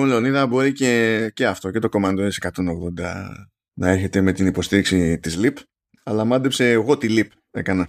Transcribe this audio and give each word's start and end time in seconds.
Λοιπόν, 0.00 0.22
Λεωνίδα, 0.22 0.46
μπορεί 0.46 0.72
και, 0.72 1.30
και 1.34 1.46
αυτό, 1.46 1.70
και 1.70 1.78
το 1.78 1.88
Command 1.92 2.18
OS 2.18 2.50
180 2.52 3.26
να 3.74 3.88
έρχεται 3.88 4.20
με 4.20 4.32
την 4.32 4.46
υποστήριξη 4.46 5.18
της 5.18 5.38
LEAP, 5.42 5.54
αλλά 6.02 6.24
μάντεψε 6.24 6.70
εγώ 6.70 6.98
τη 6.98 7.08
LEAP 7.10 7.28
έκανα. 7.50 7.88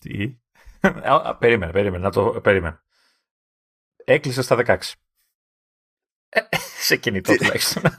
Τι; 0.00 0.38
περίμενε, 1.38 1.72
περίμενε, 1.72 2.04
να 2.04 2.10
το 2.10 2.40
περίμενε. 2.42 2.82
Έκλεισε 4.04 4.42
στα 4.42 4.56
16. 4.66 4.76
Ε, 6.28 6.40
σε 6.86 6.96
κινητό 6.96 7.36
τουλάχιστον. 7.36 7.82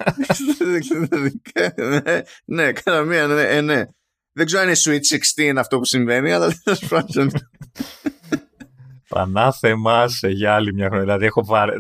ναι, 1.76 2.22
ναι, 2.46 2.72
κάνα 2.72 3.02
μία, 3.02 3.28
ναι, 3.28 3.42
ε, 3.42 3.62
ναι. 3.62 3.86
Δεν 4.32 4.46
ξέρω 4.46 4.62
αν 4.62 4.68
είναι 4.68 4.78
Switch 4.80 5.18
16 5.44 5.56
αυτό 5.58 5.78
που 5.78 5.86
συμβαίνει, 5.86 6.32
αλλά 6.32 6.54
δεν 6.64 6.76
σου 6.76 6.88
Πανάθεμα 9.08 10.08
σε 10.08 10.28
για 10.28 10.56
άλλη 10.56 10.74
μια 10.74 10.86
χρονιά. 10.86 11.06
Δηλαδή, 11.06 11.26
έχω 11.26 11.46
βαρε... 11.46 11.80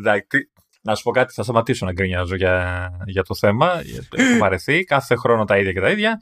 Να 0.85 0.95
σου 0.95 1.03
πω 1.03 1.11
κάτι, 1.11 1.33
θα 1.33 1.43
σταματήσω 1.43 1.85
να 1.85 1.91
γκρινιάζω 1.91 2.35
για, 2.35 2.89
για 3.05 3.23
το 3.23 3.35
θέμα. 3.35 3.81
Έχω 4.11 4.37
βαρεθεί 4.39 4.83
κάθε 4.83 5.15
χρόνο 5.15 5.45
τα 5.45 5.57
ίδια 5.57 5.73
και 5.73 5.79
τα 5.79 5.89
ίδια. 5.89 6.21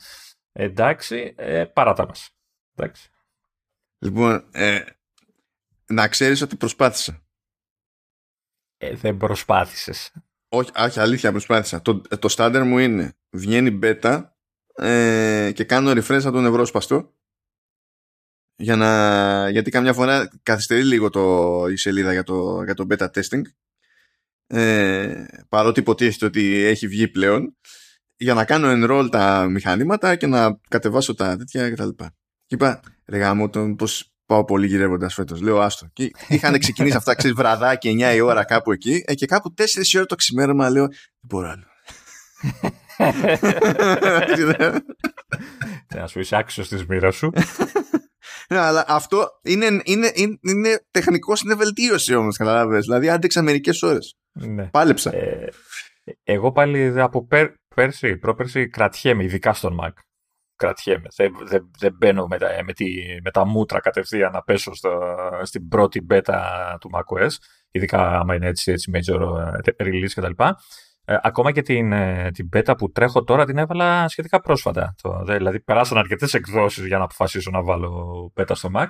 Εντάξει, 0.52 1.34
ε, 1.38 1.64
παράτα 1.64 2.06
μας. 2.06 2.30
Εντάξει. 2.76 3.10
Λοιπόν, 3.98 4.46
ε, 4.52 4.82
να 5.88 6.08
ξέρεις 6.08 6.42
ότι 6.42 6.56
προσπάθησα. 6.56 7.24
Ε, 8.78 8.96
δεν 8.96 9.18
προσπάθησες. 9.18 10.12
Όχι, 10.48 10.70
όχι, 10.78 11.00
αλήθεια 11.00 11.32
προσπάθησα. 11.32 11.82
Το, 11.82 12.02
το 12.02 12.28
στάντερ 12.28 12.64
μου 12.64 12.78
είναι 12.78 13.14
βγαίνει 13.30 13.80
beta 13.84 14.24
ε, 14.76 15.52
και 15.56 15.64
κάνω 15.64 15.92
refresh 15.92 16.22
από 16.24 16.32
τον 16.32 16.46
ευρώσπαστο 16.46 17.14
για 18.56 18.76
να, 18.76 19.50
γιατί 19.50 19.72
καμιά 19.72 19.94
φορά 19.94 20.30
καθυστερεί 20.44 20.84
λίγο 20.84 21.10
το, 21.10 21.66
η 21.68 21.76
σελίδα 21.78 22.12
για 22.12 22.24
το, 22.24 22.64
για 22.64 22.74
το 22.74 22.86
beta 22.90 23.08
testing 23.08 23.42
ε, 24.54 25.26
παρότι 25.50 25.80
υποτίθεται 25.80 26.26
ότι 26.26 26.64
έχει 26.64 26.88
βγει 26.88 27.08
πλέον 27.08 27.56
για 28.16 28.34
να 28.34 28.46
κάνω 28.46 28.68
enroll 28.72 29.08
τα 29.12 29.48
μηχανήματα 29.50 30.16
και 30.16 30.28
να 30.28 30.60
κατεβάσω 30.70 31.16
τα 31.16 31.38
τέτοια 31.38 31.70
κτλ. 31.72 31.88
Και, 31.88 32.06
και 32.46 32.56
είπα, 32.56 32.80
ρε 33.06 33.18
γάμο, 33.18 33.50
τον, 33.50 33.76
πώς 33.76 34.14
πάω 34.26 34.46
πολύ 34.46 34.68
γυρεύοντας 34.68 35.14
φέτος. 35.14 35.42
Λέω 35.42 35.62
άστο. 35.62 35.88
Και 35.94 36.12
είχαν 36.28 36.60
ξεκινήσει 36.60 36.96
αυτά, 36.96 37.16
ξέρεις, 37.16 37.36
βραδάκι 37.36 37.98
9 38.02 38.16
η 38.16 38.20
ώρα 38.20 38.44
κάπου 38.44 38.72
εκεί. 38.72 39.04
Ε, 39.06 39.14
και 39.14 39.26
κάπου 39.26 39.54
4 39.58 39.64
η 39.94 39.98
ώρα 39.98 40.06
το 40.06 40.16
ξημέρωμα 40.16 40.70
λέω, 40.70 40.88
δεν 40.88 40.98
μπορώ 41.20 41.50
άλλο. 41.50 41.64
Να 45.96 46.08
σου 46.08 46.20
είσαι 46.20 46.36
άξιος 46.36 46.68
της 46.68 46.86
μοίρας 46.86 47.16
σου. 47.16 47.32
Ναι, 48.50 48.60
αλλά 48.60 48.86
αυτό 48.88 49.28
είναι, 49.44 49.66
είναι, 49.66 50.12
είναι, 50.14 50.40
είναι 50.42 50.86
τεχνικό, 50.92 51.34
είναι 51.46 51.56
βελτίωση 51.56 52.16
όμως, 52.16 52.38
καταλάβει. 52.38 52.80
Δηλαδή 52.80 53.10
άντεξα 53.10 53.42
μερικές 53.42 53.82
ώρες. 53.82 54.18
Ναι. 54.34 54.68
Πάλεψα. 54.68 55.16
Ε, 55.16 55.50
εγώ 56.24 56.52
πάλι 56.52 57.02
από 57.02 57.26
πέρ, 57.26 57.52
πέρσι, 57.76 58.18
πρόπερσι 58.18 58.68
κρατιέμαι, 58.70 59.24
ειδικά 59.24 59.54
στον 59.54 59.80
Mac. 59.82 59.92
Κρατιέμαι. 60.56 61.08
Δεν, 61.16 61.36
δεν, 61.44 61.72
δεν 61.78 61.96
μπαίνω 61.98 62.28
με 62.28 62.38
τα, 62.38 62.50
με, 62.66 62.74
τη, 62.74 62.86
με 63.24 63.32
τα 63.32 63.46
μούτρα 63.46 63.80
κατευθείαν 63.80 64.32
να 64.32 64.42
πέσω 64.42 64.74
στο, 64.74 65.00
στην 65.44 65.68
πρώτη 65.68 66.06
beta 66.10 66.42
του 66.80 66.90
macOS, 66.94 67.32
ειδικά 67.72 68.20
άμα 68.20 68.36
είναι 68.36 68.48
έτσι, 68.48 68.72
έτσι 68.72 68.92
major 68.96 69.20
ε, 69.64 69.84
release 69.84 70.12
κτλ. 70.16 70.44
Ε, 71.06 71.18
ακόμα 71.22 71.52
και 71.52 71.62
την, 71.62 71.92
ε, 71.92 72.32
την 72.34 72.50
beta 72.56 72.74
που 72.78 72.92
τρέχω 72.92 73.24
τώρα 73.24 73.46
την 73.46 73.58
έβαλα 73.58 74.08
σχετικά 74.08 74.42
πρόσφατα. 74.42 74.96
Το, 75.02 75.24
δηλαδή 75.26 75.60
περάσαν 75.60 75.98
αρκετές 75.98 76.34
εκδόσεις 76.34 76.86
για 76.86 76.98
να 76.98 77.04
αποφασίσω 77.04 77.52
να 77.52 77.64
βάλω 77.64 78.32
beta 78.36 78.52
στο 78.52 78.70
Mac. 78.76 78.88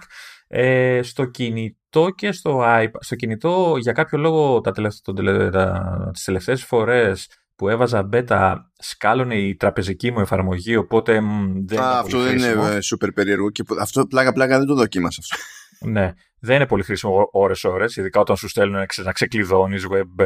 Ε, 0.47 1.00
στο 1.03 1.25
κινητό 1.25 2.09
και 2.16 2.31
στο 2.31 2.61
iPad. 2.64 2.91
Στο 3.00 3.16
κινητό 3.16 3.75
για 3.80 3.91
κάποιο 3.91 4.17
λόγο 4.17 4.61
τα 4.61 4.72
τελευταί, 4.72 5.50
τα, 5.50 6.09
τις 6.14 6.23
τελευταίες 6.23 6.64
φορές 6.64 7.28
που 7.56 7.69
έβαζα 7.69 8.09
beta 8.14 8.56
σκάλωνε 8.78 9.36
η 9.36 9.56
τραπεζική 9.56 10.11
μου 10.11 10.19
εφαρμογή 10.19 10.75
οπότε 10.75 11.22
δεν 11.66 11.80
Α, 11.80 12.00
αυτό 12.00 12.19
δεν 12.19 12.38
είναι 12.38 12.78
super 12.91 13.09
περίεργο 13.14 13.50
και 13.50 13.64
αυτό 13.80 14.06
πλάκα 14.06 14.34
πλάκα 14.34 14.57
δεν 14.57 14.68
το 14.68 14.75
δοκίμασα 14.75 15.22
αυτό. 15.22 15.44
ναι, 15.91 16.13
δεν 16.40 16.56
είναι 16.56 16.68
πολύ 16.68 16.84
χρήσιμο 16.84 17.29
ώρες 17.31 17.63
ώρες 17.63 17.96
ειδικά 17.96 18.19
όταν 18.19 18.35
σου 18.35 18.47
στέλνουν 18.47 18.85
να 19.03 19.12
ξεκλειδώνεις 19.12 19.85
web 19.91 20.25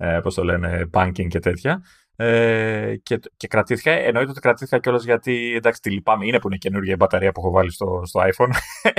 ε, 0.00 0.18
πώς 0.22 0.34
το 0.34 0.44
λένε, 0.44 0.90
banking 0.92 1.26
και 1.28 1.38
τέτοια. 1.38 1.82
Ε, 2.20 2.96
και, 3.02 3.20
και 3.36 3.46
κρατήθηκα, 3.46 3.90
εννοείται 3.90 4.30
ότι 4.30 4.40
κρατήθηκα 4.40 4.78
κιόλας 4.78 5.04
γιατί 5.04 5.54
εντάξει 5.56 5.80
τη 5.80 5.90
λυπάμαι, 5.90 6.26
είναι 6.26 6.38
που 6.38 6.48
είναι 6.48 6.56
καινούργια 6.56 6.92
η 6.92 6.96
μπαταρία 6.96 7.32
που 7.32 7.40
έχω 7.40 7.50
βάλει 7.50 7.72
στο, 7.72 8.02
στο 8.04 8.20
iPhone. 8.20 8.50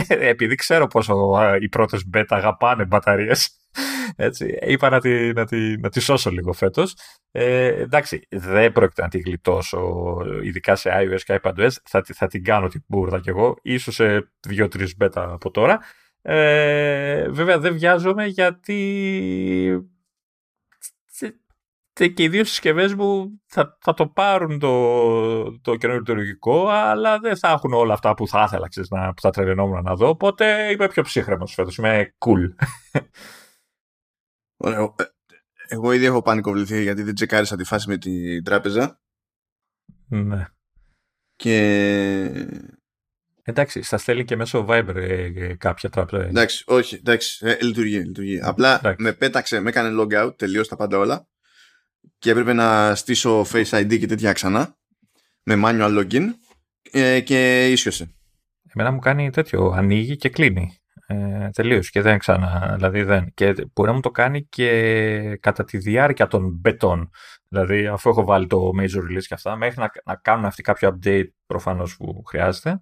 Επειδή 0.34 0.56
ξέρω 0.56 0.88
πόσο 0.88 1.40
οι 1.62 1.70
πρώτες 1.70 2.10
beta 2.14 2.26
αγαπάνε 2.28 2.86
μπαταρίες. 2.86 3.50
Έτσι, 4.16 4.58
είπα 4.62 4.90
να 4.90 5.00
τη, 5.00 5.34
να, 5.34 5.46
τη, 5.46 5.78
να 5.78 5.90
τη 5.90 6.00
σώσω 6.00 6.30
λίγο 6.30 6.54
φέτος. 6.54 6.96
Ε, 7.32 7.66
εντάξει, 7.66 8.28
δεν 8.30 8.72
πρόκειται 8.72 9.02
να 9.02 9.08
τη 9.08 9.20
γλιτώσω 9.20 10.18
ειδικά 10.44 10.76
σε 10.76 10.90
iOS 10.94 11.22
και 11.26 11.40
iPadOS. 11.44 11.72
Θα, 11.84 12.04
θα 12.14 12.28
την 12.28 12.44
κάνω 12.44 12.68
την 12.68 12.84
μπουρδα 12.88 13.20
κι 13.20 13.30
εγώ 13.30 13.56
ίσως 13.62 13.96
σε 13.96 14.32
2-3 14.50 14.68
beta 15.02 15.10
από 15.16 15.52
τώρα. 15.52 15.80
Ε, 16.22 17.30
βέβαια 17.30 17.60
δεν 17.60 17.74
βιάζομαι 17.74 18.26
γιατί 18.26 18.76
και 22.08 22.24
οι 22.24 22.30
δύο 22.30 22.44
συσκευές 22.44 22.94
μου 22.94 23.42
θα, 23.46 23.78
θα 23.80 23.94
το 23.94 24.08
πάρουν 24.08 24.60
το, 24.60 25.60
το 25.60 25.76
καινούριο 25.76 26.02
λειτουργικό, 26.02 26.68
αλλά 26.68 27.20
δεν 27.20 27.38
θα 27.38 27.50
έχουν 27.50 27.74
όλα 27.74 27.94
αυτά 27.94 28.14
που 28.14 28.28
θα 28.28 28.44
ήθελα, 28.48 28.68
ξέρεις, 28.68 28.90
να, 28.90 29.14
που 29.14 29.22
θα 29.22 29.30
τρελαινόμουν 29.30 29.84
να 29.84 29.96
δω. 29.96 30.10
Οπότε 30.10 30.72
είμαι 30.72 30.88
πιο 30.88 31.04
ψύχρεμος 31.04 31.54
φέτος. 31.54 31.78
Είμαι 31.78 32.16
cool. 32.18 32.68
Ωραία. 34.58 34.80
Ε, 34.80 35.04
εγώ 35.68 35.92
ήδη 35.92 36.06
έχω 36.06 36.22
πανικοβληθεί 36.22 36.82
γιατί 36.82 37.04
δεν 37.04 37.16
τσεκάρισα 37.16 37.56
τη 37.56 37.64
φάση 37.64 37.90
με 37.90 37.98
την 37.98 38.44
τράπεζα. 38.44 39.00
Ναι. 40.08 40.46
Και. 41.36 42.48
Εντάξει, 43.44 43.82
στα 43.82 43.98
στέλνει 43.98 44.26
και 44.26 44.36
μέσω 44.36 44.66
Viber 44.70 44.96
ε, 44.96 45.54
κάποια 45.54 45.90
τράπεζα. 45.90 46.26
Εντάξει, 46.26 46.64
όχι, 46.68 46.96
εντάξει, 46.96 47.46
ε, 47.48 47.58
λειτουργεί, 47.62 47.98
λειτουργεί. 47.98 48.40
Απλά 48.42 48.96
με 48.98 49.14
πέταξε, 49.14 49.60
με 49.60 49.70
έκανε 49.70 49.96
log 50.02 50.26
out, 50.26 50.38
τελείω 50.38 50.66
τα 50.66 50.76
πάντα 50.76 50.98
όλα 50.98 51.28
και 52.20 52.30
έπρεπε 52.32 52.54
να 52.54 52.96
στήσω 52.96 53.42
Face 53.42 53.70
ID 53.70 54.00
και 54.00 54.08
τέτοια 54.08 54.34
ξανά 54.34 54.78
με 55.44 55.56
manual 55.66 56.00
login 56.00 56.26
ε, 56.92 57.20
και 57.20 57.72
ίσιοσε. 57.72 58.14
Εμένα 58.74 58.92
μου 58.92 59.00
κάνει 59.00 59.30
τέτοιο, 59.30 59.72
ανοίγει 59.76 60.16
και 60.16 60.30
κλείνει. 60.30 60.80
Ε, 61.08 61.50
Τελείως 61.50 61.90
και 61.90 62.02
δεν 62.02 62.18
ξανά. 62.18 62.74
Δηλαδή 62.76 63.04
δεν. 63.04 63.34
Και 63.34 63.54
μπορεί 63.74 63.90
να 63.90 63.94
μου 63.94 64.00
το 64.00 64.12
κάνει 64.12 64.46
και 64.46 65.38
κατά 65.40 65.64
τη 65.64 65.78
διάρκεια 65.78 66.28
των 66.28 66.50
μπετών. 66.50 67.10
Δηλαδή, 67.48 67.88
αφού 67.88 68.10
έχω 68.10 68.26
βάλει 68.26 68.48
το 68.48 68.72
major 68.80 68.98
release 68.98 69.24
και 69.28 69.34
αυτά, 69.34 69.56
μέχρι 69.56 69.80
να, 69.80 69.92
να 70.06 70.16
κάνουν 70.16 70.46
αυτοί 70.46 70.62
κάποιο 70.62 70.98
update 70.98 71.28
προφανώς 71.46 71.98
που 71.98 72.24
χρειάζεται, 72.24 72.80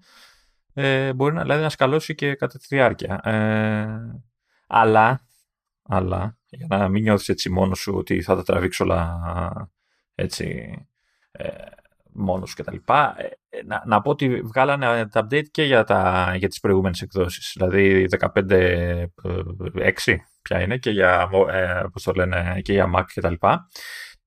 ε, 0.74 1.14
μπορεί 1.14 1.34
να, 1.34 1.42
δηλαδή, 1.42 1.62
να 1.62 1.70
σκαλώσει 1.70 2.16
και 2.16 2.36
κατά 2.36 2.58
τη 2.58 2.66
διάρκεια. 2.70 3.20
Ε, 3.24 4.22
αλλά, 4.68 5.22
αλλά 5.84 6.38
για 6.58 6.68
να 6.70 6.88
μην 6.88 7.04
νιώθεις 7.04 7.30
έτσι 7.30 7.50
μόνος 7.50 7.80
σου 7.80 7.94
ότι 7.96 8.22
θα 8.22 8.36
τα 8.36 8.44
τραβήξω 8.44 8.84
όλα 8.84 9.20
έτσι 10.16 10.76
ε, 11.32 11.48
μόνος 12.18 12.54
και 12.54 12.64
τα 12.64 12.72
λοιπά. 12.72 13.16
Ε, 13.50 13.64
να, 13.66 13.84
να 13.86 14.02
πω 14.02 14.10
ότι 14.10 14.42
βγάλανε 14.42 15.08
τα 15.08 15.28
update 15.28 15.48
και 15.52 15.64
για, 15.64 15.84
τα, 15.84 16.34
για 16.38 16.48
τις 16.48 16.60
προηγούμενες 16.60 17.02
εκδόσεις. 17.02 17.54
Δηλαδή 17.58 18.08
15.6 18.20 18.52
ε, 18.52 19.06
ποια 20.42 20.62
είναι 20.62 20.78
και 20.78 20.90
για, 20.90 21.30
ε, 21.52 21.84
πώς 21.92 22.04
το 22.04 22.12
λένε, 22.12 22.60
και 22.62 22.74
για 22.74 22.92
Mac 22.96 23.04
και 23.14 23.22
τα 23.22 23.30
λοιπά. 23.30 23.68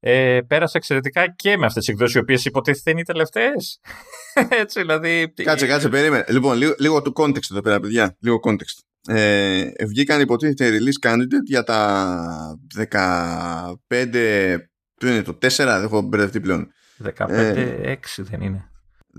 Ε, 0.03 0.41
πέρασε 0.47 0.77
εξαιρετικά 0.77 1.35
και 1.35 1.57
με 1.57 1.67
αυτές 1.67 1.85
τις 1.85 1.95
εκδόσεις 1.95 2.15
οι 2.15 2.19
οποίες 2.19 2.45
υποτίθεται 2.45 2.91
είναι 2.91 3.01
οι 3.01 3.05
τελευταίες. 3.05 3.81
Έτσι, 4.63 4.81
δηλαδή... 4.81 5.33
Κάτσε, 5.43 5.67
κάτσε, 5.67 5.89
περίμενε. 5.89 6.25
Λοιπόν, 6.29 6.57
λίγο, 6.57 6.75
λίγο 6.79 7.03
του 7.03 7.13
context 7.17 7.51
εδώ 7.51 7.61
πέρα, 7.61 7.81
παιδιά. 7.81 8.17
Λίγο 8.21 8.41
context 8.47 8.90
ε, 9.07 9.71
βγήκαν 9.87 10.21
υποτίθεται 10.21 10.79
release 10.79 11.09
candidate 11.09 11.45
για 11.45 11.63
τα 11.63 12.59
15 12.91 14.59
ποιο 14.95 15.09
είναι 15.09 15.23
το 15.23 15.33
4 15.33 15.49
δεν 15.49 15.83
έχω 15.83 16.01
μπερδευτεί 16.01 16.41
πλέον. 16.41 16.73
15-6 17.17 17.29
ε, 17.29 17.97
δεν 18.17 18.41
είναι. 18.41 18.71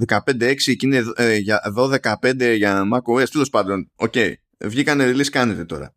15-6 0.08 0.56
και 0.56 0.76
είναι 0.82 1.04
ε, 1.16 1.36
για 1.36 1.62
12-15 1.78 2.56
για 2.56 2.84
macOS 2.94 3.30
τέλος 3.30 3.50
πάντων 3.50 3.92
οκέι. 3.96 4.34
βγήκαν 4.60 5.00
release 5.02 5.32
candidate 5.32 5.68
τώρα. 5.68 5.96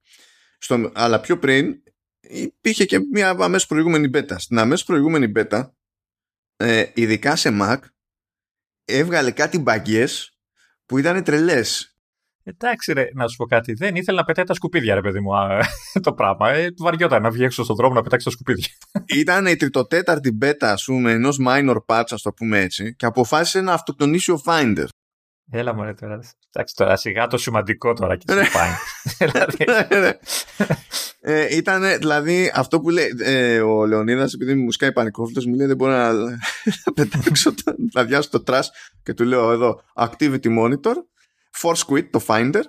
Στο, 0.58 0.90
αλλά 0.94 1.20
πιο 1.20 1.38
πριν 1.38 1.74
υπήρχε 2.20 2.84
και 2.84 2.98
μια 3.12 3.28
αμέσως 3.28 3.66
προηγούμενη 3.66 4.10
beta. 4.14 4.34
Στην 4.36 4.58
αμέσως 4.58 4.86
προηγούμενη 4.86 5.32
beta 5.36 5.70
ε, 6.56 6.84
ειδικά 6.94 7.36
σε 7.36 7.50
Mac 7.60 7.78
έβγαλε 8.84 9.30
κάτι 9.30 9.58
μπαγκιές 9.58 10.38
που 10.86 10.98
ήταν 10.98 11.24
τρελές 11.24 11.93
Εντάξει, 12.46 12.92
ρε, 12.92 13.08
να 13.14 13.28
σου 13.28 13.36
πω 13.36 13.44
κάτι. 13.46 13.72
Δεν 13.72 13.94
ήθελα 13.96 14.18
να 14.18 14.24
πετάει 14.24 14.44
τα 14.44 14.54
σκουπίδια, 14.54 14.94
ρε 14.94 15.00
παιδί 15.00 15.20
μου, 15.20 15.30
το 16.06 16.12
πράγμα. 16.12 16.50
Ε, 16.50 16.68
βαριόταν 16.78 17.22
να 17.22 17.30
βγει 17.30 17.44
έξω 17.44 17.64
στον 17.64 17.76
δρόμο 17.76 17.94
να 17.94 18.02
πετάξει 18.02 18.24
τα 18.24 18.30
σκουπίδια. 18.30 18.68
Ήταν 19.22 19.46
η 19.46 19.56
τριτοτέταρτη 19.56 20.32
μπέτα, 20.32 20.72
ας 20.72 20.84
πούμε, 20.84 21.12
ενός 21.12 21.38
minor 21.48 21.76
patch, 21.86 22.04
ας 22.10 22.22
το 22.22 22.32
πούμε 22.32 22.58
έτσι, 22.58 22.94
και 22.94 23.06
αποφάσισε 23.06 23.60
να 23.60 23.72
αυτοκτονήσει 23.72 24.32
ο 24.32 24.40
Finder. 24.46 24.86
Έλα 25.50 25.74
μωρέ 25.74 25.94
τώρα. 25.94 26.18
Εντάξει 26.52 26.74
τώρα 26.76 26.96
σιγά 26.96 27.26
το 27.26 27.36
σημαντικό 27.38 27.92
τώρα 27.92 28.16
και 28.16 28.34
Ναι. 28.34 28.44
σε 28.44 28.50
πάει. 28.50 28.70
δηλαδή, 29.18 29.64
Ναι, 30.00 30.10
ε, 31.20 31.56
ήταν 31.56 31.98
δηλαδή 31.98 32.52
αυτό 32.54 32.80
που 32.80 32.90
λέει 32.90 33.06
ε, 33.22 33.60
ο 33.60 33.86
Λεωνίδας 33.86 34.32
επειδή 34.32 34.54
μου 34.54 34.70
σκάει 34.70 34.92
πανικόφιλος 34.92 35.46
μου 35.46 35.54
λέει 35.54 35.66
δεν 35.66 35.76
μπορώ 35.76 35.92
να, 35.92 36.12
να 36.84 36.92
πετάξω 36.94 37.54
το, 37.54 37.74
να 37.92 38.04
διάσω 38.04 38.28
το 38.30 38.42
trash 38.46 38.66
και 39.02 39.14
του 39.14 39.24
λέω 39.24 39.52
εδώ 39.52 39.80
activity 39.94 40.58
monitor 40.58 40.94
force 41.62 41.92
quit 41.94 42.04
το 42.10 42.20
finder 42.26 42.60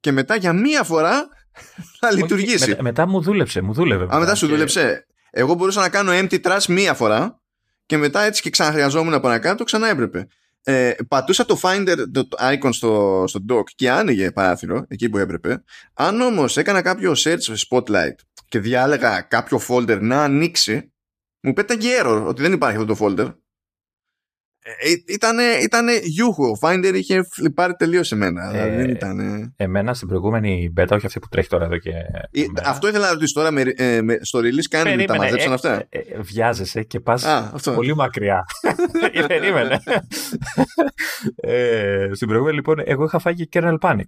και 0.00 0.12
μετά 0.12 0.36
για 0.36 0.52
μία 0.52 0.82
φορά 0.82 1.28
θα 2.00 2.12
λειτουργήσει 2.12 2.62
όχι, 2.62 2.70
με- 2.70 2.82
μετά 2.82 3.06
μου 3.06 3.20
δούλεψε, 3.22 3.60
μου 3.60 3.72
δούλευε. 3.72 4.06
Α, 4.14 4.18
μετά 4.18 4.34
σου 4.34 4.46
Και- 4.46 4.52
δούλεψε. 4.52 5.06
Εγώ 5.30 5.54
μπορούσα 5.54 5.80
να 5.80 5.88
κάνω 5.88 6.12
empty 6.14 6.40
trash 6.40 6.64
μία 6.68 6.94
φορά 6.94 7.40
και 7.86 7.96
μετά 7.96 8.22
έτσι 8.22 8.42
και 8.42 8.50
ξαναχρειαζόμουν 8.50 9.14
από 9.14 9.28
κάτω, 9.40 9.64
ξανά 9.64 9.88
έπρεπε. 9.88 10.26
Ε, 10.62 10.92
πατούσα 11.08 11.44
το 11.44 11.60
Finder 11.62 11.94
το 12.12 12.28
το 12.28 12.36
icon 12.40 12.68
στο, 12.72 13.24
στο 13.26 13.40
dock 13.50 13.64
και 13.74 13.90
άνοιγε 13.90 14.30
παράθυρο 14.30 14.84
εκεί 14.88 15.08
που 15.08 15.18
έπρεπε. 15.18 15.62
Αν 15.94 16.20
όμως 16.20 16.56
έκανα 16.56 16.82
κάποιο 16.82 17.12
search 17.16 17.36
σε 17.40 17.52
Spotlight 17.70 18.14
και 18.48 18.58
διάλεγα 18.58 19.20
κάποιο 19.20 19.60
folder 19.68 19.98
να 20.00 20.22
ανοίξει, 20.22 20.92
μου 21.40 21.52
πέταγε 21.52 21.88
error 22.02 22.24
ότι 22.26 22.42
δεν 22.42 22.52
υπάρχει 22.52 22.76
αυτό 22.78 22.94
το 22.94 23.04
folder. 23.06 23.34
Ε, 24.62 25.12
ήτανε, 25.12 25.42
ήτανε 25.42 25.92
γιούχου. 26.02 26.44
Ο 26.44 26.58
Finder 26.60 26.92
είχε 26.94 27.22
φλιπάρει 27.30 27.74
τελείως 27.74 28.12
εμένα. 28.12 28.44
Ε, 28.48 28.50
δηλαδή 28.52 28.76
δεν 28.76 28.90
ήτανε... 28.90 29.52
Εμένα 29.56 29.94
στην 29.94 30.08
προηγούμενη 30.08 30.72
beta, 30.76 30.88
όχι 30.90 31.06
αυτή 31.06 31.18
που 31.18 31.28
τρέχει 31.28 31.48
τώρα 31.48 31.64
εδώ 31.64 31.78
και. 31.78 31.90
Ε, 31.90 32.44
μέρα. 32.54 32.68
Αυτό 32.68 32.88
ήθελα 32.88 33.04
να 33.06 33.12
ρωτήσω 33.12 33.34
τώρα 33.34 33.50
με, 33.50 33.62
ε, 33.76 34.02
με- 34.02 34.18
στο 34.20 34.38
release 34.38 34.66
κάνουν 34.70 34.90
τα 34.90 34.96
Περίμενε, 34.96 35.18
μαζέψαν 35.18 35.50
ε, 35.50 35.54
αυτά; 35.54 35.74
ε, 35.88 35.98
ε, 35.98 36.20
βιάζεσαι 36.20 36.82
και 36.82 37.00
πας 37.00 37.24
Α, 37.24 37.50
αυτό. 37.54 37.72
πολύ 37.72 37.94
μακριά. 37.94 38.44
Ε, 39.12 39.26
Περίμενε. 39.26 39.80
ε, 41.36 42.08
στην 42.12 42.26
προηγούμενη 42.28 42.56
λοιπόν, 42.56 42.76
εγώ 42.84 43.04
είχα 43.04 43.18
φάγει 43.18 43.48
kernel 43.52 43.78
panic. 43.80 44.04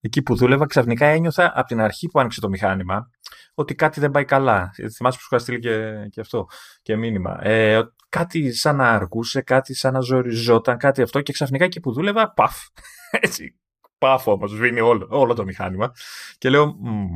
Εκεί 0.00 0.22
που 0.22 0.36
δούλευα, 0.36 0.66
ξαφνικά 0.66 1.06
ένιωθα 1.06 1.52
από 1.54 1.66
την 1.66 1.80
αρχή 1.80 2.08
που 2.08 2.20
άνοιξε 2.20 2.40
το 2.40 2.48
μηχάνημα 2.48 3.10
ότι 3.54 3.74
κάτι 3.74 4.00
δεν 4.00 4.10
πάει 4.10 4.24
καλά. 4.24 4.70
Ε, 4.76 4.88
Θυμάσαι 4.88 5.16
που 5.16 5.22
σου 5.22 5.28
είχα 5.30 5.38
στείλει 5.38 5.58
και, 5.58 6.08
και 6.10 6.20
αυτό 6.20 6.46
και 6.82 6.96
μήνυμα. 6.96 7.46
Ε, 7.46 7.82
κάτι 8.08 8.52
σαν 8.52 8.76
να 8.76 8.90
αργούσε, 8.90 9.40
κάτι 9.40 9.74
σαν 9.74 9.92
να 9.92 10.00
ζοριζόταν, 10.00 10.76
κάτι 10.76 11.02
αυτό 11.02 11.20
και 11.20 11.32
ξαφνικά 11.32 11.64
εκεί 11.64 11.80
που 11.80 11.92
δούλευα, 11.92 12.32
παφ. 12.32 12.56
Έτσι. 13.10 13.58
Παφ 13.98 14.26
όμως, 14.26 14.50
σβήνει 14.50 14.80
όλο, 14.80 15.06
όλο 15.10 15.34
το 15.34 15.44
μηχάνημα. 15.44 15.92
Και 16.38 16.48
λέω, 16.48 16.66
«Μμμ, 16.66 17.14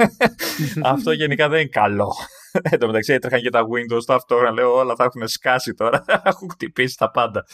αυτό 0.94 1.12
γενικά 1.12 1.48
δεν 1.48 1.60
είναι 1.60 1.68
καλό. 1.68 2.12
Εν 2.52 2.78
τω 2.78 2.86
μεταξύ 2.86 3.12
έτρεχαν 3.12 3.40
και 3.40 3.50
τα 3.50 3.62
Windows 3.62 4.04
ταυτόχρονα. 4.06 4.52
Λέω 4.52 4.74
όλα 4.74 4.94
θα 4.94 5.04
έχουν 5.04 5.28
σκάσει 5.28 5.74
τώρα. 5.74 6.04
Έχουν 6.24 6.50
χτυπήσει 6.50 6.96
τα 6.96 7.10
πάντα. 7.10 7.44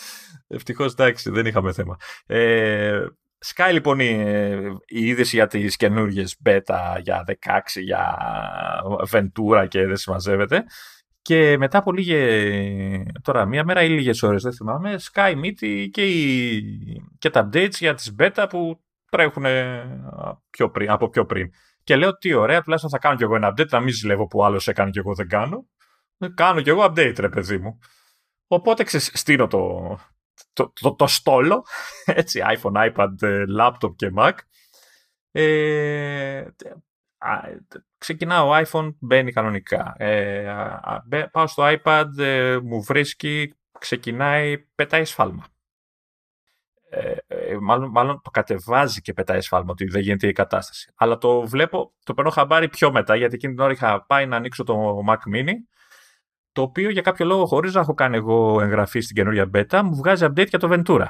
Ευτυχώς 0.46 0.92
εντάξει, 0.92 1.30
δεν 1.30 1.46
είχαμε 1.46 1.72
θέμα. 1.72 1.96
Ε, 2.26 3.06
Σκάει 3.40 3.72
λοιπόν 3.72 4.00
η, 4.00 4.06
η 4.86 5.06
είδηση 5.06 5.36
για 5.36 5.46
τις 5.46 5.76
καινούργιες 5.76 6.36
beta 6.44 6.98
για 7.00 7.24
16, 7.26 7.34
για 7.82 8.18
Ventura 9.10 9.66
και 9.68 9.86
δεν 9.86 9.96
συμμαζεύεται. 9.96 10.64
Και 11.22 11.58
μετά 11.58 11.78
από 11.78 11.92
λίγε, 11.92 13.04
τώρα 13.22 13.44
μία 13.46 13.64
μέρα 13.64 13.82
ή 13.82 13.88
λίγες 13.88 14.22
ώρες 14.22 14.42
δεν 14.42 14.52
θυμάμαι, 14.52 14.98
σκάει 14.98 15.34
μύτη 15.34 15.90
και, 15.92 16.06
η, 16.06 16.62
και 17.18 17.30
τα 17.30 17.48
updates 17.48 17.74
για 17.78 17.94
τις 17.94 18.14
beta 18.18 18.46
που 18.48 18.80
τρέχουν 19.10 19.44
πιο 20.50 20.70
πριν, 20.70 20.90
από 20.90 21.08
πιο 21.08 21.24
πριν. 21.26 21.50
Και 21.84 21.96
λέω 21.96 22.16
τι 22.18 22.32
ωραία, 22.34 22.62
τουλάχιστον 22.62 22.90
θα 22.90 22.98
κάνω 22.98 23.16
κι 23.16 23.22
εγώ 23.22 23.34
ένα 23.34 23.52
update, 23.52 23.68
να 23.68 23.80
μην 23.80 23.92
ζηλεύω 23.92 24.26
που 24.26 24.44
άλλος 24.44 24.68
έκανε 24.68 24.90
κι 24.90 24.98
εγώ 24.98 25.14
δεν 25.14 25.28
κάνω. 25.28 25.66
Ε, 26.18 26.28
Κάνω 26.34 26.60
κι 26.60 26.68
εγώ 26.68 26.84
update 26.84 27.16
ρε 27.18 27.28
παιδί 27.28 27.58
μου. 27.58 27.78
Οπότε 28.46 28.82
ξε- 28.84 29.16
στείνω 29.16 29.46
το, 29.46 29.98
το, 30.58 30.72
το, 30.80 30.94
το 30.94 31.06
στόλο, 31.06 31.64
έτσι, 32.04 32.40
iPhone, 32.44 32.92
iPad, 32.92 33.22
ε, 33.22 33.44
laptop 33.58 33.96
και 33.96 34.12
Mac. 34.16 34.32
Ε, 35.30 36.40
α, 37.18 37.40
ξεκινάω 37.98 38.50
iPhone, 38.52 38.94
μπαίνει 38.98 39.32
κανονικά. 39.32 39.94
Ε, 39.98 40.48
α, 40.48 40.80
α, 40.82 41.02
μπε- 41.06 41.30
πάω 41.30 41.46
στο 41.46 41.62
iPad, 41.66 42.18
ε, 42.18 42.58
μου 42.62 42.82
βρίσκει, 42.82 43.54
ξεκινάει, 43.78 44.58
πετάει 44.58 45.04
σφάλμα. 45.04 45.46
Ε, 46.90 47.14
ε, 47.26 47.56
μάλλον, 47.60 47.90
μάλλον 47.90 48.20
το 48.22 48.30
κατεβάζει 48.30 49.00
και 49.00 49.12
πετάει 49.12 49.40
σφάλμα 49.40 49.70
ότι 49.70 49.84
δεν 49.84 50.00
γίνεται 50.02 50.28
η 50.28 50.32
κατάσταση. 50.32 50.92
Αλλά 50.96 51.18
το 51.18 51.46
βλέπω, 51.46 51.94
το 52.04 52.14
παίρνω 52.14 52.30
χαμπάρι 52.30 52.68
πιο 52.68 52.92
μετά, 52.92 53.16
γιατί 53.16 53.34
εκείνη 53.34 53.54
την 53.54 53.62
ώρα 53.62 53.72
είχα 53.72 54.04
πάει 54.06 54.26
να 54.26 54.36
ανοίξω 54.36 54.64
το 54.64 55.04
Mac 55.08 55.34
Mini, 55.34 55.52
το 56.58 56.64
οποίο 56.64 56.90
για 56.90 57.02
κάποιο 57.02 57.26
λόγο, 57.26 57.46
χωρίς 57.46 57.74
να 57.74 57.80
έχω 57.80 57.94
κάνει 57.94 58.16
εγώ 58.16 58.60
εγγραφή 58.60 59.00
στην 59.00 59.16
καινούργια 59.16 59.50
beta, 59.54 59.80
μου 59.84 59.94
βγάζει 59.96 60.26
update 60.28 60.48
για 60.48 60.58
το 60.58 60.68
Ventura. 60.72 61.06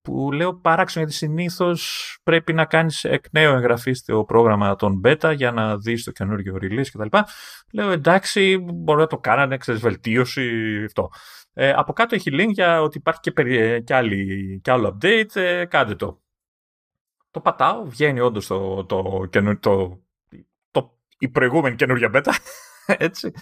Που 0.00 0.32
λέω 0.32 0.54
παράξενο, 0.54 1.04
γιατί 1.04 1.18
συνήθως 1.18 2.18
πρέπει 2.22 2.52
να 2.52 2.64
κάνεις 2.64 3.04
εκ 3.04 3.24
νέου 3.32 3.54
εγγραφή 3.54 3.92
στο 3.92 4.24
πρόγραμμα 4.24 4.76
των 4.76 5.00
beta 5.04 5.32
για 5.36 5.52
να 5.52 5.76
δεις 5.78 6.04
το 6.04 6.10
καινούργιο 6.10 6.58
release 6.60 6.86
κτλ. 6.92 7.16
Λέω 7.72 7.90
εντάξει, 7.90 8.58
μπορεί 8.58 9.00
να 9.00 9.06
το 9.06 9.18
κάνανε, 9.18 9.56
ξέρεις, 9.56 9.80
βελτίωση, 9.80 10.50
αυτό. 10.86 11.08
Ε, 11.52 11.70
από 11.72 11.92
κάτω 11.92 12.14
έχει 12.14 12.30
link 12.32 12.48
για 12.50 12.82
ότι 12.82 12.98
υπάρχει 12.98 13.20
και, 13.20 13.32
περι- 13.32 13.84
και, 13.84 13.94
άλλη, 13.94 14.60
και 14.62 14.70
άλλο 14.70 14.98
update, 15.02 15.36
ε, 15.36 15.64
κάντε 15.64 15.94
το. 15.94 16.22
Το 17.30 17.40
πατάω, 17.40 17.84
βγαίνει 17.84 18.20
όντως 18.20 18.46
το, 18.46 18.84
το, 18.84 19.26
καινού- 19.30 19.60
το, 19.60 20.02
το, 20.70 20.98
η 21.18 21.28
προηγούμενη 21.28 21.76
καινούργια 21.76 22.10
beta, 22.14 22.32
έτσι. 23.08 23.32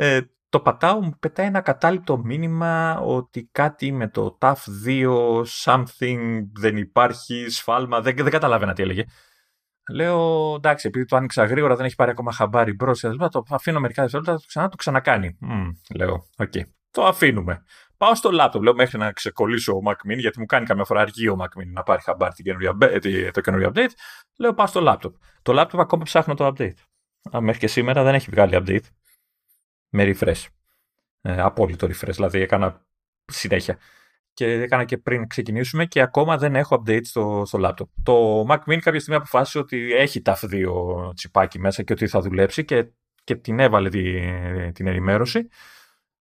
Ε, 0.00 0.20
το 0.48 0.60
πατάω, 0.60 1.00
μου 1.00 1.12
πετάει 1.20 1.46
ένα 1.46 1.60
κατάληπτο 1.60 2.18
μήνυμα 2.18 2.98
ότι 3.00 3.48
κάτι 3.52 3.92
με 3.92 4.08
το 4.08 4.38
TAF2, 4.40 5.42
something, 5.64 6.42
δεν 6.54 6.76
υπάρχει, 6.76 7.48
σφάλμα, 7.48 8.00
δεν, 8.00 8.16
δεν 8.16 8.30
καταλάβαινα 8.30 8.72
τι 8.72 8.82
έλεγε. 8.82 9.04
Λέω 9.92 10.54
εντάξει, 10.54 10.88
επειδή 10.88 11.04
το 11.04 11.16
άνοιξα 11.16 11.44
γρήγορα, 11.44 11.76
δεν 11.76 11.84
έχει 11.84 11.94
πάρει 11.94 12.10
ακόμα 12.10 12.32
χαμπάρι 12.32 12.72
μπρος. 12.74 13.00
Το 13.00 13.42
αφήνω 13.50 13.80
μερικά 13.80 14.02
δευτερόλεπτα, 14.02 14.38
το 14.40 14.46
ξανά 14.46 14.68
το 14.68 14.76
ξανακάνει. 14.76 15.36
Μμ, 15.40 15.68
λέω, 15.94 16.28
οκέι. 16.38 16.52
Το 16.90 17.04
αφήνουμε. 17.04 17.62
Πάω 17.96 18.14
στο 18.14 18.30
laptop, 18.32 18.60
λέω 18.62 18.74
μέχρι 18.74 18.98
να 18.98 19.12
ξεκολλήσω 19.12 19.72
ο 19.72 19.80
Mac 19.86 20.10
Mini, 20.10 20.18
γιατί 20.18 20.38
μου 20.40 20.46
κάνει 20.46 20.66
καμιά 20.66 20.84
φορά 20.84 21.00
αργεί 21.00 21.28
ο 21.28 21.36
Mac 21.40 21.60
Mini 21.60 21.72
να 21.72 21.82
πάρει 21.82 22.02
χαμπάρι 22.02 22.32
την 22.34 22.44
καινούργια 22.44 22.72
μπε- 22.72 22.98
τη- 22.98 23.30
το 23.30 23.40
καινούριο 23.40 23.72
update. 23.74 23.90
Λέω 24.38 24.54
πάω 24.54 24.66
στο 24.66 24.80
laptop. 24.86 25.12
Το 25.42 25.60
laptop 25.60 25.78
ακόμα 25.78 26.02
ψάχνω 26.02 26.34
το 26.34 26.46
update. 26.46 26.74
Α, 27.36 27.40
μέχρι 27.40 27.60
και 27.60 27.66
σήμερα 27.66 28.02
δεν 28.02 28.14
έχει 28.14 28.30
βγάλει 28.30 28.52
update. 28.56 28.86
Με 29.88 30.04
refresh. 30.04 30.44
Ε, 31.20 31.40
απόλυτο 31.40 31.86
refresh, 31.86 32.12
δηλαδή 32.14 32.40
έκανα 32.40 32.86
συνέχεια. 33.24 33.78
Και 34.32 34.46
έκανα 34.46 34.84
και 34.84 34.98
πριν 34.98 35.26
ξεκινήσουμε 35.26 35.86
και 35.86 36.00
ακόμα 36.00 36.36
δεν 36.38 36.54
έχω 36.54 36.82
update 36.82 37.04
στο, 37.04 37.42
στο 37.46 37.58
laptop. 37.62 37.88
Το 38.02 38.46
Mac 38.48 38.58
Mini 38.58 38.78
κάποια 38.78 39.00
στιγμή 39.00 39.14
αποφάσισε 39.14 39.58
ότι 39.58 39.92
έχει 39.92 40.22
τα 40.22 40.38
δύο 40.42 41.12
τσιπάκι 41.14 41.58
μέσα 41.58 41.82
και 41.82 41.92
ότι 41.92 42.06
θα 42.06 42.20
δουλέψει 42.20 42.64
και, 42.64 42.90
και 43.24 43.34
την 43.34 43.58
έβαλε 43.58 43.88
τη, 43.88 44.02
την 44.72 44.86
ενημέρωση. 44.86 45.48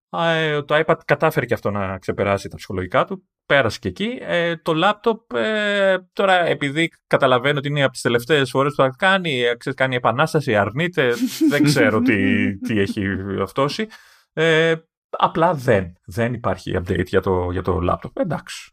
Α, 0.10 0.31
ε, 0.31 0.62
Το 0.62 0.84
iPad 0.86 0.98
κατάφερε 1.05 1.45
και 1.45 1.53
αυτό 1.53 1.72
να 1.72 1.98
ξεπεράσει 1.98 2.50
τα 2.50 2.55
ψυχολογικά 2.55 3.05
του. 3.05 3.24
Πέρασε 3.45 3.79
και 3.79 3.87
εκεί. 3.87 4.17
Ε, 4.21 4.57
το 4.57 4.73
laptop, 4.75 5.37
ε, 5.37 5.97
τώρα 6.13 6.33
επειδή 6.45 6.91
καταλαβαίνω 7.07 7.57
ότι 7.57 7.67
είναι 7.67 7.83
από 7.83 7.91
τις 7.91 8.01
τελευταίες 8.01 8.49
φορές 8.49 8.73
που 8.75 8.81
θα 8.81 8.89
κάνει, 8.97 9.41
ε, 9.41 9.55
ξέρεις, 9.55 9.77
κάνει 9.79 9.95
επανάσταση, 9.95 10.55
αρνείται, 10.55 11.13
δεν 11.51 11.63
ξέρω 11.63 12.01
τι, 12.01 12.57
τι 12.59 12.79
έχει 12.79 13.05
αυτόσει. 13.41 13.87
Ε, 14.33 14.75
απλά 15.09 15.53
δεν. 15.53 15.93
Δεν 16.05 16.33
υπάρχει 16.33 16.73
update 16.77 17.05
για 17.05 17.21
το, 17.21 17.51
για 17.51 17.61
το 17.61 17.79
laptop. 17.89 18.11
Εντάξει. 18.13 18.69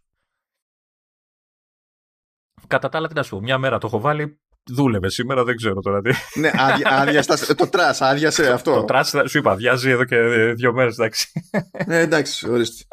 Κατά 2.66 2.88
τα 2.88 2.98
άλλα, 2.98 3.08
τι 3.08 3.14
να 3.14 3.22
σου 3.22 3.30
πω, 3.36 3.40
μια 3.42 3.58
μέρα 3.58 3.78
το 3.78 3.86
έχω 3.86 4.00
βάλει, 4.00 4.40
δούλευε 4.70 5.10
σήμερα, 5.10 5.44
δεν 5.44 5.56
ξέρω 5.56 5.80
τώρα 5.80 6.00
τι. 6.00 6.10
ναι, 6.40 6.50
άδεια, 6.54 6.88
άδεια 6.88 7.22
στα- 7.22 7.54
το 7.54 7.68
trash, 7.68 8.00
άδειασε 8.00 8.52
αυτό. 8.52 8.74
Το 8.74 8.84
τρας, 8.84 9.14
σου 9.26 9.38
είπα, 9.38 9.54
βιάζει 9.54 9.90
εδώ 9.90 10.04
και 10.04 10.16
δύο 10.56 10.72
μέρες, 10.72 10.98
εντάξει. 10.98 11.32
ναι, 11.86 11.98
εντάξει, 11.98 12.50
ορίστε. 12.50 12.84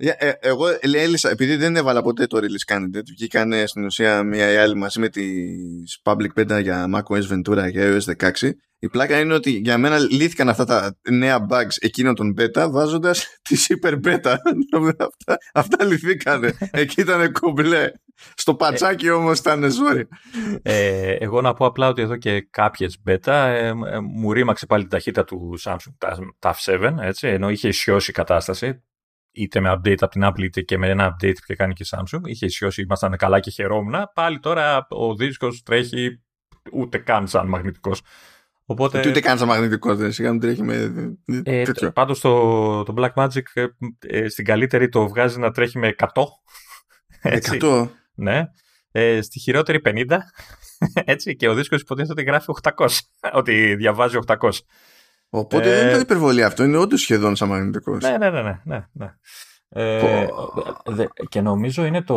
Για- 0.00 0.16
ε, 0.18 0.32
εγώ 0.40 0.66
έλυσα, 0.80 1.30
επειδή 1.30 1.56
δεν 1.56 1.76
έβαλα 1.76 2.02
ποτέ 2.02 2.26
το 2.26 2.38
release 2.38 2.74
candidate, 2.74 3.02
βγήκαν 3.10 3.66
στην 3.66 3.84
ουσία 3.84 4.22
μία 4.22 4.52
η 4.52 4.56
άλλη 4.56 4.74
μαζί 4.76 5.00
με 5.00 5.08
τις 5.08 6.00
public 6.02 6.40
beta 6.40 6.62
για 6.62 6.86
macOS 6.94 7.32
Ventura 7.32 7.70
και 7.72 7.98
iOS 7.98 8.14
16. 8.16 8.50
Η 8.80 8.88
πλάκα 8.88 9.18
είναι 9.20 9.34
ότι 9.34 9.50
για 9.50 9.78
μένα 9.78 9.98
λύθηκαν 9.98 10.48
αυτά 10.48 10.64
τα 10.64 10.96
νέα 11.10 11.46
bugs 11.50 11.76
εκείνων 11.80 12.14
των 12.14 12.34
beta 12.38 12.68
βάζοντας 12.70 13.26
τις 13.48 13.66
πιο 13.68 13.79
πάνω 13.79 13.94
beta. 14.04 14.36
αυτά, 14.98 15.36
αυτά 15.54 15.84
λυθήκανε. 15.84 16.52
Εκεί 16.70 17.00
ήταν 17.00 17.32
κομπλέ. 17.32 17.90
Στο 18.34 18.54
πατσάκι 18.54 19.10
όμως 19.10 19.38
ήταν 19.38 19.64
sorry. 19.64 20.02
Ε, 20.62 21.12
εγώ 21.12 21.40
να 21.40 21.54
πω 21.54 21.66
απλά 21.66 21.88
ότι 21.88 22.02
εδώ 22.02 22.16
και 22.16 22.46
κάποιες 22.50 22.96
beta 23.08 23.32
ε, 23.32 23.66
ε, 23.66 23.72
μου 24.00 24.32
ρήμαξε 24.32 24.66
πάλι 24.66 24.82
την 24.82 24.90
ταχύτητα 24.90 25.24
του 25.24 25.54
Samsung 25.64 26.06
TAF 26.38 26.52
7, 26.64 26.94
έτσι, 27.00 27.28
ενώ 27.28 27.50
είχε 27.50 27.68
ισιώσει 27.68 28.10
η 28.10 28.14
κατάσταση 28.14 28.82
είτε 29.38 29.60
με 29.60 29.72
update 29.72 30.00
από 30.00 30.08
την 30.08 30.24
Apple 30.24 30.42
είτε 30.42 30.60
και 30.60 30.78
με 30.78 30.88
ένα 30.88 31.12
update 31.12 31.34
που 31.34 31.42
είχε 31.42 31.54
κάνει 31.54 31.72
και 31.72 31.82
η 31.82 31.88
Samsung. 31.90 32.20
Είχε 32.24 32.46
ισιώσει, 32.46 32.82
ήμασταν 32.82 33.16
καλά 33.16 33.40
και 33.40 33.50
χαιρόμουν. 33.50 33.94
Πάλι 34.14 34.38
τώρα 34.38 34.86
ο 34.88 35.14
δίσκος 35.14 35.62
τρέχει 35.62 36.22
ούτε 36.72 36.98
καν 36.98 37.28
σαν 37.28 37.48
μαγνητικός. 37.48 38.02
Οπότε, 38.70 39.00
Τι 39.00 39.08
ούτε 39.08 39.20
καν 39.20 39.38
σαν 39.38 39.48
μαγνητικός, 39.48 39.96
δεν 39.98 40.12
σιγά 40.12 40.30
μην 40.30 40.40
τρέχει 40.40 40.62
με 40.62 40.92
ε, 41.44 41.62
τέτοιο. 41.62 41.92
πάντως 41.92 42.20
το, 42.20 42.82
το 42.82 42.94
Blackmagic 42.96 43.42
ε, 43.54 43.66
ε, 43.98 44.28
στην 44.28 44.44
καλύτερη 44.44 44.88
το 44.88 45.08
βγάζει 45.08 45.38
να 45.38 45.50
τρέχει 45.50 45.78
με 45.78 45.94
100 45.98 46.06
Έτσι. 47.22 47.58
100. 47.60 47.88
Ναι. 48.14 48.42
Ε, 48.90 49.20
στη 49.20 49.38
χειρότερη 49.38 49.80
50. 49.84 50.18
Έτσι. 51.04 51.36
Και 51.36 51.48
ο 51.48 51.54
δίσκος 51.54 51.80
υποτίθεται 51.80 52.12
ότι 52.12 52.22
γράφει 52.22 52.46
800. 52.62 52.86
ότι 53.32 53.74
διαβάζει 53.74 54.18
800. 54.26 54.50
Οπότε 55.30 55.72
Ε, 55.72 55.78
δεν 55.78 55.88
ήταν 55.88 56.00
υπερβολή 56.00 56.44
αυτό, 56.44 56.64
είναι 56.64 56.76
όντως 56.76 57.00
σχεδόν 57.00 57.36
σαν 57.36 57.48
μαγνητικός. 57.48 58.02
Ναι, 58.02 58.18
ναι, 58.18 58.30
ναι, 58.30 58.42
ναι, 58.42 58.60
ναι, 58.64 58.86
ναι. 58.92 59.14
Ε, 59.70 60.26
δε- 60.84 61.06
και 61.28 61.40
νομίζω 61.40 61.84
είναι 61.84 62.02
το. 62.02 62.14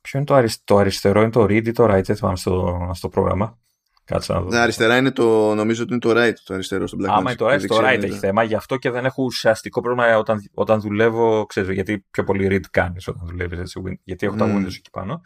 Ποιο 0.00 0.18
είναι 0.18 0.24
το, 0.28 0.34
αρισ- 0.34 0.60
το 0.64 0.76
αριστερό, 0.76 1.20
είναι 1.20 1.30
το 1.30 1.42
read 1.42 1.66
ή 1.66 1.72
το 1.72 1.84
write, 1.84 2.02
δεν 2.04 2.16
θυμάμαι 2.16 2.36
στο, 2.36 2.90
στο 2.94 3.08
πρόγραμμα. 3.08 3.58
Κάτσε 4.04 4.32
να 4.32 4.40
δω. 4.40 4.48
Ναι, 4.48 4.58
αριστερά 4.58 4.96
είναι 4.96 5.10
το, 5.10 5.54
νομίζω 5.54 5.82
ότι 5.82 5.92
είναι 5.92 6.00
το 6.00 6.10
right, 6.10 6.32
το 6.44 6.54
αριστερό 6.54 6.86
στο 6.86 6.96
Black 7.00 7.06
Άμα 7.08 7.18
Magic. 7.18 7.24
είναι 7.26 7.34
το 7.34 7.46
right, 7.46 7.58
Και 7.60 7.66
το 7.66 7.74
δεξιά 7.74 7.92
right 7.92 7.96
είναι 7.96 8.06
έχει 8.06 8.18
θέμα. 8.18 8.42
Γι' 8.42 8.54
αυτό 8.54 8.76
και 8.76 8.90
δεν 8.90 9.04
έχω 9.04 9.22
ουσιαστικό 9.22 9.80
πρόβλημα 9.80 10.16
όταν, 10.18 10.50
όταν 10.54 10.80
δουλεύω, 10.80 11.46
ξέρεις, 11.46 11.70
γιατί 11.70 12.06
πιο 12.10 12.24
πολύ 12.24 12.46
read 12.50 12.64
κάνεις 12.70 13.08
όταν 13.08 13.22
δουλεύεις, 13.26 13.58
έτσι, 13.58 13.82
Win- 13.86 13.98
γιατί 14.04 14.26
έχω 14.26 14.36
τα 14.36 14.46
Μμμ. 14.46 14.56
Windows 14.56 14.66
εκεί 14.66 14.90
πάνω. 14.92 15.20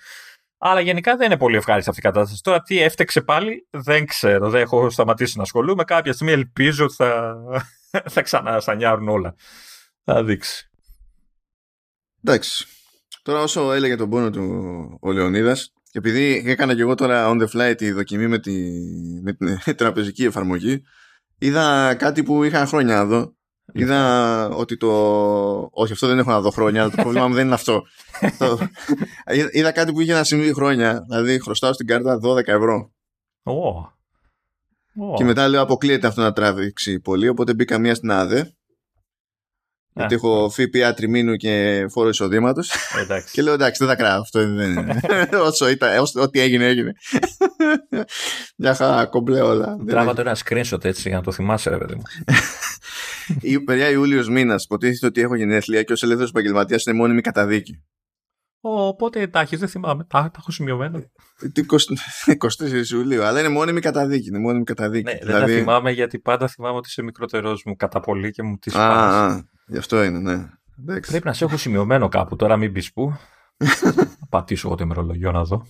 Αλλά 0.59 0.81
γενικά 0.81 1.17
δεν 1.17 1.27
είναι 1.27 1.39
πολύ 1.39 1.57
ευχάριστη 1.57 1.91
αυτή 1.91 2.01
η 2.01 2.05
κατάσταση. 2.11 2.43
Τώρα 2.43 2.63
τι 2.63 2.83
έφτεξε 2.83 3.21
πάλι 3.21 3.67
δεν 3.71 4.07
ξέρω. 4.07 4.51
Δεν 4.51 4.61
έχω 4.61 4.91
σταματήσει 4.91 5.37
να 5.37 5.43
ασχολούμαι. 5.43 5.85
Κάποια 5.85 6.13
στιγμή 6.13 6.33
ελπίζω 6.33 6.85
ότι 6.85 6.95
θα, 6.95 7.37
θα 8.15 8.23
ξανασανιάρουν 8.23 9.09
όλα. 9.09 9.35
Θα 10.05 10.25
δείξει. 10.25 10.71
Εντάξει. 12.25 12.67
Τώρα 13.23 13.43
όσο 13.43 13.73
έλεγε 13.73 13.97
τον 13.97 14.11
πόνο 14.11 14.31
του 14.31 14.99
ο 15.01 15.13
Λεωνίδας, 15.13 15.73
και 15.91 15.99
επειδή 15.99 16.43
έκανα 16.47 16.75
και 16.75 16.81
εγώ 16.81 16.95
τώρα 16.95 17.29
on 17.31 17.43
the 17.43 17.47
fly 17.49 17.75
τη 17.77 17.91
δοκιμή 17.91 18.27
με, 18.27 18.39
τη, 18.39 18.53
με 19.23 19.33
την 19.65 19.77
τραπεζική 19.77 20.25
εφαρμογή, 20.25 20.83
είδα 21.39 21.95
κάτι 21.95 22.23
που 22.23 22.45
είχα 22.45 22.67
χρόνια 22.67 22.95
να 22.95 23.05
δω. 23.05 23.37
Είδα 23.73 24.49
ότι 24.49 24.77
το... 24.77 24.89
Όχι, 25.73 25.93
αυτό 25.93 26.07
δεν 26.07 26.19
έχω 26.19 26.31
να 26.31 26.41
δω 26.41 26.51
χρόνια, 26.51 26.81
αλλά 26.83 26.91
το 26.91 27.03
πρόβλημα 27.03 27.29
μου 27.29 27.35
δεν 27.35 27.45
είναι 27.45 27.55
αυτό. 27.55 27.83
Το- 28.39 28.59
Είδα- 29.33 29.49
Είδα 29.53 29.73
κάτι 29.73 29.93
που 29.93 30.01
είχε 30.01 30.13
να 30.13 30.25
συμβεί 30.25 30.53
χρόνια. 30.55 31.05
Δηλαδή, 31.09 31.41
χρωστάω 31.41 31.73
στην 31.73 31.87
κάρτα 31.87 32.19
12 32.23 32.47
ευρώ. 32.47 32.91
Ω. 33.43 33.53
Ω. 33.53 35.15
Και 35.17 35.25
μετά 35.25 35.49
λέω 35.49 35.63
αποκλείεται 35.63 36.07
αυτό 36.07 36.21
να 36.21 36.33
τραβήξει 36.33 37.01
πολύ, 37.01 37.29
οπότε 37.29 37.55
μπήκα 37.55 37.79
μία 37.79 37.95
στην 37.95 38.11
ΑΔΕ. 38.11 38.53
Γιατί 39.93 40.15
Ε, 40.15 40.17
έχω 40.17 40.51
ΦΠΑ 40.51 40.95
τριμήνου 40.95 41.35
και 41.37 41.85
φόρο 41.91 42.09
εισοδήματος. 42.09 42.71
Εντάξει. 43.03 43.33
Και 43.33 43.43
λέω 43.43 43.53
εντάξει, 43.55 43.85
δεν 43.85 43.89
θα 43.95 44.01
κρατάω 44.01 44.21
αυτό. 44.21 44.55
Δεν 44.55 44.73
είναι. 44.73 45.01
Όσο 45.49 45.69
ήταν, 45.69 45.99
όσο- 45.99 46.21
ό,τι 46.23 46.41
έγινε, 46.41 46.67
έγινε. 46.67 46.93
Μια 48.57 48.75
χαρά, 48.75 49.07
κομπλέ 49.07 49.41
όλα. 49.41 49.77
Δεν 49.77 49.87
Τράβα 49.87 50.15
το 50.15 50.21
ένα 50.21 50.37
screenshot 50.45 50.85
έτσι 50.85 51.09
για 51.09 51.17
να 51.17 51.23
το 51.23 51.33
θυμάσαι, 51.33 51.71
ρε 51.71 51.79
παιδί 51.79 51.95
μου. 51.95 52.03
Η 53.41 53.61
παιδιά 53.61 53.89
Ιούλιος 53.91 54.29
μήνας. 54.29 54.65
Υποτίθεται 54.65 55.07
ότι 55.07 55.21
έχω 55.21 55.35
γενέθλια 55.35 55.83
και 55.83 55.93
ως 55.93 56.03
ελεύθερος 56.03 56.31
επαγγελματίας 56.31 56.85
είναι 56.85 56.97
μόνιμη 56.97 57.21
καταδίκη. 57.21 57.83
Οπότε 58.61 59.27
τα 59.27 59.41
έχεις, 59.41 59.59
δεν 59.59 59.69
θυμάμαι. 59.69 60.05
Τα, 60.05 60.23
τα 60.23 60.31
έχω 60.39 60.51
σημειωμένα. 60.51 61.11
Τι 61.53 61.65
20 62.27 62.35
24 62.83 62.91
Ιουλίου. 62.93 63.23
Αλλά 63.23 63.39
είναι 63.41 63.49
μόνιμη 63.49 63.81
καταδίκη. 63.81 64.29
Είναι 64.29 64.39
μόνιμη 64.39 64.65
καταδίκη. 64.65 65.13
Ναι, 65.13 65.19
δεν 65.23 65.41
τα 65.41 65.47
θυμάμαι 65.47 65.91
γιατί 65.91 66.19
πάντα 66.19 66.49
θυμάμαι 66.49 66.77
ότι 66.77 66.89
είσαι 66.89 67.03
μικρότερό 67.03 67.57
μου 67.65 67.77
κατά 67.77 68.01
πολύ 68.01 68.31
και 68.31 68.43
μου 68.43 68.57
τις 68.59 68.73
Δηλαδή- 68.73 68.93
Α, 68.93 68.97
πας. 68.97 69.15
α, 69.15 69.49
γι' 69.67 69.79
αυτό 69.79 70.03
είναι, 70.05 70.19
ναι. 70.19 70.49
Εντάξει. 70.81 71.11
Πρέπει 71.11 71.27
να 71.27 71.33
σε 71.33 71.45
έχω 71.45 71.57
σημειωμένο 71.57 72.09
κάπου. 72.09 72.37
Τώρα 72.37 72.57
μην 72.57 72.73
πεις 72.73 72.93
πού. 72.93 73.13
Να 74.21 74.27
πατήσω 74.29 74.67
εγώ 74.67 74.77
το 74.77 74.85
ημερολογιό 74.85 75.33
να 75.33 75.45
δω. 75.45 75.67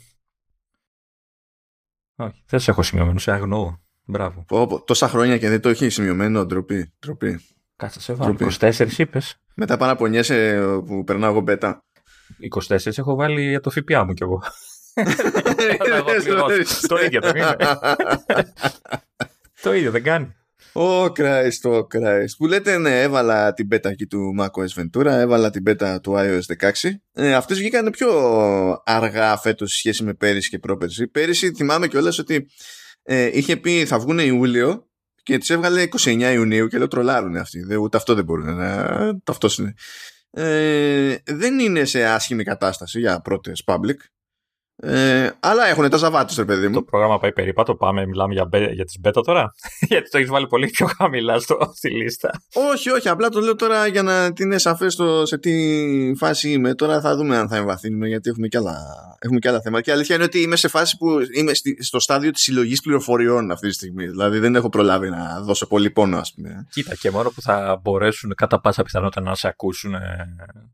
Όχι, 2.16 2.44
δεν 2.46 2.60
σε 2.60 2.70
έχω 2.70 2.82
σημειωμένο, 2.82 3.18
σε 3.18 3.32
αγνοώ. 3.32 3.76
Μπράβο. 4.10 4.44
Πω, 4.46 4.66
πω, 4.66 4.82
τόσα 4.82 5.08
χρόνια 5.08 5.38
και 5.38 5.48
δεν 5.48 5.60
το 5.60 5.68
έχει 5.68 5.88
σημειωμένο. 5.88 6.46
Ντροπή. 6.46 6.92
ντροπή. 7.00 7.40
Κάτσε 7.76 8.00
σε 8.00 8.12
βάλω. 8.12 8.34
Ντροπή. 8.34 8.54
24 8.60 8.98
είπες. 8.98 9.36
Μετά 9.54 9.76
πάνω 9.76 9.92
από 9.92 10.06
νιέσαι 10.06 10.60
που 10.86 11.04
περνάω 11.04 11.30
εγώ 11.30 11.40
μπέτα. 11.40 11.84
24 12.68 12.98
έχω 12.98 13.14
βάλει 13.14 13.48
για 13.48 13.60
το 13.60 13.70
ΦΠΑ 13.70 14.04
μου 14.04 14.12
κι 14.12 14.22
εγώ. 14.22 14.42
Θα 15.88 15.96
εγώ 15.96 16.04
πληρώσω. 16.22 16.86
το 16.86 16.96
ίδιο 17.04 17.20
δεν 17.20 17.36
είναι. 17.36 17.56
το 19.62 19.74
ίδιο 19.74 19.90
δεν 19.90 20.02
κάνει. 20.02 20.34
Ω 20.72 21.04
Christ, 21.04 21.70
ω 21.70 21.76
Christ. 21.76 22.34
Που 22.38 22.46
λέτε, 22.46 22.78
ναι, 22.78 23.02
έβαλα 23.02 23.52
την 23.52 23.68
beta 23.72 23.84
εκεί 23.90 24.06
του 24.06 24.34
macOS 24.40 24.82
Ventura, 24.82 25.06
έβαλα 25.06 25.50
την 25.50 25.62
beta 25.66 25.96
του 26.02 26.14
iOS 26.16 26.70
16. 26.70 26.70
Ε, 27.12 27.34
αυτές 27.34 27.58
βγήκαν 27.58 27.90
πιο 27.90 28.10
αργά 28.84 29.36
φέτος 29.36 29.70
σε 29.70 29.78
σχέση 29.78 30.04
με 30.04 30.14
πέρυσι 30.14 30.48
και 30.48 30.58
πρόπερσι. 30.58 31.08
Πέρυσι 31.08 31.52
θυμάμαι 31.54 31.88
κιόλας 31.88 32.18
ότι 32.18 32.46
ε, 33.10 33.30
είχε 33.32 33.56
πει 33.56 33.86
θα 33.86 33.98
βγουν 33.98 34.18
Ιούλιο 34.18 34.88
και 35.22 35.38
τις 35.38 35.50
έβγαλε 35.50 35.88
29 35.98 36.20
Ιουνίου 36.32 36.68
και 36.68 36.78
λέω 36.78 36.88
τρολάρουν 36.88 37.36
αυτοί. 37.36 37.62
Δε, 37.62 37.76
ούτε 37.76 37.96
αυτό 37.96 38.14
δεν 38.14 38.24
μπορούν 38.24 38.56
να... 38.56 38.86
Αυτό 39.24 39.48
είναι. 39.58 39.74
Ε, 40.30 41.16
δεν 41.24 41.58
είναι 41.58 41.84
σε 41.84 42.04
άσχημη 42.04 42.44
κατάσταση 42.44 42.98
για 42.98 43.20
πρώτες 43.20 43.62
public. 43.66 43.96
Ε, 44.82 45.30
αλλά 45.40 45.66
έχουν 45.66 45.88
τα 45.88 45.96
ζαβά 45.96 46.24
τους, 46.24 46.36
ρε 46.36 46.44
παιδί 46.44 46.68
μου. 46.68 46.74
Το 46.74 46.82
πρόγραμμα 46.82 47.18
πάει 47.18 47.32
περίπατο. 47.32 47.74
Πάμε, 47.74 48.06
μιλάμε 48.06 48.32
για, 48.32 48.44
μπε- 48.44 48.72
για 48.72 48.84
τις 48.84 48.98
beta 49.04 49.20
τώρα. 49.24 49.52
γιατί 49.90 50.10
το 50.10 50.18
έχεις 50.18 50.30
βάλει 50.30 50.46
πολύ 50.46 50.66
πιο 50.68 50.86
χαμηλά 50.96 51.38
στο, 51.38 51.72
στη 51.74 51.90
λίστα. 51.90 52.30
Όχι, 52.72 52.90
όχι, 52.90 53.08
απλά 53.08 53.28
το 53.28 53.40
λέω 53.40 53.54
τώρα 53.56 53.86
για 53.86 54.02
να 54.02 54.32
την 54.32 54.46
είναι 54.46 54.58
σαφές 54.58 54.94
το 54.96 55.26
σε 55.26 55.38
τι 55.38 55.52
φάση 56.16 56.50
είμαι. 56.52 56.74
Τώρα 56.74 57.00
θα 57.00 57.16
δούμε 57.16 57.36
αν 57.36 57.48
θα 57.48 57.56
εμβαθύνουμε 57.56 58.08
γιατί 58.08 58.30
έχουμε 58.30 58.46
και 58.48 58.56
άλλα, 58.56 58.76
έχουμε 59.18 59.38
και 59.38 59.48
άλλα 59.48 59.60
θέματα. 59.60 59.82
Και 59.82 59.90
η 59.90 59.92
αλήθεια 59.92 60.14
είναι 60.14 60.24
ότι 60.24 60.40
είμαι 60.40 60.56
σε 60.56 60.68
φάση 60.68 60.96
που 60.96 61.08
είμαι 61.36 61.54
στη- 61.54 61.82
στο 61.82 62.00
στάδιο 62.00 62.30
της 62.30 62.42
συλλογής 62.42 62.80
πληροφοριών 62.80 63.50
αυτή 63.50 63.68
τη 63.68 63.74
στιγμή. 63.74 64.06
Δηλαδή 64.06 64.38
δεν 64.38 64.54
έχω 64.54 64.68
προλάβει 64.68 65.08
να 65.10 65.40
δώσω 65.40 65.66
πολύ 65.66 65.90
πόνο, 65.90 66.18
ας 66.18 66.32
πούμε. 66.34 66.66
Κοίτα, 66.70 66.94
και 66.94 67.10
μόνο 67.10 67.30
που 67.30 67.42
θα 67.42 67.80
μπορέσουν 67.82 68.34
κατά 68.36 68.60
πάσα 68.60 68.82
πιθανότητα 68.82 69.20
να 69.20 69.34
σε 69.34 69.48
ακούσουν 69.48 69.94
ε, 69.94 70.00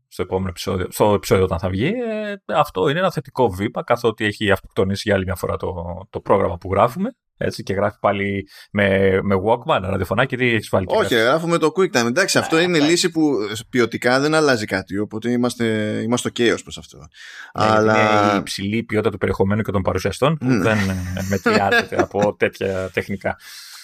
στο 0.07 0.21
επόμενο 0.21 0.49
επεισόδιο, 0.49 0.87
στο 0.91 1.13
επεισόδιο 1.13 1.43
όταν 1.43 1.59
θα 1.59 1.69
βγει, 1.69 1.85
ε, 1.87 2.53
αυτό 2.55 2.89
είναι 2.89 2.99
ένα 2.99 3.11
θετικό 3.11 3.49
βήμα, 3.49 3.83
καθότι 3.95 4.25
έχει 4.25 4.51
αυτοκτονήσει 4.51 5.01
για 5.05 5.15
άλλη 5.15 5.23
μια 5.25 5.35
φορά 5.35 5.55
το, 5.57 5.73
το 6.09 6.19
πρόγραμμα 6.19 6.57
που 6.57 6.69
γράφουμε. 6.73 7.09
Έτσι, 7.37 7.63
και 7.63 7.73
γράφει 7.73 7.97
πάλι 7.99 8.47
με, 8.71 9.19
με 9.23 9.35
Walkman, 9.45 9.79
ραδιοφωνάκι, 9.81 10.37
τι 10.37 10.45
έχεις 10.53 10.69
βάλει. 10.69 10.85
και 10.85 10.95
Όχι, 10.95 11.13
γράφει. 11.13 11.27
γράφουμε 11.29 11.57
το 11.57 11.71
QuickTime. 11.77 12.05
Εντάξει, 12.05 12.37
αυτό 12.37 12.59
είναι 12.59 12.79
λύση 12.79 13.09
που 13.11 13.31
ποιοτικά 13.69 14.19
δεν 14.19 14.33
αλλάζει 14.35 14.65
κάτι. 14.65 14.97
Οπότε 14.97 15.31
είμαστε, 15.31 15.65
είμαστε 16.03 16.29
ok 16.33 16.53
ως 16.53 16.61
προς 16.63 16.77
αυτό. 16.77 16.97
Ναι, 16.97 17.05
γιατί 17.65 17.77
Αλλά. 17.77 18.23
Είναι 18.25 18.33
η 18.33 18.37
υψηλή 18.37 18.83
ποιότητα 18.83 19.11
του 19.11 19.17
περιεχομένου 19.17 19.61
και 19.61 19.71
των 19.71 19.81
παρουσιαστών 19.81 20.37
που 20.37 20.45
Ναι. 20.45 20.57
δεν 20.57 20.77
ε, 20.89 21.21
μετριάζεται 21.29 21.95
από 22.01 22.35
τέτοια 22.39 22.89
τεχνικά. 22.93 23.35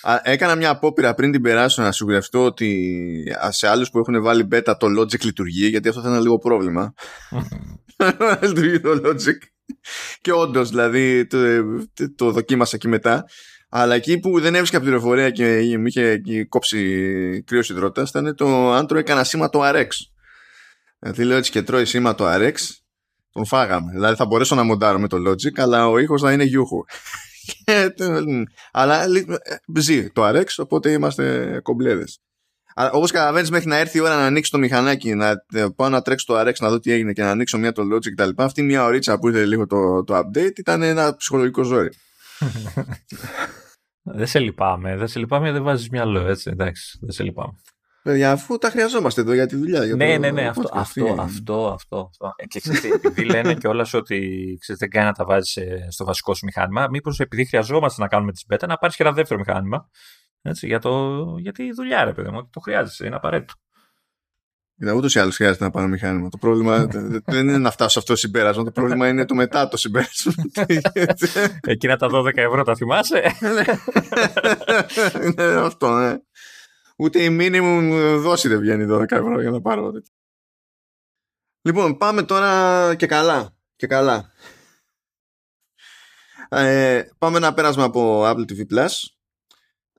Α, 0.01 0.19
Έκανα 0.23 0.55
μια 0.55 0.69
απόπειρα 0.69 1.13
πριν 1.13 1.31
την 1.31 1.41
περάσω 1.41 1.81
να 1.81 1.91
σιγουρευτώ 1.91 2.45
ότι 2.45 3.23
σε 3.49 3.67
άλλους 3.67 3.89
που 3.89 3.99
έχουν 3.99 4.21
βάλει 4.23 4.47
beta 4.51 4.73
το 4.79 4.87
Logic 4.99 5.19
λειτουργεί 5.23 5.67
γιατί 5.67 5.89
αυτό 5.89 6.01
θα 6.01 6.09
είναι 6.09 6.19
λίγο 6.19 6.37
πρόβλημα. 6.37 6.93
λειτουργεί 8.47 8.79
το 8.79 8.89
Logic. 9.05 9.37
Και 10.21 10.31
όντως, 10.31 10.69
δηλαδή 10.69 11.27
το, 11.27 11.37
το, 11.93 12.15
το 12.15 12.31
δοκίμασα 12.31 12.75
εκεί 12.75 12.87
μετά. 12.87 13.25
Αλλά 13.69 13.95
εκεί 13.95 14.19
που 14.19 14.39
δεν 14.39 14.55
έβρισκα 14.55 14.79
πληροφορία 14.81 15.29
και 15.29 15.77
μου 15.79 15.85
είχε 15.85 16.09
εκεί 16.09 16.45
κόψει 16.45 17.43
κρύος 17.45 17.69
υδρότας 17.69 18.09
ήταν 18.09 18.35
το 18.35 18.71
αν 18.71 18.87
τρώει 18.87 19.01
έκανα 19.01 19.23
σήμα 19.23 19.49
το 19.49 19.59
RX. 19.63 19.87
Δηλαδή 20.99 21.23
λέω 21.23 21.37
έτσι 21.37 21.51
και 21.51 21.61
τρώει 21.61 21.85
σήμα 21.85 22.15
το 22.15 22.25
RX, 22.27 22.53
τον 23.31 23.45
φάγαμε. 23.45 23.91
Δηλαδή 23.91 24.15
θα 24.15 24.25
μπορέσω 24.25 24.55
να 24.55 24.63
μοντάρω 24.63 24.99
με 24.99 25.07
το 25.07 25.17
Logic, 25.27 25.53
αλλά 25.55 25.87
ο 25.87 25.97
ήχος 25.97 26.21
θα 26.21 26.31
είναι 26.31 26.43
γιούχου. 26.43 26.83
Και, 27.65 27.93
ε, 27.97 28.21
αλλά 28.71 29.07
λι- 29.07 29.29
ε, 29.29 29.55
ζει 29.79 30.09
το 30.09 30.29
RX, 30.29 30.45
οπότε 30.57 30.91
είμαστε 30.91 31.59
κομπλέδες. 31.63 32.19
Όπως 32.91 33.11
καταλαβαίνεις, 33.11 33.49
μέχρι 33.49 33.67
να 33.67 33.77
έρθει 33.77 33.97
η 33.97 34.01
ώρα 34.01 34.15
να 34.15 34.25
ανοίξει 34.25 34.51
το 34.51 34.57
μηχανάκι, 34.57 35.15
να 35.15 35.29
ε, 35.53 35.65
πάω 35.75 35.89
να 35.89 36.01
τρέξω 36.01 36.25
το 36.25 36.39
RX 36.39 36.53
να 36.59 36.69
δω 36.69 36.79
τι 36.79 36.91
έγινε 36.91 37.13
και 37.13 37.21
να 37.21 37.29
ανοίξω 37.29 37.57
μια 37.57 37.71
το 37.71 37.83
Logic 37.93 38.09
κτλ. 38.15 38.29
Αυτή 38.35 38.61
μια 38.63 38.83
ωρίτσα 38.83 39.19
που 39.19 39.27
ήρθε 39.27 39.45
λίγο 39.45 39.67
το, 39.67 40.03
το 40.03 40.17
update 40.17 40.57
ήταν 40.57 40.81
ένα 40.81 41.15
ψυχολογικό 41.15 41.63
ζόρι. 41.63 41.89
δεν 44.17 44.27
σε 44.27 44.39
λυπάμαι, 44.39 44.97
δεν 44.97 45.07
σε 45.07 45.19
λυπάμαι, 45.19 45.51
δεν 45.51 45.63
βάζεις 45.63 45.89
μυαλό, 45.89 46.27
έτσι. 46.27 46.49
Εντάξει, 46.49 46.97
δεν 47.01 47.11
σε 47.11 47.23
λυπάμαι. 47.23 47.53
Παιδιά, 48.03 48.31
αφού 48.31 48.57
τα 48.57 48.69
χρειαζόμαστε 48.69 49.21
εδώ 49.21 49.33
για 49.33 49.45
τη 49.45 49.55
δουλειά. 49.55 49.85
Για 49.85 49.95
ναι, 49.95 50.13
το 50.13 50.19
ναι, 50.19 50.31
ναι, 50.31 50.47
αυτό, 50.47 50.61
podcast, 50.61 50.77
αυτό, 50.77 51.03
τι- 51.03 51.09
αυτό, 51.19 51.67
αυτό, 51.67 52.09
αυτό. 52.09 52.33
Ε, 52.35 52.45
Και 52.45 52.59
ξέρετε, 52.59 52.87
επειδή 52.87 53.25
λένε 53.25 53.53
κιόλας 53.53 53.93
ότι 53.93 54.17
ξέρετε, 54.59 54.85
δεν 54.85 54.89
κάνει 54.89 55.05
να 55.05 55.13
τα 55.13 55.25
βάζεις 55.25 55.57
στο 55.89 56.05
βασικό 56.05 56.33
σου 56.33 56.45
μηχάνημα, 56.45 56.87
μήπως 56.89 57.19
επειδή 57.19 57.45
χρειαζόμαστε 57.45 58.01
να 58.01 58.07
κάνουμε 58.07 58.31
τις 58.31 58.45
beta, 58.49 58.67
να 58.67 58.77
πάρεις 58.77 58.95
και 58.95 59.03
ένα 59.03 59.11
δεύτερο 59.11 59.39
μηχάνημα. 59.39 59.89
Έτσι, 60.41 60.67
για, 60.67 60.79
το, 60.79 61.25
για 61.39 61.51
τη 61.51 61.71
δουλειά, 61.71 62.03
ρε 62.03 62.13
παιδί 62.13 62.29
μου, 62.29 62.38
ότι 62.38 62.50
το 62.51 62.60
χρειάζεσαι, 62.60 63.05
είναι 63.05 63.15
απαραίτητο. 63.15 63.53
Κοίτα, 64.81 64.93
ούτως 64.93 65.15
ή 65.15 65.19
άλλως 65.19 65.36
χρειάζεται 65.36 65.63
να 65.63 65.69
πάρω 65.69 65.88
μηχάνημα. 65.88 66.29
Το 66.29 66.38
πρόβλημα 66.38 66.86
δεν 66.86 67.24
δεν 67.25 67.48
είναι 67.48 67.57
να 67.57 67.71
φτάσω 67.71 67.89
σε 67.89 68.00
αυτό 68.00 68.13
το 68.13 68.19
συμπέρασμα. 68.19 68.63
Το 68.63 68.71
πρόβλημα 68.71 69.07
είναι 69.07 69.25
το 69.25 69.36
μετά 69.36 69.67
το 69.67 69.77
συμπέρασμα. 69.77 70.33
Εκείνα 71.67 71.98
τα 71.98 72.10
12 72.12 72.38
ευρώ 72.38 72.63
τα 72.63 72.75
θυμάσαι; 72.75 73.36
είναι 75.24 75.43
αυτό, 75.43 76.00
ναι. 76.00 76.17
Ούτε 76.98 77.24
η 77.24 77.38
minimum 77.39 78.15
δόση 78.19 78.48
δεν 78.48 78.60
βγαίνει 78.60 78.86
12 78.89 79.12
ευρώ 79.12 79.41
για 79.41 79.51
να 79.51 79.62
πάρω. 79.62 79.91
τέτοιο. 79.91 80.13
Λοιπόν, 81.62 81.98
πάμε 81.98 82.24
τώρα 82.24 82.95
και 82.95 83.05
καλά. 83.05 83.55
Και 83.75 83.88
καλά. 83.88 84.31
Ε, 86.50 87.03
πάμε 87.17 87.38
ένα 87.38 87.53
πέρασμα 87.53 87.83
από 87.83 88.24
Apple 88.25 88.45
TV 88.51 88.74
Plus. 88.74 88.89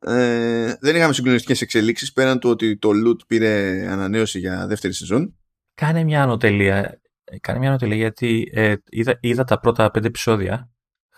Ε, 0.05 0.75
δεν 0.81 0.97
είχαμε 0.97 1.13
συγκλονιστικές 1.13 1.61
εξελίξεις 1.61 2.13
πέραν 2.13 2.39
του 2.39 2.51
ότι 2.51 2.79
το 2.79 2.91
Loot 3.07 3.27
πήρε 3.27 3.87
ανανέωση 3.89 4.39
για 4.39 4.67
δεύτερη 4.67 4.93
σεζόν. 4.93 5.37
Κάνε 5.75 6.05
μια 6.05 6.23
ανωτελεία. 6.23 7.01
κάνει 7.41 7.59
μια 7.59 7.71
νότια 7.71 7.95
γιατί 7.95 8.51
ε, 8.53 8.75
είδα, 8.89 9.19
είδα 9.21 9.45
τα 9.45 9.59
πρώτα 9.59 9.91
πέντε 9.91 10.07
επεισόδια 10.07 10.73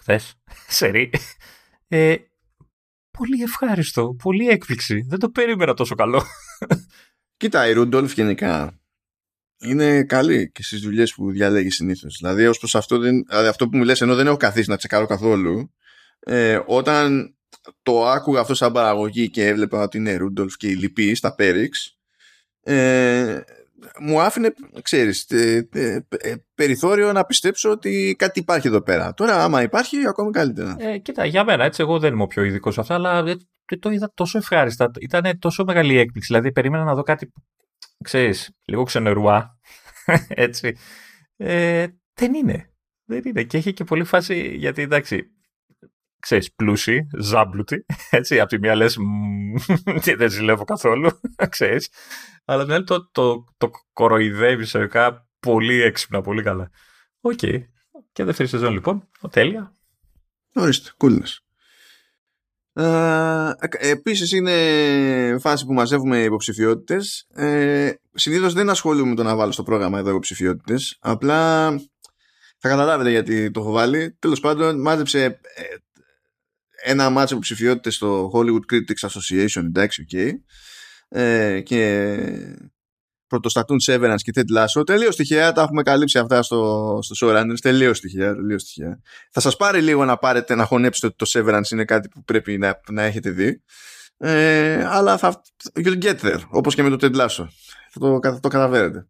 χθες, 0.05 0.35
σε 0.79 1.11
ε, 1.89 2.17
πολύ 3.19 3.43
ευχάριστο, 3.43 4.17
πολύ 4.23 4.49
έκπληξη. 4.49 5.05
Δεν 5.09 5.19
το 5.19 5.31
περίμενα 5.31 5.75
τόσο 5.75 5.95
καλό. 5.95 6.23
Κοίτα, 7.37 7.69
η 7.69 7.73
Ρούντολφ 7.73 8.13
γενικά 8.13 8.81
είναι 9.59 10.05
καλή 10.05 10.51
και 10.51 10.63
στις 10.63 10.81
δουλειές 10.81 11.15
που 11.15 11.31
διαλέγει 11.31 11.71
συνήθως. 11.71 12.17
Δηλαδή, 12.21 12.47
ως 12.47 12.59
προς 12.59 12.75
αυτό, 12.75 12.99
δηλαδή 12.99 13.49
αυτό 13.49 13.69
που 13.69 13.77
μου 13.77 13.85
λες, 13.85 14.01
ενώ 14.01 14.15
δεν 14.15 14.27
έχω 14.27 14.37
καθίσει 14.37 14.71
να 14.71 14.77
τσεκάρω 14.77 15.07
καθόλου, 15.07 15.75
ε, 16.21 16.61
όταν 16.67 17.37
το 17.83 18.07
άκουγα 18.07 18.41
αυτό 18.41 18.55
σαν 18.55 18.73
παραγωγή 18.73 19.31
και 19.31 19.47
έβλεπα 19.47 19.83
ότι 19.83 19.99
είναι 19.99 20.17
Ρούντολφ 20.17 20.57
και 20.57 20.69
η 20.69 20.75
Λυπή 20.75 21.15
στα 21.15 21.35
Πέριξ, 21.35 21.99
ε, 22.63 23.41
μου 24.01 24.21
άφηνε, 24.21 24.55
ξέρεις, 24.83 25.31
ε, 25.31 25.69
ε, 25.73 25.99
ε, 26.09 26.35
περιθώριο 26.55 27.13
να 27.13 27.25
πιστέψω 27.25 27.71
ότι 27.71 28.15
κάτι 28.19 28.39
υπάρχει 28.39 28.67
εδώ 28.67 28.83
πέρα. 28.83 29.15
Τώρα, 29.15 29.45
άμα 29.45 29.63
υπάρχει, 29.63 30.07
ακόμη 30.09 30.31
καλύτερα. 30.31 30.77
Ε, 30.79 30.99
κοίτα, 30.99 31.25
για 31.25 31.45
μένα, 31.45 31.65
έτσι, 31.65 31.83
εγώ 31.83 31.99
δεν 31.99 32.13
είμαι 32.13 32.23
ο 32.23 32.27
πιο 32.27 32.43
ειδικός 32.43 32.75
σε 32.75 32.81
αυτά, 32.81 32.95
αλλά 32.95 33.25
το 33.81 33.91
είδα 33.91 34.13
τόσο 34.15 34.39
ευχάριστα. 34.39 34.91
Ήταν 35.01 35.39
τόσο 35.39 35.65
μεγάλη 35.65 35.99
έκπληξη. 35.99 36.33
Δηλαδή, 36.33 36.53
περίμενα 36.53 36.85
να 36.85 36.95
δω 36.95 37.03
κάτι, 37.03 37.33
ξέρεις, 38.05 38.51
λίγο 38.65 38.83
ξενερουά, 38.83 39.59
έτσι. 40.29 40.77
Ε, 41.37 41.87
δεν 42.15 42.35
είναι. 42.35 42.69
Δεν 43.05 43.23
είναι. 43.25 43.43
Και 43.43 43.57
έχει 43.57 43.73
και 43.73 43.85
πολύ 43.85 44.05
φάση, 44.05 44.55
γιατί 44.57 44.83
εντάξει, 44.83 45.34
ξέρεις, 46.25 46.55
πλούσιοι, 46.55 47.07
ζάμπλουτοι, 47.19 47.85
έτσι, 48.11 48.41
από 48.41 48.49
τη 48.49 48.59
μία 48.59 48.75
λες, 48.75 48.97
δεν 50.17 50.31
ζηλεύω 50.31 50.65
καθόλου, 50.65 51.11
ξέρεις, 51.49 51.89
αλλά 52.45 52.65
την 52.65 52.73
άλλη 52.73 52.85
το, 52.85 53.11
το, 53.11 53.45
το 53.57 53.71
κοροϊδεύεις 53.93 54.69
σε 54.69 54.89
πολύ 55.41 55.83
έξυπνα, 55.83 56.21
πολύ 56.21 56.43
καλά. 56.43 56.71
Οκέι. 57.21 57.63
Και 58.13 58.25
δεύτερη 58.25 58.49
σεζόν 58.49 58.73
λοιπόν, 58.73 59.09
τέλεια. 59.31 59.77
Ορίστε, 60.55 60.91
coolness. 60.97 61.39
Ε, 62.81 63.53
επίσης 63.79 64.33
είναι 64.33 65.37
φάση 65.41 65.67
που 65.67 65.73
μαζεύουμε 65.73 66.23
υποψηφιότητες 66.23 67.27
ε, 67.35 67.93
συνήθως 68.15 68.53
δεν 68.53 68.71
ασχολούμαι 68.71 69.09
με 69.09 69.15
το 69.15 69.23
να 69.23 69.37
βάλω 69.37 69.53
στο 69.53 69.63
πρόγραμμα 69.63 69.99
εδώ 69.99 70.11
υποψηφιότητες 70.11 70.99
απλά 71.01 71.71
θα 72.59 72.69
καταλάβετε 72.69 73.11
γιατί 73.11 73.51
το 73.51 73.61
έχω 73.61 73.71
βάλει 73.71 74.17
τέλος 74.19 74.41
πάντων 74.41 74.81
μάζεψε 74.81 75.25
ε, 75.25 75.63
ένα 76.85 77.11
μάτσο 77.11 77.35
υποψηφιότητες 77.35 77.95
στο 77.95 78.31
Hollywood 78.35 78.73
Critics 78.73 79.09
Association, 79.09 79.63
εντάξει, 79.65 80.07
okay. 80.11 80.31
ε, 81.09 81.61
και 81.61 82.27
πρωτοστατούν 83.27 83.79
Severance 83.87 84.21
και 84.23 84.33
Ted 84.35 84.59
Lasso. 84.59 84.87
Τελείως 84.87 85.17
τυχαία, 85.17 85.53
τα 85.53 85.63
έχουμε 85.63 85.83
καλύψει 85.83 86.19
αυτά 86.19 86.43
στο, 86.43 86.99
στο 87.03 87.29
Showrunners. 87.29 87.59
Τελείως 87.61 88.01
τυχαία, 88.01 88.35
τελείως 88.35 88.65
τυχαία. 88.65 89.01
Θα 89.31 89.41
σας 89.41 89.57
πάρει 89.57 89.81
λίγο 89.81 90.05
να 90.05 90.17
πάρετε 90.17 90.55
να 90.55 90.65
χωνέψετε 90.65 91.07
ότι 91.07 91.17
το 91.17 91.27
Severance 91.29 91.71
είναι 91.73 91.85
κάτι 91.85 92.09
που 92.09 92.25
πρέπει 92.25 92.59
να, 92.59 92.81
να 92.91 93.03
έχετε 93.03 93.31
δει. 93.31 93.63
Ε, 94.17 94.85
αλλά 94.85 95.19
θα 95.19 95.43
you'll 95.75 96.03
get 96.03 96.19
there, 96.21 96.41
όπως 96.49 96.75
και 96.75 96.83
με 96.83 96.97
το 96.97 96.97
Ted 97.01 97.21
Lasso. 97.21 97.47
Θα 97.91 98.01
το, 98.01 98.19
το 98.41 98.49
καταφέρετε. 98.49 99.09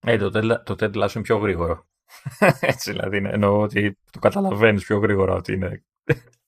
Ε, 0.00 0.16
το, 0.16 0.30
το 0.64 0.76
Ted 0.78 0.94
Lasso 0.94 1.14
είναι 1.14 1.24
πιο 1.24 1.36
γρήγορο. 1.36 1.86
Έτσι 2.60 2.90
δηλαδή, 2.90 3.16
εννοώ 3.16 3.60
ότι 3.60 3.98
το 4.10 4.18
καταλαβαίνεις 4.18 4.84
πιο 4.84 4.98
γρήγορα 4.98 5.34
ότι 5.34 5.52
είναι 5.52 5.84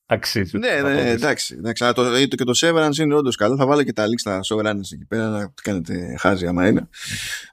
αξίζει. 0.07 0.59
Ναι, 0.59 0.81
ναι, 0.83 1.11
εντάξει. 1.11 1.55
εντάξει 1.59 1.85
αλλά 1.85 1.93
το, 1.93 2.27
και 2.27 2.45
το 2.45 2.53
Severance 2.57 2.97
είναι 2.97 3.15
όντως 3.15 3.37
καλό. 3.37 3.57
Θα 3.57 3.67
βάλω 3.67 3.83
και 3.83 3.93
τα 3.93 4.05
links 4.07 4.19
στα 4.19 4.41
Severance 4.49 4.93
εκεί 4.93 5.05
πέρα 5.09 5.29
να 5.29 5.53
κάνετε 5.63 6.17
χάζι 6.19 6.47
άμα 6.47 6.69
είναι. 6.69 6.89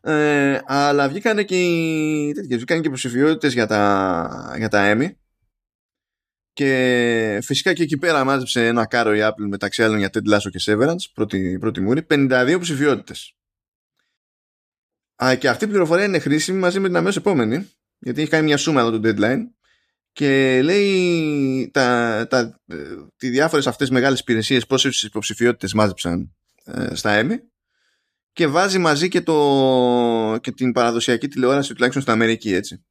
Ε, 0.01 0.59
αλλά 0.65 1.09
βγήκαν 1.09 1.45
και, 1.45 1.55
τέτοιες, 2.35 2.57
βγήκαν 2.57 2.81
και 2.81 2.87
υποψηφιότητες 2.87 3.53
για 3.53 3.67
τα, 3.67 4.55
για 4.57 4.69
τα 4.69 4.93
Emmy. 4.93 5.11
Και 6.53 7.39
φυσικά 7.43 7.73
και 7.73 7.83
εκεί 7.83 7.97
πέρα 7.97 8.23
μάζεψε 8.23 8.67
ένα 8.67 8.85
κάρο 8.85 9.15
η 9.15 9.19
Apple 9.21 9.47
μεταξύ 9.49 9.83
άλλων 9.83 9.97
για 9.97 10.09
Ted 10.13 10.33
Lasso 10.33 10.49
και 10.51 10.59
Severance, 10.65 11.11
πρώτη, 11.13 11.57
πρώτη 11.59 11.81
μούρη, 11.81 12.05
52 12.09 12.45
υποψηφιότητες. 12.47 13.35
Και 15.37 15.49
αυτή 15.49 15.63
η 15.63 15.67
πληροφορία 15.67 16.05
είναι 16.05 16.19
χρήσιμη 16.19 16.59
μαζί 16.59 16.79
με 16.79 16.87
την 16.87 16.97
αμέσως 16.97 17.17
επόμενη, 17.17 17.69
γιατί 17.99 18.21
έχει 18.21 18.29
κάνει 18.29 18.45
μια 18.45 18.57
σούμα 18.57 18.81
εδώ 18.81 18.99
το 18.99 19.01
deadline 19.03 19.39
και 20.13 20.61
λέει 20.61 21.69
τα, 21.73 22.27
τα, 22.29 22.59
τι 23.17 23.29
διάφορες 23.29 23.67
αυτές 23.67 23.89
μεγάλες 23.89 24.19
υπηρεσίες 24.19 24.65
πόσες 24.65 25.01
υποψηφιότητες 25.03 25.73
μάζεψαν 25.73 26.35
ε, 26.65 26.95
στα 26.95 27.11
ΕΜΗ 27.11 27.39
και 28.33 28.47
βάζει 28.47 28.77
μαζί 28.77 29.07
και, 29.07 29.21
το, 29.21 30.37
και 30.41 30.51
την 30.51 30.71
παραδοσιακή 30.71 31.27
τηλεόραση 31.27 31.73
τουλάχιστον 31.73 32.01
στην 32.01 32.13
Αμερική 32.13 32.53
έτσι 32.53 32.83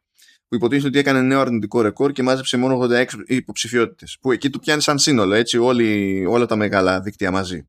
που 0.53 0.59
υποτίθεται 0.59 0.89
ότι 0.89 0.99
έκανε 0.99 1.21
νέο 1.21 1.41
αρνητικό 1.41 1.81
ρεκόρ 1.81 2.13
και 2.13 2.23
μάζεψε 2.23 2.57
μόνο 2.57 2.89
86 2.91 3.05
υποψηφιότητες. 3.27 4.17
Που 4.21 4.33
εκεί 4.33 4.51
του 4.51 4.59
πιάνει 4.59 4.83
σαν 4.83 4.99
σύνολο, 4.99 5.35
έτσι, 5.35 5.59
όλοι, 5.59 6.25
όλα 6.29 6.47
τα 6.47 6.57
μεγάλα 6.57 7.01
δίκτυα 7.01 7.31
μαζί. 7.31 7.69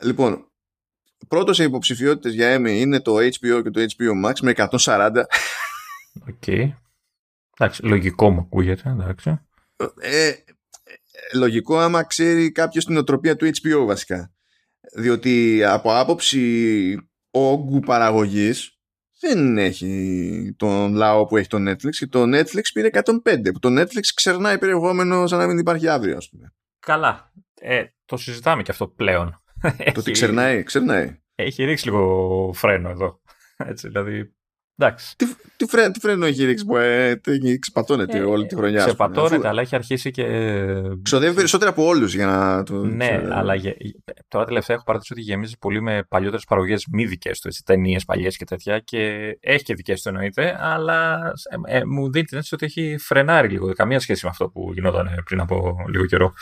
Λοιπόν, 0.00 0.50
πρώτος 1.28 1.56
σε 1.56 1.64
υποψηφιότητες 1.64 2.34
για 2.34 2.56
Emmy 2.56 2.68
είναι 2.68 3.00
το 3.00 3.16
HBO 3.16 3.62
και 3.62 3.70
το 3.70 3.86
HBO 3.96 4.26
Max 4.26 4.32
με 4.42 4.52
140. 4.56 5.10
Οκέι. 6.28 6.70
Εντάξει, 7.58 7.82
λογικό 7.84 8.30
μου 8.30 8.40
ακούγεται, 8.40 8.90
εντάξει. 8.90 9.40
Ε, 10.00 10.26
ε, 10.26 10.34
λογικό 11.34 11.78
άμα 11.78 12.02
ξέρει 12.02 12.52
κάποιος 12.52 12.84
τη 12.84 12.96
νοοτροπία 12.96 13.36
του 13.36 13.46
HBO 13.46 13.84
βασικά. 13.86 14.32
Διότι 14.96 15.64
από 15.64 15.96
άποψη 15.98 16.96
όγκου 17.30 17.80
παραγωγής 17.80 18.78
δεν 19.20 19.58
έχει 19.58 20.54
τον 20.56 20.94
λαό 20.94 21.26
που 21.26 21.36
έχει 21.36 21.48
το 21.48 21.70
Netflix 21.70 21.90
και 21.90 22.06
το 22.06 22.22
Netflix 22.22 22.62
πήρε 22.72 22.88
105 22.92 23.52
που 23.52 23.58
το 23.58 23.80
Netflix 23.80 24.04
ξερνάει 24.14 24.58
περιεχόμενο 24.58 25.26
σαν 25.26 25.38
να 25.38 25.46
μην 25.46 25.58
υπάρχει 25.58 25.88
αύριο 25.88 26.16
ας 26.16 26.28
πούμε. 26.28 26.54
Καλά. 26.78 27.32
Ε, 27.60 27.84
το 28.04 28.16
συζητάμε 28.16 28.62
και 28.62 28.70
αυτό 28.70 28.88
πλέον. 28.88 29.42
Το 29.94 30.00
ότι 30.00 30.10
ξερνάει, 30.10 30.62
ξερνάει. 30.62 31.20
Έχει 31.34 31.64
ρίξει 31.64 31.84
λίγο 31.84 32.52
φρένο 32.54 32.90
εδώ. 32.90 33.20
Έτσι, 33.56 33.88
δηλαδή 33.88 34.34
Εντάξει. 34.80 35.16
Τι, 35.16 35.26
τι, 35.56 35.66
φρέ, 35.66 35.90
τι 35.90 36.00
φρένο 36.00 36.26
έχει 36.26 36.44
ρίξει 36.44 36.64
που 36.64 36.76
ε, 36.76 37.20
ξεπατώνεται 37.60 38.18
ε, 38.18 38.22
όλη 38.22 38.46
τη 38.46 38.54
χρονιά. 38.54 38.84
Ξεπατώνεται, 38.84 39.34
αφού... 39.34 39.48
αλλά 39.48 39.60
έχει 39.60 39.74
αρχίσει 39.74 40.10
και. 40.10 40.24
Ξοδεύει 41.02 41.34
περισσότερο 41.34 41.70
από 41.70 41.86
όλους 41.86 42.14
για 42.14 42.26
να 42.26 42.62
το. 42.62 42.84
Ναι, 42.84 43.22
αλλά 43.30 43.54
γε... 43.54 43.74
τώρα 44.28 44.44
τελευταία 44.44 44.76
έχω 44.76 44.84
παρατηρήσει 44.84 45.20
ότι 45.20 45.30
γεμίζει 45.30 45.58
πολύ 45.58 45.80
με 45.82 46.02
παλιότερες 46.08 46.44
παραγωγές 46.44 46.86
μη 46.92 47.06
δικές 47.06 47.40
του, 47.40 47.50
ταινίες 47.64 48.04
παλιές 48.04 48.36
και 48.36 48.44
τέτοια. 48.44 48.78
Και 48.78 49.32
έχει 49.40 49.64
και 49.64 49.74
δικές 49.74 50.02
του 50.02 50.08
εννοείται, 50.08 50.56
αλλά 50.60 51.32
ε, 51.66 51.78
ε, 51.78 51.84
μου 51.84 52.10
δίνει 52.10 52.24
την 52.24 52.38
αίσθηση 52.38 52.54
ότι 52.54 52.64
έχει 52.64 52.96
φρενάρει 52.98 53.48
λίγο. 53.48 53.72
Καμία 53.72 54.00
σχέση 54.00 54.24
με 54.24 54.30
αυτό 54.30 54.48
που 54.48 54.70
γινόταν 54.72 55.22
πριν 55.24 55.40
από 55.40 55.76
λίγο 55.92 56.06
καιρό. 56.06 56.32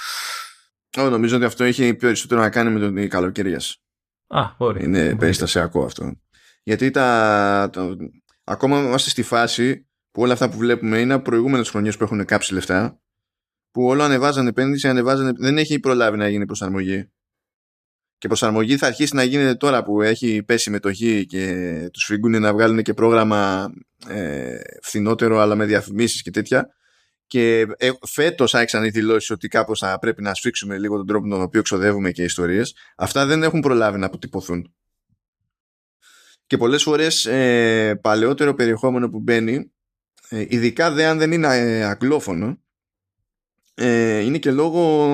Oh, 0.99 1.09
νομίζω 1.11 1.37
ότι 1.37 1.45
αυτό 1.45 1.65
έχει 1.65 1.95
περισσότερο 1.95 2.41
να 2.41 2.51
κάνει 2.51 2.71
με 2.71 2.81
τον 2.81 3.09
καλοκαιρία. 3.09 3.61
Α, 4.27 4.43
μπορεί. 4.59 4.85
Είναι 4.85 5.17
περιστασιακό 5.17 5.85
αυτό. 5.85 6.13
Γιατί 6.63 6.91
τα, 6.91 7.71
το, 7.73 7.97
ακόμα 8.47 8.81
είμαστε 8.81 9.11
στη 9.11 9.23
φάση 9.23 9.87
που 10.11 10.23
όλα 10.23 10.33
αυτά 10.33 10.51
που 10.51 10.57
βλέπουμε 10.57 10.99
είναι 10.99 11.15
από 11.15 11.23
προηγούμενες 11.23 11.69
χρονιές 11.69 11.97
που 11.97 12.05
έχουν 12.05 12.25
κάψει 12.25 12.55
λεφτά, 12.55 13.01
που 13.71 13.87
όλο 13.87 14.03
ανεβάζανε 14.03 14.49
επένδυση, 14.49 14.89
ανεβάζανε, 14.89 15.33
δεν 15.37 15.59
έχει 15.59 15.81
προλάβει 15.81 16.17
να 16.17 16.29
γίνει 16.29 16.47
προσαρμογή. 16.47 17.11
Και 18.19 18.27
προσαρμογή 18.27 18.77
θα 18.77 18.87
αρχίσει 18.87 19.15
να 19.15 19.23
γίνεται 19.23 19.55
τώρα 19.55 19.85
που 19.85 20.03
έχει 20.03 20.43
πέσει 20.43 20.71
μετοχή 20.71 21.27
και 21.27 21.89
τους 21.93 22.05
φύγουν 22.05 22.41
να 22.41 22.53
βγάλουν 22.53 22.83
και 22.83 22.95
πρόγραμμα 22.95 23.71
ε, 24.09 24.59
φθηνότερο 24.83 25.39
αλλά 25.39 25.55
με 25.55 25.65
διαφημίσεις 25.65 26.23
και 26.23 26.31
τέτοια. 26.31 26.69
Και 27.27 27.67
ε, 27.77 27.91
φέτος 28.07 28.55
άρχισαν 28.55 28.85
οι 28.85 28.89
δηλώσεις 28.89 29.31
ότι 29.31 29.49
κάπως 29.49 29.79
θα 29.79 29.99
πρέπει 29.99 30.23
να 30.23 30.35
σφίξουμε 30.35 30.79
λίγο 30.79 30.97
τον 30.97 31.07
τρόπο 31.07 31.27
με 31.27 31.35
τον 31.35 31.43
οποίο 31.43 31.63
ξοδεύουμε 31.63 32.11
και 32.11 32.23
ιστορίες. 32.23 32.75
Αυτά 32.97 33.27
δεν 33.27 33.43
έχουν 33.43 33.61
προλάβει 33.61 33.99
να 33.99 34.07
αποτυπωθούν 34.07 34.76
και 36.47 36.57
πολλές 36.57 36.83
φορές 36.83 37.27
ε, 37.27 37.99
παλαιότερο 38.03 38.55
περιεχόμενο 38.55 39.11
που 39.11 39.21
μπαίνει 39.21 39.73
ε, 40.29 40.45
ειδικά 40.49 40.91
δε 40.91 41.07
αν 41.07 41.19
δεν 41.19 41.33
είναι 41.33 41.47
ε, 41.47 41.85
αγγλόφωνο 41.85 42.61
ε, 43.75 44.19
είναι 44.19 44.39
και 44.39 44.51
λόγω 44.51 45.07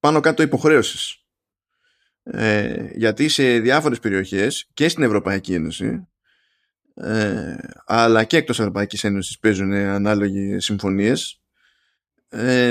πάνω 0.00 0.20
κάτω 0.20 0.42
υποχρέωσης. 0.42 1.18
Ε, 2.22 2.88
γιατί 2.94 3.28
σε 3.28 3.58
διάφορες 3.58 4.00
περιοχές 4.00 4.70
και 4.74 4.88
στην 4.88 5.02
Ευρωπαϊκή 5.02 5.54
Ένωση 5.54 6.08
ε, 6.94 7.56
αλλά 7.86 8.24
και 8.24 8.36
εκτός 8.36 8.58
Ευρωπαϊκής 8.58 9.04
Ένωσης 9.04 9.38
παίζουν 9.38 9.72
ανάλογοι 9.72 10.60
συμφωνίες 10.60 11.42
ε, 12.28 12.70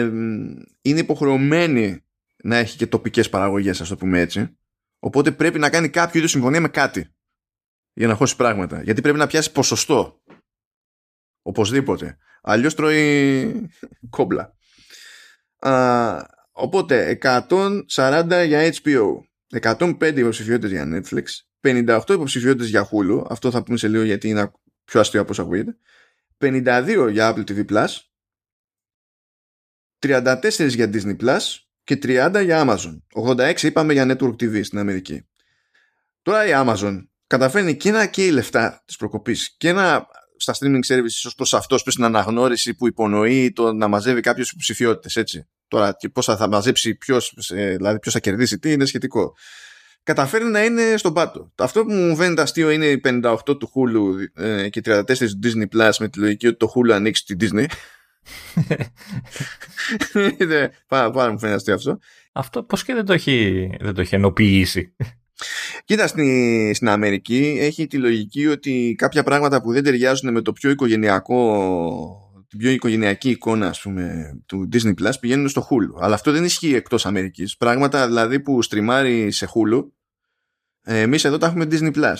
είναι 0.82 0.99
υποχρεωμένη 0.99 2.04
να 2.43 2.58
έχει 2.58 2.78
και 2.78 2.88
τοπικές 2.88 3.30
παραγωγές 3.30 3.82
ας 3.82 3.89
το 3.89 3.95
πούμε 3.95 4.19
έτσι 4.19 4.58
Οπότε 5.04 5.32
πρέπει 5.32 5.60
να 5.60 5.70
κάνει 5.70 5.89
κάποιο 5.89 6.20
είδους 6.20 6.32
συμφωνία 6.32 6.62
με 6.62 6.68
κάτι 6.68 7.16
για 7.94 8.08
να 8.08 8.16
χώσει 8.16 8.36
πράγματα. 8.36 8.84
Γιατί 8.84 9.02
πρέπει 9.02 9.18
να 9.18 9.28
πιάσει 9.28 9.52
ποσοστό. 9.52 10.22
Οπωσδήποτε. 11.42 12.18
Αλλιώς 12.42 12.76
τρώει 12.76 13.70
κόμπλα. 14.16 14.56
Α, 15.58 16.26
οπότε 16.52 17.18
140 17.22 18.44
για 18.46 18.74
HBO, 18.74 19.06
105 19.62 20.18
υποψηφιότητες 20.18 20.72
για 20.72 20.86
Netflix, 20.86 21.24
58 21.62 22.10
υποψηφιότητες 22.10 22.70
για 22.70 22.89
Hulu. 22.92 23.26
Αυτό 23.30 23.52
θα 23.52 23.63
πούμε 23.63 23.78
σε 23.78 23.88
λίγο 23.88 24.04
γιατί 24.04 24.30
είναι 24.30 24.52
πιο 24.84 25.00
αστείο 25.00 25.22
από 25.22 25.32
όσο 25.32 25.42
ακούγεται 25.42 25.78
52 26.38 27.10
για 27.12 27.34
Apple 27.34 27.44
TV 27.44 27.66
Plus 27.66 27.88
34 30.00 30.68
για 30.70 30.89
Disney 30.94 31.18
Plus 31.18 31.62
και 31.84 32.00
30 32.04 32.41
για 32.43 32.65
Amazon 32.67 33.02
86 33.38 33.62
είπαμε 33.62 33.93
για 33.93 34.06
Network 34.10 34.36
TV 34.36 34.63
στην 34.63 34.80
Αμερική 34.80 35.26
τώρα 36.22 36.48
η 36.48 36.52
Amazon 36.54 36.98
καταφέρνει 37.28 37.78
και 37.78 37.91
να 37.91 38.06
καίει 38.06 38.30
λεφτά 38.30 38.84
της 38.86 38.96
προκοπής 38.96 39.56
και 39.58 39.72
να 39.72 40.08
στα 40.43 40.54
streaming 40.60 40.84
services 40.88 41.24
ως 41.26 41.36
προς 41.36 41.54
αυτός 41.54 41.84
προς 41.84 41.96
την 41.96 42.04
αναγνώριση 42.04 42.74
που 42.74 42.88
υπονοεί 42.88 43.52
το 43.52 43.74
να 43.74 43.88
μαζεύει 43.88 44.22
κάποιες 44.22 44.50
υποψηφιότητες 44.50 45.15
έτσι. 45.15 45.48
Τώρα 45.67 45.96
και 46.00 46.10
πώς 46.10 46.26
θα 46.26 46.48
μαζέψει 46.48 46.96
ποιος, 46.96 47.34
δηλαδή 47.50 48.00
ποιος 48.00 48.13
θα 48.13 48.19
κερδίσει 48.19 48.60
τι 48.60 48.72
είναι 48.72 48.86
σχετικό. 48.86 49.36
Καταφέρει 50.04 50.46
να 50.46 50.63
είναι 50.63 50.98
στον 50.98 51.13
πάτο. 51.13 51.52
Αυτό 51.56 51.86
που 51.86 51.93
μου 51.93 52.15
φαίνεται 52.15 52.41
αστείο 52.41 52.69
είναι 52.69 52.86
οι 52.86 53.02
58 53.04 53.36
του 53.46 53.72
Hulu 53.74 54.41
ε, 54.43 54.69
και 54.69 54.82
34 54.86 55.04
του 55.17 55.39
Disney 55.43 55.78
Plus 55.78 55.91
με 56.00 56.08
τη 56.08 56.19
λογική 56.19 56.48
ότι 56.48 56.58
το 56.58 56.74
Hulu 56.76 56.91
ανοίξει 56.91 57.26
τη 57.26 57.36
Disney. 57.39 57.65
πάρα, 60.88 61.31
μου 61.31 61.39
φαίνεται 61.39 61.55
αστείο 61.55 61.73
αυτό. 61.73 61.97
Αυτό 62.31 62.63
πώς 62.63 62.83
και 62.83 62.93
δεν 62.93 63.05
το 63.05 63.13
έχει, 63.13 63.69
δεν 63.79 63.93
το 63.93 64.01
έχει 64.01 64.15
ενοποιήσει. 64.15 64.95
Κοίτα, 65.86 66.07
στην, 66.07 66.75
στην 66.75 66.89
Αμερική 66.89 67.57
έχει 67.59 67.88
τη 67.88 67.97
λογική 67.97 68.47
ότι 68.47 68.95
κάποια 68.97 69.23
πράγματα 69.23 69.62
που 69.62 69.71
δεν 69.71 69.83
ταιριάζουν 69.83 70.31
με 70.31 70.41
το 70.41 70.53
πιο 70.53 70.69
οικογενειακό 70.69 72.17
την 72.47 72.59
πιο 72.62 72.71
οικογενειακή 72.71 73.29
εικόνα 73.29 73.67
ας 73.67 73.81
πούμε, 73.81 74.33
του 74.45 74.69
Disney 74.73 74.93
Plus 75.01 75.12
πηγαίνουν 75.19 75.49
στο 75.49 75.67
Hulu. 75.69 76.01
Αλλά 76.01 76.15
αυτό 76.15 76.31
δεν 76.31 76.43
ισχύει 76.43 76.73
εκτός 76.73 77.05
Αμερικής. 77.05 77.57
Πράγματα 77.57 78.07
δηλαδή 78.07 78.39
που 78.39 78.62
στριμάρει 78.62 79.31
σε 79.31 79.49
Hulu 79.53 79.83
εμείς 80.83 81.23
εδώ 81.23 81.38
τα 81.38 81.47
έχουμε 81.47 81.67
Disney 81.71 81.93
Plus. 81.95 82.17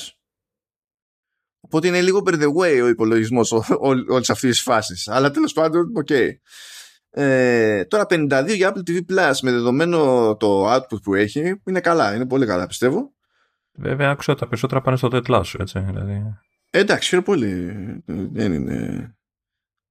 Οπότε 1.74 1.88
είναι 1.88 2.02
λίγο 2.02 2.22
by 2.26 2.34
the 2.34 2.54
way 2.54 2.82
ο 2.84 2.88
υπολογισμός 2.88 3.52
όλης 4.08 4.30
αυτής 4.30 4.50
της 4.50 4.62
φάσης. 4.62 5.08
Αλλά 5.08 5.32
τέλος 5.32 5.54
πάντων, 5.54 5.92
οκέι. 5.96 6.30
Ε, 7.10 7.86
τώρα 7.86 8.06
52 8.10 8.56
για 8.56 8.74
Apple 8.74 8.90
TV 8.90 8.98
Plus 8.98 9.34
με 9.42 9.52
δεδομένο 9.52 10.36
το 10.40 10.74
output 10.74 11.02
που 11.04 11.14
έχει 11.14 11.62
είναι 11.66 11.80
καλά, 11.80 12.16
είναι 12.16 12.28
πολύ 12.28 12.46
καλά 12.46 12.68
πιστεύω. 12.68 13.14
Βέβαια 13.74 14.10
άκουσα 14.10 14.32
ότι 14.32 14.42
τα 14.42 14.48
περισσότερα 14.48 14.82
πάνε 14.82 14.98
στο 14.98 15.08
Ted 15.08 15.44
Lasso 15.44 15.58
έτσι. 15.62 15.80
Δηλαδή. 15.80 16.24
Ε, 16.70 16.80
εντάξει, 16.80 17.10
χαίρομαι 17.10 17.28
πολύ. 17.28 17.74
Δεν 18.32 18.54
είναι, 18.54 19.16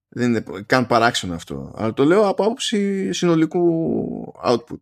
δεν 0.09 0.29
είναι 0.29 0.45
καν 0.67 0.87
παράξενο 0.87 1.35
αυτό. 1.35 1.73
Αλλά 1.77 1.93
το 1.93 2.05
λέω 2.05 2.29
από 2.29 2.45
άποψη 2.45 3.13
συνολικού 3.13 4.35
output. 4.45 4.81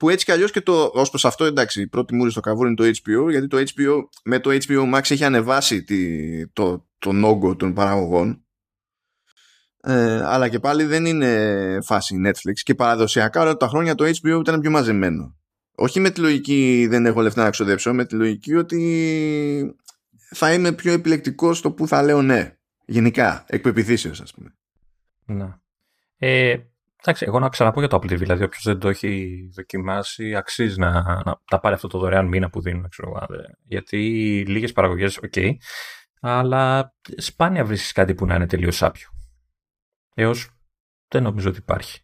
Που 0.00 0.08
έτσι 0.08 0.24
κι 0.24 0.32
αλλιώς 0.32 0.50
και 0.50 0.60
το 0.60 0.90
ως 0.94 1.08
προς 1.08 1.24
αυτό 1.24 1.44
εντάξει, 1.44 1.80
η 1.80 1.86
πρώτη 1.86 2.14
μούρη 2.14 2.30
στο 2.30 2.40
καβούρι 2.40 2.68
είναι 2.68 2.76
το 2.76 2.84
HBO, 2.84 3.30
γιατί 3.30 3.46
το 3.46 3.56
HBO 3.56 4.02
με 4.24 4.38
το 4.38 4.50
HBO 4.50 4.94
Max 4.94 5.10
έχει 5.10 5.24
ανεβάσει 5.24 5.82
τη, 5.82 6.48
το, 6.48 6.88
τον 6.98 7.24
όγκο 7.24 7.56
των 7.56 7.72
παραγωγών 7.74 8.44
ε, 9.80 10.22
αλλά 10.24 10.48
και 10.48 10.58
πάλι 10.58 10.84
δεν 10.84 11.04
είναι 11.04 11.78
φάση 11.82 12.16
Netflix 12.26 12.52
και 12.62 12.74
παραδοσιακά 12.74 13.40
όλα 13.40 13.56
τα 13.56 13.68
χρόνια 13.68 13.94
το 13.94 14.04
HBO 14.04 14.40
ήταν 14.40 14.60
πιο 14.60 14.70
μαζεμένο. 14.70 15.36
Όχι 15.74 16.00
με 16.00 16.10
τη 16.10 16.20
λογική 16.20 16.86
δεν 16.90 17.06
έχω 17.06 17.20
λεφτά 17.20 17.42
να 17.42 17.50
ξοδέψω, 17.50 17.92
με 17.94 18.04
τη 18.04 18.14
λογική 18.14 18.54
ότι 18.54 19.76
θα 20.30 20.52
είμαι 20.52 20.72
πιο 20.72 20.92
επιλεκτικός 20.92 21.58
στο 21.58 21.72
που 21.72 21.86
θα 21.86 22.02
λέω 22.02 22.22
ναι. 22.22 22.54
Γενικά, 22.84 23.44
εκ 23.48 23.62
πεπιθήσεως 23.62 24.20
ας 24.20 24.34
πούμε. 24.34 24.54
Να. 25.24 25.60
Ε, 26.18 26.56
εντάξει, 27.00 27.24
εγώ 27.28 27.38
να 27.38 27.48
ξαναπώ 27.48 27.80
για 27.80 27.88
το 27.88 27.96
Apple 27.96 28.12
TV, 28.12 28.18
δηλαδή 28.18 28.44
όποιος 28.44 28.62
δεν 28.64 28.78
το 28.78 28.88
έχει 28.88 29.38
δοκιμάσει 29.54 30.34
αξίζει 30.36 30.78
να, 30.78 31.02
να 31.24 31.40
τα 31.44 31.60
πάρει 31.60 31.74
αυτό 31.74 31.88
το 31.88 31.98
δωρεάν 31.98 32.26
μήνα 32.26 32.50
που 32.50 32.60
δίνουν, 32.60 32.88
ξέρω, 32.88 33.26
γιατί 33.64 33.98
λίγες 34.48 34.72
παραγωγές, 34.72 35.16
οκέι, 35.16 35.52
αλλά 36.20 36.94
σπάνια 37.16 37.64
βρίσκεις 37.64 37.92
κάτι 37.92 38.14
που 38.14 38.26
να 38.26 38.34
είναι 38.34 38.46
τελείως 38.46 38.76
σάπιο, 38.76 39.08
ίσως 40.14 40.50
δεν 41.08 41.22
νομίζω 41.22 41.48
ότι 41.48 41.58
υπάρχει. 41.58 42.00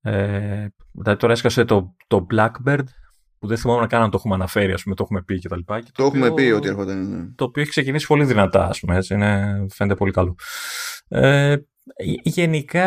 Ε, 0.00 0.66
δηλαδή 0.92 1.18
τώρα 1.18 1.32
έσκασε 1.32 1.64
το, 1.64 1.96
το 2.06 2.26
Black 2.30 2.60
Bird 2.60 2.84
που 3.38 3.46
δεν 3.46 3.56
θυμάμαι 3.56 3.80
καν 3.80 4.04
αν 4.04 4.10
το 4.10 4.16
έχουμε 4.18 4.34
αναφέρει, 4.34 4.72
ας 4.72 4.82
πούμε, 4.82 4.94
το 4.94 5.02
έχουμε 5.02 5.22
πει 5.22 5.38
και 5.38 5.48
τα 5.48 5.56
λοιπά. 5.56 5.80
το, 5.80 5.90
το 5.92 6.04
έχουμε 6.04 6.34
πει 6.34 6.42
ότι 6.42 6.68
έρχονταν. 6.68 7.08
Ναι. 7.08 7.28
Το 7.34 7.44
οποίο 7.44 7.62
έχει 7.62 7.70
ξεκινήσει 7.70 8.06
πολύ 8.06 8.24
δυνατά, 8.24 8.66
ας 8.66 8.80
πούμε, 8.80 8.96
έτσι, 8.96 9.14
είναι, 9.14 9.66
φαίνεται 9.70 9.96
πολύ 9.96 10.12
καλό. 10.12 10.34
Ε, 11.08 11.56
γενικά, 12.22 12.86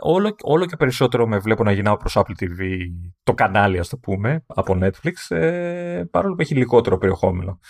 όλο, 0.00 0.36
όλο 0.42 0.66
και 0.66 0.76
περισσότερο 0.76 1.26
με 1.26 1.38
βλέπω 1.38 1.64
να 1.64 1.72
γυρνάω 1.72 1.96
προς 1.96 2.16
Apple 2.16 2.42
TV 2.42 2.86
το 3.22 3.34
κανάλι, 3.34 3.78
ας 3.78 3.88
το 3.88 3.96
πούμε, 3.96 4.44
από 4.46 4.78
Netflix, 4.82 5.36
ε, 5.36 6.04
παρόλο 6.10 6.34
που 6.34 6.40
έχει 6.40 6.54
λιγότερο 6.54 6.98
περιεχόμενο. 6.98 7.60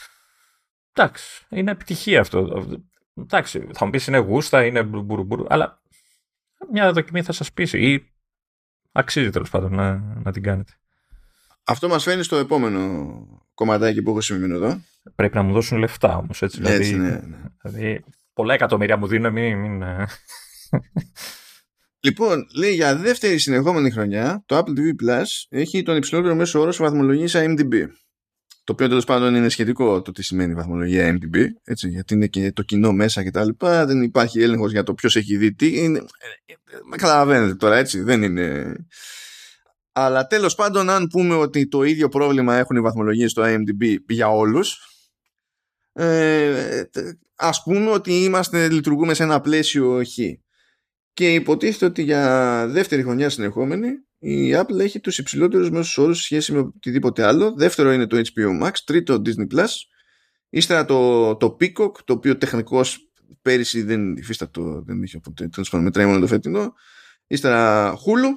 Εντάξει, 0.93 1.47
είναι 1.49 1.71
επιτυχία 1.71 2.21
αυτό. 2.21 2.67
Εντάξει, 3.15 3.69
θα 3.73 3.85
μου 3.85 3.91
πεις 3.91 4.07
είναι 4.07 4.19
γούστα, 4.19 4.65
είναι 4.65 4.83
μπουρουμπουρου, 4.83 5.45
αλλά 5.49 5.83
μια 6.73 6.93
δοκιμή 6.93 7.23
θα 7.23 7.33
σας 7.33 7.53
πείσει 7.53 7.93
ή 7.93 8.13
αξίζει 8.93 9.31
τέλος 9.31 9.51
πάντων 9.51 9.75
να, 9.75 9.97
να 10.23 10.33
την 10.33 10.43
κάνετε. 10.43 10.73
Αυτό 11.65 11.89
μας 11.89 12.03
φαίνει 12.03 12.23
στο 12.23 12.37
επόμενο 12.37 13.11
κομματάκι 13.55 14.03
που 14.03 14.11
έχω 14.11 14.21
σημειωμένο 14.21 14.55
εδώ. 14.55 14.81
Πρέπει 15.15 15.37
να 15.37 15.43
μου 15.43 15.53
δώσουν 15.53 15.79
λεφτά 15.79 16.17
όμως. 16.17 16.43
Έτσι, 16.43 16.61
έτσι 16.65 16.95
δηλαδή, 16.95 17.11
ναι, 17.11 17.21
ναι. 17.27 17.43
δηλαδή, 17.63 18.05
πολλά 18.33 18.55
εκατομμύρια 18.55 18.97
μου 18.97 19.07
δίνουν, 19.07 19.33
μην. 19.33 19.59
μην... 19.59 19.83
Ε. 22.01 22.09
Λοιπόν, 22.09 22.47
λέει 22.57 22.75
για 22.75 22.97
δεύτερη 22.97 23.39
συνεχόμενη 23.39 23.91
χρονιά 23.91 24.43
το 24.47 24.59
Apple 24.59 24.79
TV 24.79 25.09
Plus 25.09 25.27
έχει 25.49 25.83
τον 25.83 25.97
υψηλότερο 25.97 26.35
μέσο 26.35 26.61
όρο 26.61 26.73
βαθμολογίας 26.79 27.33
IMDb. 27.37 27.87
Το 28.65 28.75
οποίο 28.75 28.89
τέλος 28.89 29.05
πάντων 29.05 29.35
είναι 29.35 29.49
σχετικό 29.49 30.03
το 30.03 30.13
τι 30.13 30.23
σημαίνει 30.23 30.55
βαθμολογία 30.55 31.19
MDB, 31.19 31.45
έτσι, 31.65 31.89
γιατί 31.89 32.15
είναι 32.15 32.27
και 32.27 32.53
το 32.53 32.63
κοινό 32.63 32.93
μέσα 32.93 33.23
και 33.23 33.31
τα 33.31 33.45
λοιπά. 33.45 33.87
Δεν 33.87 34.03
υπάρχει 34.03 34.43
έλεγχος 34.43 34.73
για 34.73 34.83
το 34.83 34.95
ποιος 34.95 35.17
έχει 35.17 35.37
δει 35.37 35.55
τι. 35.55 35.83
Είναι... 35.83 36.05
Με 36.91 36.97
καταλαβαίνετε 36.97 37.55
τώρα, 37.55 37.77
έτσι. 37.77 38.01
Δεν 38.03 38.23
είναι. 38.23 38.77
Αλλά 39.93 40.27
τέλος 40.27 40.55
πάντων 40.55 40.91
αν 40.91 41.07
πούμε 41.07 41.35
ότι 41.35 41.69
το 41.69 41.83
ίδιο 41.83 42.09
πρόβλημα 42.09 42.57
έχουν 42.57 42.77
οι 42.77 42.81
βαθμολογίες 42.81 43.31
στο 43.31 43.43
IMDb 43.47 43.97
για 44.09 44.29
όλους 44.29 44.89
ε, 45.93 46.83
ας 47.35 47.63
πούμε 47.63 47.91
ότι 47.91 48.13
είμαστε, 48.13 48.69
λειτουργούμε 48.69 49.15
σε 49.15 49.23
ένα 49.23 49.41
πλαίσιο 49.41 50.03
χ. 50.05 50.19
Και 51.19 51.35
υποτίθεται 51.35 51.85
ότι 51.85 52.03
για 52.03 52.67
δεύτερη 52.69 53.03
χρονιά 53.03 53.31
συνεχόμενη 53.31 53.89
η 54.19 54.53
Apple 54.55 54.79
έχει 54.79 55.01
τους 55.01 55.19
υψηλότερους 55.19 55.71
μέσους 55.71 55.99
όρους 55.99 56.17
σε 56.17 56.23
σχέση 56.23 56.53
με 56.53 56.59
οτιδήποτε 56.59 57.25
άλλο. 57.25 57.55
Δεύτερο 57.57 57.93
είναι 57.93 58.07
το 58.07 58.17
HBO 58.17 58.65
Max, 58.67 58.71
τρίτο 58.85 59.23
Disney 59.25 59.55
Plus. 59.55 59.69
Ύστερα 60.49 60.85
το, 60.85 61.37
το 61.37 61.57
Peacock, 61.61 61.93
το 62.05 62.13
οποίο 62.13 62.37
τεχνικώς 62.37 63.11
πέρυσι 63.43 63.83
δεν 63.83 64.17
υφίστατο, 64.17 64.83
δεν 64.87 65.03
είχε 65.03 65.19
ποτέ, 65.19 65.49
τέλος 65.49 65.71
πάντων 65.71 65.87
μετράει 65.87 66.07
μόνο 66.07 66.21
το 66.21 66.27
φετινό. 66.27 66.73
Ύστερα 67.27 67.93
Hulu, 67.95 68.31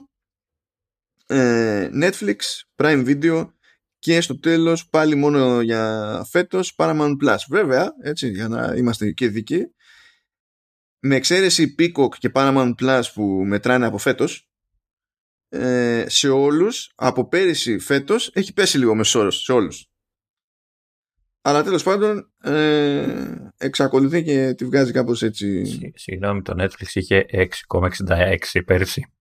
ε, 1.26 1.89
Netflix, 2.02 2.36
Prime 2.76 3.06
Video 3.06 3.50
και 4.00 4.22
στο 4.22 4.39
τέλος 4.39 4.89
πάλι 4.89 5.15
μόνο 5.15 5.62
για 5.62 6.26
φέτος 6.30 6.74
Paramount 6.78 7.15
Plus. 7.24 7.38
Βέβαια, 7.50 7.94
έτσι, 8.04 8.30
για 8.30 8.48
να 8.48 8.74
είμαστε 8.78 9.12
και 9.12 9.28
δίκαιοι, 9.28 9.74
με 11.02 11.16
εξαίρεση 11.16 11.76
Peacock 11.80 12.16
και 12.18 12.32
Paramount 12.34 12.74
Plus 12.82 13.02
που 13.14 13.24
μετράνε 13.24 13.86
από 13.86 13.98
φέτος, 13.98 14.50
ε, 15.50 16.06
σε 16.08 16.30
όλους 16.30 16.92
από 16.96 17.28
πέρυσι 17.28 17.80
φέτος 17.80 18.32
έχει 18.34 18.54
πέσει 18.54 18.78
λίγο 18.78 18.96
μεσόρος 18.96 19.42
σε 19.44 19.52
όλους. 19.52 19.86
Αλλά 21.42 21.64
τέλος 21.64 21.84
πάντων 21.84 22.32
ε, 22.44 23.36
εξακολουθεί 23.58 24.24
και 24.24 24.54
τη 24.54 24.66
βγάζει 24.66 24.92
κάπως 24.92 25.22
έτσι. 25.22 25.64
Συγγνώμη 25.96 26.42
το 26.42 26.56
Netflix 26.58 26.88
είχε 26.94 27.26
6,66 27.70 28.62
πέρυσι. 28.66 29.14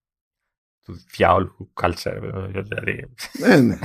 Του 0.83 1.05
διάολου 1.15 1.71
κάλτσα 1.73 2.19
δηλαδή. 2.51 3.13
Ναι, 3.39 3.59
ναι. 3.59 3.77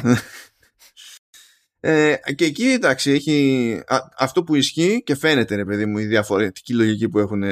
Ε, 1.88 2.16
και 2.34 2.44
εκεί 2.44 2.64
εντάξει 2.64 3.10
έχει 3.10 3.80
αυτό 4.18 4.42
που 4.42 4.54
ισχύει 4.54 5.02
και 5.02 5.16
φαίνεται 5.16 5.54
ρε 5.54 5.64
παιδί 5.64 5.86
μου 5.86 5.98
η 5.98 6.04
διαφορετική 6.04 6.74
λογική 6.74 7.08
που 7.08 7.18
έχουν 7.18 7.42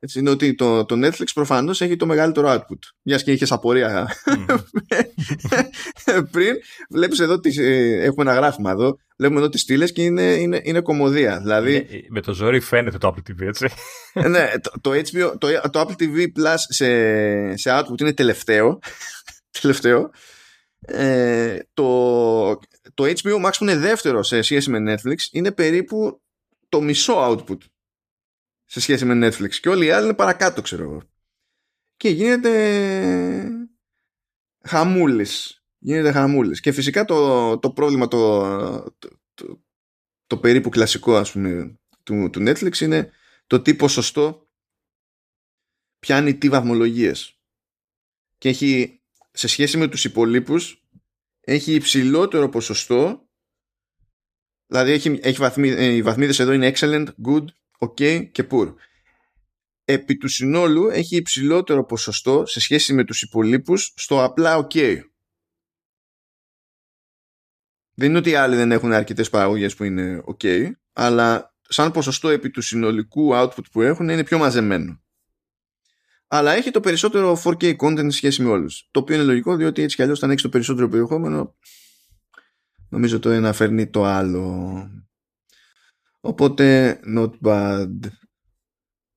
έτσι, 0.00 0.18
είναι 0.18 0.30
ότι 0.30 0.54
το, 0.54 0.84
το 0.84 1.06
Netflix 1.06 1.26
προφανώς 1.34 1.80
έχει 1.80 1.96
το 1.96 2.06
μεγαλύτερο 2.06 2.48
output. 2.48 2.78
Μιας 3.02 3.22
και 3.22 3.32
είχες 3.32 3.52
απορία 3.52 4.08
πριν 6.32 6.54
βλέπεις 6.90 7.18
εδώ 7.18 7.40
τις, 7.40 7.58
ε, 7.58 7.98
έχουμε 8.02 8.30
ένα 8.30 8.34
γράφημα 8.34 8.70
εδώ 8.70 8.98
βλέπουμε 9.16 9.40
εδώ 9.40 9.48
τις 9.48 9.60
στήλες 9.60 9.92
και 9.92 10.02
είναι, 10.02 10.22
είναι, 10.22 10.60
είναι 10.62 10.80
κομμωδία. 10.80 11.40
Δηλαδή, 11.40 11.74
ε, 11.74 11.98
με 12.08 12.20
το 12.20 12.32
ζόρι 12.32 12.60
φαίνεται 12.60 12.98
το 12.98 13.14
Apple 13.14 13.30
TV 13.30 13.46
έτσι. 13.46 13.68
Ναι, 14.28 14.50
το, 14.60 14.70
το, 14.80 14.90
HBO, 14.90 15.32
το, 15.38 15.48
το 15.70 15.80
Apple 15.80 16.02
TV 16.02 16.26
Plus 16.38 16.54
σε, 16.56 17.56
σε 17.56 17.70
output 17.70 18.00
είναι 18.00 18.12
τελευταίο 18.12 18.78
τελευταίο. 19.60 20.10
Ε, 20.80 21.56
το, 21.74 22.58
το 22.94 23.04
HBO 23.04 23.44
Max 23.44 23.50
που 23.58 23.64
είναι 23.64 23.76
δεύτερο 23.76 24.22
σε 24.22 24.42
σχέση 24.42 24.70
με 24.70 24.94
Netflix 24.94 25.16
είναι 25.30 25.52
περίπου 25.52 26.22
το 26.68 26.80
μισό 26.80 27.14
output 27.16 27.58
σε 28.64 28.80
σχέση 28.80 29.04
με 29.04 29.28
Netflix. 29.28 29.50
Και 29.50 29.68
όλοι 29.68 29.86
οι 29.86 29.90
άλλοι 29.90 30.04
είναι 30.04 30.14
παρακάτω 30.14 30.62
ξέρω 30.62 30.82
εγώ. 30.82 31.02
Και 31.96 32.08
γίνεται 32.08 33.50
χαμούλης. 34.64 35.64
Γίνεται 35.78 36.12
χαμούλης. 36.12 36.60
Και 36.60 36.72
φυσικά 36.72 37.04
το, 37.04 37.58
το 37.58 37.70
πρόβλημα 37.70 38.08
το, 38.08 38.40
το, 38.98 39.08
το, 39.34 39.64
το 40.26 40.38
περίπου 40.38 40.68
κλασικό 40.68 41.16
ας 41.16 41.32
πούμε 41.32 41.78
του, 42.02 42.30
του 42.30 42.40
Netflix 42.46 42.80
είναι 42.80 43.10
το 43.46 43.60
τι 43.60 43.74
ποσοστό 43.74 44.48
πιάνει 45.98 46.38
τι 46.38 46.48
βαθμολογίες. 46.48 47.40
Και 48.38 48.48
έχει, 48.48 49.00
σε 49.30 49.48
σχέση 49.48 49.76
με 49.76 49.88
τους 49.88 50.04
υπολείπους, 50.04 50.88
έχει 51.50 51.74
υψηλότερο 51.74 52.48
ποσοστό, 52.48 53.28
δηλαδή 54.66 54.92
έχει, 54.92 55.18
έχει 55.22 55.38
βαθμί, 55.38 55.68
ε, 55.68 55.84
οι 55.84 56.02
βαθμίδες 56.02 56.38
εδώ 56.38 56.52
είναι 56.52 56.72
excellent, 56.74 57.06
good, 57.26 57.44
ok 57.78 58.30
και 58.32 58.46
poor. 58.50 58.74
Επί 59.84 60.16
του 60.16 60.28
συνόλου 60.28 60.88
έχει 60.88 61.16
υψηλότερο 61.16 61.84
ποσοστό 61.84 62.46
σε 62.46 62.60
σχέση 62.60 62.92
με 62.92 63.04
τους 63.04 63.22
υπολείπους 63.22 63.92
στο 63.96 64.24
απλά 64.24 64.66
ok. 64.66 65.00
Δεν 67.94 68.08
είναι 68.08 68.18
ότι 68.18 68.30
οι 68.30 68.34
άλλοι 68.34 68.56
δεν 68.56 68.72
έχουν 68.72 68.92
αρκετές 68.92 69.30
παραγωγές 69.30 69.74
που 69.74 69.84
είναι 69.84 70.22
ok, 70.26 70.70
αλλά 70.92 71.54
σαν 71.62 71.92
ποσοστό 71.92 72.28
επί 72.28 72.50
του 72.50 72.60
συνολικού 72.60 73.30
output 73.32 73.70
που 73.72 73.82
έχουν 73.82 74.08
είναι 74.08 74.24
πιο 74.24 74.38
μαζεμένο. 74.38 75.02
Αλλά 76.32 76.52
έχει 76.52 76.70
το 76.70 76.80
περισσότερο 76.80 77.40
4K 77.44 77.76
content 77.76 78.02
σε 78.02 78.10
σχέση 78.10 78.42
με 78.42 78.48
όλους. 78.48 78.88
Το 78.90 79.00
οποίο 79.00 79.14
είναι 79.14 79.24
λογικό 79.24 79.56
διότι 79.56 79.82
έτσι 79.82 79.96
κι 79.96 80.02
αλλιώς 80.02 80.18
όταν 80.18 80.30
έχεις 80.30 80.42
το 80.42 80.48
περισσότερο 80.48 80.88
περιεχόμενο 80.88 81.54
νομίζω 82.90 83.18
το 83.18 83.30
ένα 83.30 83.52
φέρνει 83.52 83.90
το 83.90 84.04
άλλο. 84.04 84.90
Οπότε 86.20 86.98
not 87.16 87.30
bad 87.42 87.90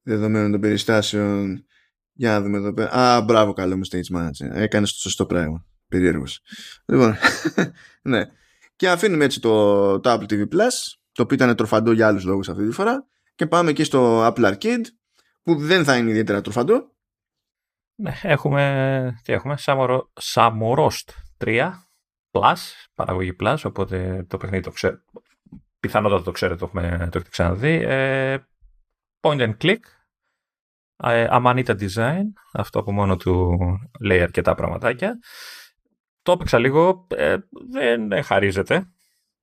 δεδομένων 0.01 0.51
των 0.51 0.61
περιστάσεων 0.61 1.65
για 2.13 2.31
να 2.31 2.41
δούμε 2.41 2.57
εδώ 2.57 2.73
πέρα. 2.73 2.91
Α, 2.91 3.21
μπράβο 3.21 3.53
καλό 3.53 3.77
μου 3.77 3.83
stage 3.91 4.17
manager. 4.17 4.49
Έκανες 4.51 4.93
το 4.93 4.99
σωστό 4.99 5.25
πράγμα. 5.25 5.65
Περίεργος. 5.87 6.39
Λοιπόν, 6.85 7.15
ναι. 8.11 8.25
Και 8.75 8.89
αφήνουμε 8.89 9.25
έτσι 9.25 9.39
το, 9.39 9.99
το 9.99 10.13
Apple 10.13 10.31
TV 10.31 10.41
Plus, 10.41 10.71
το 11.11 11.21
οποίο 11.21 11.35
ήταν 11.35 11.55
τροφαντό 11.55 11.91
για 11.91 12.07
άλλους 12.07 12.23
λόγους 12.23 12.49
αυτή 12.49 12.65
τη 12.67 12.71
φορά, 12.71 13.07
και 13.35 13.47
πάμε 13.47 13.69
εκεί 13.69 13.83
στο 13.83 14.27
Apple 14.27 14.53
Arcade, 14.53 14.83
που 15.43 15.55
δεν 15.55 15.83
θα 15.83 15.97
είναι 15.97 16.09
ιδιαίτερα 16.09 16.41
τροφαντό. 16.41 16.92
Ναι, 17.95 18.13
έχουμε, 18.21 19.21
τι 19.23 19.33
έχουμε, 19.33 19.57
Samorost 20.33 21.09
3 21.37 21.71
Plus, 22.31 22.57
παραγωγή 22.93 23.35
Plus, 23.39 23.57
οπότε 23.63 24.25
το 24.29 24.37
παιχνίδι 24.37 24.63
το 24.63 24.71
ξέρω, 24.71 24.97
πιθανότατα 25.79 26.23
το 26.23 26.31
ξέρετε, 26.31 26.59
το, 26.59 26.65
έχουμε, 26.65 26.97
το 26.97 27.17
έχετε 27.17 27.29
ξαναδεί. 27.29 27.83
Ε, 27.85 28.37
point 29.21 29.39
and 29.39 29.53
click, 29.61 29.79
ε, 31.03 31.27
Amanita 31.31 31.79
Design, 31.79 32.23
αυτό 32.53 32.79
από 32.79 32.91
μόνο 32.91 33.17
του 33.17 33.57
λέει 34.01 34.21
αρκετά 34.21 34.55
πραγματάκια. 34.55 35.19
Το 36.21 36.31
έπαιξα 36.31 36.59
λίγο, 36.59 37.07
ε, 37.15 37.37
δεν 38.09 38.23
χαρίζεται. 38.23 38.87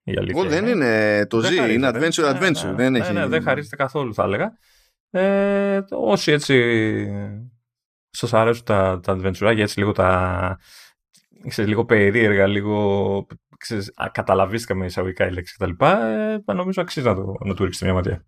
Η 0.03 0.17
αλήθεια 0.19 0.45
δεν 0.45 0.67
είναι 0.67 1.27
το 1.27 1.39
Z, 1.39 1.71
είναι 1.71 1.91
adventure 1.93 2.35
adventure. 2.35 2.65
Ναι, 2.65 2.73
δεν, 2.73 2.93
ναι, 2.93 2.99
έχει... 2.99 3.13
ναι, 3.13 3.27
δεν 3.27 3.43
χαρίζεται 3.43 3.77
καθόλου 3.77 4.15
θα 4.15 4.23
έλεγα. 4.23 4.53
Ε, 5.11 5.81
όσοι 5.91 6.33
έτσι 6.33 6.55
σας 8.11 8.33
αρέσουν 8.33 8.65
τα, 8.65 9.01
τα 9.03 9.17
adventure, 9.17 9.57
έτσι 9.57 9.79
λίγο 9.79 9.93
τα 9.93 10.59
ξέρεις, 11.49 11.71
λίγο 11.71 11.85
περίεργα, 11.85 12.47
λίγο 12.47 13.27
ξέρεις, 13.59 13.93
καταλαβίστηκα 14.13 14.75
με 14.75 14.87
εισαγωγικά 14.87 15.27
η 15.27 15.33
λέξη 15.33 15.57
κτλ. 15.57 15.85
Ε, 15.85 16.53
νομίζω 16.55 16.83
αξίζει 16.83 17.07
να, 17.07 17.15
το, 17.15 17.35
να 17.45 17.55
του 17.55 17.65
ρίξετε 17.65 17.85
μια 17.85 17.95
ματιά. 17.95 18.25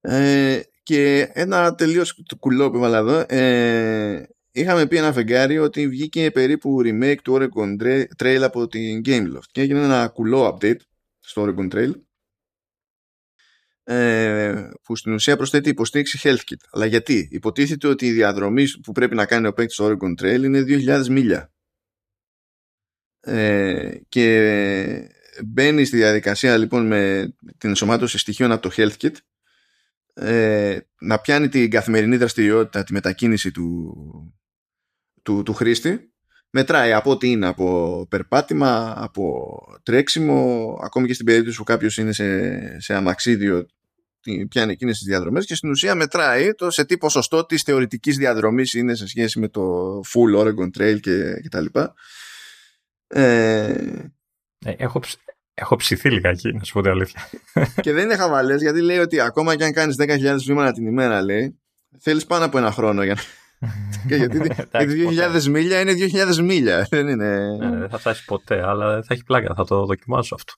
Ε, 0.00 0.60
και 0.82 1.30
ένα 1.32 1.74
τελείως 1.74 2.22
κουλό 2.38 2.70
που 2.70 2.76
έβαλα 2.76 2.98
εδώ 2.98 3.24
ε, 3.28 4.28
είχαμε 4.50 4.86
πει 4.86 4.96
ένα 4.96 5.12
φεγγάρι 5.12 5.58
ότι 5.58 5.88
βγήκε 5.88 6.30
περίπου 6.30 6.80
remake 6.84 7.18
του 7.22 7.38
Oregon 7.40 7.82
Trail 8.22 8.40
από 8.42 8.66
την 8.66 9.00
Gameloft 9.04 9.46
και 9.50 9.60
έγινε 9.60 9.84
ένα 9.84 10.08
κουλό 10.08 10.46
update 10.46 10.80
στο 11.20 11.44
Oregon 11.44 11.74
Trail 11.74 11.90
ε, 11.90 12.09
που 14.82 14.96
στην 14.96 15.12
ουσία 15.12 15.36
προσθέτει 15.36 15.68
υποστήριξη 15.68 16.18
HealthKit. 16.22 16.60
Αλλά 16.70 16.86
γιατί, 16.86 17.28
υποτίθεται 17.30 17.88
ότι 17.88 18.06
η 18.06 18.12
διαδρομή 18.12 18.64
που 18.82 18.92
πρέπει 18.92 19.14
να 19.14 19.26
κάνει 19.26 19.46
ο 19.46 19.52
παίκτης 19.52 19.74
στο 19.74 19.86
Oregon 19.86 20.22
Trail 20.22 20.42
είναι 20.42 20.64
2.000 20.66 21.06
μίλια. 21.06 21.52
Ε, 23.20 24.00
και 24.08 25.10
μπαίνει 25.44 25.84
στη 25.84 25.96
διαδικασία 25.96 26.56
λοιπόν 26.56 26.86
με 26.86 27.32
την 27.58 27.68
ενσωμάτωση 27.68 28.18
στοιχείων 28.18 28.52
από 28.52 28.68
το 28.68 28.74
HealthKit 28.76 29.14
ε, 30.14 30.78
να 31.00 31.20
πιάνει 31.20 31.48
την 31.48 31.70
καθημερινή 31.70 32.16
δραστηριότητα, 32.16 32.84
τη 32.84 32.92
μετακίνηση 32.92 33.50
του, 33.50 33.94
του, 35.22 35.42
του 35.42 35.52
χρήστη 35.54 36.09
μετράει 36.50 36.92
από 36.92 37.10
ό,τι 37.10 37.30
είναι 37.30 37.46
από 37.46 38.06
περπάτημα, 38.10 38.94
από 38.96 39.56
τρέξιμο 39.82 40.78
ακόμη 40.82 41.06
και 41.06 41.14
στην 41.14 41.26
περίπτωση 41.26 41.56
που 41.56 41.64
κάποιος 41.64 41.96
είναι 41.96 42.12
σε, 42.12 42.80
σε 42.80 42.94
αμαξίδιο 42.94 43.66
πιάνει 44.48 44.72
εκείνες 44.72 44.98
τις 44.98 45.06
διαδρομές 45.06 45.46
και 45.46 45.54
στην 45.54 45.70
ουσία 45.70 45.94
μετράει 45.94 46.54
το 46.54 46.70
σε 46.70 46.84
τι 46.84 46.98
ποσοστό 46.98 47.46
της 47.46 47.62
θεωρητικής 47.62 48.16
διαδρομής 48.16 48.72
είναι 48.72 48.94
σε 48.94 49.06
σχέση 49.06 49.38
με 49.38 49.48
το 49.48 49.62
full 50.00 50.40
Oregon 50.40 50.78
Trail 50.78 51.00
και, 51.00 51.40
και 51.42 51.48
τα 51.50 51.60
λοιπά. 51.60 51.94
Ε, 53.06 54.10
ε, 54.64 54.74
έχω, 54.76 55.00
έχω 55.54 55.76
ψηθεί 55.76 56.10
λιγάκι, 56.10 56.52
να 56.52 56.64
σου 56.64 56.72
πω 56.72 56.80
την 56.80 56.90
αλήθεια. 56.90 57.30
Και 57.82 57.92
δεν 57.92 58.04
είναι 58.04 58.16
χαβαλές 58.16 58.62
γιατί 58.62 58.80
λέει 58.80 58.98
ότι 58.98 59.20
ακόμα 59.20 59.56
και 59.56 59.64
αν 59.64 59.72
κάνεις 59.72 59.96
10.000 59.98 60.36
βήματα 60.46 60.72
την 60.72 60.86
ημέρα 60.86 61.22
λέει 61.22 61.60
θέλεις 61.98 62.26
πάνω 62.26 62.44
από 62.44 62.58
ένα 62.58 62.72
χρόνο 62.72 63.02
για 63.02 63.14
να... 63.14 63.20
και 64.08 64.14
γιατί 64.14 64.50
2.000 64.72 65.42
μίλια 65.42 65.80
είναι 65.80 65.94
2.000 66.32 66.36
μίλια. 66.36 66.86
Δεν 66.90 67.08
είναι... 67.08 67.56
Ναι, 67.58 67.78
δεν 67.78 67.88
θα 67.88 67.98
φτάσει 67.98 68.24
ποτέ, 68.24 68.66
αλλά 68.66 69.02
θα 69.02 69.14
έχει 69.14 69.24
πλάκα. 69.24 69.54
Θα 69.54 69.64
το 69.64 69.86
δοκιμάσω 69.86 70.34
αυτό. 70.34 70.52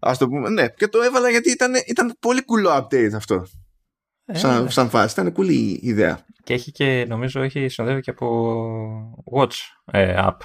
Ας 0.00 0.18
το 0.18 0.28
πούμε. 0.28 0.48
Ναι, 0.48 0.68
και 0.68 0.88
το 0.88 1.02
έβαλα 1.02 1.30
γιατί 1.30 1.50
ήταν, 1.50 1.72
ήταν 1.86 2.16
πολύ 2.18 2.44
κουλό 2.44 2.70
update 2.70 3.12
αυτό. 3.14 3.46
Ε, 4.24 4.38
σαν, 4.38 4.62
ναι. 4.62 4.70
σαν 4.70 4.88
φάση. 4.88 5.20
Ήταν 5.20 5.32
κουλή 5.32 5.78
ιδέα. 5.82 6.24
Και 6.42 6.54
έχει 6.54 6.72
και, 6.72 7.04
νομίζω, 7.08 7.42
έχει 7.42 7.68
συνοδεύει 7.68 8.00
και 8.00 8.10
από 8.10 9.24
Watch 9.32 9.54
ε, 9.84 10.14
app. 10.18 10.36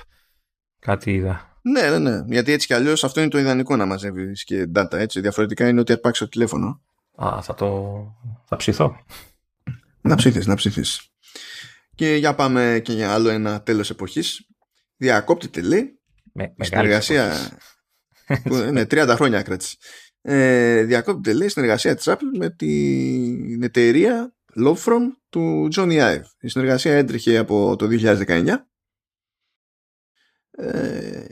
Κάτι 0.79 1.13
είδα. 1.13 1.59
Ναι, 1.61 1.89
ναι, 1.89 1.99
ναι. 1.99 2.23
Γιατί 2.27 2.51
έτσι 2.51 2.67
κι 2.67 2.73
αλλιώς 2.73 3.03
αυτό 3.03 3.19
είναι 3.21 3.29
το 3.29 3.37
ιδανικό 3.37 3.75
να 3.75 3.85
μαζεύεις 3.85 4.43
και 4.43 4.67
data. 4.75 4.93
Έτσι. 4.93 5.19
Διαφορετικά 5.19 5.67
είναι 5.67 5.79
ότι 5.79 5.91
αρπάξεις 5.91 6.23
το 6.23 6.29
τηλέφωνο. 6.29 6.81
Α, 7.15 7.41
θα 7.41 7.53
το. 7.53 8.03
θα 8.45 8.55
ψηθώ. 8.55 9.05
Να 10.01 10.15
ψήθεις, 10.15 10.45
να 10.45 10.55
ψήθεις. 10.55 11.11
Και 11.95 12.15
για 12.15 12.35
πάμε 12.35 12.81
και 12.83 12.93
για 12.93 13.13
άλλο 13.13 13.29
ένα 13.29 13.61
τέλος 13.61 13.89
εποχής. 13.89 14.47
Διακόπτεται 14.97 15.61
λέει. 15.61 15.99
Με, 16.33 16.53
συνεργασία. 16.59 17.29
που, 17.29 17.57
ναι, 18.71 18.81
30 18.81 19.13
χρόνια 19.15 19.41
κράτησε. 19.41 19.77
Ε, 20.21 20.83
διακόπτεται 20.83 21.37
λέει 21.37 21.47
συνεργασία 21.47 21.95
της 21.95 22.05
Apple 22.07 22.37
με 22.37 22.49
την 22.49 23.63
εταιρεία 23.63 24.35
Love 24.55 24.75
From 24.75 25.01
του 25.29 25.67
Johnny 25.75 25.99
Ive. 25.99 26.23
Η 26.39 26.47
συνεργασία 26.47 26.93
έτρεχε 26.93 27.37
από 27.37 27.75
το 27.75 27.87
2019 27.89 28.55
ε, 30.51 31.25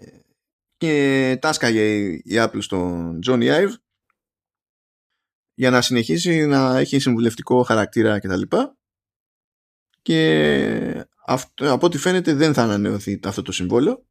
και 0.77 1.37
τάσκαγε 1.41 1.83
η 2.23 2.33
Apple 2.33 2.61
στον 2.61 3.19
Johnny 3.27 3.63
Ive 3.63 3.73
για 5.53 5.69
να 5.69 5.81
συνεχίσει 5.81 6.45
να 6.45 6.77
έχει 6.77 6.99
συμβουλευτικό 6.99 7.63
χαρακτήρα 7.63 8.19
κτλ. 8.19 8.41
Και, 8.41 8.67
και 10.01 11.07
αυτό, 11.25 11.73
από 11.73 11.85
ό,τι 11.85 11.97
φαίνεται 11.97 12.33
δεν 12.33 12.53
θα 12.53 12.63
ανανεωθεί 12.63 13.19
αυτό 13.23 13.41
το 13.41 13.51
συμβόλαιο. 13.51 14.08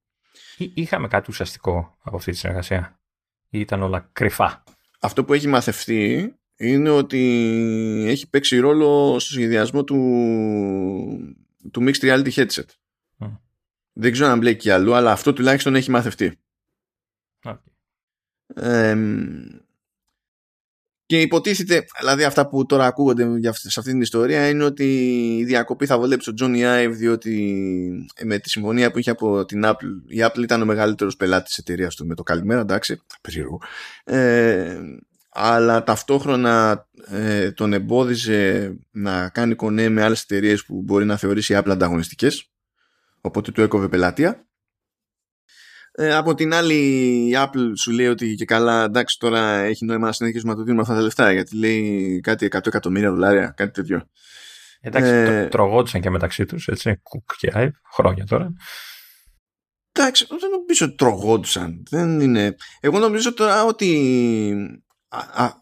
Είχαμε 0.58 1.08
κάτι 1.08 1.30
ουσιαστικό 1.30 1.96
από 2.02 2.16
αυτή 2.16 2.30
τη 2.30 2.36
συνεργασία; 2.36 3.00
Ή 3.48 3.60
ήταν 3.60 3.82
όλα 3.82 4.08
κρυφά; 4.12 4.62
Αυτό 5.00 5.24
που 5.24 5.32
έχει 5.32 5.48
μαθευτεί 5.48 6.32
είναι 6.56 6.90
ότι 6.90 7.18
έχει 8.08 8.28
παίξει 8.28 8.58
ρόλο 8.58 9.18
στο 9.18 9.32
σχεδιασμό 9.32 9.84
του, 9.84 9.96
του 11.70 11.84
Mixed 11.84 12.00
Reality 12.00 12.32
Headset. 12.32 12.66
Δεν 13.92 14.12
ξέρω 14.12 14.30
αν 14.30 14.38
μπλέκει 14.38 14.70
αλλού, 14.70 14.94
αλλά 14.94 15.12
αυτό 15.12 15.32
τουλάχιστον 15.32 15.74
έχει 15.74 15.90
μαθευτεί. 15.90 16.38
Και 21.08 21.20
υποτίθεται, 21.20 21.84
δηλαδή 21.98 22.24
αυτά 22.24 22.48
που 22.48 22.66
τώρα 22.66 22.86
ακούγονται 22.86 23.52
σε 23.52 23.80
αυτή 23.80 23.90
την 23.90 24.00
ιστορία 24.00 24.48
είναι 24.48 24.64
ότι 24.64 24.84
η 25.38 25.44
διακοπή 25.44 25.86
θα 25.86 25.98
βολέψει 25.98 26.32
τον 26.34 26.54
Johnny 26.54 26.86
Ive 26.86 26.90
διότι 26.90 28.06
με 28.24 28.38
τη 28.38 28.48
συμφωνία 28.48 28.90
που 28.90 28.98
είχε 28.98 29.10
από 29.10 29.44
την 29.44 29.62
Apple 29.64 30.02
η 30.06 30.18
Apple 30.20 30.42
ήταν 30.42 30.62
ο 30.62 30.64
μεγαλύτερος 30.64 31.16
πελάτης 31.16 31.48
της 31.48 31.58
εταιρείας 31.58 31.94
του 31.94 32.06
με 32.06 32.14
το 32.14 32.22
καλημέρα 32.22 32.60
εντάξει, 32.60 33.02
περίεργο. 33.20 33.60
Ε, 34.04 34.78
αλλά 35.28 35.82
ταυτόχρονα 35.82 36.86
ε, 37.06 37.52
τον 37.52 37.72
εμπόδιζε 37.72 38.72
να 38.90 39.28
κάνει 39.28 39.54
κονέ 39.54 39.88
με 39.88 40.02
άλλες 40.02 40.22
εταιρείες 40.22 40.64
που 40.64 40.82
μπορεί 40.82 41.04
να 41.04 41.16
θεωρήσει 41.16 41.54
Apple 41.58 41.70
ανταγωνιστικές 41.70 42.50
οπότε 43.20 43.52
του 43.52 43.60
έκοβε 43.62 43.88
πελάτεια 43.88 44.47
Ε, 46.00 46.14
από 46.14 46.34
την 46.34 46.54
άλλη 46.54 46.74
η 47.28 47.32
Apple 47.36 47.72
σου 47.76 47.90
λέει 47.90 48.06
ότι 48.06 48.34
και 48.34 48.44
καλά 48.44 48.84
εντάξει 48.84 49.18
τώρα 49.18 49.58
έχει 49.58 49.84
νόημα 49.84 50.06
να 50.06 50.12
συνεχίσουμε 50.12 50.52
να 50.52 50.58
το 50.58 50.64
δίνουμε 50.64 50.82
αυτά 50.82 50.94
τα 50.94 51.00
λεφτά 51.00 51.32
γιατί 51.32 51.56
λέει 51.56 52.20
κάτι 52.20 52.48
100 52.52 52.66
εκατομμύρια 52.66 53.10
δολάρια, 53.10 53.52
κάτι 53.56 53.70
τέτοιο. 53.70 54.08
Εντάξει, 54.80 55.10
ε, 55.10 55.46
τρωγόντουσαν 55.46 56.00
και 56.00 56.10
μεταξύ 56.10 56.44
τους, 56.44 56.68
έτσι, 56.68 57.00
Cook 57.02 57.30
και 57.36 57.52
Ive, 57.54 57.70
χρόνια 57.92 58.26
τώρα. 58.26 58.52
Εντάξει, 59.92 60.26
δεν 60.28 60.50
νομίζω 60.50 60.86
ότι 60.86 60.94
τρωγόντουσαν. 60.94 61.82
Δεν 61.90 62.20
είναι... 62.20 62.56
Εγώ 62.80 62.98
νομίζω 62.98 63.34
τώρα 63.34 63.64
ότι 63.64 64.80
α, 65.08 65.44
α, 65.44 65.52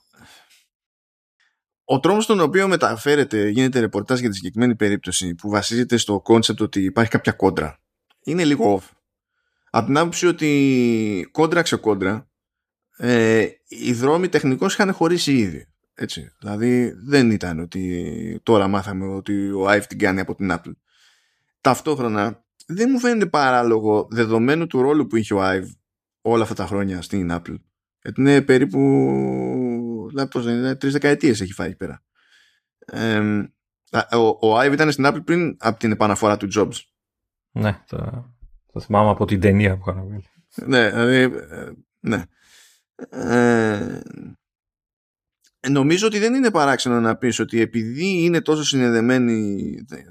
ο 1.85 2.01
τρόπος 2.01 2.25
στον 2.25 2.41
οποίο 2.41 2.69
μεταφέρεται, 2.69 3.49
γίνεται 3.49 3.81
ρεπορτάζ 3.81 4.21
για 4.21 4.29
τη 4.29 4.35
συγκεκριμένη 4.35 4.77
περίπτωση 4.77 5.35
που 5.35 5.51
βασίζεται 5.51 5.97
στο 5.97 6.21
concept 6.21 6.61
ότι 6.61 6.83
υπάρχει 6.83 7.11
κάποια 7.11 7.33
κόντρα 7.33 7.81
είναι 8.27 8.45
λίγο 8.45 8.81
off. 8.81 8.96
Από 9.77 9.87
την 9.87 9.99
άποψη 9.99 10.27
ότι 10.27 11.29
κόντρα 11.31 11.65
σε 11.65 11.77
κόντρα 11.77 12.31
ε, 12.97 13.47
οι 13.69 13.93
δρόμοι 13.93 14.29
τεχνικώς 14.29 14.75
είχαν 14.75 14.93
χωρίσει 14.93 15.37
ήδη. 15.37 15.67
Έτσι. 15.95 16.33
Δηλαδή 16.39 16.93
δεν 17.07 17.31
ήταν 17.31 17.61
ότι 17.61 18.41
τώρα 18.43 18.69
μάθαμε 18.69 19.07
ότι 19.07 19.51
ο 19.51 19.71
iPhone 19.71 19.85
την 19.89 19.99
κάνει 19.99 20.21
από 20.21 20.35
την 20.35 20.51
Apple. 20.53 20.73
Ταυτόχρονα 21.61 22.45
δεν 22.67 22.89
μου 22.91 22.99
φαίνεται 22.99 23.27
παράλογο 23.27 24.09
δεδομένου 24.11 24.67
του 24.67 24.83
ρόλου 24.83 25.07
που 25.07 25.17
είχε 25.17 25.35
ο 25.35 25.41
Ive 25.43 25.69
όλα 26.21 26.43
αυτά 26.43 26.55
τα 26.55 26.67
χρόνια 26.67 27.03
στην 27.03 27.29
Apple. 27.33 27.57
Γιατί 28.03 28.21
είναι 28.21 28.43
περίπου 28.43 30.11
τρεις 30.79 30.93
δεκαετίες 30.93 31.41
έχει 31.41 31.53
φάει 31.53 31.77
πέρα. 31.77 32.03
Ε, 32.79 33.21
ο, 34.13 34.49
ο 34.51 34.61
Ive 34.61 34.73
ήταν 34.73 34.93
στην 34.93 35.07
Apple 35.07 35.25
πριν 35.25 35.57
από 35.59 35.79
την 35.79 35.93
επαναφορά 35.93 36.37
του 36.37 36.49
Jobs. 36.55 36.77
Ναι, 37.51 37.83
το, 37.87 38.36
το 38.77 38.83
θυμάμαι 38.83 39.11
από 39.11 39.25
την 39.25 39.41
ταινία 39.41 39.77
που 39.77 39.91
είχαν 39.91 40.05
βγάλει. 40.05 40.25
Ναι, 40.55 40.91
δηλαδή, 40.91 41.37
ε, 41.51 41.71
ναι. 42.01 42.23
Ε, 43.11 44.01
νομίζω 45.69 46.07
ότι 46.07 46.19
δεν 46.19 46.35
είναι 46.35 46.51
παράξενο 46.51 47.01
να 47.01 47.17
πεις 47.17 47.39
ότι 47.39 47.61
επειδή 47.61 48.25
είναι 48.25 48.41
τόσο 48.41 48.63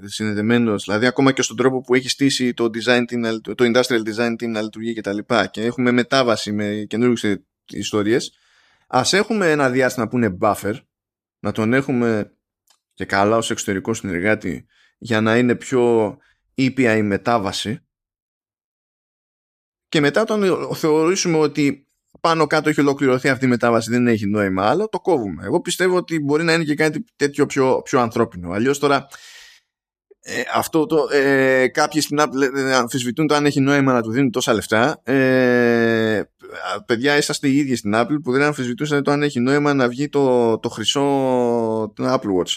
συνδεδεμένος, 0.04 0.84
δηλαδή 0.84 1.06
ακόμα 1.06 1.32
και 1.32 1.42
στον 1.42 1.56
τρόπο 1.56 1.80
που 1.80 1.94
έχει 1.94 2.08
στήσει 2.08 2.54
το, 2.54 2.70
design 2.74 3.00
team, 3.00 3.40
το 3.42 3.64
industrial 3.64 4.02
design 4.14 4.32
team 4.32 4.48
να 4.48 4.62
λειτουργεί 4.62 4.94
και 4.94 5.00
τα 5.00 5.12
λοιπά 5.12 5.46
και 5.46 5.64
έχουμε 5.64 5.90
μετάβαση 5.90 6.52
με 6.52 6.84
καινούργιες 6.88 7.38
ιστορίες, 7.70 8.32
ας 8.86 9.12
έχουμε 9.12 9.50
ένα 9.50 9.70
διάστημα 9.70 10.08
που 10.08 10.16
είναι 10.16 10.36
buffer, 10.40 10.74
να 11.38 11.52
τον 11.52 11.72
έχουμε 11.72 12.32
και 12.94 13.04
καλά 13.04 13.36
ως 13.36 13.50
εξωτερικό 13.50 13.94
συνεργάτη 13.94 14.66
για 14.98 15.20
να 15.20 15.36
είναι 15.36 15.54
πιο 15.54 16.16
ήπια 16.54 16.96
η 16.96 17.02
μετάβαση 17.02 17.85
και 19.96 20.02
μετά 20.02 20.20
όταν 20.20 20.68
θεωρήσουμε 20.74 21.36
ότι 21.36 21.86
πάνω 22.20 22.46
κάτω 22.46 22.68
έχει 22.68 22.80
ολοκληρωθεί 22.80 23.28
αυτή 23.28 23.44
η 23.44 23.48
μετάβαση, 23.48 23.90
δεν 23.90 24.06
έχει 24.06 24.26
νόημα 24.26 24.68
άλλο, 24.68 24.88
το 24.88 25.00
κόβουμε. 25.00 25.44
Εγώ 25.44 25.60
πιστεύω 25.60 25.96
ότι 25.96 26.20
μπορεί 26.20 26.44
να 26.44 26.52
είναι 26.52 26.64
και 26.64 26.74
κάτι 26.74 27.04
τέτοιο 27.16 27.46
πιο, 27.46 27.80
πιο 27.84 28.00
ανθρώπινο. 28.00 28.50
Αλλιώς 28.50 28.78
τώρα 28.78 29.06
ε, 30.20 30.42
αυτό 30.54 30.86
το, 30.86 31.08
ε, 31.12 31.68
κάποιοι 31.68 32.00
στην 32.00 32.18
Apple 32.20 32.56
ε, 32.56 32.74
αμφισβητούν 32.74 33.26
το 33.26 33.34
αν 33.34 33.46
έχει 33.46 33.60
νόημα 33.60 33.92
να 33.92 34.02
του 34.02 34.10
δίνουν 34.10 34.30
τόσα 34.30 34.52
λεφτά. 34.52 35.00
Ε, 35.02 36.22
παιδιά, 36.86 37.16
είσαστε 37.16 37.48
οι 37.48 37.56
ίδιοι 37.56 37.76
στην 37.76 37.92
Apple 37.94 38.16
που 38.22 38.32
δεν 38.32 38.42
αμφισβητούσαν 38.42 39.02
το 39.02 39.10
αν 39.10 39.22
έχει 39.22 39.40
νόημα 39.40 39.74
να 39.74 39.88
βγει 39.88 40.08
το, 40.08 40.58
το 40.58 40.68
χρυσό 40.68 41.02
το 41.94 42.12
Apple 42.12 42.40
Watch. 42.40 42.52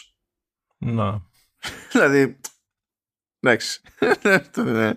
Να. 0.78 1.22
δηλαδή, 1.92 2.40
εντάξει. 3.40 3.82
Ναι. 4.66 4.92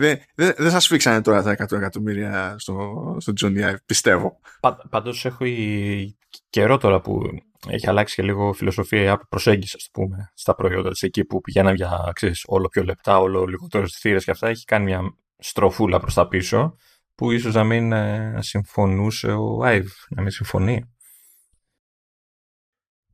Δεν, 0.00 0.18
δεν, 0.34 0.54
δεν 0.56 0.70
σας 0.70 0.86
φίξανε 0.86 1.22
τώρα 1.22 1.42
τα 1.42 1.52
100 1.52 1.72
εκατομμύρια 1.72 2.54
στο, 2.58 3.16
στο 3.18 3.32
Johnny 3.40 3.70
Ive, 3.70 3.76
πιστεύω. 3.86 4.40
Πα, 4.60 4.86
πάντως 4.90 5.24
έχω 5.24 5.44
η... 5.44 6.16
καιρό 6.50 6.76
τώρα 6.78 7.00
που 7.00 7.22
έχει 7.68 7.88
αλλάξει 7.88 8.14
και 8.14 8.22
λίγο 8.22 8.52
φιλοσοφία 8.52 9.12
η 9.12 9.26
προσέγγιση, 9.28 9.76
ας 9.78 9.88
πούμε, 9.92 10.30
στα 10.34 10.54
προϊόντα 10.54 10.90
της 10.90 11.02
εκεί 11.02 11.24
που 11.24 11.40
πηγαίναν 11.40 11.74
για, 11.74 12.10
ξέρεις, 12.12 12.44
όλο 12.46 12.68
πιο 12.68 12.84
λεπτά, 12.84 13.18
όλο 13.18 13.44
λιγότερο 13.44 13.86
θύρες 13.88 14.24
και 14.24 14.30
αυτά. 14.30 14.48
Έχει 14.48 14.64
κάνει 14.64 14.84
μια 14.84 15.14
στροφούλα 15.38 16.00
προς 16.00 16.14
τα 16.14 16.28
πίσω 16.28 16.76
που 17.14 17.30
ίσως 17.30 17.54
να 17.54 17.64
μην 17.64 17.92
ε, 17.92 18.38
συμφωνούσε 18.38 19.32
ο 19.32 19.58
Ive, 19.64 19.92
να 20.08 20.22
μην 20.22 20.30
συμφωνεί 20.30 20.94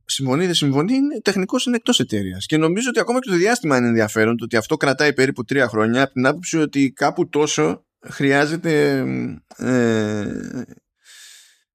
συμφωνεί 0.07 0.45
δεν 0.45 0.53
συμφωνεί, 0.53 0.93
είναι, 0.93 1.19
τεχνικός 1.21 1.65
είναι 1.65 1.75
εκτός 1.75 1.99
εταιρείας. 1.99 2.45
Και 2.45 2.57
νομίζω 2.57 2.89
ότι 2.89 2.99
ακόμα 2.99 3.19
και 3.19 3.29
το 3.29 3.35
διάστημα 3.35 3.77
είναι 3.77 3.87
ενδιαφέρον 3.87 4.37
το 4.37 4.43
ότι 4.43 4.55
αυτό 4.55 4.77
κρατάει 4.77 5.13
περίπου 5.13 5.43
τρία 5.43 5.67
χρόνια 5.67 6.03
από 6.03 6.13
την 6.13 6.25
άποψη 6.25 6.57
ότι 6.57 6.91
κάπου 6.91 7.29
τόσο 7.29 7.85
χρειάζεται 8.07 8.97
ε, 9.57 10.21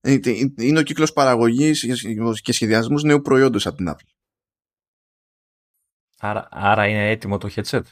ε 0.00 0.18
είναι 0.56 0.78
ο 0.78 0.82
κύκλος 0.82 1.12
παραγωγής 1.12 1.86
και 2.42 2.52
σχεδιασμού 2.52 3.00
νέου 3.00 3.20
προϊόντος 3.20 3.66
από 3.66 3.76
την 3.76 3.88
Apple. 3.88 4.12
Άρα, 6.18 6.48
άρα 6.50 6.86
είναι 6.86 7.10
έτοιμο 7.10 7.38
το 7.38 7.48
headset; 7.54 7.82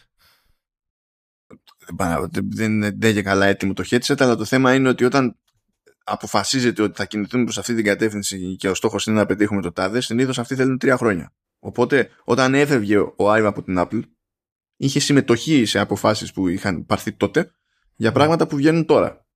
Δεν 2.33 2.73
είναι 2.73 3.13
και 3.13 3.23
καλά 3.23 3.47
έτοιμο 3.47 3.73
το 3.73 3.85
headset, 3.91 4.21
αλλά 4.21 4.37
το 4.37 4.45
θέμα 4.45 4.75
είναι 4.75 4.89
ότι 4.89 5.05
όταν 5.05 5.39
αποφασίζεται 6.05 6.83
ότι 6.83 6.97
θα 6.97 7.05
κινηθούμε 7.05 7.45
προς 7.45 7.59
αυτή 7.59 7.75
την 7.75 7.85
κατεύθυνση 7.85 8.57
και 8.57 8.69
ο 8.69 8.75
στόχος 8.75 9.07
είναι 9.07 9.17
να 9.17 9.27
πετύχουμε 9.27 9.63
το 9.63 9.73
τάδε, 9.73 10.01
συνήθως 10.01 10.39
αυτοί 10.39 10.55
θέλουν 10.55 10.79
τρία 10.79 10.97
χρόνια. 10.97 11.33
Οπότε 11.59 12.11
όταν 12.25 12.55
έφευγε 12.55 12.99
ο 12.99 13.15
Ive 13.19 13.45
από 13.45 13.63
την 13.63 13.77
Apple, 13.79 14.03
είχε 14.77 15.01
συμμετοχή 15.01 15.65
σε 15.65 15.79
αποφάσεις 15.79 16.33
που 16.33 16.49
είχαν 16.49 16.87
πάρθει 16.87 17.13
τότε 17.13 17.53
για 17.97 18.13
πράγματα 18.13 18.47
που 18.47 18.57
βγαίνουν 18.57 18.87
τώρα. 18.87 19.27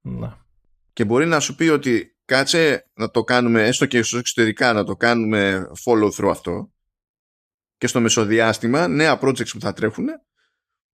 Να. 0.00 0.46
Και 0.92 1.04
μπορεί 1.04 1.26
να 1.26 1.40
σου 1.40 1.54
πει 1.54 1.68
ότι 1.68 2.16
κάτσε 2.24 2.90
να 2.94 3.10
το 3.10 3.24
κάνουμε 3.24 3.66
έστω 3.66 3.86
και 3.86 4.02
στο 4.02 4.18
εξωτερικά 4.18 4.72
να 4.72 4.84
το 4.84 4.96
κάνουμε 4.96 5.70
follow 5.84 6.10
through 6.10 6.30
αυτό 6.30 6.72
και 7.78 7.86
στο 7.86 8.00
μεσοδιάστημα 8.00 8.88
νέα 8.88 9.18
projects 9.22 9.48
που 9.48 9.60
θα 9.60 9.72
τρέχουν 9.72 10.06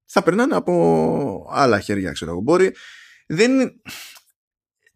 θα 0.05 0.23
περνάνε 0.23 0.55
από 0.55 1.47
άλλα 1.51 1.81
χέρια 1.81 2.13
ξέρω 2.13 2.31
εγώ. 2.31 2.41
Μπορεί 2.41 2.75
δεν, 3.27 3.81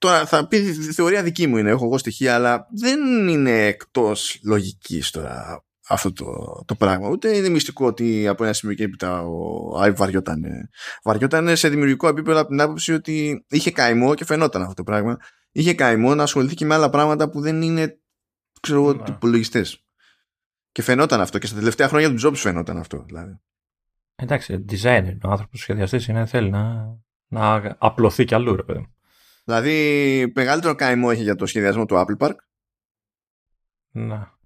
Τώρα 0.02 0.26
θα 0.26 0.46
πει 0.46 0.72
θεωρία 0.72 1.22
δική 1.22 1.46
μου 1.46 1.56
είναι, 1.56 1.70
έχω 1.70 1.84
εγώ 1.84 1.98
στοιχεία, 1.98 2.34
αλλά 2.34 2.66
δεν 2.70 3.28
είναι 3.28 3.66
εκτός 3.66 4.40
λογικής 4.44 5.10
τώρα 5.10 5.64
αυτό 5.88 6.12
το, 6.12 6.24
το 6.66 6.74
πράγμα. 6.74 7.08
Ούτε 7.08 7.36
είναι 7.36 7.48
μυστικό 7.48 7.86
ότι 7.86 8.28
από 8.28 8.44
ένα 8.44 8.52
σημείο 8.52 8.74
και 8.74 8.84
έπειτα 8.84 9.22
ο 9.22 9.78
Άιβ 9.78 9.96
βαριότανε. 9.96 10.68
Βαριότανε 11.04 11.54
σε 11.54 11.68
δημιουργικό 11.68 12.08
επίπεδο 12.08 12.40
από 12.40 12.48
την 12.48 12.60
άποψη 12.60 12.92
ότι 12.92 13.44
είχε 13.48 13.70
καημό 13.70 14.14
και 14.14 14.24
φαινόταν 14.24 14.62
αυτό 14.62 14.74
το 14.74 14.82
πράγμα. 14.82 15.16
Είχε 15.52 15.74
καημό 15.74 16.14
να 16.14 16.22
ασχοληθεί 16.22 16.54
και 16.54 16.64
με 16.64 16.74
άλλα 16.74 16.90
πράγματα 16.90 17.30
που 17.30 17.40
δεν 17.40 17.62
είναι 17.62 17.98
ξέρω 18.60 18.80
εγώ, 18.80 18.92
ναι. 18.92 19.02
υπολογιστέ. 19.08 19.66
Και 20.72 20.82
φαινόταν 20.82 21.20
αυτό 21.20 21.38
και 21.38 21.46
στα 21.46 21.56
τελευταία 21.56 21.88
χρόνια 21.88 22.14
του 22.14 22.28
Jobs 22.28 22.36
φαινόταν 22.36 22.78
αυτό. 22.78 23.04
Δηλαδή. 23.06 23.40
Εντάξει, 24.14 24.64
designer, 24.68 25.16
ο 25.24 25.30
άνθρωπος 25.30 25.60
σχεδιαστής 25.60 26.06
είναι, 26.06 26.26
θέλει 26.26 26.50
να, 26.50 26.96
να 27.26 27.76
απλωθεί 27.78 28.24
κι 28.24 28.34
αλλού, 28.34 28.56
ρε 28.56 28.62
παιδί. 28.62 28.92
Δηλαδή, 29.44 30.32
μεγαλύτερο 30.34 30.74
καημό 30.74 31.08
έχει 31.12 31.22
για 31.22 31.34
το 31.34 31.46
σχεδιασμό 31.46 31.86
του 31.86 32.04
Apple 32.06 32.26
Park. 32.26 32.34
Να. 33.90 34.38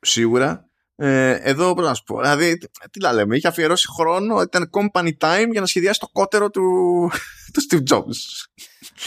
Σίγουρα. 0.00 0.68
Ε, 0.96 1.30
εδώ 1.30 1.72
πρέπει 1.72 1.88
να 1.88 1.94
σου 1.94 2.02
πω. 2.02 2.20
Δηλαδή, 2.20 2.58
τι 2.90 3.00
να 3.00 3.12
λέμε, 3.12 3.36
είχε 3.36 3.48
αφιερώσει 3.48 3.88
χρόνο, 3.96 4.40
ήταν 4.40 4.70
company 4.72 5.12
time 5.18 5.48
για 5.50 5.60
να 5.60 5.66
σχεδιάσει 5.66 6.00
το 6.00 6.08
κότερο 6.12 6.50
του, 6.50 6.62
του 7.52 7.60
Steve 7.70 7.94
Jobs. 7.94 8.46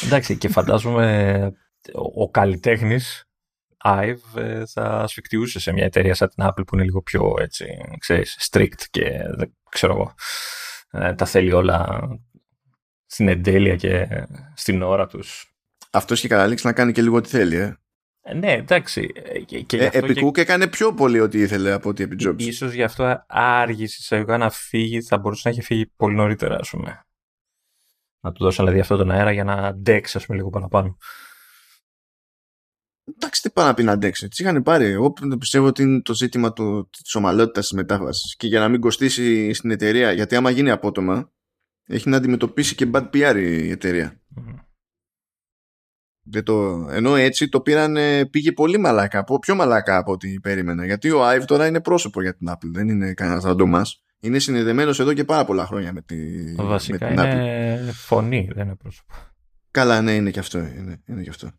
Εντάξει, 0.06 0.38
και 0.38 0.48
φαντάζομαι 0.48 1.52
ο, 1.94 2.24
ο 2.24 2.30
καλλιτέχνης 2.30 3.30
Ive 3.84 4.36
ε, 4.36 4.66
θα 4.66 5.08
σφιχτιούσε 5.08 5.60
σε 5.60 5.72
μια 5.72 5.86
εταιρεία 5.86 6.16
σαν 6.16 6.30
την 6.30 6.46
Apple 6.48 6.66
που 6.68 6.76
είναι 6.76 6.84
λίγο 6.84 7.02
πιο 7.02 7.36
έτσι, 7.40 7.66
ξέρεις, 8.00 8.50
strict 8.52 8.84
και 8.90 9.10
δεν 9.36 9.58
ξέρω 9.70 9.94
εγώ. 9.94 10.14
Ε, 10.92 11.14
τα 11.14 11.26
θέλει 11.26 11.54
όλα 11.54 12.00
στην 13.10 13.28
εντέλεια 13.28 13.76
και 13.76 14.08
στην 14.54 14.82
ώρα 14.82 15.08
τους. 15.08 15.54
Αυτός 15.92 16.18
έχει 16.18 16.28
καταλήξει 16.28 16.66
να 16.66 16.74
κάνει 16.74 16.92
και 16.92 17.02
λίγο 17.02 17.16
ό,τι 17.16 17.30
θέλει, 17.30 17.56
ε. 17.56 17.80
ε 18.22 18.34
ναι, 18.34 18.52
εντάξει. 18.52 19.12
Και, 19.46 19.62
και 19.62 19.78
ε, 19.78 19.90
επικού 19.92 20.32
και... 20.32 20.42
έκανε 20.42 20.68
πιο 20.68 20.94
πολύ 20.94 21.20
ό,τι 21.20 21.40
ήθελε 21.40 21.72
από 21.72 21.90
ό,τι 21.90 22.04
επί 22.04 22.16
Jobs. 22.28 22.42
Ίσως 22.42 22.74
γι' 22.74 22.84
αυτό 22.84 23.24
άργησε 23.28 24.02
σε 24.02 24.38
να 24.38 24.50
φύγει, 24.50 25.02
θα 25.02 25.18
μπορούσε 25.18 25.42
να 25.46 25.54
έχει 25.54 25.62
φύγει 25.62 25.86
πολύ 25.86 26.16
νωρίτερα, 26.16 26.56
ας 26.56 26.70
πούμε. 26.70 27.06
Να 28.20 28.32
του 28.32 28.44
δώσουν 28.44 28.64
δηλαδή 28.64 28.82
αυτό 28.82 28.98
τον 28.98 29.12
αέρα 29.12 29.32
για 29.32 29.44
να 29.44 29.54
αντέξει, 29.54 30.18
ας 30.18 30.26
πούμε, 30.26 30.38
λίγο 30.38 30.50
παραπάνω. 30.50 30.98
Εντάξει, 33.16 33.42
τι 33.42 33.50
πάει 33.50 33.66
να 33.66 33.74
πει 33.74 33.84
να 33.84 33.92
αντέξει. 33.92 34.28
Τι 34.28 34.44
είχαν 34.44 34.64
πάρει. 34.64 34.86
Εγώ 34.86 35.14
πιστεύω 35.40 35.66
ότι 35.66 35.84
είναι 35.84 36.02
το 36.02 36.14
ζήτημα 36.14 36.54
της 37.02 37.16
ομαλότητας 37.16 37.68
της 37.68 37.78
μετάβασης. 37.78 38.36
Και 38.36 38.48
για 38.48 38.60
να 38.60 38.70
μην 38.70 38.82
κοστίσει 38.82 39.54
στην 39.54 39.72
εταιρεία, 39.72 40.12
γιατί 40.12 40.36
άμα 40.36 40.50
γίνει 40.50 40.70
απότομα, 40.70 41.32
έχει 41.90 42.10
να 42.10 42.18
αντιμετωπίσει 42.18 42.76
και 42.76 42.90
bad 42.94 43.10
PR 43.14 43.36
η 43.38 43.70
εταιρεία. 43.70 44.22
Δεν 46.32 46.44
το... 46.44 46.88
Ενώ 46.90 47.16
έτσι 47.16 47.50
το 47.50 47.62
πήραν, 47.62 47.98
πήγε 48.30 48.52
πολύ 48.52 48.78
μαλάκα, 48.78 49.24
πιο 49.42 49.56
μαλάκα 49.56 49.98
από 49.98 50.12
ό,τι 50.12 50.40
περίμενα. 50.40 50.86
Γιατί 50.86 51.12
ο 51.12 51.30
Ive 51.30 51.44
τώρα 51.46 51.68
είναι 51.68 51.82
πρόσωπο 51.82 52.22
για 52.22 52.36
την 52.36 52.50
Apple, 52.50 52.70
δεν 52.72 52.90
είναι 52.90 53.14
κανένας 53.14 53.44
ραντομά. 53.44 53.86
είναι 54.20 54.40
συνδεδεμένος 54.40 55.00
εδώ 55.00 55.14
και 55.14 55.24
πάρα 55.24 55.46
πολλά 55.46 55.66
χρόνια 55.66 55.94
με, 55.94 56.02
τη, 56.02 56.16
Βασικά 56.56 57.14
με 57.14 57.30
την 57.30 57.40
είναι 57.40 57.92
φωνή, 57.92 58.50
δεν 58.54 58.66
είναι 58.66 58.76
πρόσωπο. 58.76 59.14
Καλά, 59.72 60.02
ναι, 60.02 60.12
είναι 60.12 60.32
και 60.32 60.40
αυτό. 60.40 60.60
Είναι, 60.60 61.02
είναι 61.06 61.24
και 61.24 61.30
αυτό. 61.30 61.52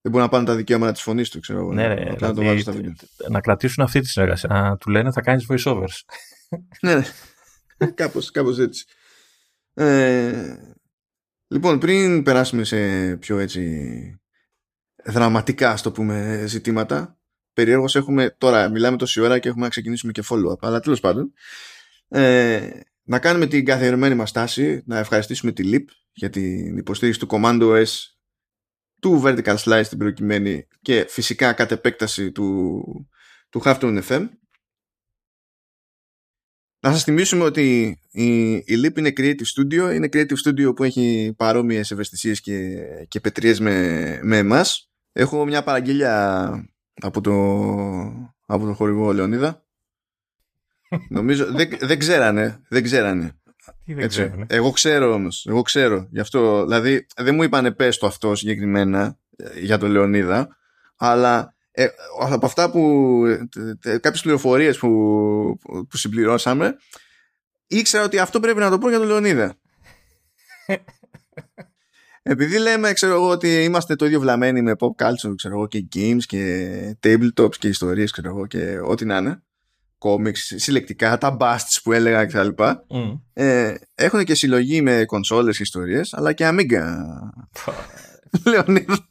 Δεν 0.00 0.12
μπορούν 0.12 0.26
να 0.26 0.32
πάνε 0.32 0.44
τα 0.44 0.54
δικαιώματα 0.54 0.92
της 0.92 1.02
φωνής 1.02 1.30
του, 1.30 1.40
ξέρω 1.40 1.58
εγώ. 1.58 1.72
Ναι, 1.72 1.88
ναι, 1.88 1.94
Απλά 1.94 2.04
να 2.04 2.34
το 2.34 2.40
δηλαδή, 2.40 2.44
βάζουν 2.44 2.60
στα 2.60 2.72
βίντεο. 2.72 2.92
να 3.28 3.40
κρατήσουν 3.40 3.84
αυτή 3.84 4.00
τη 4.00 4.08
συνεργασία. 4.08 4.48
Να 4.48 4.76
του 4.76 4.90
λένε 4.90 5.12
θα 5.12 5.20
κάνεις 5.20 5.46
voiceovers. 5.48 6.00
ναι, 6.82 6.94
ναι. 6.94 7.04
κάπως, 7.94 8.30
κάπως 8.30 8.58
έτσι. 8.58 8.84
Ε, 9.74 10.56
λοιπόν, 11.46 11.78
πριν 11.78 12.22
περάσουμε 12.22 12.64
σε 12.64 13.16
πιο 13.16 13.38
έτσι 13.38 14.18
δραματικά, 15.04 15.70
ας 15.70 15.82
το 15.82 15.92
πούμε, 15.92 16.44
ζητήματα, 16.46 17.18
περιέργως 17.52 17.96
έχουμε, 17.96 18.34
τώρα 18.38 18.68
μιλάμε 18.68 18.96
τόση 18.96 19.20
ώρα 19.20 19.38
και 19.38 19.48
έχουμε 19.48 19.64
να 19.64 19.70
ξεκινήσουμε 19.70 20.12
και 20.12 20.22
follow-up, 20.28 20.58
αλλά 20.60 20.80
τέλος 20.80 21.00
πάντων, 21.00 21.32
ε, 22.08 22.70
να 23.02 23.18
κάνουμε 23.18 23.46
την 23.46 23.64
καθιερωμένη 23.64 24.14
μας 24.14 24.32
τάση, 24.32 24.82
να 24.86 24.98
ευχαριστήσουμε 24.98 25.52
τη 25.52 25.70
LIP 25.72 25.84
για 26.12 26.30
την 26.30 26.76
υποστήριξη 26.76 27.20
του 27.20 27.26
Command 27.30 27.62
OS 27.62 28.14
του 29.00 29.22
Vertical 29.24 29.56
Slice 29.56 29.84
στην 29.84 29.98
προκειμένη 29.98 30.66
και 30.82 31.06
φυσικά 31.08 31.52
κατ' 31.52 31.72
επέκταση 31.72 32.32
του, 32.32 32.82
του 33.48 33.62
Halftone 33.64 34.02
FM. 34.08 34.28
Να 36.84 36.92
σας 36.92 37.02
θυμίσουμε 37.04 37.44
ότι 37.44 37.98
η, 38.10 38.52
η 38.54 38.64
Leap 38.84 38.98
είναι 38.98 39.12
creative 39.16 39.46
studio, 39.56 39.94
είναι 39.94 40.08
creative 40.12 40.36
studio 40.44 40.76
που 40.76 40.84
έχει 40.84 41.34
παρόμοιες 41.36 41.90
ευαισθησίες 41.90 42.40
και, 42.40 42.78
και 43.08 43.20
πετρίες 43.20 43.60
με, 43.60 44.18
με 44.22 44.36
εμάς. 44.36 44.90
Έχω 45.12 45.44
μια 45.44 45.62
παραγγελία 45.62 46.50
από 47.00 47.20
το, 47.20 47.32
από 48.46 48.66
το 48.66 48.72
χορηγό 48.72 49.12
Λεωνίδα. 49.12 49.64
Νομίζω, 51.08 51.52
δεν, 51.52 51.68
δεν 51.80 51.98
ξέρανε, 51.98 52.60
δεν 52.68 52.82
ξέρανε. 52.82 53.38
Τι 53.84 53.94
δεν 53.94 54.04
Έτσι. 54.04 54.20
ξέρουν. 54.20 54.46
Εγώ 54.48 54.70
ξέρω 54.70 55.12
όμως. 55.12 55.46
Εγώ 55.48 55.62
ξέρω. 55.62 56.08
Γι' 56.10 56.20
αυτό. 56.20 56.64
Δηλαδή, 56.64 57.06
δεν 57.16 57.34
μου 57.34 57.42
είπανε 57.42 57.70
πες 57.70 57.98
το 57.98 58.06
αυτό 58.06 58.34
συγκεκριμένα 58.34 59.18
ε, 59.36 59.60
για 59.60 59.78
τον 59.78 59.90
Λεωνίδα, 59.90 60.56
αλλά 60.96 61.53
ε, 61.76 61.86
από 62.30 62.46
αυτά 62.46 62.70
που. 62.70 63.22
Ε, 63.82 63.98
κάποιες 63.98 64.22
πληροφορίες 64.22 64.78
που, 64.78 64.88
που 65.88 65.96
συμπληρώσαμε, 65.96 66.76
ήξερα 67.66 68.04
ότι 68.04 68.18
αυτό 68.18 68.40
πρέπει 68.40 68.58
να 68.58 68.70
το 68.70 68.78
πω 68.78 68.88
για 68.88 68.98
τον 68.98 69.06
Λεωνίδα. 69.06 69.54
Επειδή 72.26 72.58
λέμε, 72.58 72.92
ξέρω 72.92 73.14
εγώ, 73.14 73.28
ότι 73.28 73.62
είμαστε 73.62 73.96
το 73.96 74.04
ίδιο 74.04 74.20
βλαμμένοι 74.20 74.62
με 74.62 74.72
pop 74.78 75.04
culture, 75.04 75.34
ξέρω 75.36 75.54
εγώ, 75.54 75.66
και 75.66 75.86
games 75.94 76.22
και 76.26 76.96
tabletops 77.02 77.56
και 77.58 77.68
ιστορίες, 77.68 78.10
ξέρω 78.10 78.28
εγώ, 78.28 78.46
και 78.46 78.78
ό,τι 78.84 79.04
να 79.04 79.16
είναι, 79.16 79.42
comics, 79.98 80.38
συλλεκτικά, 80.56 81.18
τα 81.18 81.36
busts 81.40 81.78
που 81.82 81.92
έλεγα 81.92 82.26
κτλ. 82.26 82.48
Μμ. 82.88 83.14
Ε, 83.32 83.74
έχουν 83.94 84.24
και 84.24 84.34
συλλογή 84.34 84.82
με 84.82 85.04
κονσόλες 85.04 85.58
ιστορίες, 85.58 86.14
αλλά 86.14 86.32
και 86.32 86.48
Amiga. 86.48 86.84
Λεωνίδα. 88.50 89.08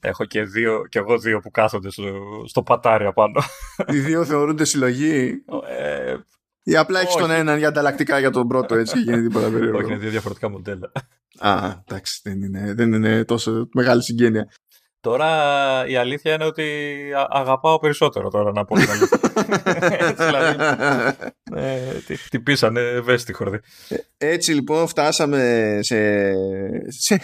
Έχω 0.00 0.24
και, 0.24 0.42
δύο, 0.42 0.86
και 0.88 0.98
εγώ 0.98 1.18
δύο 1.18 1.40
που 1.40 1.50
κάθονται 1.50 1.90
στο, 1.90 2.02
στο 2.46 2.62
πατάρι 2.62 3.06
απάνω. 3.06 3.42
Οι 3.92 3.98
δύο 3.98 4.24
θεωρούνται 4.24 4.64
συλλογή 4.64 5.44
Ε, 5.68 6.16
ή 6.62 6.76
απλά 6.76 7.00
έχεις 7.00 7.14
Όχι. 7.14 7.22
τον 7.22 7.30
έναν 7.30 7.58
για 7.58 7.68
ανταλλακτικά 7.68 8.18
για 8.18 8.30
τον 8.30 8.48
πρώτο 8.48 8.74
έτσι 8.74 8.92
και 8.92 9.10
γίνει 9.10 9.22
τίποτα 9.22 9.50
περίεργο. 9.50 9.78
όχι, 9.78 9.86
είναι 9.86 9.96
δύο 9.96 10.10
διαφορετικά 10.10 10.48
μοντέλα. 10.50 10.92
Α, 11.38 11.72
εντάξει, 11.84 12.20
δεν 12.22 12.42
είναι, 12.42 12.74
δεν 12.74 12.92
είναι 12.92 13.24
τόσο 13.24 13.68
μεγάλη 13.72 14.02
συγγένεια. 14.02 14.48
Τώρα 15.06 15.86
η 15.86 15.96
αλήθεια 15.96 16.34
είναι 16.34 16.44
ότι 16.44 16.64
α- 17.16 17.28
αγαπάω 17.30 17.78
περισσότερο 17.78 18.28
τώρα 18.30 18.52
να 18.52 18.64
πω 18.64 18.74
την 18.74 18.90
αλήθεια. 18.90 19.18
Έτσι, 20.08 20.24
δηλαδή, 20.24 20.56
ε, 21.54 21.92
τι 22.06 22.16
χτυπήσανε 22.16 22.80
ευαίσθητοι 22.80 23.60
Έτσι 24.16 24.52
λοιπόν 24.52 24.86
φτάσαμε 24.86 25.78
σε, 25.82 26.32
σε, 26.86 27.20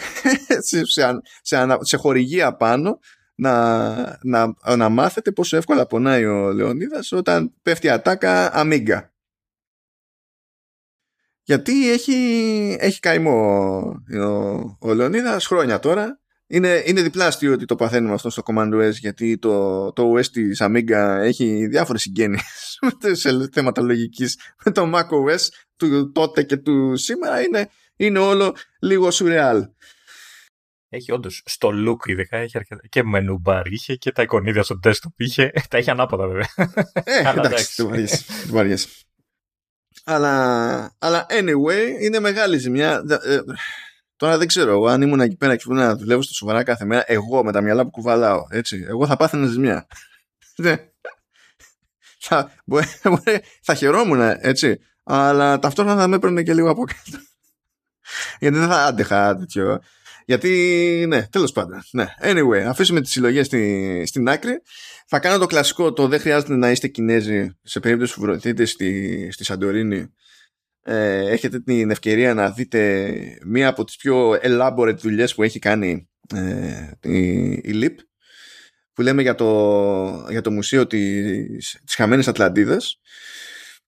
σε, 0.59 0.85
σε, 0.85 1.03
αν- 1.03 1.21
σε, 1.41 1.57
ανα- 1.57 1.77
σε 1.81 1.97
χορηγία 1.97 2.55
πάνω 2.55 2.99
να, 3.35 3.93
να, 4.23 4.53
να 4.77 4.89
μάθετε 4.89 5.31
πόσο 5.31 5.57
εύκολα 5.57 5.85
πονάει 5.85 6.25
ο 6.25 6.51
Λεωνίδας 6.51 7.11
όταν 7.11 7.53
πέφτει 7.61 7.89
ατάκα 7.89 8.53
αμίγκα. 8.53 9.13
Γιατί 11.43 11.91
έχει, 11.91 12.13
έχει 12.79 12.99
καημό 12.99 13.77
ο, 14.21 14.77
ο 14.79 14.93
Λεωνίδας 14.93 15.45
χρόνια 15.45 15.79
τώρα. 15.79 16.21
Είναι, 16.53 16.83
είναι 16.85 17.01
διπλά 17.01 17.25
αστείο 17.25 17.53
ότι 17.53 17.65
το 17.65 17.75
παθαίνουμε 17.75 18.13
αυτό 18.13 18.29
στο 18.29 18.43
Command 18.45 18.73
OS 18.73 18.91
γιατί 18.91 19.37
το, 19.37 19.91
το 19.93 20.13
OS 20.13 20.27
της 20.27 20.61
Amiga 20.63 21.17
έχει 21.21 21.67
διάφορες 21.67 22.01
συγγένειες 22.01 22.79
σε 23.21 23.49
θέματα 23.51 23.81
λογικής 23.81 24.39
με 24.65 24.71
το 24.71 24.91
Mac 24.93 25.29
OS 25.29 25.47
του 25.75 26.11
τότε 26.11 26.43
και 26.43 26.57
του 26.57 26.95
σήμερα 26.95 27.41
είναι, 27.41 27.69
είναι 27.95 28.19
όλο 28.19 28.55
λίγο 28.79 29.11
σουρεάλ. 29.11 29.67
Έχει 30.89 31.11
όντως 31.11 31.41
στο 31.45 31.69
look 31.87 32.09
ειδικά 32.09 32.37
έχει 32.37 32.57
αρκετά. 32.57 32.81
και 32.89 33.03
menu 33.15 33.41
bar 33.45 33.63
είχε 33.65 33.95
και 33.95 34.11
τα 34.11 34.21
εικονίδια 34.21 34.63
στο 34.63 34.79
desktop 34.83 35.13
είχε. 35.15 35.51
Τα 35.69 35.77
είχε 35.77 35.91
ανάποδα 35.91 36.27
βέβαια. 36.27 36.47
Ε, 36.93 37.17
Αλλά 37.17 37.29
εντάξει, 37.29 37.45
εντάξει. 37.45 37.75
το 37.75 37.87
βαριέσαι. 37.87 38.25
το 38.47 38.53
βαριέσαι. 38.53 38.87
αλλά, 40.03 40.95
αλλά 40.99 41.25
anyway, 41.29 42.01
είναι 42.01 42.19
μεγάλη 42.19 42.57
ζημιά. 42.57 43.03
Δε- 44.17 44.25
ε, 44.25 44.29
τώρα 44.29 44.37
δεν 44.37 44.47
ξέρω, 44.47 44.71
εγώ 44.71 44.87
αν 44.87 45.01
ήμουν 45.01 45.19
εκεί 45.19 45.35
πέρα 45.35 45.55
και 45.55 45.63
ήμουν 45.67 45.79
να 45.79 45.95
δουλεύω 45.95 46.21
στο 46.21 46.33
σοβαρά 46.33 46.63
κάθε 46.63 46.85
μέρα, 46.85 47.03
εγώ 47.07 47.43
με 47.43 47.51
τα 47.51 47.61
μυαλά 47.61 47.83
που 47.83 47.89
κουβαλάω, 47.89 48.43
έτσι, 48.49 48.85
εγώ 48.87 49.07
θα 49.07 49.15
πάθαινα 49.15 49.47
ζημιά. 49.47 49.87
Δεν. 50.55 50.79
θα, 52.27 52.51
μπορεί, 52.65 52.85
μπορεί- 53.09 53.43
θα 53.61 53.73
χαιρόμουν, 53.73 54.21
έτσι, 54.21 54.79
αλλά 55.03 55.59
ταυτόχρονα 55.59 56.01
θα 56.01 56.07
με 56.07 56.15
έπαιρνε 56.15 56.43
και 56.43 56.53
λίγο 56.53 56.69
από 56.69 56.83
κάτω. 56.83 57.23
Γιατί 58.39 58.57
δεν 58.57 58.67
θα 58.67 58.85
άντεχα 58.85 59.35
τέτοιο. 59.37 59.79
Γιατί, 60.25 61.05
ναι, 61.07 61.27
τέλος 61.27 61.51
πάντων. 61.51 61.83
Ναι. 61.91 62.07
Anyway, 62.21 62.59
αφήσουμε 62.67 63.01
τις 63.01 63.11
συλλογές 63.11 63.45
στη, 63.45 64.03
στην 64.07 64.29
άκρη. 64.29 64.61
Θα 65.07 65.19
κάνω 65.19 65.37
το 65.37 65.45
κλασικό, 65.45 65.93
το 65.93 66.07
δεν 66.07 66.19
χρειάζεται 66.19 66.55
να 66.55 66.71
είστε 66.71 66.87
Κινέζοι 66.87 67.49
σε 67.63 67.79
περίπτωση 67.79 68.13
που 68.13 68.21
βρεθείτε 68.21 68.65
στη, 68.65 69.29
στη 69.31 69.43
Σαντορίνη. 69.43 70.13
Ε, 70.85 71.29
έχετε 71.31 71.59
την 71.59 71.91
ευκαιρία 71.91 72.33
να 72.33 72.51
δείτε 72.51 73.13
μία 73.45 73.67
από 73.67 73.83
τις 73.83 73.95
πιο 73.95 74.31
elaborate 74.31 74.97
δουλειές 74.97 75.35
που 75.35 75.43
έχει 75.43 75.59
κάνει 75.59 76.09
ε, 76.33 76.91
η, 77.01 77.51
η 77.51 77.71
LIP 77.81 77.95
που 78.93 79.01
λέμε 79.01 79.21
για 79.21 79.35
το, 79.35 80.27
για 80.29 80.41
το 80.41 80.51
μουσείο 80.51 80.87
της, 80.87 81.81
της 81.85 81.95
Χαμένης 81.95 82.27
Ατλαντίδας. 82.27 82.99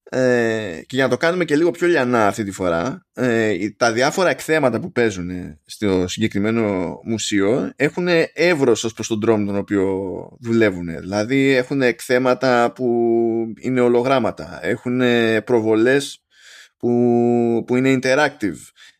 Ε, 0.09 0.81
και 0.85 0.95
για 0.95 1.03
να 1.03 1.09
το 1.09 1.17
κάνουμε 1.17 1.45
και 1.45 1.55
λίγο 1.55 1.71
πιο 1.71 1.87
λιανά 1.87 2.27
αυτή 2.27 2.43
τη 2.43 2.51
φορά 2.51 3.05
ε, 3.13 3.69
τα 3.77 3.91
διάφορα 3.91 4.29
εκθέματα 4.29 4.79
που 4.79 4.91
παίζουν 4.91 5.29
στο 5.65 6.07
συγκεκριμένο 6.07 6.99
μουσείο 7.03 7.71
έχουν 7.75 8.07
εύρος 8.33 8.83
ως 8.83 8.93
προς 8.93 9.07
τον 9.07 9.19
τρόπο 9.19 9.39
με 9.39 9.45
τον 9.45 9.55
οποίο 9.55 9.87
δουλεύουν. 10.39 10.99
Δηλαδή 10.99 11.55
έχουν 11.55 11.81
εκθέματα 11.81 12.71
που 12.75 12.85
είναι 13.59 13.81
ολογράμματα 13.81 14.59
έχουν 14.61 15.01
προβολές 15.43 16.24
που, 16.85 17.63
που 17.67 17.75
είναι 17.75 17.99
interactive. 18.01 18.57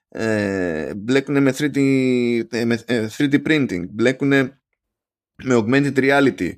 Ε, 0.10 0.94
μπλέκουν 0.96 1.42
με 1.42 1.54
3D, 1.58 1.78
ε, 2.50 2.66
με 2.66 2.84
ε, 2.86 3.08
3D 3.18 3.48
printing 3.48 3.86
μπλέκουν 3.90 4.28
με 4.28 5.56
augmented 5.56 5.98
reality 5.98 6.52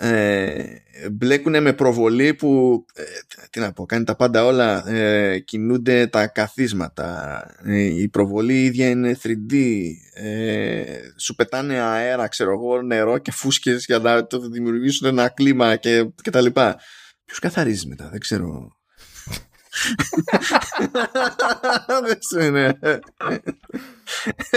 ε, 0.00 0.64
μπλέκουν 1.12 1.62
με 1.62 1.72
προβολή 1.72 2.34
που 2.34 2.84
ε, 2.94 3.02
τι 3.50 3.60
να 3.60 3.72
πω, 3.72 3.86
κάνει 3.86 4.04
τα 4.04 4.16
πάντα 4.16 4.44
όλα 4.44 4.88
ε, 4.88 5.38
κινούνται 5.38 6.06
τα 6.06 6.26
καθίσματα. 6.26 7.40
Ε, 7.64 7.80
η 7.80 8.08
προβολή 8.08 8.64
ίδια 8.64 8.88
είναι 8.88 9.16
3D 9.22 9.54
ε, 10.14 10.84
σου 11.16 11.34
πετάνε 11.34 11.80
αέρα 11.80 12.28
ξέρω 12.28 12.52
εγώ 12.52 12.82
νερό 12.82 13.18
και 13.18 13.30
φούσκες 13.30 13.84
για 13.84 13.98
να 13.98 14.26
το 14.26 14.48
δημιουργήσουν 14.48 15.08
ένα 15.08 15.28
κλίμα 15.28 15.76
και, 15.76 16.08
και 16.22 16.30
τα 16.30 16.40
λοιπά. 16.40 16.80
Ποιος 17.24 17.38
καθαρίζει 17.38 17.86
μετά 17.86 18.08
δεν 18.08 18.20
ξέρω 18.20 18.77
δεν 22.06 22.18
ξέρω 22.18 22.50
ναι. 22.50 22.70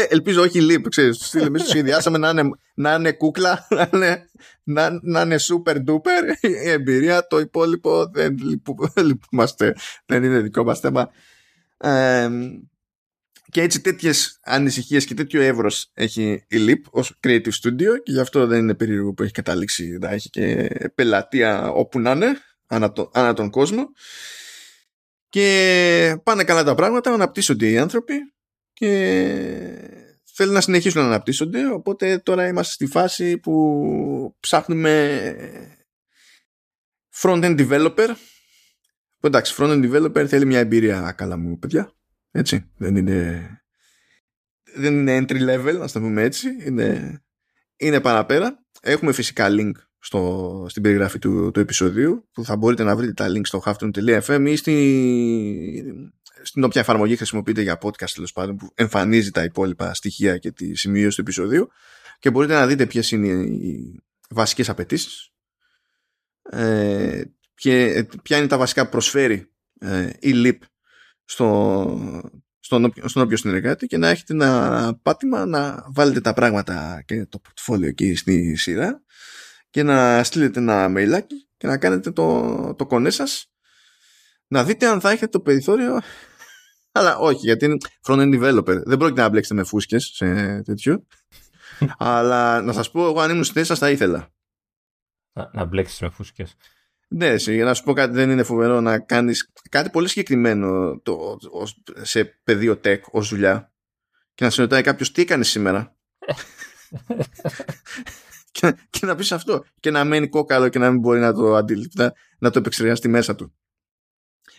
Ελπίζω 0.09 0.41
όχι 0.41 0.61
λίπ, 0.61 0.89
ξέρεις. 0.89 1.17
του 1.17 1.23
στείλε, 1.23 1.45
εμείς 1.45 1.63
το 1.63 1.69
σχεδιάσαμε 1.69 2.17
να 2.17 2.29
είναι, 2.29 2.49
να 2.73 2.93
είναι 2.93 3.11
κούκλα, 3.11 3.67
να 3.69 3.89
είναι, 3.93 4.29
να, 4.63 4.99
να 5.01 5.21
είναι 5.21 5.35
super 5.49 5.75
duper 5.75 6.35
η 6.41 6.69
εμπειρία. 6.69 7.27
Το 7.27 7.39
υπόλοιπο 7.39 8.05
δεν 8.05 8.37
λυπου, 8.37 8.75
λυπούμαστε. 9.03 9.75
Δεν 10.05 10.23
είναι 10.23 10.39
δικό 10.39 10.63
μας 10.63 10.79
θέμα. 10.79 11.09
Ε, 11.77 12.29
και 13.51 13.61
έτσι 13.61 13.81
τέτοιες 13.81 14.39
ανησυχίες 14.43 15.05
και 15.05 15.13
τέτοιο 15.13 15.41
εύρος 15.41 15.91
έχει 15.93 16.45
η 16.47 16.57
LIP 16.67 16.81
ως 16.89 17.19
creative 17.27 17.51
studio 17.63 17.93
και 18.03 18.11
γι' 18.11 18.19
αυτό 18.19 18.47
δεν 18.47 18.59
είναι 18.59 18.73
περίεργο 18.73 19.13
που 19.13 19.23
έχει 19.23 19.31
καταλήξει 19.31 19.97
να 20.01 20.09
έχει 20.09 20.29
και 20.29 20.69
πελατεία 20.95 21.71
όπου 21.71 21.99
να 21.99 22.11
είναι 22.11 22.37
ανά, 22.67 22.91
το, 22.91 23.11
ανά 23.13 23.33
τον 23.33 23.49
κόσμο 23.49 23.89
και 25.31 26.17
πάνε 26.23 26.43
καλά 26.43 26.63
τα 26.63 26.75
πράγματα, 26.75 27.13
αναπτύσσονται 27.13 27.69
οι 27.69 27.77
άνθρωποι 27.77 28.13
και 28.73 28.87
θέλουν 30.33 30.53
να 30.53 30.61
συνεχίσουν 30.61 31.01
να 31.01 31.07
αναπτύσσονται. 31.07 31.71
Οπότε 31.71 32.17
τώρα 32.17 32.47
είμαστε 32.47 32.73
στη 32.73 32.85
φάση 32.85 33.37
που 33.37 34.35
ψάχνουμε 34.39 35.35
front-end 37.21 37.67
developer. 37.67 38.09
Εντάξει 39.21 39.55
front-end 39.57 39.91
developer 39.91 40.25
θέλει 40.27 40.45
μια 40.45 40.59
εμπειρία 40.59 41.11
καλά 41.17 41.37
μου 41.37 41.59
παιδιά. 41.59 41.93
Έτσι 42.31 42.71
δεν 42.77 42.95
είναι 42.95 43.45
δεν 44.75 44.93
είναι 44.93 45.17
entry 45.17 45.49
level 45.49 45.77
να 45.77 45.89
το 45.89 45.99
πούμε 45.99 46.21
έτσι. 46.21 46.47
Είναι, 46.65 47.21
είναι 47.77 48.01
παραπέρα. 48.01 48.65
Έχουμε 48.81 49.11
φυσικά 49.11 49.47
link 49.49 49.71
στο, 50.03 50.65
στην 50.69 50.81
περιγραφή 50.81 51.19
του, 51.19 51.51
του 51.53 51.59
επεισοδίου 51.59 52.27
που 52.31 52.43
θα 52.45 52.55
μπορείτε 52.55 52.83
να 52.83 52.95
βρείτε 52.95 53.13
τα 53.13 53.27
link 53.29 53.41
στο 53.43 53.63
halftone.fm 53.65 54.45
ή 54.47 54.55
στη, 54.55 56.09
στην 56.41 56.63
όποια 56.63 56.81
εφαρμογή 56.81 57.15
χρησιμοποιείτε 57.15 57.61
για 57.61 57.77
podcast 57.81 58.09
τέλος 58.13 58.33
πάντων 58.33 58.55
που 58.55 58.71
εμφανίζει 58.75 59.31
τα 59.31 59.43
υπόλοιπα 59.43 59.93
στοιχεία 59.93 60.37
και 60.37 60.51
τη 60.51 60.75
σημείωση 60.75 61.15
του 61.15 61.21
επεισοδίου 61.21 61.69
και 62.19 62.31
μπορείτε 62.31 62.53
να 62.53 62.67
δείτε 62.67 62.85
ποιες 62.85 63.11
είναι 63.11 63.27
οι 63.27 64.01
βασικές 64.29 64.69
απαιτήσεις. 64.69 65.31
Ε, 66.49 67.21
και 67.55 68.05
ποια 68.23 68.37
είναι 68.37 68.47
τα 68.47 68.57
βασικά 68.57 68.83
που 68.83 68.89
προσφέρει 68.89 69.51
ε, 69.79 70.09
η 70.19 70.31
LIP 70.35 70.57
στο, 71.25 72.31
στον, 72.59 72.93
στον 73.05 73.23
όποιο 73.23 73.37
συνεργάτη 73.37 73.87
και 73.87 73.97
να 73.97 74.09
έχετε 74.09 74.33
ένα 74.33 74.99
πάτημα 75.01 75.45
να 75.45 75.85
βάλετε 75.87 76.21
τα 76.21 76.33
πράγματα 76.33 77.03
και 77.05 77.25
το 77.25 77.41
portfolio 77.47 77.83
εκεί 77.83 78.15
στη 78.15 78.55
σειρά 78.55 79.03
και 79.71 79.83
να 79.83 80.23
στείλετε 80.23 80.59
ένα 80.59 80.87
mailάκι 80.89 81.47
και 81.57 81.67
να 81.67 81.77
κάνετε 81.77 82.11
το, 82.11 82.75
το 82.77 82.85
κονέ 82.85 83.09
σας. 83.09 83.51
Να 84.47 84.63
δείτε 84.63 84.87
αν 84.87 85.01
θα 85.01 85.09
έχετε 85.09 85.27
το 85.27 85.39
περιθώριο. 85.39 86.01
Αλλά 86.91 87.17
όχι 87.17 87.39
γιατί 87.39 87.65
είναι 87.65 87.77
front-end 88.07 88.41
developer. 88.41 88.81
Δεν 88.85 88.97
πρόκειται 88.97 89.21
να 89.21 89.29
μπλέξετε 89.29 89.55
με 89.55 89.63
φούσκες 89.63 90.11
σε 90.13 90.61
τέτοιο. 90.61 91.05
Αλλά 91.97 92.61
να 92.61 92.73
σας 92.73 92.91
πω 92.91 93.05
εγώ 93.05 93.19
αν 93.19 93.31
ήμουν 93.31 93.43
στη 93.43 93.53
θέση 93.53 93.65
σας 93.65 93.79
θα 93.79 93.89
ήθελα. 93.89 94.33
Να, 95.33 95.49
να 95.53 95.65
μπλέξεις 95.65 95.99
με 95.99 96.09
φούσκες. 96.09 96.55
Ναι, 97.07 97.35
για 97.35 97.65
να 97.65 97.73
σου 97.73 97.83
πω 97.83 97.93
κάτι 97.93 98.13
δεν 98.13 98.29
είναι 98.29 98.43
φοβερό 98.43 98.81
να 98.81 98.99
κάνεις 98.99 99.51
κάτι 99.69 99.89
πολύ 99.89 100.07
συγκεκριμένο 100.07 100.99
το, 100.99 101.37
σε 102.01 102.23
πεδίο 102.23 102.79
tech 102.83 103.01
ως 103.11 103.29
δουλειά. 103.29 103.73
Και 104.33 104.43
να 104.43 104.49
σε 104.49 104.61
ρωτάει 104.61 104.81
κάποιος 104.81 105.11
τι 105.11 105.21
έκανες 105.21 105.49
σήμερα; 105.49 105.95
και, 108.51 108.75
και, 108.89 109.05
να 109.05 109.15
πεις 109.15 109.31
αυτό. 109.31 109.65
Και 109.79 109.91
να 109.91 110.03
μένει 110.03 110.27
κόκαλο 110.27 110.69
και 110.69 110.79
να 110.79 110.91
μην 110.91 110.99
μπορεί 110.99 111.19
να 111.19 111.33
το 111.33 111.55
αντιληφθεί 111.55 112.11
να 112.39 112.49
το 112.49 112.59
επεξεργαστεί 112.59 113.07
μέσα 113.07 113.35
του. 113.35 113.53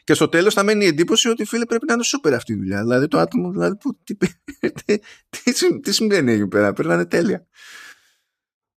Και 0.04 0.14
στο 0.14 0.28
τέλος 0.28 0.54
θα 0.54 0.62
μένει 0.62 0.84
η 0.84 0.88
εντύπωση 0.88 1.28
ότι 1.28 1.44
φίλε 1.44 1.66
πρέπει 1.66 1.86
να 1.86 1.92
είναι 1.92 2.02
σούπερ 2.02 2.34
αυτή 2.34 2.52
η 2.52 2.56
δουλειά. 2.56 2.82
Δηλαδή 2.82 3.08
το 3.08 3.18
άτομο 3.18 3.50
δηλαδή 3.50 3.76
που, 3.76 3.98
τι, 4.04 4.16
τι, 4.84 4.98
τι, 5.30 5.80
τι 5.80 5.92
συμβαίνει 5.92 6.32
εκεί 6.32 6.46
πέρα. 6.46 6.72
Πρέπει 6.72 6.88
να 6.88 6.94
είναι 6.94 7.06
τέλεια. 7.06 7.46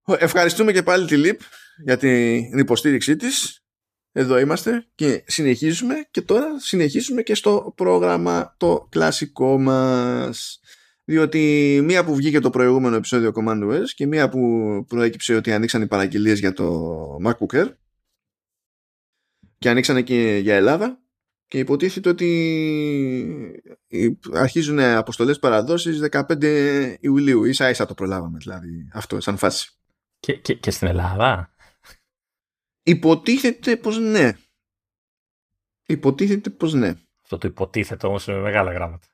Ευχαριστούμε 0.05 0.71
και 0.71 0.83
πάλι 0.83 1.07
τη 1.07 1.17
ΛΥΠ 1.17 1.39
για 1.83 1.97
την 1.97 2.57
υποστήριξή 2.57 3.15
της. 3.15 3.59
Εδώ 4.11 4.39
είμαστε 4.39 4.87
και 4.95 5.23
συνεχίζουμε. 5.27 6.07
Και 6.11 6.21
τώρα 6.21 6.59
συνεχίζουμε 6.59 7.21
και 7.21 7.35
στο 7.35 7.73
πρόγραμμα 7.75 8.55
το 8.57 8.87
κλασικό 8.91 9.59
μας 9.59 10.59
διότι 11.05 11.79
μία 11.83 12.05
που 12.05 12.15
βγήκε 12.15 12.39
το 12.39 12.49
προηγούμενο 12.49 12.95
επεισόδιο 12.95 13.31
Command 13.35 13.71
OS 13.71 13.85
και 13.95 14.05
μία 14.05 14.29
που 14.29 14.39
προέκυψε 14.87 15.35
ότι 15.35 15.53
ανοίξαν 15.53 15.81
οι 15.81 15.87
παραγγελίες 15.87 16.39
για 16.39 16.53
το 16.53 17.17
MacBook 17.25 17.55
Air 17.55 17.73
και 19.57 19.69
ανοίξανε 19.69 20.01
και 20.01 20.39
για 20.43 20.55
Ελλάδα 20.55 20.99
και 21.47 21.59
υποτίθεται 21.59 22.09
ότι 22.09 23.59
αρχίζουν 24.33 24.79
αποστολές 24.79 25.39
παραδόσεις 25.39 26.07
15 26.11 26.95
Ιουλίου 26.99 27.43
ίσα 27.43 27.69
ίσα 27.69 27.85
το 27.85 27.93
προλάβαμε 27.93 28.37
δηλαδή 28.37 28.89
αυτό 28.93 29.19
σαν 29.19 29.37
φάση 29.37 29.69
και, 30.19 30.33
και, 30.33 30.53
και 30.53 30.71
στην 30.71 30.87
Ελλάδα; 30.87 31.55
Υποτίθεται 32.83 33.77
πως 33.77 33.97
ναι. 33.97 34.37
Υποτίθεται 35.85 36.49
πως 36.49 36.73
ναι. 36.73 36.93
Αυτό 37.23 37.37
το 37.37 37.47
υποτίθεται 37.47 38.07
όμως 38.07 38.27
είναι 38.27 38.37
μεγάλα 38.37 38.71
γράμματα. 38.71 39.07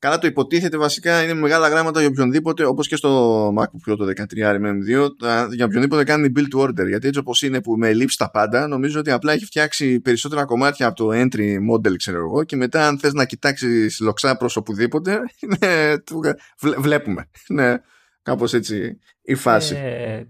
Καλά 0.00 0.18
το 0.18 0.26
υποτίθεται 0.26 0.76
βασικά 0.76 1.22
είναι 1.22 1.34
μεγάλα 1.34 1.68
γράμματα 1.68 2.00
για 2.00 2.08
οποιονδήποτε 2.08 2.64
όπως 2.64 2.88
και 2.88 2.96
στο 2.96 3.48
MacBook 3.58 3.92
Pro 3.92 3.96
το 3.96 4.06
13 4.16 4.56
M2 4.56 5.08
για 5.50 5.64
οποιονδήποτε 5.64 6.04
κάνει 6.04 6.32
build 6.36 6.56
to 6.56 6.68
order 6.68 6.86
γιατί 6.88 7.06
έτσι 7.06 7.18
όπως 7.18 7.42
είναι 7.42 7.60
που 7.62 7.76
με 7.76 7.92
λείψει 7.92 8.18
τα 8.18 8.30
πάντα 8.30 8.66
νομίζω 8.66 9.00
ότι 9.00 9.10
απλά 9.10 9.32
έχει 9.32 9.44
φτιάξει 9.44 10.00
περισσότερα 10.00 10.44
κομμάτια 10.44 10.86
από 10.86 10.96
το 10.96 11.08
entry 11.12 11.56
model 11.72 11.96
ξέρω 11.96 12.18
εγώ 12.18 12.44
και 12.44 12.56
μετά 12.56 12.86
αν 12.86 12.98
θες 12.98 13.12
να 13.12 13.24
κοιτάξεις 13.24 14.00
λοξά 14.00 14.36
προς 14.36 14.56
οπουδήποτε 14.56 15.20
ναι, 15.60 15.94
βλέπουμε. 16.78 17.30
Ναι, 17.48 17.74
κάπως 18.22 18.54
έτσι 18.54 18.98
η 19.22 19.34
φάση. 19.34 19.74
Ε, 19.74 20.24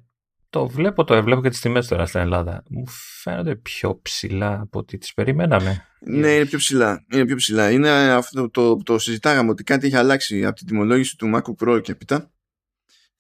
το 0.51 0.69
βλέπω, 0.69 1.05
το 1.05 1.23
βλέπω 1.23 1.43
και 1.43 1.49
τις 1.49 1.61
τιμές 1.61 1.87
τώρα 1.87 2.07
στην 2.07 2.21
Ελλάδα. 2.21 2.63
Μου 2.69 2.85
φαίνονται 3.23 3.57
πιο 3.57 4.01
ψηλά 4.03 4.61
από 4.61 4.79
ό,τι 4.79 4.99
τις 4.99 5.15
περιμέναμε. 5.15 5.87
Ναι, 6.01 6.31
είναι 6.31 6.47
πιο 6.47 6.59
ψηλά. 6.59 7.05
Είναι 7.13 7.25
πιο 7.25 7.37
ψηλά. 7.37 7.71
Είναι 7.71 7.91
αυτό 7.91 8.41
το, 8.41 8.77
το, 8.77 8.83
το 8.83 8.99
συζητάγαμε 8.99 9.51
ότι 9.51 9.63
κάτι 9.65 9.87
έχει 9.87 9.97
αλλάξει 9.97 10.45
από 10.45 10.57
την 10.57 10.67
τιμολόγηση 10.67 11.17
του 11.17 11.31
MacBook 11.35 11.67
Pro 11.67 11.83
και 11.83 11.93
έπειτα. 11.93 12.31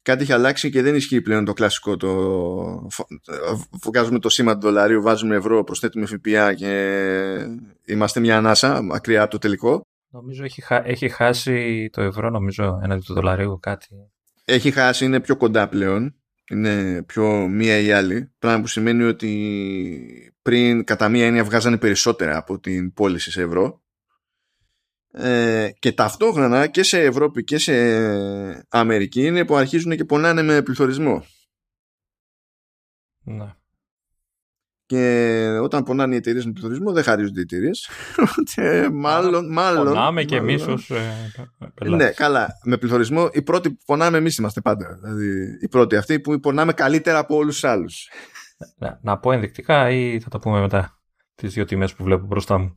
Κάτι 0.02 0.22
έχει 0.22 0.32
αλλάξει 0.32 0.70
και 0.70 0.82
δεν 0.82 0.94
ισχύει 0.94 1.20
πλέον 1.20 1.44
το 1.44 1.52
κλασικό 1.52 1.96
το 1.96 2.08
βγάζουμε 3.82 4.18
το 4.18 4.28
σήμα 4.28 4.54
του 4.54 4.60
δολαρίου, 4.60 5.02
βάζουμε 5.02 5.36
ευρώ, 5.36 5.64
προσθέτουμε 5.64 6.06
ΦΠΑ 6.06 6.54
και 6.54 7.46
είμαστε 7.84 8.20
μια 8.20 8.36
ανάσα 8.36 8.82
μακριά 8.82 9.22
από 9.22 9.30
το 9.30 9.38
τελικό. 9.38 9.80
Νομίζω 10.10 10.44
έχει, 10.44 10.62
έχει 10.84 11.08
χάσει 11.08 11.88
το 11.92 12.02
ευρώ 12.02 12.30
νομίζω 12.30 12.80
έναντι 12.82 13.02
του 13.06 13.14
δολαρίου 13.14 13.58
κάτι. 13.60 13.88
Έχει 14.44 14.70
χάσει, 14.70 15.04
είναι 15.04 15.20
πιο 15.20 15.36
κοντά 15.36 15.68
πλέον 15.68 16.19
είναι 16.51 17.03
πιο 17.03 17.48
μία 17.48 17.78
ή 17.78 17.92
άλλη. 17.92 18.32
Πράγμα 18.38 18.61
που 18.61 18.66
σημαίνει 18.66 19.03
ότι 19.03 20.34
πριν 20.42 20.84
κατά 20.84 21.09
μία 21.09 21.26
έννοια 21.26 21.44
βγάζανε 21.44 21.78
περισσότερα 21.78 22.36
από 22.36 22.59
την 22.59 22.92
πώληση 22.92 23.30
σε 23.30 23.42
ευρώ. 23.42 23.82
Ε, 25.12 25.70
και 25.78 25.92
ταυτόχρονα 25.92 26.66
και 26.66 26.82
σε 26.82 27.01
Ευρώπη 27.03 27.44
και 27.44 27.59
σε 27.59 27.74
Αμερική 28.68 29.26
είναι 29.26 29.44
που 29.44 29.57
αρχίζουν 29.57 29.96
και 29.96 30.05
πονάνε 30.05 30.42
με 30.42 30.62
πληθωρισμό. 30.62 31.24
Ναι. 33.22 33.55
Και 34.91 35.59
όταν 35.62 35.82
πονάνε 35.82 36.14
οι 36.14 36.16
εταιρείες 36.16 36.47
με 36.47 36.53
πληθωρισμό, 36.53 36.93
δεν 36.93 37.03
χαρίζονται 37.03 37.41
οι 37.41 37.43
εταιρείες. 37.43 37.88
μάλλον, 38.93 39.53
μάλλον. 39.53 39.84
Πονάμε 39.84 40.24
και 40.24 40.36
εμείς 40.36 40.66
ως. 40.66 40.91
Ε, 40.91 41.88
ναι, 41.88 42.11
καλά. 42.11 42.49
Με 42.64 42.76
πληθωρισμό, 42.76 43.28
οι 43.32 43.43
πρώτοι 43.43 43.70
που 43.70 43.78
πονάμε 43.86 44.18
εμείς 44.18 44.36
είμαστε 44.36 44.61
πάντα. 44.61 44.99
Δηλαδή, 45.03 45.59
οι 45.61 45.68
πρώτοι 45.68 45.97
αυτοί 45.97 46.20
που 46.20 46.41
πονάμε 46.41 46.72
καλύτερα 46.72 47.18
από 47.18 47.36
όλους 47.36 47.55
τους 47.55 47.64
άλλους. 47.64 48.09
Να, 48.76 48.99
να 49.03 49.18
πω 49.18 49.32
ενδεικτικά 49.32 49.91
ή 49.91 50.20
θα 50.20 50.28
τα 50.28 50.38
πούμε 50.38 50.61
μετά. 50.61 51.01
Τις 51.34 51.55
δύο 51.55 51.64
τιμές 51.64 51.95
που 51.95 52.05
βλέπω 52.05 52.26
μπροστά 52.26 52.59
μου. 52.59 52.74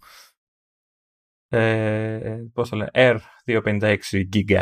Ε, 1.48 2.38
πώς 2.54 2.70
το 2.70 2.76
λένε, 2.76 2.90
R256 3.46 3.98
GB, 4.34 4.62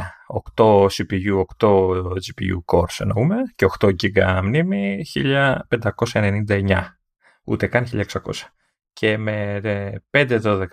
8 0.55 0.85
CPU, 0.85 1.43
8 1.57 1.67
GPU 2.03 2.57
cores 2.65 2.99
εννοούμε 2.99 3.35
και 3.55 3.65
8 3.79 3.87
GB 3.87 4.41
μνήμη, 4.43 5.01
1599 5.13 7.00
ούτε 7.51 7.67
καν 7.67 7.85
1600. 7.91 8.05
Και 8.93 9.17
με 9.17 9.61
512 10.11 10.67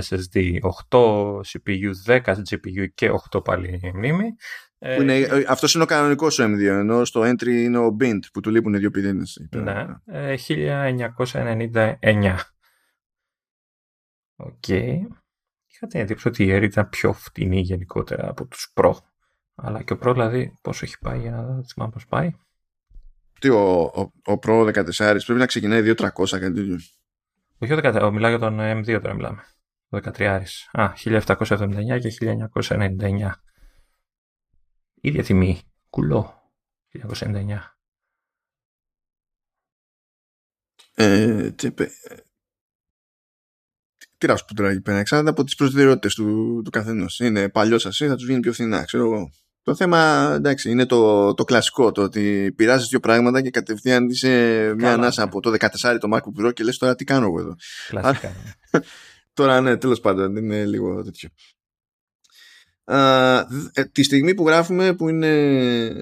SSD, 0.00 0.58
8 0.90 1.40
CPU, 1.40 1.90
10 2.06 2.20
GPU 2.20 2.86
και 2.94 3.10
8 3.32 3.44
πάλι 3.44 3.92
μνήμη. 3.94 4.34
Ε, 4.78 4.94
είναι, 4.94 5.16
ε, 5.16 5.44
αυτός 5.48 5.74
είναι 5.74 5.82
ο 5.82 5.86
κανονικός 5.86 6.38
ο 6.38 6.44
M2, 6.44 6.60
ενώ 6.60 7.04
στο 7.04 7.20
entry 7.20 7.46
είναι 7.46 7.78
ο 7.78 7.96
Bint 8.00 8.18
που 8.32 8.40
του 8.40 8.50
λείπουν 8.50 8.74
οι 8.74 8.78
δύο 8.78 8.90
πυρήνες. 8.90 9.46
Ναι, 9.50 9.86
1999. 10.36 11.96
Ε, 12.00 12.34
OK. 14.36 14.52
Okay. 14.66 14.98
Είχα 15.66 15.86
την 15.86 16.00
εντύπωση 16.00 16.28
ότι 16.28 16.44
η 16.44 16.56
Air 16.56 16.62
ήταν 16.62 16.88
πιο 16.88 17.12
φτηνή 17.12 17.60
γενικότερα 17.60 18.28
από 18.28 18.46
τους 18.46 18.72
Pro. 18.74 18.92
Αλλά 19.54 19.82
και 19.82 19.92
ο 19.92 19.98
Pro 20.02 20.12
δηλαδή 20.12 20.58
πόσο 20.62 20.84
έχει 20.84 20.98
πάει 20.98 21.20
για 21.20 21.30
να 21.30 21.42
δω, 21.42 21.64
θυμάμαι 21.64 21.92
πώς 21.92 22.06
πάει. 22.06 22.30
Τι, 23.42 23.48
ο, 23.48 23.82
ο, 23.82 24.32
ο 24.32 24.38
Pro 24.42 24.72
14 24.72 24.94
πρέπει 24.96 25.32
να 25.32 25.46
ξεκινάει 25.46 25.82
2.300 25.84 26.10
κάτι 26.28 26.52
τέτοιο. 26.52 26.78
Όχι, 27.58 27.72
14, 27.76 28.10
μιλάω 28.12 28.30
για 28.30 28.38
τον 28.38 28.58
M2 28.60 29.00
τώρα 29.02 29.14
μιλάμε. 29.14 29.44
Ο 29.88 29.98
13. 30.02 30.42
Α, 30.72 30.92
1779 30.96 31.98
και 32.00 32.36
1999. 32.58 33.32
Ίδια 35.00 35.22
τιμή. 35.22 35.60
Κουλό. 35.90 36.52
1999. 37.08 37.58
Ε, 40.94 41.50
τι, 41.50 41.72
τι 44.18 44.26
να 44.26 44.36
σου 44.36 44.44
πω 44.44 44.54
τώρα 44.54 44.70
εκεί 44.70 44.80
πέρα, 44.80 44.98
εξάρτητα 44.98 45.30
από 45.30 45.44
τις 45.44 45.54
προτεραιότητες 45.54 46.14
του, 46.14 46.60
του 46.64 46.70
καθενός. 46.70 47.18
Είναι 47.18 47.48
παλιός 47.48 47.82
σας, 47.82 47.96
θα 47.96 48.14
τους 48.14 48.26
βγει 48.26 48.40
πιο 48.40 48.52
φθηνά, 48.52 48.84
ξέρω 48.84 49.04
εγώ. 49.04 49.30
Το 49.64 49.74
θέμα 49.74 50.32
εντάξει, 50.34 50.70
είναι 50.70 50.86
το, 50.86 51.34
το 51.34 51.44
κλασικό, 51.44 51.92
το 51.92 52.02
ότι 52.02 52.52
πειράζεις 52.56 52.88
δύο 52.88 53.00
πράγματα 53.00 53.40
και 53.40 53.50
κατευθείαν 53.50 54.08
είσαι 54.08 54.74
μια 54.76 54.92
ανάσα 54.92 55.22
από 55.22 55.40
το 55.40 55.54
14 55.80 55.96
το 56.00 56.08
MacBook 56.12 56.46
Pro 56.46 56.52
και 56.52 56.64
λες 56.64 56.78
τώρα 56.78 56.94
τι 56.94 57.04
κάνω 57.04 57.26
εγώ 57.26 57.40
εδώ. 57.40 57.54
Κλασικά. 57.88 58.32
τώρα 59.34 59.60
ναι, 59.60 59.76
τέλος 59.76 60.00
πάντων, 60.00 60.36
είναι 60.36 60.64
λίγο 60.64 61.02
τέτοιο. 61.02 61.28
ε, 63.72 63.84
τη 63.84 64.02
στιγμή 64.02 64.34
που 64.34 64.46
γράφουμε 64.46 64.94
που 64.94 65.08
είναι 65.08 65.92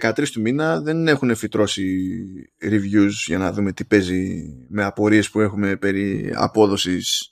13 0.00 0.28
του 0.28 0.40
μήνα 0.40 0.80
δεν 0.80 1.08
έχουν 1.08 1.34
φυτρώσει 1.34 1.98
reviews 2.62 3.12
για 3.26 3.38
να 3.38 3.52
δούμε 3.52 3.72
τι 3.72 3.84
παίζει 3.84 4.42
με 4.68 4.84
απορίες 4.84 5.30
που 5.30 5.40
έχουμε 5.40 5.76
περί 5.76 6.32
απόδοσης 6.34 7.30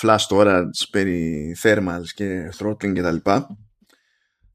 flash 0.00 0.26
storage, 0.28 0.88
περί 0.90 1.56
thermals 1.62 2.06
και 2.14 2.52
throttling 2.58 2.94
κτλ. 2.94 3.30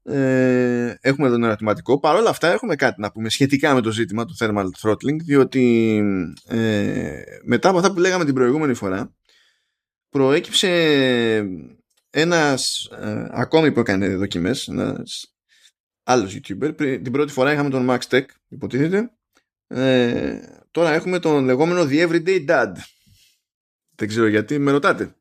Ε, 0.08 0.98
έχουμε 1.00 1.26
εδώ 1.26 1.36
ένα 1.36 1.46
ερωτηματικό. 1.46 2.00
Παρ' 2.00 2.16
όλα 2.16 2.30
αυτά 2.30 2.52
έχουμε 2.52 2.74
κάτι 2.74 3.00
να 3.00 3.12
πούμε 3.12 3.28
σχετικά 3.28 3.74
με 3.74 3.80
το 3.80 3.90
ζήτημα 3.90 4.24
του 4.24 4.36
thermal 4.38 4.66
throttling 4.82 5.16
διότι 5.24 5.96
ε, 6.46 7.20
μετά 7.44 7.68
από 7.68 7.78
αυτά 7.78 7.92
που 7.92 7.98
λέγαμε 7.98 8.24
την 8.24 8.34
προηγούμενη 8.34 8.74
φορά 8.74 9.14
προέκυψε 10.08 10.68
ένας 12.10 12.84
ε, 12.84 13.26
ακόμη 13.30 13.72
που 13.72 13.80
έκανε 13.80 14.16
δοκιμές 14.16 14.68
ένας 14.68 15.34
άλλος 16.02 16.36
youtuber. 16.36 16.74
Την 16.76 17.12
πρώτη 17.12 17.32
φορά 17.32 17.52
είχαμε 17.52 17.70
τον 17.70 17.86
Max 17.90 18.00
Tech 18.08 18.24
υποτίθεται. 18.48 19.10
Ε, 19.66 20.40
τώρα 20.70 20.92
έχουμε 20.92 21.18
τον 21.18 21.44
λεγόμενο 21.44 21.82
The 21.90 22.08
Everyday 22.08 22.48
Dad. 22.48 22.72
Δεν 23.94 24.08
ξέρω 24.08 24.26
γιατί 24.26 24.58
με 24.58 24.70
ρωτάτε 24.70 25.17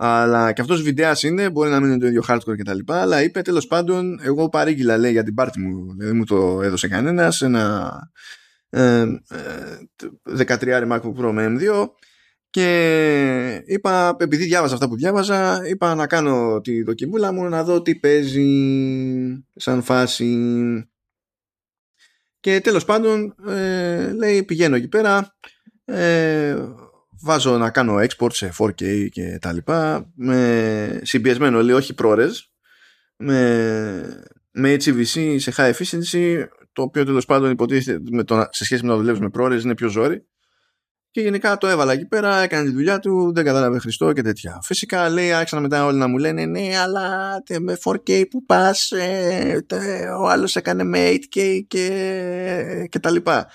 αλλά 0.00 0.52
και 0.52 0.60
αυτός 0.60 0.82
βιντεάς 0.82 1.22
είναι 1.22 1.50
μπορεί 1.50 1.70
να 1.70 1.80
μην 1.80 1.90
είναι 1.90 1.98
το 1.98 2.06
ίδιο 2.06 2.22
hardcore 2.28 2.56
και 2.56 2.62
τα 2.62 2.74
λοιπά 2.74 3.00
αλλά 3.00 3.22
είπε 3.22 3.42
τέλος 3.42 3.66
πάντων 3.66 4.18
εγώ 4.22 4.48
παρήγγειλα 4.48 4.96
λέει 4.96 5.12
για 5.12 5.22
την 5.22 5.34
πάρτι 5.34 5.60
μου 5.60 5.94
δεν 5.96 6.16
μου 6.16 6.24
το 6.24 6.62
έδωσε 6.62 6.88
κανένας 6.88 7.42
ένα 7.42 7.92
ε, 8.70 9.00
ε, 9.00 10.46
13 10.46 10.92
MacBook 10.92 11.14
Pro 11.14 11.30
με 11.32 11.56
M2 11.58 11.88
και 12.50 13.62
είπα, 13.66 14.16
επειδή 14.18 14.44
διάβαζα 14.44 14.74
αυτά 14.74 14.88
που 14.88 14.96
διάβαζα, 14.96 15.68
είπα 15.68 15.94
να 15.94 16.06
κάνω 16.06 16.60
τη 16.60 16.82
δοκιμούλα 16.82 17.32
μου 17.32 17.44
να 17.48 17.64
δω 17.64 17.82
τι 17.82 17.94
παίζει 17.94 18.48
σαν 19.56 19.82
φάση. 19.82 20.36
Και 22.40 22.60
τέλος 22.60 22.84
πάντων, 22.84 23.34
ε, 23.48 24.12
λέει, 24.12 24.42
πηγαίνω 24.42 24.76
εκεί 24.76 24.88
πέρα, 24.88 25.36
ε, 25.84 26.56
βάζω 27.20 27.58
να 27.58 27.70
κάνω 27.70 27.96
export 27.96 28.32
σε 28.32 28.52
4K 28.58 29.08
και 29.10 29.38
τα 29.40 29.52
λοιπά, 29.52 30.10
με 30.14 31.00
συμπιεσμένο, 31.02 31.62
λέει, 31.62 31.76
όχι 31.76 31.94
ProRes, 32.02 32.32
με, 33.16 34.22
με 34.50 34.72
HEVC 34.72 35.36
σε 35.38 35.52
high 35.56 35.72
efficiency, 35.72 36.44
το 36.72 36.82
οποίο 36.82 37.04
τέλος 37.04 37.24
πάντων 37.24 37.50
υποτίθεται 37.50 38.00
με 38.10 38.24
το, 38.24 38.46
σε 38.50 38.64
σχέση 38.64 38.84
με 38.84 38.90
να 38.90 38.96
δουλεύεις 38.96 39.20
με 39.20 39.28
ProRes 39.34 39.60
είναι 39.62 39.74
πιο 39.74 39.88
ζόρι 39.88 40.26
και 41.10 41.20
γενικά 41.20 41.58
το 41.58 41.66
έβαλα 41.66 41.92
εκεί 41.92 42.06
πέρα, 42.06 42.36
έκανε 42.36 42.64
τη 42.64 42.74
δουλειά 42.74 42.98
του, 42.98 43.32
δεν 43.34 43.44
κατάλαβε 43.44 43.78
Χριστό 43.78 44.12
και 44.12 44.22
τέτοια. 44.22 44.58
Φυσικά 44.62 45.08
λέει, 45.08 45.32
άρχισαν 45.32 45.62
μετά 45.62 45.84
όλοι 45.84 45.98
να 45.98 46.06
μου 46.06 46.18
λένε 46.18 46.44
ναι, 46.44 46.78
αλλά 46.78 47.36
με 47.60 47.76
4K 47.84 48.28
που 48.30 48.44
πας, 48.44 48.90
ε, 48.90 49.64
ο 50.18 50.28
άλλος 50.28 50.56
έκανε 50.56 50.84
με 50.84 51.10
8K 51.10 51.60
και, 51.68 52.86
και 52.88 52.98
τα 52.98 53.10
λοιπά. 53.10 53.50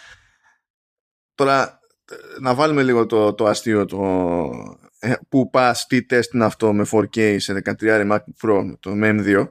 Τώρα, 1.35 1.79
να 2.39 2.53
βάλουμε 2.53 2.83
λίγο 2.83 3.05
το, 3.05 3.33
το 3.33 3.45
αστείο 3.45 3.85
το 3.85 3.99
ε, 4.99 5.13
που 5.29 5.49
πας, 5.49 5.85
τι 5.87 6.05
τεστ 6.05 6.33
είναι 6.33 6.45
αυτό 6.45 6.73
με 6.73 6.85
4K 6.91 7.35
σε 7.39 7.61
13 7.79 8.11
Mac 8.11 8.19
Pro, 8.41 8.73
το 8.79 8.91
M2 8.93 9.47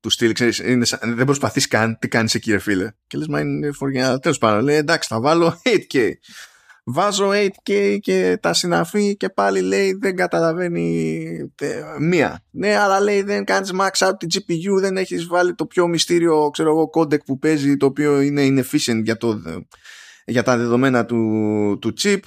του 0.00 0.10
στυλ, 0.10 0.32
ξέρεις, 0.32 0.58
είναι 0.58 0.84
σαν, 0.84 1.14
δεν 1.16 1.24
προσπαθείς 1.24 1.68
καν, 1.68 1.98
τι 1.98 2.08
κάνεις 2.08 2.34
εκεί 2.34 2.50
ρε 2.50 2.58
φίλε. 2.58 2.90
Και 3.06 3.18
λες, 3.18 3.26
μα 3.26 3.40
είναι 3.40 3.72
φοριά, 3.72 4.18
τέλος 4.18 4.38
πάντων, 4.38 4.64
λέει, 4.64 4.76
εντάξει, 4.76 5.08
θα 5.08 5.20
βάλω 5.20 5.60
8K. 5.92 6.10
Βάζω 6.84 7.30
8K 7.30 7.98
και 8.00 8.38
τα 8.42 8.52
συναφή 8.52 9.16
και 9.16 9.28
πάλι 9.28 9.60
λέει 9.60 9.98
δεν 10.00 10.16
καταλαβαίνει 10.16 11.28
μία. 12.00 12.44
Ναι, 12.50 12.76
αλλά 12.76 13.00
λέει 13.00 13.22
δεν 13.22 13.44
κάνεις 13.44 13.72
max 13.74 14.06
out 14.06 14.12
τη 14.18 14.26
GPU, 14.32 14.80
δεν 14.80 14.96
έχεις 14.96 15.26
βάλει 15.26 15.54
το 15.54 15.66
πιο 15.66 15.86
μυστήριο, 15.86 16.50
ξέρω 16.50 16.70
εγώ, 16.70 16.90
codec 16.94 17.24
που 17.24 17.38
παίζει, 17.38 17.76
το 17.76 17.86
οποίο 17.86 18.20
είναι 18.20 18.46
inefficient 18.46 19.00
για, 19.02 19.16
το, 19.16 19.40
για 20.24 20.42
τα 20.42 20.56
δεδομένα 20.56 21.04
του, 21.04 21.78
του 21.80 21.92
chip. 22.00 22.20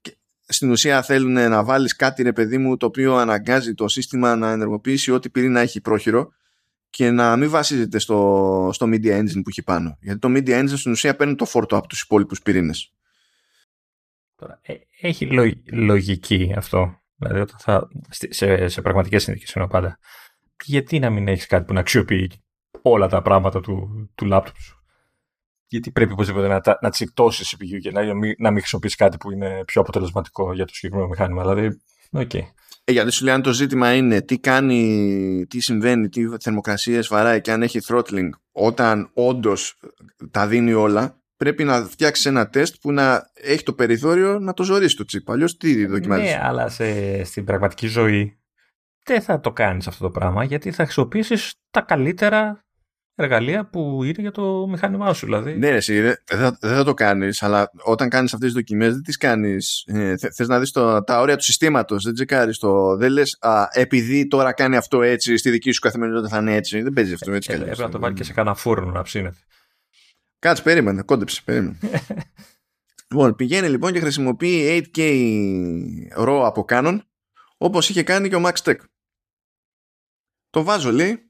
Και 0.00 0.16
στην 0.46 0.70
ουσία 0.70 1.02
θέλουν 1.02 1.32
να 1.32 1.64
βάλεις 1.64 1.96
κάτι 1.96 2.22
ρε 2.22 2.32
παιδί 2.32 2.58
μου 2.58 2.76
το 2.76 2.86
οποίο 2.86 3.16
αναγκάζει 3.16 3.74
το 3.74 3.88
σύστημα 3.88 4.36
να 4.36 4.50
ενεργοποιήσει 4.50 5.10
ό,τι 5.10 5.30
πυρήνα 5.30 5.60
έχει 5.60 5.80
πρόχειρο 5.80 6.32
και 6.90 7.10
να 7.10 7.36
μην 7.36 7.50
βασίζεται 7.50 7.98
στο, 7.98 8.70
στο 8.72 8.86
Media 8.86 9.18
Engine 9.18 9.40
που 9.42 9.48
έχει 9.48 9.62
πάνω. 9.62 9.96
Γιατί 10.00 10.18
το 10.18 10.28
Media 10.32 10.60
Engine 10.60 10.76
στην 10.76 10.92
ουσία 10.92 11.16
παίρνει 11.16 11.34
το 11.34 11.44
φόρτο 11.44 11.76
από 11.76 11.86
τους 11.86 12.00
υπόλοιπους 12.02 12.42
πυρήνες. 12.42 12.92
Τώρα, 14.36 14.58
ε, 14.62 14.74
έχει 15.00 15.28
λογική 15.72 16.54
αυτό. 16.56 17.00
Δηλαδή, 17.16 17.40
όταν 17.40 17.56
θα, 17.58 17.88
σε, 18.10 18.68
σε 18.68 18.82
πραγματικές 18.82 19.22
συνθήκες 19.22 19.54
εννοώ 19.54 19.70
πάντα. 19.70 19.98
Γιατί 20.64 20.98
να 20.98 21.10
μην 21.10 21.28
έχεις 21.28 21.46
κάτι 21.46 21.64
που 21.64 21.72
να 21.72 21.80
αξιοποιεί 21.80 22.30
όλα 22.82 23.08
τα 23.08 23.22
πράγματα 23.22 23.60
του, 23.60 24.08
του 24.14 24.28
laptop 24.32 24.56
σου; 24.58 24.79
Γιατί 25.70 25.90
πρέπει 25.90 26.12
οπωσδήποτε 26.12 26.48
να, 26.48 26.60
να 26.80 26.90
τσιτώσει 26.90 27.56
CPU 27.56 27.78
και 27.80 27.90
να, 27.90 28.04
να 28.38 28.50
μην 28.50 28.58
χρησιμοποιήσει 28.58 28.96
κάτι 28.96 29.16
που 29.16 29.30
είναι 29.30 29.62
πιο 29.66 29.80
αποτελεσματικό 29.80 30.54
για 30.54 30.64
το 30.64 30.74
συγκεκριμένο 30.74 31.08
μηχάνημα. 31.08 31.42
Δηλαδή, 31.42 31.80
οκ. 32.10 32.30
Okay. 32.32 32.42
Ε, 32.84 32.92
γιατί 32.92 33.10
σου 33.10 33.24
λέει 33.24 33.34
αν 33.34 33.42
το 33.42 33.52
ζήτημα 33.52 33.94
είναι 33.94 34.20
τι 34.20 34.38
κάνει, 34.38 35.46
τι 35.48 35.60
συμβαίνει, 35.60 36.08
τι 36.08 36.22
θερμοκρασίες 36.40 37.08
βαράει 37.08 37.40
και 37.40 37.52
αν 37.52 37.62
έχει 37.62 37.78
throttling 37.88 38.28
όταν 38.52 39.10
όντως 39.14 39.78
τα 40.30 40.46
δίνει 40.46 40.72
όλα 40.72 41.20
πρέπει 41.36 41.64
να 41.64 41.82
φτιάξεις 41.84 42.26
ένα 42.26 42.48
τεστ 42.48 42.74
που 42.80 42.92
να 42.92 43.30
έχει 43.34 43.62
το 43.62 43.72
περιθώριο 43.72 44.38
να 44.38 44.52
το 44.52 44.62
ζορίσει 44.62 44.96
το 44.96 45.04
τσιπ. 45.04 45.30
Αλλιώς 45.30 45.56
τι 45.56 45.86
δοκιμάζεις; 45.86 46.30
Ναι, 46.30 46.40
αλλά 46.42 46.68
σε, 46.68 47.24
στην 47.24 47.44
πραγματική 47.44 47.86
ζωή 47.86 48.38
δεν 49.04 49.22
θα 49.22 49.40
το 49.40 49.52
κάνεις 49.52 49.86
αυτό 49.86 50.04
το 50.04 50.10
πράγμα 50.10 50.44
γιατί 50.44 50.70
θα 50.70 50.82
χρησιμοποιήσεις 50.84 51.54
τα 51.70 51.80
καλύτερα 51.80 52.64
εργαλεία 53.22 53.66
που 53.66 54.04
είναι 54.04 54.20
για 54.20 54.30
το 54.30 54.66
μηχάνημά 54.68 55.12
σου. 55.12 55.26
Δηλαδή. 55.26 55.58
Ναι, 55.58 55.68
εσύ, 55.68 56.00
δεν 56.00 56.16
θα, 56.24 56.58
θα 56.60 56.84
το 56.84 56.94
κάνεις, 56.94 57.42
αλλά 57.42 57.70
όταν 57.82 58.08
κάνεις 58.08 58.32
αυτές 58.32 58.48
τις 58.48 58.56
δοκιμές, 58.56 58.92
δεν 58.92 59.02
τις 59.02 59.16
κάνεις. 59.16 59.84
Ε, 59.86 60.16
Θε 60.16 60.46
να 60.46 60.58
δεις 60.58 60.70
τα 60.70 61.20
όρια 61.20 61.36
του 61.36 61.44
συστήματος. 61.44 62.04
Δεν 62.04 62.14
τσεκάρεις 62.14 62.58
το. 62.58 62.96
Δεν 62.96 63.12
λες, 63.12 63.38
επειδή 63.72 64.26
τώρα 64.26 64.52
κάνει 64.52 64.76
αυτό 64.76 65.02
έτσι, 65.02 65.36
στη 65.36 65.50
δική 65.50 65.70
σου 65.70 65.80
καθημερινότητα 65.80 66.28
θα 66.28 66.40
είναι 66.40 66.54
έτσι. 66.54 66.82
Δεν 66.82 66.92
παίζει 66.92 67.12
αυτό 67.12 67.32
έτσι. 67.32 67.52
Ε, 67.52 67.56
πρέπει 67.56 67.78
να 67.80 67.88
το 67.88 67.98
βάλει 67.98 68.14
και 68.14 68.24
σε 68.24 68.32
κανένα 68.32 68.54
φούρνο 68.54 68.90
να 68.90 69.02
ψήνεται. 69.02 69.36
Κάτσε, 70.38 70.62
περίμενε, 70.62 71.02
κόντεψε, 71.02 71.42
περίμενε. 71.44 71.78
λοιπόν, 73.10 73.34
πηγαίνει 73.34 73.68
λοιπόν 73.68 73.92
και 73.92 74.00
χρησιμοποιεί 74.00 74.90
8K 74.94 75.00
RAW 76.16 76.42
από 76.44 76.64
Canon, 76.68 76.98
όπως 77.56 77.88
είχε 77.88 78.02
κάνει 78.02 78.28
και 78.28 78.36
ο 78.36 78.42
Max 78.44 78.52
Tech. 78.52 78.76
Το 80.50 80.62
βάζω, 80.62 80.92
λέει, 80.92 81.29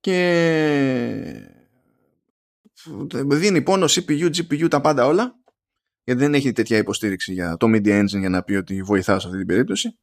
και 0.00 1.50
δίνει 3.24 3.62
πόνο 3.62 3.86
CPU, 3.88 4.30
GPU 4.36 4.70
τα 4.70 4.80
πάντα 4.80 5.06
όλα. 5.06 5.34
Γιατί 6.04 6.20
δεν 6.20 6.34
έχει 6.34 6.52
τέτοια 6.52 6.76
υποστήριξη 6.76 7.32
για 7.32 7.56
το 7.56 7.66
Media 7.70 8.00
Engine 8.00 8.18
για 8.18 8.28
να 8.28 8.42
πει 8.42 8.54
ότι 8.54 8.82
βοηθά 8.82 9.18
σε 9.18 9.26
αυτή 9.26 9.38
την 9.38 9.46
περίπτωση. 9.46 9.98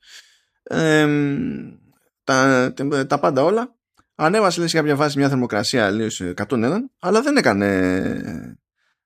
Τα, 2.24 2.74
τα 3.08 3.20
πάντα 3.20 3.44
όλα. 3.44 3.76
Ανέβασε 4.16 4.60
λέει, 4.60 4.68
σε 4.68 4.78
κάποια 4.78 4.96
βάση 4.96 5.18
μια 5.18 5.30
θερμοκρασία 5.30 5.92
λέει, 5.92 6.10
σε 6.10 6.34
101 6.48 6.78
αλλά 7.00 7.22
δεν 7.22 7.38
έκανε 7.38 8.56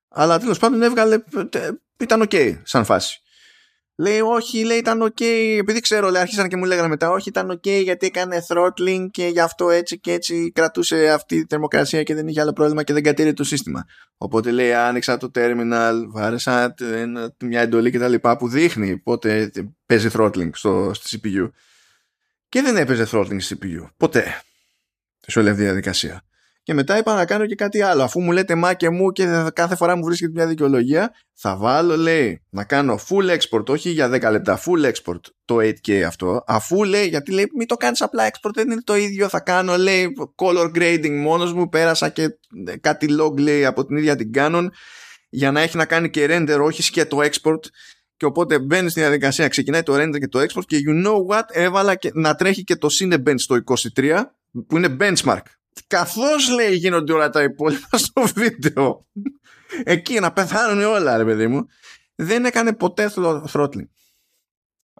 αλλά 0.08 0.40
τέλος 0.40 0.60
πάντων 0.60 0.82
έβγαλε 0.82 1.24
ήταν 1.98 2.28
ok 2.30 2.62
σαν 2.64 2.86
φάση 2.86 3.22
Λέει 4.00 4.20
όχι, 4.20 4.64
λέει 4.64 4.78
ήταν 4.78 5.04
ok, 5.04 5.22
επειδή 5.60 5.80
ξέρω, 5.80 6.10
λέει, 6.10 6.22
άρχισαν 6.22 6.47
και 6.47 6.56
μου 6.56 6.66
λέγανε 6.66 6.88
μετά, 6.88 7.10
όχι 7.10 7.30
ήταν 7.30 7.52
ok 7.52 7.82
γιατί 7.84 8.06
έκανε 8.06 8.45
throttling 8.47 9.08
και 9.12 9.26
γι' 9.28 9.39
αυτό 9.39 9.70
έτσι 9.70 10.00
και 10.00 10.12
έτσι 10.12 10.52
κρατούσε 10.52 11.10
αυτή 11.10 11.39
τη 11.41 11.45
θερμοκρασία 11.50 12.04
και 12.04 12.16
δεν 12.16 12.28
είχε 12.28 12.41
άλλο 12.41 12.54
πρόβλημα 12.54 12.84
και 12.84 12.93
δεν 12.93 13.04
κατήρε 13.04 13.34
το 13.34 13.43
σύστημα. 13.43 13.86
Οπότε 14.18 14.52
λέει 14.52 14.74
άνοιξα 14.74 15.18
το 15.18 15.32
terminal, 15.36 15.93
βάρεσα 16.08 16.76
μια 17.39 17.62
εντολή 17.62 17.91
κτλ. 17.91 18.14
που 18.38 18.50
δείχνει 18.50 18.97
πότε 18.97 19.52
παίζει 19.86 20.10
throttling 20.14 20.50
στο, 20.54 20.91
στο 20.93 21.20
CPU. 21.24 21.50
Και 22.50 22.62
δεν 22.62 22.78
έπαιζε 22.78 23.08
throttling 23.12 23.41
στο 23.41 23.56
CPU. 23.62 23.89
Ποτέ. 23.97 24.41
Σε 25.20 25.39
όλη 25.39 25.50
αυτή 25.50 25.62
τη 25.62 25.66
διαδικασία. 25.68 26.24
Και 26.70 26.76
μετά 26.76 26.97
είπα 26.97 27.15
να 27.15 27.26
κάνω 27.26 27.45
και 27.45 27.55
κάτι 27.55 27.82
άλλο. 27.82 28.03
Αφού 28.03 28.22
μου 28.22 28.32
λέτε 28.32 28.55
μα 28.55 28.74
και 28.74 28.89
μου 28.89 29.11
και 29.11 29.49
κάθε 29.53 29.76
φορά 29.76 29.95
μου 29.95 30.03
βρίσκεται 30.03 30.32
μια 30.32 30.47
δικαιολογία, 30.47 31.13
θα 31.34 31.55
βάλω, 31.55 31.97
λέει, 31.97 32.41
να 32.49 32.63
κάνω 32.63 32.99
full 33.09 33.38
export, 33.38 33.65
όχι 33.65 33.89
για 33.89 34.07
10 34.07 34.32
λεπτά, 34.32 34.59
full 34.59 34.91
export 34.91 35.20
το 35.45 35.55
8K 35.55 36.01
αυτό. 36.01 36.43
Αφού 36.47 36.84
λέει, 36.84 37.07
γιατί 37.07 37.32
λέει, 37.32 37.51
μην 37.57 37.67
το 37.67 37.76
κάνεις 37.76 38.01
απλά 38.01 38.30
export, 38.30 38.51
δεν 38.53 38.72
είναι 38.72 38.82
το 38.84 38.95
ίδιο. 38.95 39.30
Θα 39.30 39.39
κάνω, 39.39 39.78
λέει, 39.78 40.13
color 40.36 40.72
grading 40.76 41.22
μόνος 41.22 41.53
μου. 41.53 41.70
Πέρασα 41.70 42.09
και 42.09 42.30
κάτι 42.82 43.07
log, 43.20 43.39
λέει, 43.39 43.65
από 43.65 43.86
την 43.86 43.97
ίδια 43.97 44.15
την 44.15 44.32
Canon 44.36 44.67
για 45.30 45.51
να 45.51 45.61
έχει 45.61 45.78
να 45.78 45.86
κάνει 45.86 46.09
και 46.09 46.28
render, 46.30 46.59
όχι 46.61 46.91
και 46.91 47.05
το 47.05 47.17
export. 47.22 47.59
Και 48.17 48.26
οπότε 48.26 48.59
μπαίνει 48.59 48.89
στη 48.89 48.99
διαδικασία, 48.99 49.47
ξεκινάει 49.47 49.84
το 49.84 49.93
render 49.95 50.20
και 50.20 50.28
το 50.28 50.39
export 50.39 50.65
και 50.65 50.78
you 50.88 51.07
know 51.07 51.36
what, 51.36 51.43
έβαλα 51.47 51.95
και 51.95 52.11
να 52.13 52.36
τρέχει 52.36 52.63
και 52.63 52.76
το 52.76 52.88
Cinebench 52.99 53.36
στο 53.36 53.57
23 53.95 54.22
που 54.67 54.78
είναι 54.78 54.97
benchmark 54.99 55.41
καθώς 55.88 56.49
λέει 56.49 56.76
γίνονται 56.76 57.13
όλα 57.13 57.30
τα 57.30 57.43
υπόλοιπα 57.43 57.97
στο 57.97 58.22
βίντεο 58.36 59.07
εκεί 59.84 60.20
να 60.20 60.32
πεθάνουν 60.32 60.84
όλα 60.84 61.17
ρε 61.17 61.26
παιδί 61.26 61.47
μου 61.47 61.65
δεν 62.15 62.45
έκανε 62.45 62.74
ποτέ 62.74 63.11
throttling 63.51 63.88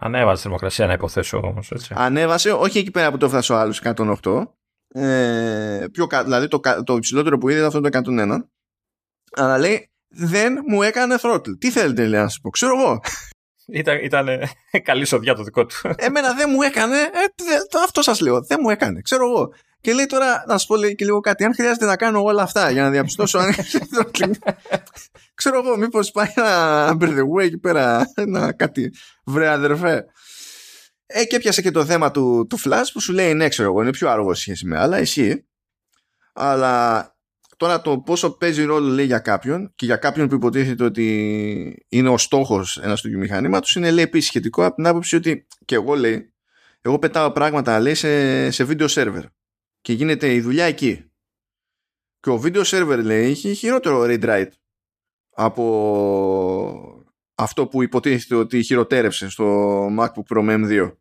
Ανέβασε 0.02 0.42
θερμοκρασία 0.42 0.86
να 0.86 0.94
υποθέσω 0.94 1.38
όμως. 1.38 1.74
Ανέβασε, 1.90 2.52
όχι 2.52 2.78
εκεί 2.78 2.92
πέρα 2.92 3.12
που 3.12 3.18
το 3.18 3.26
έφτασε 3.26 3.54
ο 3.54 3.58
άλλος 3.58 3.82
108. 3.84 4.44
Ε, 4.88 5.86
πιο, 5.92 6.08
δηλαδή 6.24 6.48
το, 6.48 6.60
το 6.84 6.96
υψηλότερο 6.96 7.38
που 7.38 7.50
είδε 7.50 7.58
ήταν 7.58 7.68
αυτό 7.68 8.02
το 8.02 8.12
101. 8.18 8.38
Αλλά 9.36 9.58
λέει 9.58 9.90
δεν 10.08 10.64
μου 10.68 10.82
έκανε 10.82 11.16
throttle. 11.22 11.60
Τι 11.60 11.72
θέλετε 11.72 12.08
λέει, 12.08 12.20
να 12.20 12.28
σας 12.28 12.40
πω, 12.42 12.50
ξέρω 12.50 12.80
εγώ. 12.80 13.00
Ήταν, 13.72 13.98
ήταν 14.04 14.28
καλή 14.84 15.06
σοδιά 15.06 15.36
το 15.36 15.44
δικό 15.44 15.66
του. 15.66 15.76
Εμένα 15.96 16.34
δεν 16.34 16.50
μου 16.54 16.62
έκανε. 16.62 16.98
Ε, 16.98 17.80
αυτό 17.84 18.02
σας 18.02 18.20
λέω. 18.20 18.42
Δεν 18.42 18.58
μου 18.62 18.70
έκανε. 18.70 19.02
Ξέρω 19.02 19.26
εγώ. 19.26 19.54
Και 19.82 19.94
λέει 19.94 20.06
τώρα, 20.06 20.44
να 20.48 20.58
σου 20.58 20.68
πω 20.68 20.76
λέει 20.76 20.96
και 20.96 21.06
λίγο 21.06 21.20
κάτι. 21.20 21.44
Αν 21.44 21.54
χρειάζεται 21.54 21.86
να 21.86 21.96
κάνω 21.96 22.24
όλα 22.24 22.44
αυτά 22.44 22.72
για 22.72 22.84
να 22.84 22.90
διαπιστώσω 22.90 23.38
αν 23.38 23.54
Ξέρω 25.34 25.58
εγώ, 25.58 25.78
μήπως 25.78 26.12
πάει 26.12 26.28
ένα 26.36 26.88
under 26.94 27.08
the 27.08 27.24
way 27.36 27.44
εκεί 27.44 27.58
πέρα. 27.58 28.12
Ένα 28.16 28.52
κάτι. 28.54 28.94
Βρε 29.26 29.48
αδερφέ. 29.48 30.06
Ε, 31.06 31.26
και 31.26 31.36
έπιασε 31.36 31.62
και 31.62 31.72
το 31.72 31.86
θέμα 31.86 32.12
του, 32.12 32.48
του 32.50 32.60
Flash 32.60 32.86
που 32.94 33.00
σου 33.00 33.14
λέει 33.14 33.34
ναι, 33.34 33.48
ξέρω 33.48 33.70
εγώ, 33.70 33.82
είναι 33.82 33.92
πιο 33.92 34.10
άργο 34.10 34.34
σχέση 34.34 34.66
με 34.66 34.78
άλλα, 34.78 34.98
εσύ. 34.98 35.48
Αλλά 36.34 37.14
Τώρα 37.60 37.82
το 37.82 38.00
πόσο 38.00 38.32
παίζει 38.32 38.64
ρόλο 38.64 38.88
λέει 38.88 39.06
για 39.06 39.20
κάποιον 39.20 39.72
και 39.76 39.86
για 39.86 39.96
κάποιον 39.96 40.28
που 40.28 40.36
υποτίθεται 40.36 40.84
ότι 40.84 41.86
είναι 41.90 42.10
ο 42.10 42.18
στόχος 42.18 42.78
ένα 42.78 42.96
του 42.96 43.18
μηχανήματος 43.18 43.76
είναι 43.76 43.92
λέει 43.92 44.04
επίσης 44.04 44.28
σχετικό 44.28 44.66
από 44.66 44.76
την 44.76 44.88
άποψη 44.88 45.16
ότι 45.16 45.48
και 45.66 45.76
εγώ 45.76 45.96
λέει, 45.96 46.34
εγώ 46.82 47.00
πετάω 47.00 47.32
πράγματα 47.32 47.80
λέει 47.80 47.94
σε, 47.94 48.52
σε 48.52 48.68
video 48.70 48.88
server 48.88 49.24
και 49.90 49.96
γίνεται 49.96 50.34
η 50.34 50.42
δουλειά 50.42 50.66
εκεί. 50.66 51.12
Και 52.20 52.30
ο 52.30 52.42
video 52.44 52.64
server 52.64 53.00
λέει 53.04 53.30
έχει 53.30 53.54
χειρότερο 53.54 54.04
read 54.08 54.24
write 54.24 54.50
από 55.30 57.04
αυτό 57.36 57.68
που 57.68 57.84
υποτίθεται 57.84 58.36
ότι 58.36 58.64
χειροτέρευσε 58.64 59.30
στο 59.30 59.86
MacBook 60.00 60.36
Pro 60.36 60.50
M2. 60.50 60.92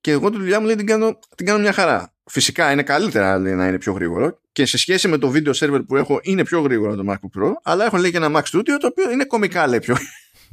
Και 0.00 0.10
εγώ 0.10 0.30
τη 0.30 0.36
δουλειά 0.36 0.60
μου 0.60 0.66
λέει 0.66 0.76
την 0.76 0.86
κάνω, 0.86 1.18
την 1.36 1.46
κάνω 1.46 1.58
μια 1.58 1.72
χαρά. 1.72 2.14
Φυσικά 2.24 2.72
είναι 2.72 2.82
καλύτερα 2.82 3.38
λέει, 3.38 3.54
να 3.54 3.66
είναι 3.66 3.78
πιο 3.78 3.92
γρήγορο 3.92 4.40
και 4.52 4.66
σε 4.66 4.78
σχέση 4.78 5.08
με 5.08 5.18
το 5.18 5.32
video 5.34 5.52
server 5.54 5.82
που 5.86 5.96
έχω 5.96 6.20
είναι 6.22 6.44
πιο 6.44 6.60
γρήγορο 6.60 6.96
το 6.96 7.04
MacBook 7.08 7.40
Pro 7.40 7.52
αλλά 7.62 7.84
έχω 7.84 7.96
λέει 7.96 8.10
και 8.10 8.16
ένα 8.16 8.40
Mac 8.40 8.42
Studio 8.42 8.76
το 8.80 8.86
οποίο 8.86 9.10
είναι 9.10 9.24
κομικά 9.24 9.66
λέει 9.66 9.78
πιο 9.78 9.96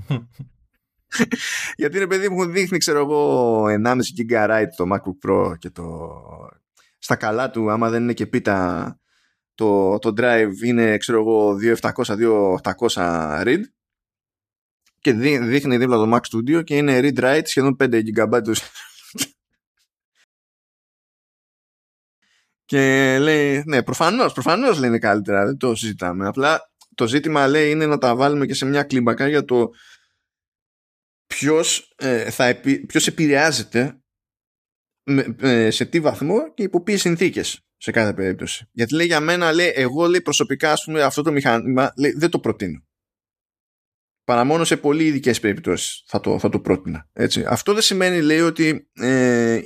γιατί 1.78 1.98
είναι 1.98 2.08
παιδί 2.08 2.30
μου 2.30 2.46
δείχνει 2.46 2.78
ξέρω 2.78 3.00
εγώ 3.00 3.64
1,5 3.64 3.96
GB 4.30 4.64
το 4.76 4.86
MacBook 4.94 5.30
Pro 5.30 5.58
και 5.58 5.70
το 5.70 5.84
στα 7.00 7.16
καλά 7.16 7.50
του 7.50 7.72
άμα 7.72 7.90
δεν 7.90 8.04
είναι 8.04 8.14
και 8.14 8.28
πίτα 8.28 9.00
το, 9.56 10.00
το 10.00 10.14
drive 10.18 10.64
είναι 10.66 10.98
ξέρω 10.98 11.20
εγώ 11.20 11.56
2700-2800 11.82 12.64
read 13.44 13.62
και 15.00 15.14
δείχνει 15.14 15.78
δίπλα 15.78 15.98
το 15.98 16.16
Mac 16.16 16.36
Studio 16.36 16.64
και 16.64 16.78
είναι 16.78 17.00
read 17.02 17.20
write 17.20 17.42
σχεδόν 17.46 17.78
5 17.80 18.02
GB 18.16 18.42
Και 22.70 23.18
λέει, 23.20 23.64
ναι, 23.66 23.84
προφανώς, 23.84 24.34
προφανώς 24.34 24.80
λέει 24.80 24.90
είναι 24.90 25.00
καλύτερα, 25.00 25.46
δεν 25.46 25.58
το 25.58 25.76
συζητάμε. 25.76 26.28
Απλά 26.28 26.72
το 26.96 27.08
ζήτημα 27.08 27.48
λέει 27.48 27.72
είναι 27.72 27.86
να 27.86 27.98
τα 27.98 28.16
βάλουμε 28.16 28.46
και 28.46 28.54
σε 28.54 28.66
μια 28.66 28.84
κλίμακα 28.84 29.28
για 29.28 29.46
το 29.46 29.70
ποιος 31.28 31.94
ε, 31.96 32.30
ποιος 32.88 33.08
επηρεάζεται 33.08 33.80
ε, 33.80 33.99
σε 35.70 35.86
τι 35.86 36.00
βαθμό 36.00 36.54
και 36.54 36.64
υπό 36.64 36.84
ποιες 36.84 37.02
συνθήκες 37.02 37.66
σε 37.78 37.92
κάθε 37.92 38.14
περίπτωση. 38.14 38.70
Γιατί 38.72 38.96
λέει 38.96 39.06
για 39.06 39.20
μένα, 39.20 39.52
λέει, 39.52 39.72
εγώ 39.76 40.08
λέει 40.08 40.22
προσωπικά 40.22 40.72
ας 40.72 40.84
πούμε, 40.84 41.02
αυτό 41.02 41.22
το 41.22 41.32
μηχάνημα 41.32 41.94
λέει, 41.98 42.12
δεν 42.12 42.30
το 42.30 42.40
προτείνω 42.40 42.84
παρά 44.30 44.44
μόνο 44.44 44.64
σε 44.64 44.78
πολύ 44.78 45.06
ειδικές 45.06 45.40
περιπτώσεις 45.40 46.04
θα 46.06 46.20
το, 46.20 46.40
θα 46.40 46.50
το 46.50 46.60
πρότεινα. 46.60 47.10
Έτσι. 47.14 47.46
Αυτό 47.48 47.74
δεν 47.74 47.82
σημαίνει, 47.82 48.22
λέει, 48.22 48.40
ότι 48.40 48.90
ε, 48.94 49.62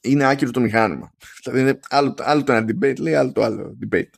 είναι 0.00 0.24
άκυρο 0.24 0.50
το 0.50 0.60
μηχάνημα. 0.60 1.14
Δηλαδή 1.44 1.60
είναι 1.60 1.78
άλλο, 1.88 2.14
άλλο 2.18 2.44
το 2.44 2.52
ένα 2.52 2.66
debate, 2.70 2.98
λέει, 2.98 3.14
άλλο 3.14 3.32
το 3.32 3.42
άλλο 3.42 3.78
debate. 3.84 4.10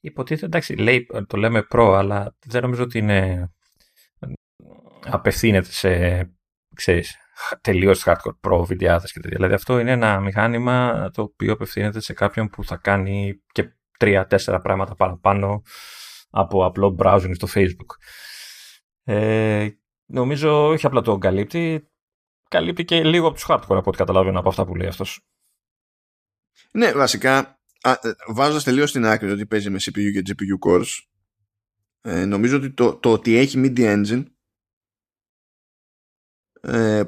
Υποτίθεται, 0.00 0.46
εντάξει, 0.46 0.74
λέει, 0.74 1.06
το 1.26 1.36
λέμε 1.36 1.62
προ, 1.62 1.94
αλλά 1.94 2.36
δεν 2.46 2.62
νομίζω 2.62 2.82
ότι 2.82 2.98
είναι 2.98 3.50
απευθύνεται 5.04 5.70
σε, 5.70 6.22
ξέρεις, 6.74 7.16
τελείως 7.60 8.04
hardcore 8.06 8.50
pro 8.50 8.64
βιντεάδες 8.66 9.12
και 9.12 9.20
τέτοια. 9.20 9.36
Δηλαδή 9.36 9.54
αυτό 9.54 9.78
είναι 9.78 9.90
ένα 9.90 10.20
μηχάνημα 10.20 11.10
το 11.12 11.22
οποίο 11.22 11.52
απευθύνεται 11.52 12.00
σε 12.00 12.12
κάποιον 12.12 12.48
που 12.48 12.64
θα 12.64 12.76
κάνει 12.76 13.42
και 13.52 13.72
τρία-τέσσερα 13.98 14.60
πράγματα 14.60 14.94
παραπάνω 14.94 15.62
από 16.30 16.64
απλό 16.64 16.96
browsing 16.98 17.30
στο 17.34 17.48
facebook. 17.54 17.96
Ε, 19.04 19.68
νομίζω 20.06 20.68
όχι 20.68 20.86
απλά 20.86 21.00
το 21.00 21.18
καλύπτει, 21.18 21.90
καλύπτει 22.48 22.84
και 22.84 23.04
λίγο 23.04 23.26
από 23.26 23.34
τους 23.34 23.46
hardcore 23.48 23.76
από 23.76 23.84
ό,τι 23.86 23.96
καταλαβαίνω 23.96 24.38
από 24.38 24.48
αυτά 24.48 24.64
που 24.64 24.74
λέει 24.74 24.88
αυτός. 24.88 25.26
Ναι, 26.72 26.92
βασικά 26.92 27.58
ε, 27.82 27.92
βάζοντας 28.28 28.64
τελείως 28.64 28.90
στην 28.90 29.06
άκρη 29.06 29.30
ότι 29.30 29.46
παίζει 29.46 29.70
με 29.70 29.78
CPU 29.80 30.12
και 30.12 30.22
GPU 30.26 30.68
cores, 30.68 30.86
ε, 32.00 32.24
νομίζω 32.24 32.56
ότι 32.56 32.72
το, 32.72 32.94
το 32.94 33.12
ότι 33.12 33.36
έχει 33.36 33.62
media 33.64 33.94
engine 33.94 34.22
ε, 34.22 34.33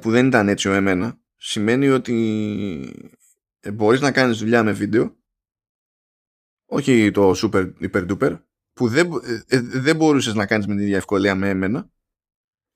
που 0.00 0.10
δεν 0.10 0.26
ήταν 0.26 0.48
έτσι 0.48 0.68
ο 0.68 0.72
εμένα 0.72 1.20
σημαίνει 1.36 1.88
ότι 1.88 2.16
ε, 3.60 3.70
μπορείς 3.70 4.00
να 4.00 4.12
κάνεις 4.12 4.38
δουλειά 4.38 4.62
με 4.62 4.72
βίντεο 4.72 5.16
όχι 6.66 7.10
το 7.10 7.32
super 7.36 7.72
hyper 7.80 8.10
duper 8.10 8.40
που 8.72 8.88
δεν, 8.88 9.10
ε, 9.22 9.56
ε, 9.56 9.60
δεν 9.60 9.96
μπορούσες 9.96 10.34
να 10.34 10.46
κάνεις 10.46 10.66
με 10.66 10.74
την 10.74 10.82
ίδια 10.82 10.96
ευκολία 10.96 11.34
με 11.34 11.48
εμένα 11.48 11.90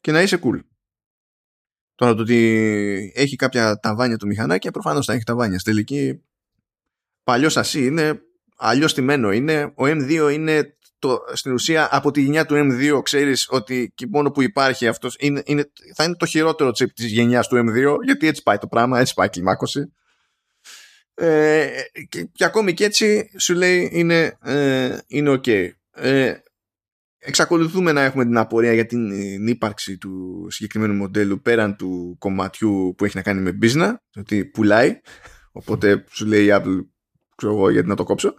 και 0.00 0.12
να 0.12 0.22
είσαι 0.22 0.40
cool. 0.42 0.60
Τώρα 1.94 2.14
το 2.14 2.22
ότι 2.22 3.12
έχει 3.14 3.36
κάποια 3.36 3.78
ταβάνια 3.78 4.16
το 4.16 4.26
μηχανάκι, 4.26 4.70
προφανώς 4.70 5.06
θα 5.06 5.12
έχει 5.12 5.24
ταβάνια. 5.24 5.58
Στη 5.58 5.70
τελική 5.70 6.24
παλιός 7.22 7.52
σασί 7.52 7.86
είναι, 7.86 8.22
αλλιώς 8.56 8.94
τιμένο 8.94 9.32
είναι. 9.32 9.64
Ο 9.64 9.84
M2 9.84 10.30
είναι 10.32 10.76
το, 11.00 11.18
στην 11.32 11.52
ουσία 11.52 11.88
από 11.90 12.10
τη 12.10 12.20
γενιά 12.22 12.46
του 12.46 12.54
M2 12.54 13.00
ξέρεις 13.02 13.46
ότι 13.50 13.92
και 13.94 14.06
μόνο 14.10 14.30
που 14.30 14.42
υπάρχει 14.42 14.86
αυτός 14.86 15.16
είναι, 15.18 15.42
είναι, 15.44 15.70
θα 15.94 16.04
είναι 16.04 16.14
το 16.14 16.26
χειρότερο 16.26 16.68
chip 16.68 16.90
της 16.94 17.06
γενιάς 17.06 17.48
του 17.48 17.56
M2 17.56 17.96
γιατί 18.04 18.26
έτσι 18.26 18.42
πάει 18.42 18.58
το 18.58 18.66
πράγμα, 18.66 19.00
έτσι 19.00 19.14
πάει 19.14 19.26
η 19.26 19.30
κλιμάκωση. 19.30 19.92
Ε, 21.14 21.68
και, 22.08 22.24
και 22.32 22.44
ακόμη 22.44 22.74
και 22.74 22.84
έτσι 22.84 23.30
σου 23.38 23.54
λέει 23.54 23.90
είναι, 23.92 24.38
ε, 24.42 24.98
είναι 25.06 25.30
ok. 25.30 25.68
Ε, 25.90 26.34
εξακολουθούμε 27.18 27.92
να 27.92 28.02
έχουμε 28.02 28.24
την 28.24 28.36
απορία 28.36 28.72
για 28.72 28.86
την 28.86 29.46
ύπαρξη 29.46 29.98
του 29.98 30.46
συγκεκριμένου 30.50 30.94
μοντέλου 30.94 31.40
πέραν 31.40 31.76
του 31.76 32.16
κομματιού 32.18 32.94
που 32.96 33.04
έχει 33.04 33.16
να 33.16 33.22
κάνει 33.22 33.40
με 33.40 33.58
business, 33.62 33.94
ότι 34.16 34.44
πουλάει, 34.44 35.00
οπότε 35.52 36.04
σου 36.10 36.26
λέει 36.26 36.44
η 36.44 36.48
Apple, 36.50 36.86
ξέρω 37.36 37.52
εγώ 37.52 37.70
γιατί 37.70 37.88
να 37.88 37.96
το 37.96 38.04
κόψω. 38.04 38.34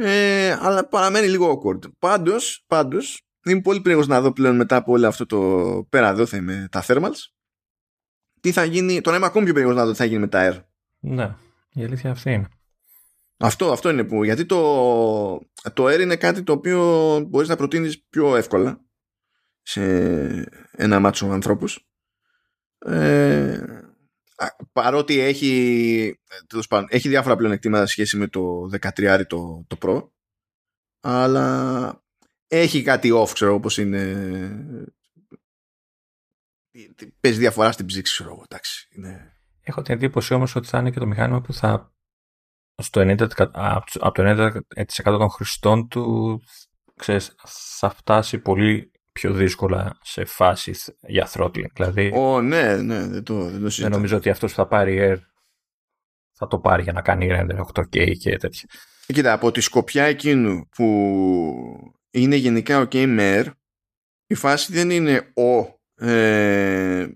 Ε, 0.00 0.58
αλλά 0.60 0.88
παραμένει 0.88 1.28
λίγο 1.28 1.52
awkward. 1.52 1.90
Πάντως, 1.98 2.64
πάντως, 2.66 3.22
είμαι 3.44 3.60
πολύ 3.60 3.80
περίεργος 3.80 4.06
να 4.06 4.20
δω 4.20 4.32
πλέον 4.32 4.56
μετά 4.56 4.76
από 4.76 4.92
όλο 4.92 5.06
αυτό 5.06 5.26
το 5.26 5.38
πέρα 5.88 6.08
εδώ 6.08 6.26
θα 6.26 6.36
είμαι 6.36 6.68
τα 6.70 6.84
thermals. 6.86 7.30
Τι 8.40 8.52
θα 8.52 8.64
γίνει, 8.64 9.00
τώρα 9.00 9.16
είμαι 9.16 9.26
ακόμη 9.26 9.44
πιο 9.44 9.54
περίεργος 9.54 9.80
να 9.80 9.86
δω 9.86 9.92
τι 9.92 9.98
θα 9.98 10.04
γίνει 10.04 10.20
με 10.20 10.28
τα 10.28 10.50
air. 10.50 10.62
Ναι, 10.98 11.34
η 11.72 11.84
αλήθεια 11.84 12.10
αυτή 12.10 12.32
είναι. 12.32 12.48
Αυτό, 13.40 13.72
αυτό 13.72 13.90
είναι 13.90 14.04
που. 14.04 14.24
Γιατί 14.24 14.46
το, 14.46 14.58
το 15.72 15.86
Air 15.86 16.00
είναι 16.00 16.16
κάτι 16.16 16.42
το 16.42 16.52
οποίο 16.52 16.80
μπορείς 17.28 17.48
να 17.48 17.56
προτείνεις 17.56 18.04
πιο 18.04 18.36
εύκολα 18.36 18.80
σε 19.62 19.82
ένα 20.70 21.00
μάτσο 21.00 21.26
ανθρώπους. 21.26 21.88
Ε, 22.78 23.60
παρότι 24.72 25.18
έχει, 25.18 26.20
έχει 26.88 27.08
διάφορα 27.08 27.36
πλεονεκτήματα 27.36 27.86
σχέση 27.86 28.16
με 28.16 28.26
το 28.28 28.70
13 28.96 29.22
το, 29.26 29.64
το 29.66 29.76
Pro 29.80 30.08
αλλά 31.00 32.02
έχει 32.46 32.82
κάτι 32.82 33.10
off 33.14 33.30
ξέρω 33.32 33.54
όπως 33.54 33.78
είναι 33.78 34.82
παίζει 37.20 37.38
διαφορά 37.38 37.72
στην 37.72 37.86
ψήξη 37.86 38.12
ξέρω 38.12 38.30
εγώ 38.30 38.42
εντάξει 38.50 38.88
είναι... 38.90 39.32
Έχω 39.60 39.82
την 39.82 39.94
εντύπωση 39.94 40.34
όμως 40.34 40.54
ότι 40.54 40.68
θα 40.68 40.78
είναι 40.78 40.90
και 40.90 40.98
το 40.98 41.06
μηχάνημα 41.06 41.40
που 41.40 41.52
θα 41.52 41.92
στο 42.82 43.00
90%, 43.00 43.26
από 44.00 44.14
το 44.14 44.52
90% 44.76 45.02
των 45.02 45.30
χρηστών 45.30 45.88
του 45.88 46.42
ξέρεις, 46.96 47.34
θα 47.78 47.90
φτάσει 47.90 48.38
πολύ 48.38 48.92
πιο 49.18 49.32
δύσκολα 49.32 49.98
σε 50.02 50.24
φάση 50.24 50.74
για 51.00 51.28
throttling. 51.32 51.70
Δηλαδή, 51.74 52.12
oh, 52.16 52.42
ναι, 52.42 52.76
ναι, 52.76 53.06
δεν 53.06 53.22
το, 53.22 53.44
δεν 53.44 53.62
το 53.62 53.68
Δεν 53.68 53.90
νομίζω 53.90 54.16
ότι 54.16 54.30
αυτός 54.30 54.50
που 54.50 54.56
θα 54.56 54.66
πάρει 54.66 54.98
Air 55.00 55.18
θα 56.32 56.46
το 56.46 56.58
πάρει 56.58 56.82
για 56.82 56.92
να 56.92 57.02
κάνει 57.02 57.28
render 57.30 57.60
8K 57.74 58.16
και 58.18 58.36
τέτοια. 58.36 58.68
Κοίτα, 59.06 59.32
από 59.32 59.50
τη 59.50 59.60
σκοπιά 59.60 60.04
εκείνου 60.04 60.68
που 60.68 60.86
είναι 62.10 62.36
γενικά 62.36 62.88
OK 62.88 63.06
με 63.06 63.40
Air, 63.40 63.50
η 64.26 64.34
φάση 64.34 64.72
δεν 64.72 64.90
είναι 64.90 65.32
ο 65.34 65.78
ε, 66.06 67.06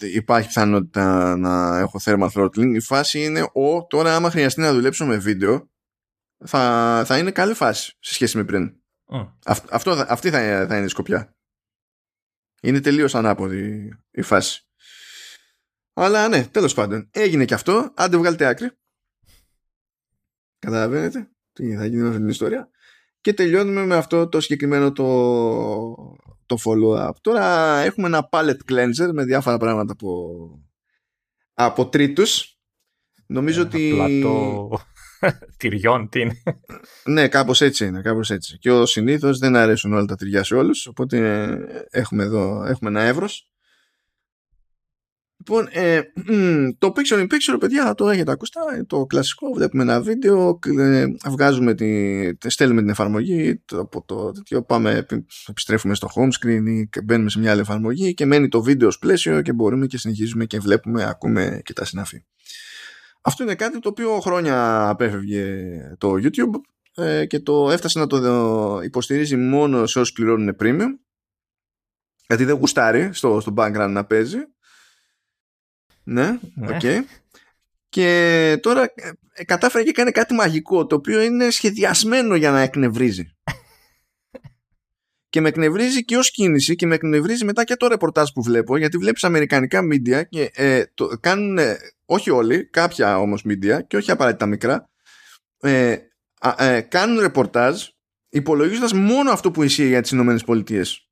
υπάρχει 0.00 0.46
πιθανότητα 0.46 1.36
να 1.36 1.78
έχω 1.78 2.00
thermal 2.04 2.28
throttling. 2.34 2.74
Η 2.74 2.80
φάση 2.80 3.24
είναι 3.24 3.42
ο, 3.52 3.86
τώρα 3.86 4.16
άμα 4.16 4.30
χρειαστεί 4.30 4.60
να 4.60 4.72
δουλέψω 4.72 5.06
με 5.06 5.16
βίντεο, 5.16 5.70
θα, 6.44 7.02
θα 7.06 7.18
είναι 7.18 7.30
καλή 7.30 7.54
φάση 7.54 7.96
σε 8.00 8.14
σχέση 8.14 8.36
με 8.36 8.44
πριν. 8.44 8.79
Αυτό, 9.70 9.90
αυτή 10.08 10.30
θα, 10.30 10.66
θα 10.68 10.76
είναι 10.76 10.84
η 10.84 10.88
σκοπιά. 10.88 11.36
Είναι 12.62 12.80
τελείως 12.80 13.14
ανάποδη 13.14 13.92
η 14.10 14.22
φάση. 14.22 14.64
Αλλά 15.92 16.28
ναι, 16.28 16.44
τέλος 16.44 16.74
πάντων. 16.74 17.08
Έγινε 17.12 17.44
και 17.44 17.54
αυτό. 17.54 17.92
Άντε 17.96 18.16
βγάλετε 18.16 18.46
άκρη. 18.46 18.70
Καταλαβαίνετε 20.58 21.30
τι 21.52 21.76
θα 21.76 21.86
γίνει 21.86 22.02
με 22.02 22.08
αυτή 22.08 22.20
την 22.20 22.28
ιστορία. 22.28 22.70
Και 23.20 23.34
τελειώνουμε 23.34 23.84
με 23.84 23.96
αυτό 23.96 24.28
το 24.28 24.40
συγκεκριμένο 24.40 24.92
το, 24.92 25.06
το 26.46 26.56
follow-up. 26.64 27.12
Τώρα 27.20 27.76
έχουμε 27.78 28.06
ένα 28.06 28.28
palette 28.32 28.60
cleanser 28.68 29.10
με 29.12 29.24
διάφορα 29.24 29.56
πράγματα 29.56 29.92
από, 29.92 30.38
από 31.54 31.88
τρίτους. 31.88 32.58
Νομίζω 33.26 33.62
ότι... 33.62 33.90
Πλατό 33.90 34.80
τυριών, 35.58 36.08
τι 36.08 36.20
είναι. 36.20 36.42
ναι, 37.04 37.28
κάπως 37.28 37.60
έτσι 37.60 37.86
είναι, 37.86 38.00
κάπως 38.00 38.30
έτσι. 38.30 38.58
Και 38.58 38.70
ο 38.70 38.86
συνήθως 38.86 39.38
δεν 39.38 39.56
αρέσουν 39.56 39.92
όλα 39.92 40.04
τα 40.04 40.16
τυριά 40.16 40.44
σε 40.44 40.54
όλους, 40.54 40.86
οπότε 40.86 41.48
έχουμε 41.90 42.22
εδώ 42.22 42.64
έχουμε 42.64 42.90
ένα 42.90 43.02
εύρος. 43.02 43.50
Λοιπόν, 45.36 45.68
ε, 45.70 46.00
το 46.78 46.92
Picture 46.96 47.18
in 47.18 47.22
Picture, 47.22 47.56
παιδιά, 47.60 47.94
το 47.94 48.08
έχετε 48.08 48.30
ακουστά, 48.30 48.60
το 48.86 49.06
κλασικό, 49.06 49.52
βλέπουμε 49.52 49.82
ένα 49.82 50.00
βίντεο, 50.00 50.58
ε, 50.78 51.06
βγάζουμε 51.28 51.74
τη, 51.74 52.50
στέλνουμε 52.50 52.80
την 52.80 52.90
εφαρμογή, 52.90 53.62
το, 53.64 53.80
από 53.80 54.04
το 54.06 54.30
τέτοιο, 54.30 54.62
πάμε, 54.62 55.06
επιστρέφουμε 55.46 55.94
στο 55.94 56.08
home 56.14 56.28
screen 56.28 56.62
ή 56.66 56.88
μπαίνουμε 57.04 57.30
σε 57.30 57.38
μια 57.38 57.50
άλλη 57.50 57.60
εφαρμογή 57.60 58.14
και 58.14 58.26
μένει 58.26 58.48
το 58.48 58.62
βίντεο 58.62 58.88
ως 58.88 58.98
πλαίσιο 58.98 59.42
και 59.42 59.52
μπορούμε 59.52 59.86
και 59.86 59.98
συνεχίζουμε 59.98 60.44
και 60.44 60.58
βλέπουμε, 60.58 61.04
ακούμε 61.08 61.60
και 61.64 61.72
τα 61.72 61.84
συναφή. 61.84 62.24
Αυτό 63.20 63.42
είναι 63.42 63.54
κάτι 63.54 63.78
το 63.78 63.88
οποίο 63.88 64.20
χρόνια 64.20 64.88
απέφευγε 64.88 65.76
το 65.98 66.12
YouTube 66.12 66.60
ε, 66.94 67.26
και 67.26 67.40
το 67.40 67.70
έφτασε 67.70 67.98
να 67.98 68.06
το 68.06 68.80
υποστηρίζει 68.82 69.36
μόνο 69.36 69.86
σε 69.86 69.98
όσους 69.98 70.12
πληρώνουν 70.14 70.56
premium 70.60 70.98
γιατί 72.26 72.44
δεν 72.44 72.56
γουστάρει 72.56 73.12
στο, 73.12 73.40
στο 73.40 73.54
background 73.56 73.90
να 73.90 74.04
παίζει 74.04 74.38
ναι, 76.02 76.38
ναι. 76.54 76.74
OK. 76.74 76.80
Okay. 76.82 77.00
Και 77.88 78.58
τώρα 78.62 78.92
ε, 79.32 79.44
κατάφερε 79.44 79.84
και 79.84 79.92
κάνει 79.92 80.10
κάτι 80.10 80.34
μαγικό 80.34 80.86
το 80.86 80.94
οποίο 80.94 81.20
είναι 81.20 81.50
σχεδιασμένο 81.50 82.34
για 82.34 82.50
να 82.50 82.60
εκνευρίζει. 82.60 83.36
Και 85.30 85.40
με 85.40 85.48
εκνευρίζει 85.48 86.04
και 86.04 86.16
ως 86.16 86.30
κίνηση 86.30 86.74
και 86.74 86.86
με 86.86 86.94
εκνευρίζει 86.94 87.44
μετά 87.44 87.64
και 87.64 87.76
το 87.76 87.86
ρεπορτάζ 87.86 88.30
που 88.34 88.42
βλέπω 88.42 88.76
γιατί 88.76 88.96
βλέπεις 88.96 89.24
αμερικανικά 89.24 89.80
media 89.92 90.22
και 90.28 90.50
ε, 90.54 90.84
το, 90.94 91.08
κάνουν, 91.20 91.58
όχι 92.04 92.30
όλοι, 92.30 92.68
κάποια 92.70 93.18
όμως 93.18 93.44
media 93.48 93.78
και 93.86 93.96
όχι 93.96 94.10
απαραίτητα 94.10 94.46
μικρά 94.46 94.90
ε, 95.60 95.96
ε, 96.56 96.80
κάνουν 96.80 97.20
ρεπορτάζ 97.20 97.86
υπολογίζοντας 98.28 98.92
μόνο 98.92 99.30
αυτό 99.30 99.50
που 99.50 99.62
ισχύει 99.62 99.86
για 99.86 100.00
τις 100.00 100.10
Ηνωμένες 100.10 100.44
Πολιτείες. 100.44 101.08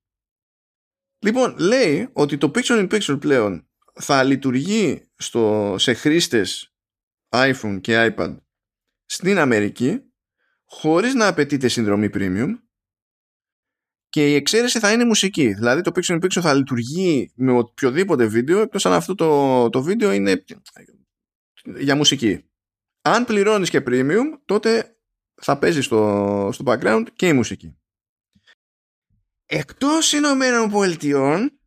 Λοιπόν, 1.19 1.55
λέει 1.59 2.09
ότι 2.13 2.39
το 2.39 2.51
picture 2.55 2.89
in 2.89 2.89
picture 2.89 3.21
πλέον 3.21 3.69
θα 3.95 4.23
λειτουργεί 4.23 5.11
στο, 5.17 5.75
σε 5.79 5.93
χρήστες 5.93 6.75
iPhone 7.29 7.79
και 7.81 8.15
iPad 8.17 8.37
στην 9.05 9.39
Αμερική 9.39 10.01
χωρίς 10.65 11.15
να 11.15 11.27
απαιτείται 11.27 11.69
συνδρομή 11.69 12.11
premium 12.15 12.55
και 14.09 14.31
η 14.31 14.35
εξαίρεση 14.35 14.79
θα 14.79 14.93
είναι 14.93 15.05
μουσική. 15.05 15.55
Δηλαδή 15.55 15.83
το 15.83 15.91
Pixel 15.95 16.15
in 16.15 16.25
Pixel 16.25 16.41
θα 16.41 16.55
λειτουργεί 16.55 17.33
με 17.35 17.53
οποιοδήποτε 17.53 18.27
βίντεο 18.27 18.61
εκτός 18.61 18.87
αν 18.87 18.93
αυτό 18.93 19.15
το, 19.15 19.69
το 19.71 19.83
βίντεο 19.83 20.13
είναι 20.13 20.45
για 21.79 21.97
μουσική. 21.97 22.45
Αν 23.03 23.25
πληρώνεις 23.25 23.71
και 23.71 23.83
premium 23.87 24.25
τότε 24.45 24.97
θα 25.35 25.59
παίζεις 25.59 25.85
στο, 25.85 26.51
στο 26.53 26.65
background 26.67 27.05
και 27.15 27.29
η 27.29 27.33
μουσική. 27.33 27.79
Εκτός 29.47 30.13
Ηνωμένων 30.13 30.71
Πολιτειών 30.71 31.61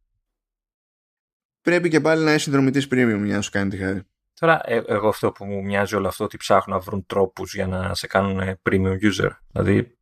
πρέπει 1.61 1.89
και 1.89 2.01
πάλι 2.01 2.23
να 2.23 2.33
είσαι 2.33 2.43
συνδρομητής 2.43 2.85
premium 2.85 3.21
για 3.23 3.35
να 3.35 3.41
σου 3.41 3.51
κάνει 3.51 3.69
τη 3.69 3.77
χάρη. 3.77 4.01
Τώρα, 4.33 4.61
ε, 4.63 4.83
εγώ 4.87 5.07
αυτό 5.07 5.31
που 5.31 5.45
μου 5.45 5.61
μοιάζει 5.61 5.95
όλο 5.95 6.07
αυτό 6.07 6.23
ότι 6.23 6.37
ψάχνουν 6.37 6.77
να 6.77 6.83
βρουν 6.83 7.05
τρόπους 7.05 7.53
για 7.53 7.67
να 7.67 7.93
σε 7.93 8.07
κάνουν 8.07 8.39
ε, 8.39 8.59
premium 8.69 8.97
user. 9.01 9.29
Δηλαδή. 9.51 9.99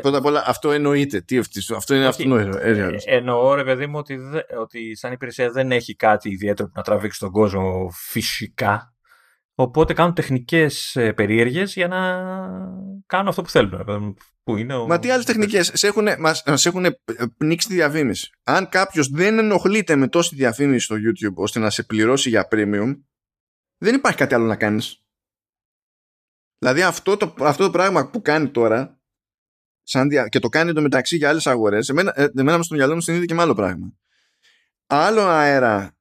Πρώτα 0.00 0.18
απ' 0.18 0.24
όλα 0.24 0.44
αυτό 0.46 0.70
εννοείται. 0.70 1.20
Τι, 1.20 1.38
αυτό 1.76 1.94
είναι 1.94 2.06
αυτονόητο. 2.06 2.58
Ε, 2.58 2.96
εννοώ 3.04 3.54
ρε 3.54 3.64
παιδί 3.64 3.86
μου 3.86 3.98
ότι, 3.98 4.16
δε, 4.16 4.40
ότι 4.60 4.96
σαν 4.96 5.12
υπηρεσία 5.12 5.50
δεν 5.50 5.72
έχει 5.72 5.96
κάτι 5.96 6.30
ιδιαίτερο 6.30 6.68
που 6.68 6.74
να 6.76 6.82
τραβήξει 6.82 7.18
τον 7.18 7.30
κόσμο 7.30 7.90
φυσικά. 7.92 8.94
Οπότε 9.54 9.94
κάνουν 9.94 10.14
τεχνικές 10.14 10.96
περίεργες 11.14 11.74
για 11.74 11.88
να 11.88 11.98
κάνουν 13.06 13.28
αυτό 13.28 13.42
που 13.42 13.50
θέλουν. 13.50 14.16
Που 14.42 14.56
είναι 14.56 14.74
ο... 14.74 14.86
Μα 14.86 14.98
τι 14.98 15.10
άλλες 15.10 15.24
τεχνικές; 15.24 15.70
Σε 15.74 15.86
έχουν, 15.86 16.08
μας, 16.18 16.66
έχουν 16.66 16.86
πνίξει 17.36 17.68
τη 17.68 17.74
διαφήμιση. 17.74 18.30
Αν 18.42 18.68
κάποιος 18.68 19.08
δεν 19.08 19.38
ενοχλείται 19.38 19.96
με 19.96 20.08
τόση 20.08 20.34
διαφήμιση 20.34 20.84
στο 20.84 20.96
YouTube 20.96 21.34
ώστε 21.34 21.58
να 21.58 21.70
σε 21.70 21.82
πληρώσει 21.82 22.28
για 22.28 22.48
premium, 22.50 23.00
δεν 23.78 23.94
υπάρχει 23.94 24.18
κάτι 24.18 24.34
άλλο 24.34 24.44
να 24.44 24.56
κάνεις. 24.56 25.02
Δηλαδή 26.58 26.82
αυτό 26.82 27.16
το, 27.16 27.34
αυτό 27.38 27.64
το 27.64 27.70
πράγμα 27.70 28.10
που 28.10 28.22
κάνει 28.22 28.48
τώρα 28.48 28.97
σαν 29.88 30.08
δια, 30.08 30.28
και 30.28 30.38
το 30.38 30.48
κάνει 30.48 30.72
το 30.72 30.80
μεταξύ 30.80 31.16
για 31.16 31.28
άλλες 31.28 31.46
αγορές, 31.46 31.88
εμένα, 31.88 32.12
ε, 32.16 32.26
εμένα 32.36 32.56
με 32.56 32.62
στο 32.62 32.74
μυαλό 32.74 32.94
μου 32.94 33.00
συνήθω 33.00 33.24
και 33.24 33.34
με 33.34 33.42
άλλο 33.42 33.54
πράγμα. 33.54 33.92
Άλλο 34.86 35.20
αέρα 35.20 35.96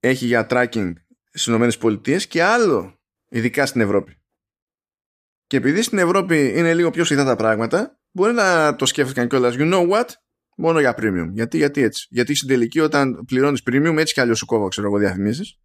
έχει 0.00 0.26
για 0.26 0.46
tracking 0.50 0.92
στις 1.32 1.46
ΗΠΑ 1.76 2.16
και 2.28 2.42
άλλο 2.42 3.00
ειδικά 3.28 3.66
στην 3.66 3.80
Ευρώπη. 3.80 4.22
Και 5.46 5.56
επειδή 5.56 5.82
στην 5.82 5.98
Ευρώπη 5.98 6.52
είναι 6.56 6.74
λίγο 6.74 6.90
πιο 6.90 7.04
σιδά 7.04 7.24
τα 7.24 7.36
πράγματα, 7.36 8.00
μπορεί 8.10 8.32
να 8.32 8.76
το 8.76 8.86
σκέφτηκαν 8.86 9.28
κιόλας. 9.28 9.54
You 9.58 9.74
know 9.74 9.90
what? 9.90 10.06
Μόνο 10.56 10.80
για 10.80 10.94
premium. 10.98 11.28
Γιατί, 11.32 11.56
γιατί 11.56 11.82
έτσι. 11.82 12.06
Γιατί 12.10 12.34
στην 12.34 12.48
τελική, 12.48 12.80
όταν 12.80 13.24
πληρώνεις 13.26 13.62
premium, 13.70 13.96
έτσι 13.98 14.14
κι 14.14 14.20
αλλιώς 14.20 14.38
σου 14.38 14.46
κόβω, 14.46 14.68
ξέρω 14.68 14.86
εγώ, 14.86 14.98
διαφημίσεις. 14.98 15.58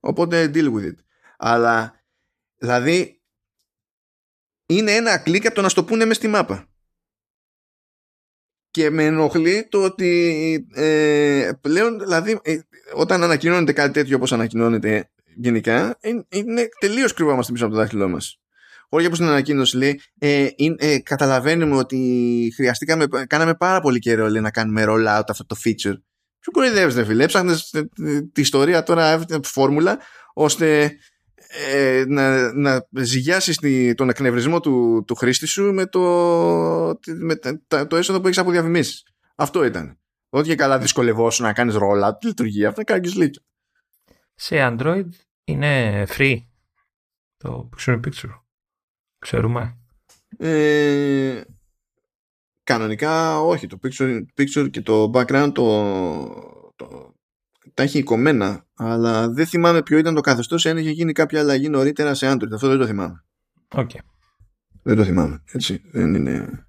Οπότε 0.00 0.50
deal 0.54 0.72
with 0.74 0.84
it. 0.84 0.96
Αλλά, 1.38 2.04
δηλαδή, 2.56 3.17
είναι 4.68 4.92
ένα 4.92 5.18
κλικ 5.18 5.46
από 5.46 5.54
το 5.54 5.62
να 5.62 5.68
στο 5.68 5.84
πούνε 5.84 6.04
μες 6.04 6.16
στη 6.16 6.28
μάπα. 6.28 6.68
Και 8.70 8.90
με 8.90 9.04
ενοχλεί 9.04 9.66
το 9.70 9.84
ότι 9.84 10.66
ε, 10.74 11.50
πλέον, 11.60 11.98
δηλαδή, 11.98 12.38
ε, 12.42 12.58
όταν 12.94 13.22
ανακοινώνεται 13.22 13.72
κάτι 13.72 13.92
τέτοιο 13.92 14.16
όπως 14.16 14.32
ανακοινώνεται 14.32 15.10
γενικά 15.34 15.98
είναι 16.28 16.68
τελείως 16.80 17.12
κρυβόμαστε 17.12 17.52
πίσω 17.52 17.64
από 17.64 17.74
το 17.74 17.80
δάχτυλό 17.80 18.08
μας. 18.08 18.40
Όχι 18.88 19.06
όπω 19.06 19.16
την 19.16 19.24
ανακοίνωση 19.24 19.76
λέει, 19.76 20.00
ε, 20.18 20.48
ε, 20.76 20.98
καταλαβαίνουμε 20.98 21.76
ότι 21.76 22.52
χρειαστήκαμε, 22.54 23.06
κάναμε 23.26 23.54
πάρα 23.54 23.80
πολύ 23.80 23.98
καιρό 23.98 24.28
λέει, 24.28 24.42
να 24.42 24.50
κάνουμε 24.50 24.84
roll 24.88 25.18
out 25.18 25.24
αυτό 25.28 25.46
το 25.46 25.56
feature. 25.64 25.96
Ποιο 26.40 26.52
κοροϊδεύεις, 26.52 27.06
φίλε. 27.06 27.24
Έψαχνες 27.24 27.70
τη 28.32 28.40
ιστορία 28.40 28.82
τώρα, 28.82 29.24
φόρμουλα, 29.42 29.98
ώστε 30.34 30.96
ε, 31.48 32.04
να, 32.06 32.52
να 32.54 32.86
ζυγιάσεις 32.90 33.58
τον 33.94 34.08
εκνευρισμό 34.08 34.60
του, 34.60 35.04
του 35.06 35.14
χρήστη 35.14 35.46
σου 35.46 35.72
με 35.72 35.86
το, 35.86 36.00
με 37.06 37.36
το, 37.66 37.86
το 37.86 37.96
έσοδο 37.96 38.20
που 38.20 38.26
έχεις 38.26 38.38
από 38.38 38.50
διαφημίσει. 38.50 39.02
Αυτό 39.34 39.64
ήταν. 39.64 39.98
Ό,τι 40.28 40.48
και 40.48 40.54
καλά 40.54 40.78
δυσκολευόσου 40.78 41.42
να 41.42 41.52
κάνεις 41.52 41.74
roll 41.74 42.08
out, 42.08 42.24
λειτουργεί. 42.24 42.64
Αυτό 42.64 42.82
κάνεις 42.82 43.14
λύκη. 43.14 43.40
Σε 44.34 44.56
Android 44.58 45.08
είναι 45.44 46.04
free 46.08 46.38
το 47.36 47.68
Picture 47.76 47.94
in 47.94 48.00
Picture. 48.06 48.40
Ξέρουμε. 49.18 49.78
Ε, 50.36 51.42
κανονικά 52.62 53.40
όχι. 53.40 53.66
Το 53.66 53.78
Picture 53.82 54.18
in 54.18 54.24
Picture 54.40 54.70
και 54.70 54.82
το 54.82 55.10
background 55.14 55.50
το, 55.54 56.72
το, 56.76 57.14
τα 57.74 57.82
έχει 57.82 57.98
εικομένα. 57.98 58.67
Αλλά 58.80 59.28
δεν 59.28 59.46
θυμάμαι 59.46 59.82
ποιο 59.82 59.98
ήταν 59.98 60.14
το 60.14 60.20
καθεστώς 60.20 60.66
αν 60.66 60.78
είχε 60.78 60.90
γίνει 60.90 61.12
κάποια 61.12 61.40
αλλαγή 61.40 61.68
νωρίτερα 61.68 62.14
σε 62.14 62.32
Android. 62.32 62.52
Αυτό 62.52 62.68
δεν 62.68 62.78
το 62.78 62.86
θυμάμαι. 62.86 63.24
Okay. 63.68 63.98
Δεν 64.82 64.96
το 64.96 65.04
θυμάμαι. 65.04 65.42
Έτσι. 65.52 65.82
Δεν 65.92 66.14
είναι... 66.14 66.66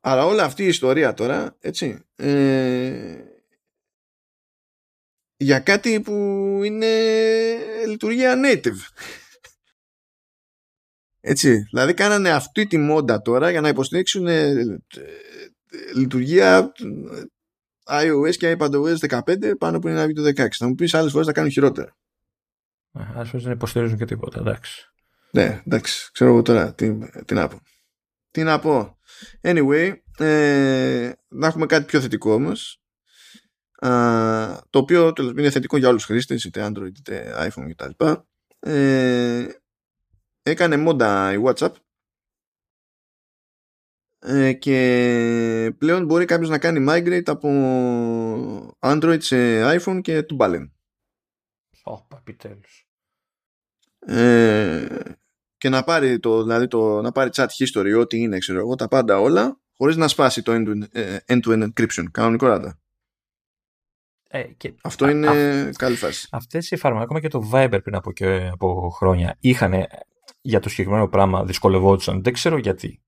Αλλά 0.00 0.26
όλη 0.26 0.40
αυτή 0.40 0.62
η 0.62 0.66
ιστορία 0.66 1.14
τώρα, 1.14 1.56
έτσι, 1.60 2.04
ε, 2.16 3.24
για 5.36 5.60
κάτι 5.60 6.00
που 6.00 6.12
είναι 6.64 6.86
λειτουργία 7.86 8.34
native. 8.44 8.78
Έτσι, 11.20 11.58
δηλαδή 11.58 11.94
κάνανε 11.94 12.30
αυτή 12.30 12.66
τη 12.66 12.78
μόντα 12.78 13.22
τώρα 13.22 13.50
για 13.50 13.60
να 13.60 13.68
υποστηρίξουν 13.68 14.26
ε, 14.26 14.50
ε, 14.50 14.80
λειτουργία 15.94 16.72
iOS 17.86 18.36
και 18.36 18.56
iPadOS 18.58 18.96
15 18.96 19.52
πάνω 19.58 19.78
που 19.78 19.88
είναι 19.88 19.96
ένα 19.96 20.06
βίντεο 20.06 20.24
16. 20.24 20.48
Θα 20.50 20.66
μου 20.66 20.74
πεις 20.74 20.94
άλλες 20.94 21.12
φορές 21.12 21.26
θα 21.26 21.32
κάνουν 21.32 21.50
χειρότερα. 21.50 21.96
Άλλες 22.92 23.28
φορές 23.28 23.42
δεν 23.44 23.52
υποστηρίζουν 23.52 23.98
και 23.98 24.04
τίποτα, 24.04 24.40
εντάξει. 24.40 24.92
Ναι, 25.30 25.62
εντάξει, 25.66 26.10
ξέρω 26.12 26.30
εγώ 26.30 26.42
τώρα 26.42 26.74
τι, 26.74 26.98
τι 27.24 27.34
να 27.34 27.48
πω. 27.48 27.60
Τι 28.30 28.42
να 28.42 28.58
πω. 28.58 28.98
Anyway, 29.40 29.94
ε, 30.18 31.12
να 31.28 31.46
έχουμε 31.46 31.66
κάτι 31.66 31.84
πιο 31.84 32.00
θετικό 32.00 32.32
όμως 32.32 32.84
το 34.70 34.78
οποίο 34.78 35.12
τέλος 35.12 35.32
είναι 35.32 35.50
θετικό 35.50 35.76
για 35.76 35.88
όλους 35.88 36.02
τους 36.02 36.10
χρήστες 36.10 36.44
είτε 36.44 36.66
Android 36.66 36.98
είτε 36.98 37.34
iPhone 37.38 37.74
κτλ 37.76 38.04
ε, 38.58 39.46
έκανε 40.42 40.76
μόντα 40.76 41.32
η 41.32 41.42
WhatsApp 41.44 41.72
ε, 44.26 44.52
και 44.52 45.74
πλέον 45.78 46.04
μπορεί 46.04 46.24
κάποιος 46.24 46.48
να 46.48 46.58
κάνει 46.58 46.84
migrate 46.88 47.28
από 47.28 47.48
Android 48.78 49.18
σε 49.20 49.36
iPhone 49.78 50.00
και 50.02 50.22
του 50.22 50.34
μπάλεν. 50.34 50.72
Ωπα, 51.82 52.16
επιτέλους. 52.18 52.88
Ε, 53.98 54.86
και 55.56 55.68
να 55.68 55.84
πάρει, 55.84 56.18
το, 56.18 56.42
δηλαδή 56.42 56.66
το, 56.66 57.00
να 57.00 57.12
πάρει 57.12 57.30
chat 57.32 57.46
history, 57.46 57.98
ό,τι 57.98 58.18
είναι, 58.18 58.38
ξέρω 58.38 58.58
εγώ, 58.58 58.74
τα 58.74 58.88
πάντα 58.88 59.20
όλα, 59.20 59.60
χωρίς 59.76 59.96
να 59.96 60.08
σπάσει 60.08 60.42
το 60.42 60.52
end-to-end 60.52 60.88
ε, 60.92 61.18
encryption, 61.26 62.04
κανονικότατα. 62.10 62.78
Ε, 64.28 64.42
και 64.42 64.74
Αυτό 64.82 65.08
είναι 65.08 65.28
α, 65.28 65.70
καλή 65.70 65.96
φάση. 65.96 66.28
Αυτές 66.30 66.70
οι 66.70 66.74
εφαρμογές, 66.74 67.04
ακόμα 67.04 67.20
και 67.20 67.28
το 67.28 67.50
Viber 67.52 67.78
πριν 67.82 67.94
από, 67.94 68.12
και, 68.12 68.50
από 68.52 68.90
χρόνια, 68.90 69.36
είχαν 69.40 69.86
για 70.40 70.60
το 70.60 70.68
συγκεκριμένο 70.68 71.08
πράγμα 71.08 71.44
δυσκολευόντουσαν. 71.44 72.22
Δεν 72.22 72.32
ξέρω 72.32 72.58
γιατί. 72.58 73.02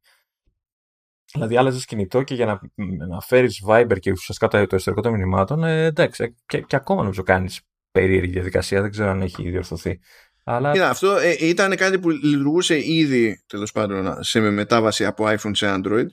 Δηλαδή, 1.32 1.56
άλλαζες 1.56 1.84
κινητό 1.84 2.22
και 2.22 2.34
για 2.34 2.46
να, 2.46 2.60
να 3.06 3.20
φέρεις 3.20 3.62
Viber 3.68 3.96
και 3.98 4.10
ουσιαστικά 4.10 4.48
το 4.48 4.76
εσωτερικό 4.76 5.00
των 5.00 5.12
μηνυμάτων, 5.12 5.64
ε, 5.64 5.84
εντάξει, 5.84 6.34
και, 6.46 6.60
και 6.60 6.76
ακόμα 6.76 7.02
νομίζω 7.02 7.22
κάνεις 7.22 7.60
περίεργη 7.90 8.32
διαδικασία. 8.32 8.80
Δεν 8.80 8.90
ξέρω 8.90 9.10
αν 9.10 9.22
έχει 9.22 9.50
διορθωθεί. 9.50 10.00
Αλλά... 10.44 10.72
Κοίτα, 10.72 10.90
αυτό 10.90 11.16
ε, 11.16 11.36
ήταν 11.40 11.76
κάτι 11.76 11.98
που 11.98 12.10
λειτουργούσε 12.10 12.86
ήδη 12.86 13.42
τέλος 13.46 13.72
πάντων 13.72 14.22
σε 14.22 14.40
μετάβαση 14.40 15.04
από 15.04 15.24
iPhone 15.28 15.50
σε 15.52 15.66
Android. 15.68 16.06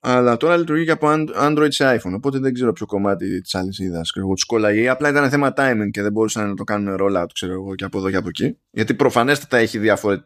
Αλλά 0.00 0.36
τώρα 0.36 0.56
λειτουργεί 0.56 0.84
και 0.84 0.90
από 0.90 1.06
Android 1.34 1.68
σε 1.68 1.98
iPhone. 1.98 2.12
Οπότε 2.14 2.38
δεν 2.38 2.54
ξέρω 2.54 2.72
ποιο 2.72 2.86
κομμάτι 2.86 3.40
της 3.40 3.54
αλυσίδας 3.54 4.10
τους 4.10 4.44
κόλλαγε. 4.44 4.88
Απλά 4.88 5.08
ήταν 5.08 5.30
θέμα 5.30 5.52
timing 5.56 5.88
και 5.90 6.02
δεν 6.02 6.12
μπορούσαν 6.12 6.48
να 6.48 6.54
το 6.54 6.64
κάνουν 6.64 6.96
rollout 7.00 7.26
ξέρω 7.32 7.52
εγώ, 7.52 7.74
και 7.74 7.84
από 7.84 7.98
εδώ 7.98 8.10
και 8.10 8.16
από 8.16 8.28
εκεί. 8.28 8.58
Γιατί 8.70 8.94
προφανέστατα 8.94 9.56
έχει 9.56 9.78
διαφορε... 9.78 10.24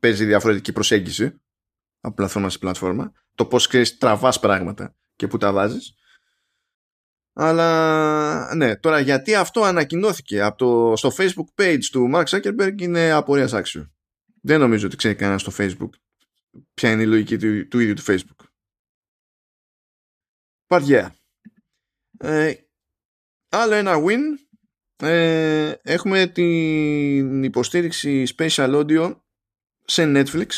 παίζει 0.00 0.24
διαφορετική 0.24 0.72
προσέγγιση 0.72 1.40
από 2.08 2.16
πλατφόρμα 2.16 2.50
σε 2.50 2.58
πλατφόρμα. 2.58 3.12
Το 3.34 3.46
πώς 3.46 3.66
ξέρεις 3.66 3.98
τραβάς 3.98 4.40
πράγματα 4.40 4.96
και 5.16 5.26
που 5.26 5.36
τα 5.36 5.52
βάζεις. 5.52 5.94
Αλλά 7.32 8.54
ναι, 8.54 8.76
τώρα 8.76 9.00
γιατί 9.00 9.34
αυτό 9.34 9.62
ανακοινώθηκε 9.62 10.42
από 10.42 10.56
το, 10.56 10.96
στο 10.96 11.10
Facebook 11.16 11.62
page 11.62 11.84
του 11.90 12.10
Mark 12.14 12.24
Zuckerberg 12.24 12.74
είναι 12.80 13.10
απορίας 13.10 13.52
άξιο. 13.52 13.92
Δεν 14.42 14.60
νομίζω 14.60 14.86
ότι 14.86 14.96
ξέρει 14.96 15.14
κανένας 15.14 15.40
στο 15.40 15.52
Facebook 15.56 15.90
ποια 16.74 16.90
είναι 16.90 17.02
η 17.02 17.06
λογική 17.06 17.38
του, 17.38 17.68
του 17.68 17.78
ίδιου 17.78 17.94
του 17.94 18.02
Facebook. 18.06 18.46
But 20.66 21.08
Ε, 22.18 22.54
άλλο 23.48 23.74
ένα 23.74 23.94
win. 23.96 24.20
Ε, 24.96 25.74
έχουμε 25.82 26.26
την 26.26 27.42
υποστήριξη 27.42 28.34
Special 28.36 28.84
Audio 28.84 29.16
σε 29.84 30.04
Netflix 30.06 30.48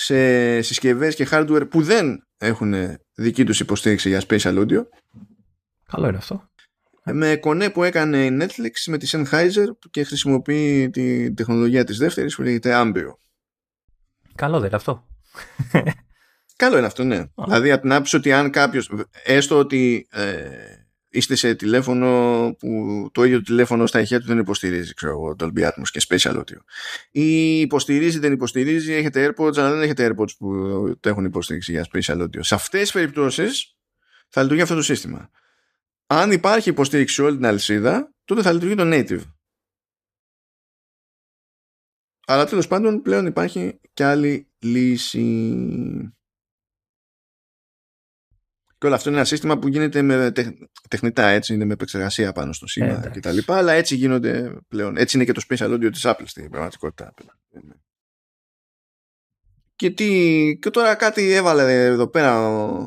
σε 0.00 0.62
συσκευές 0.62 1.14
και 1.14 1.28
hardware 1.30 1.70
που 1.70 1.82
δεν 1.82 2.26
έχουν 2.38 2.74
δική 3.14 3.44
τους 3.44 3.60
υποστήριξη 3.60 4.08
για 4.08 4.22
Special 4.28 4.58
Audio 4.58 4.82
Καλό 5.88 6.08
είναι 6.08 6.16
αυτό. 6.16 6.50
Με 7.04 7.36
κονέ 7.36 7.70
που 7.70 7.82
έκανε 7.82 8.24
η 8.24 8.38
Netflix 8.40 8.72
με 8.86 8.98
τη 8.98 9.08
Sennheiser 9.12 9.66
και 9.90 10.04
χρησιμοποιεί 10.04 10.90
τη 10.90 11.34
τεχνολογία 11.34 11.84
της 11.84 11.98
δεύτερης 11.98 12.34
που 12.34 12.42
λέγεται 12.42 12.72
Ambio. 12.74 13.12
Καλό 14.34 14.58
δεν 14.58 14.66
είναι 14.66 14.76
αυτό. 14.76 15.06
Καλό 16.56 16.76
είναι 16.76 16.86
αυτό, 16.86 17.04
ναι. 17.04 17.24
Δηλαδή 17.44 17.72
από 17.72 17.82
την 17.82 17.92
άποψη 17.92 18.16
ότι 18.16 18.32
αν 18.32 18.50
κάποιος, 18.50 18.90
έστω 19.24 19.58
ότι 19.58 20.08
ε, 20.10 20.48
είστε 21.08 21.34
σε 21.34 21.54
τηλέφωνο 21.54 22.08
που 22.58 23.08
το 23.12 23.24
ίδιο 23.24 23.42
τηλέφωνο 23.42 23.86
στα 23.86 24.00
ηχεία 24.00 24.20
του 24.20 24.26
δεν 24.26 24.38
υποστηρίζει, 24.38 24.94
ξέρω 24.94 25.12
εγώ, 25.12 25.36
Dolby 25.38 25.64
Atmos 25.64 25.88
και 25.90 26.00
Special 26.08 26.36
Audio. 26.36 26.58
Ή 27.10 27.60
υποστηρίζει, 27.60 28.18
δεν 28.18 28.32
υποστηρίζει, 28.32 28.92
έχετε 28.92 29.28
AirPods, 29.28 29.58
αλλά 29.58 29.70
δεν 29.70 29.82
έχετε 29.82 30.10
AirPods 30.10 30.36
που 30.38 30.48
το 31.00 31.08
έχουν 31.08 31.24
υποστηρίξει 31.24 31.72
για 31.72 31.86
Special 31.92 32.22
Audio. 32.22 32.38
Σε 32.40 32.54
αυτές 32.54 32.80
τις 32.80 32.92
περιπτώσεις 32.92 33.76
θα 34.28 34.42
λειτουργεί 34.42 34.62
αυτό 34.62 34.74
το 34.74 34.82
σύστημα 34.82 35.30
αν 36.10 36.32
υπάρχει 36.32 36.68
υποστήριξη 36.68 37.14
σε 37.14 37.22
όλη 37.22 37.36
την 37.36 37.46
αλυσίδα, 37.46 38.14
τότε 38.24 38.42
θα 38.42 38.52
λειτουργεί 38.52 38.74
το 38.74 38.82
native. 38.86 39.22
Αλλά 42.26 42.46
τέλος 42.46 42.66
πάντων 42.66 43.02
πλέον 43.02 43.26
υπάρχει 43.26 43.80
και 43.92 44.04
άλλη 44.04 44.48
λύση. 44.58 46.12
Και 48.78 48.86
όλο 48.86 48.94
αυτό 48.94 49.08
είναι 49.08 49.18
ένα 49.18 49.26
σύστημα 49.26 49.58
που 49.58 49.68
γίνεται 49.68 50.02
με 50.02 50.32
τεχνητά 50.88 51.26
έτσι, 51.26 51.54
είναι 51.54 51.64
με 51.64 51.72
επεξεργασία 51.72 52.32
πάνω 52.32 52.52
στο 52.52 52.66
σήμα 52.66 53.02
ε, 53.04 53.10
κτλ. 53.14 53.38
Αλλά 53.46 53.72
έτσι 53.72 53.94
γίνονται 53.94 54.56
πλέον. 54.68 54.96
Έτσι 54.96 55.16
είναι 55.16 55.24
και 55.24 55.32
το 55.32 55.42
special 55.48 55.74
audio 55.74 55.90
της 55.92 56.02
Apple 56.04 56.24
στην 56.24 56.50
πραγματικότητα. 56.50 57.14
Και, 59.76 59.90
τι, 59.90 60.58
και 60.60 60.70
τώρα 60.70 60.94
κάτι 60.94 61.32
έβαλε 61.32 61.84
εδώ 61.84 62.08
πέρα 62.08 62.48
ο, 62.48 62.78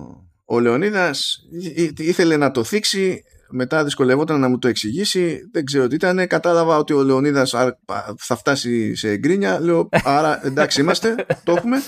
ο 0.45 0.59
Λεωνίδας 0.59 1.37
ήθελε 1.97 2.37
να 2.37 2.51
το 2.51 2.63
θίξει 2.63 3.23
μετά 3.49 3.83
δυσκολευόταν 3.83 4.39
να 4.39 4.47
μου 4.47 4.57
το 4.57 4.67
εξηγήσει 4.67 5.39
δεν 5.51 5.65
ξέρω 5.65 5.87
τι 5.87 5.95
ήταν 5.95 6.27
κατάλαβα 6.27 6.77
ότι 6.77 6.93
ο 6.93 7.03
Λεωνίδας 7.03 7.53
θα 8.17 8.35
φτάσει 8.35 8.95
σε 8.95 9.17
γκρίνια 9.17 9.59
λέω 9.59 9.89
άρα 10.03 10.45
εντάξει 10.45 10.81
είμαστε 10.81 11.15
το 11.43 11.51
έχουμε 11.51 11.81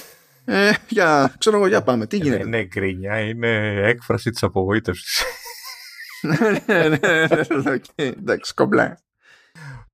ε, 0.46 0.72
για, 0.90 1.36
ξέρω 1.38 1.58
εγώ 1.58 1.68
για 1.68 1.84
πάμε. 1.84 2.08
Τι 2.08 2.18
γίνεται; 2.18 2.42
Είναι 2.42 2.58
ναι, 2.58 2.64
γκρίνια 2.64 3.20
είναι 3.20 3.82
έκφραση 3.84 4.30
της 4.30 4.44
απογοήτευσης. 4.44 5.24
Ναι, 6.22 6.38
ναι, 6.66 6.88
ναι, 6.88 7.78
εντάξει 7.96 8.54
κομπλά 8.54 8.98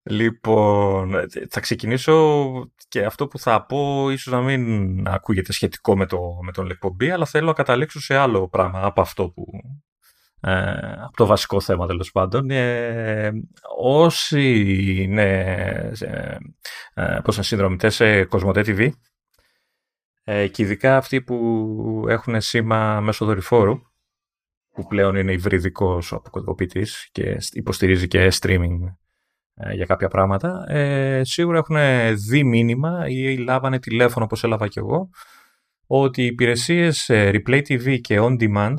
Λοιπόν, 0.04 1.16
θα 1.50 1.60
ξεκινήσω 1.60 2.50
και 2.88 3.06
αυτό 3.06 3.28
που 3.28 3.40
θα 3.40 3.66
πω 3.66 4.10
ίσως 4.10 4.34
να 4.34 4.42
μην 4.42 5.08
ακούγεται 5.08 5.52
σχετικό 5.52 5.98
με, 5.98 6.06
το, 6.06 6.20
με 6.42 6.52
τον 6.52 6.70
εκπομπή, 6.70 7.12
αλλά 7.12 7.26
θέλω 7.26 7.46
να 7.46 7.54
καταλήξω 7.54 8.00
σε 8.00 8.16
άλλο 8.16 8.50
πράγμα 8.50 8.82
από 8.84 9.02
αυτό 9.02 9.30
που, 9.30 9.46
ε, 10.42 10.72
από 11.04 11.16
το 11.16 11.26
βασικό 11.26 11.62
θέμα 11.62 11.88
τέλος 11.88 12.12
πάντων. 12.12 12.50
Ε, 12.50 13.32
όσοι 13.78 14.42
είναι 15.02 15.40
ε, 16.00 16.38
ε, 16.94 17.20
πώς 17.24 17.40
συνδρομητές 17.42 17.96
σε 17.96 18.24
Κοσμοτέ 18.24 18.62
TV 18.66 18.90
ε, 20.32 20.48
και 20.48 20.64
ειδικά 20.64 20.98
αυτοί 20.98 21.22
που 21.22 22.06
έχουν 22.08 22.42
σήμα 22.42 23.00
μέσω 23.00 23.26
δορυφόρου 23.26 23.80
που 24.74 24.88
πλέον 24.88 25.16
είναι 25.16 25.32
υβριδικός 25.32 26.12
ο 26.12 26.16
αποκωδικοποιητής 26.16 27.10
και 27.12 27.38
υποστηρίζει 27.52 28.08
και 28.08 28.32
streaming 28.40 28.78
ε, 29.54 29.74
για 29.74 29.86
κάποια 29.86 30.08
πράγματα, 30.08 30.72
ε, 30.72 31.22
σίγουρα 31.24 31.58
έχουν 31.58 31.78
δει 32.30 32.44
μήνυμα 32.44 33.08
ή 33.08 33.38
λάβανε 33.38 33.80
τηλέφωνο 33.80 34.26
όπως 34.26 34.44
έλαβα 34.44 34.68
κι 34.68 34.80
εγώ, 34.80 35.10
ότι 35.88 36.22
οι 36.22 36.26
υπηρεσίες 36.26 37.10
ε, 37.10 37.32
Replay 37.34 37.62
TV 37.68 38.02
και 38.02 38.18
On 38.22 38.36
Demand 38.40 38.76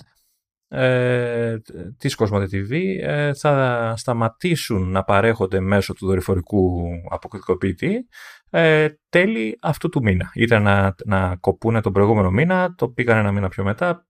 ε, 0.72 1.58
της 1.98 2.16
Cosmote 2.18 2.44
TV 2.44 2.72
ε, 3.00 3.34
θα 3.34 3.94
σταματήσουν 3.96 4.90
να 4.90 5.04
παρέχονται 5.04 5.60
μέσω 5.60 5.94
του 5.94 6.06
δορυφορικού 6.06 6.90
αποκωδικοποιητή 7.10 8.06
ε, 8.50 8.88
τέλη 9.08 9.58
αυτού 9.60 9.88
του 9.88 10.02
μήνα. 10.02 10.30
Ήταν 10.34 10.62
να, 10.62 10.94
να 11.04 11.36
κοπούνε 11.36 11.80
τον 11.80 11.92
προηγούμενο 11.92 12.30
μήνα, 12.30 12.74
το 12.74 12.88
πήγαν 12.88 13.18
ένα 13.18 13.32
μήνα 13.32 13.48
πιο 13.48 13.64
μετά. 13.64 14.06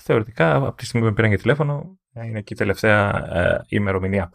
Θεωρητικά, 0.00 0.54
από 0.54 0.74
τη 0.74 0.84
στιγμή 0.84 1.06
που 1.06 1.08
με 1.08 1.14
πήραν 1.14 1.30
για 1.30 1.40
τηλέφωνο, 1.40 1.98
είναι 2.24 2.40
και 2.40 2.54
η 2.54 2.56
τελευταία 2.56 3.28
ε, 3.36 3.64
ημερομηνία. 3.68 4.32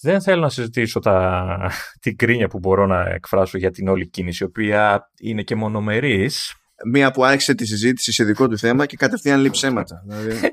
Δεν 0.00 0.22
θέλω 0.22 0.40
να 0.40 0.48
συζητήσω 0.48 1.00
τα, 1.00 1.70
την 2.02 2.16
κρίνια 2.16 2.48
που 2.48 2.58
μπορώ 2.58 2.86
να 2.86 3.08
εκφράσω 3.08 3.58
για 3.58 3.70
την 3.70 3.88
όλη 3.88 4.08
κίνηση, 4.08 4.44
η 4.44 4.46
οποία 4.46 5.10
είναι 5.20 5.42
και 5.42 5.54
μονομερής. 5.54 6.54
Μία 6.84 7.10
που 7.10 7.24
άρχισε 7.24 7.54
τη 7.54 7.66
συζήτηση 7.66 8.12
σε 8.12 8.24
δικό 8.24 8.48
του 8.48 8.58
θέμα 8.58 8.86
και 8.86 8.96
κατευθείαν 8.96 9.40
λέει 9.40 9.50
ψέματα. 9.50 10.02
δηλαδή, 10.06 10.28
ε, 10.44 10.52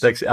Εντάξει, 0.00 0.24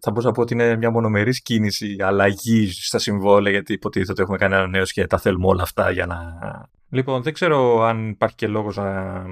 θα 0.00 0.10
μπορούσα 0.10 0.26
να 0.26 0.32
πω 0.32 0.40
ότι 0.40 0.54
είναι 0.54 0.76
μια 0.76 0.90
μονομερής 0.90 1.42
κίνηση 1.42 1.96
αλλαγή 2.00 2.70
στα 2.72 2.98
συμβόλαια, 2.98 3.52
γιατί 3.52 3.72
υποτίθεται 3.72 4.12
ότι 4.12 4.22
έχουμε 4.22 4.38
κανένα 4.38 4.66
νέο 4.66 4.84
και 4.84 5.06
τα 5.06 5.18
θέλουμε 5.18 5.46
όλα 5.46 5.62
αυτά 5.62 5.90
για 5.90 6.06
να... 6.06 6.18
Λοιπόν, 6.88 7.22
δεν 7.22 7.32
ξέρω 7.32 7.82
αν 7.82 8.08
υπάρχει 8.08 8.36
και 8.36 8.46
λόγος 8.46 8.76
να 8.76 9.22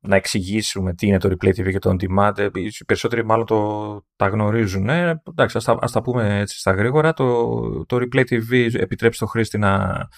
να 0.00 0.16
εξηγήσουμε 0.16 0.94
τι 0.94 1.06
είναι 1.06 1.18
το 1.18 1.28
Replay 1.28 1.48
TV 1.48 1.70
και 1.70 1.78
το 1.78 1.96
On 1.98 2.04
Demand. 2.04 2.38
Ε, 2.38 2.48
οι 2.52 2.84
περισσότεροι 2.86 3.24
μάλλον 3.24 3.46
το, 3.46 4.04
τα 4.16 4.28
γνωρίζουν. 4.28 4.88
Ε, 4.88 5.22
εντάξει, 5.30 5.56
ας 5.56 5.64
τα, 5.64 5.78
ας 5.80 5.92
τα 5.92 6.02
πούμε 6.02 6.38
έτσι 6.38 6.58
στα 6.58 6.72
γρήγορα. 6.72 7.12
Το, 7.12 7.86
το 7.86 7.96
Replay 7.96 8.24
TV 8.30 8.74
επιτρέπει 8.74 9.14
στο 9.14 9.26
χρήστη 9.26 9.58
να, 9.58 10.08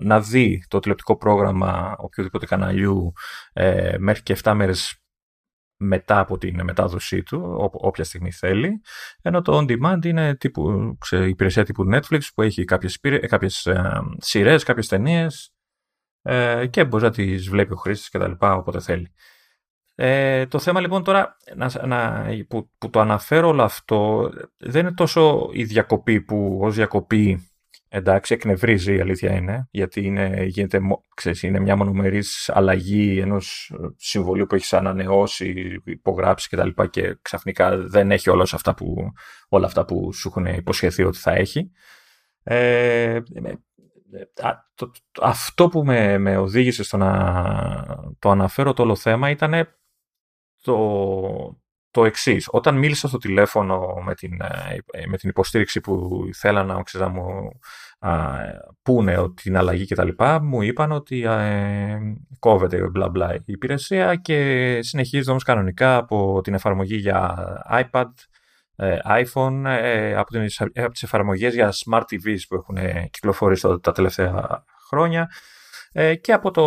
να 0.00 0.20
δει 0.20 0.64
το 0.68 0.78
τηλεοπτικό 0.78 1.16
πρόγραμμα 1.16 1.94
οποιοδήποτε 1.98 2.46
καναλιού 2.46 3.12
ε, 3.52 3.96
μέχρι 3.98 4.22
και 4.22 4.36
7 4.42 4.52
μέρες 4.56 4.98
μετά 5.76 6.18
από 6.18 6.38
την 6.38 6.64
μετάδοσή 6.64 7.22
του, 7.22 7.70
όποια 7.72 8.04
στιγμή 8.04 8.32
θέλει. 8.32 8.80
Ενώ 9.22 9.42
το 9.42 9.58
On 9.58 9.70
Demand 9.70 10.04
είναι 10.04 10.34
τύπου, 10.36 10.96
ξέ, 11.00 11.26
υπηρεσία 11.26 11.64
τύπου 11.64 11.84
Netflix 11.92 12.20
που 12.34 12.42
έχει 12.42 12.64
κάποιες, 12.64 13.00
κάποιες 13.28 13.66
ε, 13.66 14.00
σειρές, 14.18 14.62
κάποιες 14.62 14.88
ταινίες 14.88 15.53
ε, 16.26 16.66
και 16.66 16.84
μπορεί 16.84 17.04
να 17.04 17.10
τις 17.10 17.48
βλέπει 17.48 17.72
ο 17.72 17.76
χρήστης 17.76 18.08
και 18.08 18.18
τα 18.18 18.28
λοιπά 18.28 18.54
όποτε 18.54 18.80
θέλει. 18.80 19.12
Ε, 19.94 20.46
το 20.46 20.58
θέμα 20.58 20.80
λοιπόν 20.80 21.04
τώρα 21.04 21.36
να, 21.56 21.86
να, 21.86 22.26
που, 22.48 22.70
που 22.78 22.90
το 22.90 23.00
αναφέρω 23.00 23.48
όλο 23.48 23.62
αυτό 23.62 24.30
δεν 24.56 24.80
είναι 24.80 24.94
τόσο 24.94 25.50
η 25.52 25.64
διακοπή 25.64 26.20
που 26.20 26.58
ως 26.62 26.74
διακοπή 26.74 27.48
εντάξει, 27.88 28.34
εκνευρίζει 28.34 28.96
η 28.96 29.00
αλήθεια 29.00 29.32
είναι, 29.32 29.68
γιατί 29.70 30.04
είναι, 30.04 30.44
γίνεται, 30.44 30.80
ξέρεις, 31.14 31.42
είναι 31.42 31.60
μια 31.60 31.76
μονομερής 31.76 32.50
αλλαγή 32.52 33.18
ενός 33.18 33.72
ε, 33.74 33.86
συμβολίου 33.96 34.46
που 34.46 34.54
έχεις 34.54 34.72
ανανεώσει, 34.72 35.80
υπογράψει 35.84 36.48
κτλ. 36.48 36.68
Και, 36.68 36.86
και 36.90 37.16
ξαφνικά 37.22 37.76
δεν 37.76 38.10
έχει 38.10 38.30
όλα 38.30 38.46
αυτά, 38.52 38.74
που, 38.74 39.12
όλα 39.48 39.66
αυτά 39.66 39.84
που 39.84 40.12
σου 40.12 40.28
έχουν 40.28 40.46
υποσχεθεί 40.46 41.02
ότι 41.02 41.18
θα 41.18 41.32
έχει. 41.32 41.70
Ε, 42.42 43.20
το, 44.74 44.90
αυτό 45.20 45.68
που 45.68 45.84
με, 45.84 46.18
με 46.18 46.36
οδήγησε 46.36 46.82
στο 46.82 46.96
να 46.96 48.04
το 48.18 48.30
αναφέρω 48.30 48.72
το 48.72 48.82
όλο 48.82 48.96
θέμα 48.96 49.30
ήταν 49.30 49.68
το, 50.62 51.58
το 51.90 52.04
εξής. 52.04 52.48
Όταν 52.50 52.78
μίλησα 52.78 53.08
στο 53.08 53.18
τηλέφωνο 53.18 53.94
με 54.04 54.14
την, 54.14 54.40
ε, 54.92 55.06
με 55.06 55.16
την 55.16 55.28
υποστήριξη 55.28 55.80
που 55.80 56.22
θέλαν 56.34 56.66
να, 56.66 56.82
να 56.92 57.08
μου 57.08 57.50
α, 57.98 58.36
πούνε 58.82 59.32
την 59.34 59.56
αλλαγή 59.56 59.86
κτλ. 59.86 60.08
μου 60.42 60.62
είπαν 60.62 60.92
ότι 60.92 61.22
ε, 61.22 61.98
κόβεται 62.38 62.88
μπλα 62.88 63.08
μπλα 63.08 63.34
η 63.34 63.42
υπηρεσία 63.44 64.14
και 64.16 64.78
συνεχίζει 64.82 65.30
όμως 65.30 65.42
κανονικά 65.42 65.96
από 65.96 66.40
την 66.40 66.54
εφαρμογή 66.54 66.96
για 66.96 67.34
iPad, 67.70 68.04
ε, 68.04 68.33
iPhone, 69.08 69.64
ε, 69.64 70.14
από, 70.14 70.30
τις, 70.30 70.60
από 70.60 70.90
τις 70.90 71.02
εφαρμογές 71.02 71.54
για 71.54 71.72
Smart 71.72 72.00
TVs 72.00 72.38
που 72.48 72.54
έχουν 72.54 72.76
κυκλοφορήσει 73.10 73.78
τα 73.80 73.92
τελευταία 73.92 74.64
χρόνια 74.88 75.30
και 76.20 76.32
από, 76.32 76.50
το, 76.50 76.62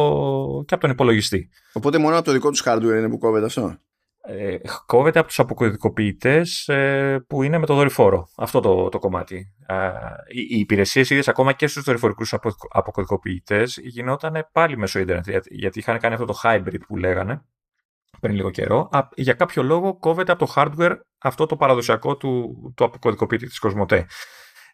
και 0.65 0.73
από 0.73 0.83
τον 0.83 0.91
υπολογιστή. 0.91 1.49
Οπότε 1.73 1.97
μόνο 1.97 2.15
από 2.15 2.25
το 2.25 2.31
δικό 2.31 2.49
τους 2.49 2.63
hardware 2.65 2.81
είναι 2.81 3.09
που 3.09 3.17
κόβεται 3.17 3.45
αυτό; 3.45 3.77
Ε, 4.21 4.57
κόβεται 4.85 5.19
από 5.19 5.27
τους 5.27 5.39
αποκωδικοποιητές 5.39 6.67
ε, 6.67 7.25
που 7.27 7.43
είναι 7.43 7.57
με 7.57 7.65
το 7.65 7.75
δορυφόρο. 7.75 8.27
Αυτό 8.37 8.59
το, 8.59 8.89
το 8.89 8.99
κομμάτι. 8.99 9.53
Ε, 9.67 9.91
οι, 10.27 10.41
οι 10.49 10.59
υπηρεσίες 10.59 11.09
ίδιες 11.09 11.27
ακόμα 11.27 11.53
και 11.53 11.67
στους 11.67 11.83
δορυφορικούς 11.83 12.33
απο, 12.33 12.51
αποκωδικοποιητές 12.69 13.77
γινόταν 13.81 14.49
πάλι 14.51 14.77
μέσω 14.77 14.99
ίντερνετ 14.99 15.29
γιατί, 15.29 15.55
γιατί 15.55 15.79
είχαν 15.79 15.99
κάνει 15.99 16.13
αυτό 16.13 16.25
το 16.25 16.39
hybrid 16.43 16.79
που 16.87 16.97
λέγανε 16.97 17.41
πριν 18.21 18.35
λίγο 18.35 18.49
καιρό. 18.49 18.89
Α, 18.91 19.07
για 19.15 19.33
κάποιο 19.33 19.63
λόγο 19.63 19.97
κόβεται 19.97 20.31
από 20.31 20.45
το 20.45 20.53
hardware 20.55 20.95
αυτό 21.17 21.45
το 21.45 21.55
παραδοσιακό 21.55 22.17
του, 22.17 22.55
του 22.75 22.83
αποκωδικοποιητή 22.83 23.47
της 23.47 23.59
Κοσμοτέ. 23.59 24.05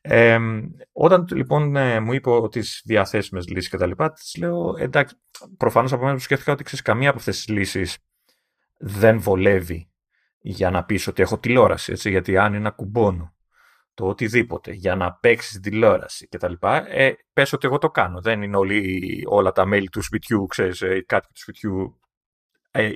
Ε, 0.01 0.39
όταν 0.91 1.27
λοιπόν 1.31 1.75
ε, 1.75 1.99
μου 1.99 2.13
είπε 2.13 2.29
τις 2.51 2.81
διαθέσιμες 2.85 3.47
λύσεις 3.47 3.69
και 3.69 3.77
τα 3.77 3.85
λοιπά, 3.85 4.11
τις 4.11 4.35
λέω 4.37 4.75
εντάξει, 4.77 5.15
προφανώς 5.57 5.93
από 5.93 6.03
μένα 6.05 6.17
σκέφτηκα 6.17 6.51
ότι 6.51 6.63
ξέρεις 6.63 6.85
καμία 6.85 7.09
από 7.09 7.17
αυτές 7.17 7.35
τις 7.35 7.47
λύσεις 7.47 7.97
δεν 8.77 9.19
βολεύει 9.19 9.89
για 10.39 10.69
να 10.69 10.83
πεις 10.83 11.07
ότι 11.07 11.21
έχω 11.21 11.37
τηλεόραση, 11.39 11.91
έτσι, 11.91 12.09
γιατί 12.09 12.37
αν 12.37 12.53
είναι 12.53 12.63
να 12.63 12.69
κουμπώνω 12.69 13.33
το 13.93 14.07
οτιδήποτε 14.07 14.71
για 14.71 14.95
να 14.95 15.13
παίξεις 15.13 15.59
τηλεόραση 15.59 16.27
κτλ. 16.27 16.53
Ε, 16.87 17.11
πες 17.33 17.53
ότι 17.53 17.67
εγώ 17.67 17.77
το 17.77 17.89
κάνω. 17.89 18.21
Δεν 18.21 18.41
είναι 18.41 18.57
όλοι, 18.57 19.23
όλα 19.27 19.51
τα 19.51 19.65
μέλη 19.65 19.89
του 19.89 20.01
σπιτιού, 20.01 20.45
ξέρεις, 20.45 20.81
ε, 20.81 20.95
οι 20.95 21.03
κάτοικοι 21.03 21.33
του 21.33 21.39
σπιτιού 21.39 21.99
ε, 22.71 22.85
ε, 22.85 22.93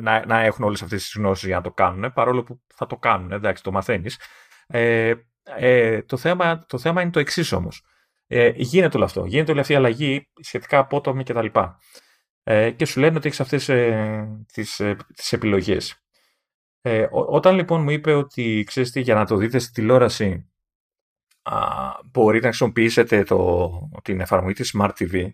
να, 0.00 0.26
να 0.26 0.40
έχουν 0.40 0.64
όλες 0.64 0.82
αυτές 0.82 1.02
τις 1.02 1.14
γνώσεις 1.16 1.46
για 1.46 1.56
να 1.56 1.62
το 1.62 1.72
κάνουν, 1.72 2.12
παρόλο 2.12 2.42
που 2.42 2.60
θα 2.74 2.86
το 2.86 2.96
κάνουν, 2.96 3.32
εντάξει, 3.32 3.62
το 3.62 3.72
μαθαίνεις. 3.72 4.18
Ε, 4.66 5.14
ε, 5.42 6.02
το, 6.02 6.16
θέμα, 6.16 6.64
το 6.66 6.78
θέμα 6.78 7.02
είναι 7.02 7.10
το 7.10 7.20
εξής 7.20 7.52
όμως. 7.52 7.84
Ε, 8.26 8.52
γίνεται 8.56 8.96
όλο 8.96 9.04
αυτό. 9.04 9.24
Γίνεται 9.24 9.50
όλη 9.50 9.60
αυτή 9.60 9.72
η 9.72 9.76
αλλαγή 9.76 10.28
σχετικά 10.40 10.78
απότομη 10.78 11.24
κτλ 11.24 11.46
ε, 12.42 12.70
και 12.70 12.84
σου 12.84 13.00
λένε 13.00 13.16
ότι 13.16 13.26
έχεις 13.26 13.40
αυτές 13.40 13.68
ε, 13.68 14.44
τις, 14.52 14.80
ε, 14.80 14.96
τις 15.14 15.32
επιλογές. 15.32 16.04
Ε, 16.80 17.06
όταν 17.10 17.54
λοιπόν 17.54 17.82
μου 17.82 17.90
είπε 17.90 18.12
ότι 18.12 18.64
ξέρεις 18.66 18.90
τι, 18.90 19.00
για 19.00 19.14
να 19.14 19.26
το 19.26 19.36
δείτε 19.36 19.58
στη 19.58 19.72
τηλεόραση 19.72 20.50
α, 21.42 21.58
μπορείτε 22.04 22.44
να 22.44 22.48
χρησιμοποιήσετε 22.48 23.22
το, 23.22 23.70
την 24.02 24.20
εφαρμογή 24.20 24.54
της 24.54 24.74
Smart 24.78 24.90
TV 24.98 25.30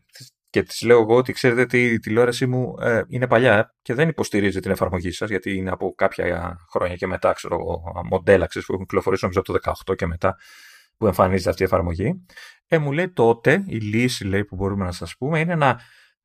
και 0.57 0.63
της 0.63 0.83
λέω 0.83 1.01
εγώ 1.01 1.17
ότι 1.17 1.33
ξέρετε 1.33 1.61
ότι 1.61 1.85
η 1.85 1.99
τηλεόραση 1.99 2.47
μου 2.47 2.75
ε, 2.81 3.03
είναι 3.09 3.27
παλιά 3.27 3.75
και 3.83 3.95
δεν 3.95 4.09
υποστηρίζει 4.09 4.61
την 4.61 4.71
εφαρμογή 4.71 5.11
σας 5.11 5.29
γιατί 5.29 5.57
είναι 5.57 5.71
από 5.71 5.95
κάποια 5.95 6.59
χρόνια 6.71 6.97
και 6.97 7.07
μετά 7.07 7.33
ξέρω 7.33 7.83
μοντέλα 8.11 8.47
ξέρεις, 8.47 8.67
που 8.67 8.73
έχουν 8.73 8.87
κυκλοφορήσει 8.87 9.25
νομίζω 9.25 9.41
από 9.41 9.53
το 9.53 9.75
18 9.93 9.97
και 9.97 10.07
μετά 10.07 10.37
που 10.97 11.07
εμφανίζεται 11.07 11.51
αυτή 11.51 11.63
η 11.63 11.65
εφαρμογή. 11.65 12.25
Ε, 12.67 12.79
μου 12.79 12.93
λέει 12.93 13.09
τότε 13.09 13.65
η 13.67 13.77
λύση 13.77 14.25
λέει, 14.25 14.45
που 14.45 14.57
μπορούμε 14.57 14.85
να 14.85 14.93
σας 14.93 15.17
πούμε 15.17 15.41
είναι 15.41 15.55
να 15.55 15.81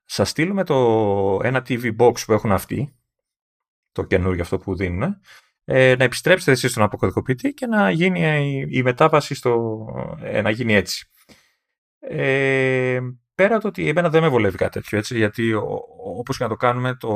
σας 0.05 0.29
στείλουμε 0.29 0.63
το, 0.63 1.39
ένα 1.43 1.65
TV 1.67 1.95
box 1.97 2.19
που 2.25 2.33
έχουν 2.33 2.51
αυτοί, 2.51 2.95
το 3.91 4.03
καινούργιο 4.03 4.41
αυτό 4.41 4.57
που 4.57 4.75
δίνουν, 4.75 5.15
ε, 5.65 5.95
να 5.95 6.03
επιστρέψετε 6.03 6.51
εσείς 6.51 6.71
στον 6.71 6.83
αποκωδικοποιητή 6.83 7.53
και 7.53 7.65
να 7.65 7.91
γίνει 7.91 8.65
η, 8.69 8.83
μετάβαση 8.83 9.35
στο, 9.35 9.85
ε, 10.21 10.41
να 10.41 10.49
γίνει 10.49 10.73
έτσι. 10.73 11.05
Ε, 11.99 12.99
πέρα 13.41 13.59
το 13.59 13.67
ότι 13.67 13.87
εμένα 13.87 14.09
δεν 14.09 14.21
με 14.21 14.27
βολεύει 14.27 14.57
κάτι 14.57 14.71
τέτοιο, 14.71 14.97
έτσι, 14.97 15.17
γιατί 15.17 15.53
όπως 16.17 16.37
και 16.37 16.43
να 16.43 16.49
το 16.49 16.55
κάνουμε, 16.55 16.95
το, 16.95 17.07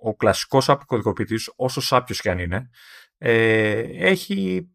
ο 0.00 0.16
κλασικός 0.16 0.68
αποκωδικοποιητής, 0.68 1.52
όσο 1.56 1.80
σάπιος 1.80 2.20
και 2.20 2.30
αν 2.30 2.38
είναι, 2.38 2.70
ε, 3.18 3.78
έχει, 4.08 4.68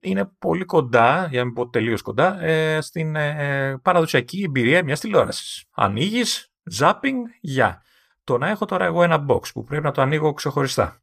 είναι 0.00 0.30
πολύ 0.38 0.64
κοντά, 0.64 1.26
για 1.30 1.38
να 1.38 1.44
μην 1.44 1.54
πω 1.54 1.68
τελείως 1.68 2.02
κοντά, 2.02 2.42
ε, 2.42 2.80
στην 2.80 3.16
ε, 3.16 3.78
παραδοσιακή 3.82 4.42
εμπειρία 4.42 4.84
μιας 4.84 5.00
τηλεόρασης. 5.00 5.64
Ανοίγεις, 5.74 6.52
Zapping, 6.78 7.16
για. 7.40 7.82
Το 8.24 8.38
να 8.38 8.48
έχω 8.48 8.64
τώρα 8.64 8.84
εγώ 8.84 9.02
ένα 9.02 9.26
box 9.28 9.52
που 9.52 9.64
πρέπει 9.64 9.84
να 9.84 9.90
το 9.90 10.02
ανοίγω 10.02 10.32
ξεχωριστά. 10.32 11.02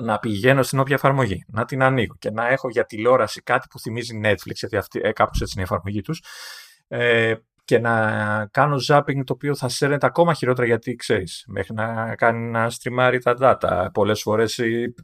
Να 0.00 0.18
πηγαίνω 0.18 0.62
στην 0.62 0.78
όποια 0.78 0.94
εφαρμογή, 0.94 1.44
να 1.48 1.64
την 1.64 1.82
ανοίγω 1.82 2.14
και 2.18 2.30
να 2.30 2.48
έχω 2.48 2.68
για 2.68 2.84
τηλεόραση 2.84 3.42
κάτι 3.42 3.66
που 3.70 3.78
θυμίζει 3.78 4.20
Netflix, 4.24 4.54
γιατί 4.54 4.76
αυτή, 4.76 5.00
ε, 5.02 5.12
κάπως 5.12 5.40
έτσι 5.40 5.52
είναι 5.56 5.62
η 5.62 5.68
εφαρμογή 5.70 6.00
τους, 6.00 6.22
ε, 6.88 7.34
και 7.68 7.78
να 7.78 7.94
κάνω 8.50 8.76
zapping 8.88 9.24
το 9.24 9.32
οποίο 9.32 9.56
θα 9.56 9.68
σέρνεται 9.68 10.06
ακόμα 10.06 10.34
χειρότερα 10.34 10.66
γιατί 10.66 10.94
ξέρεις, 10.94 11.44
μέχρι 11.48 11.74
να 11.74 12.14
κάνει 12.14 12.50
να 12.50 12.70
στριμάρει 12.70 13.18
τα 13.18 13.36
data. 13.40 13.86
Πολλές 13.92 14.20
φορές 14.20 14.60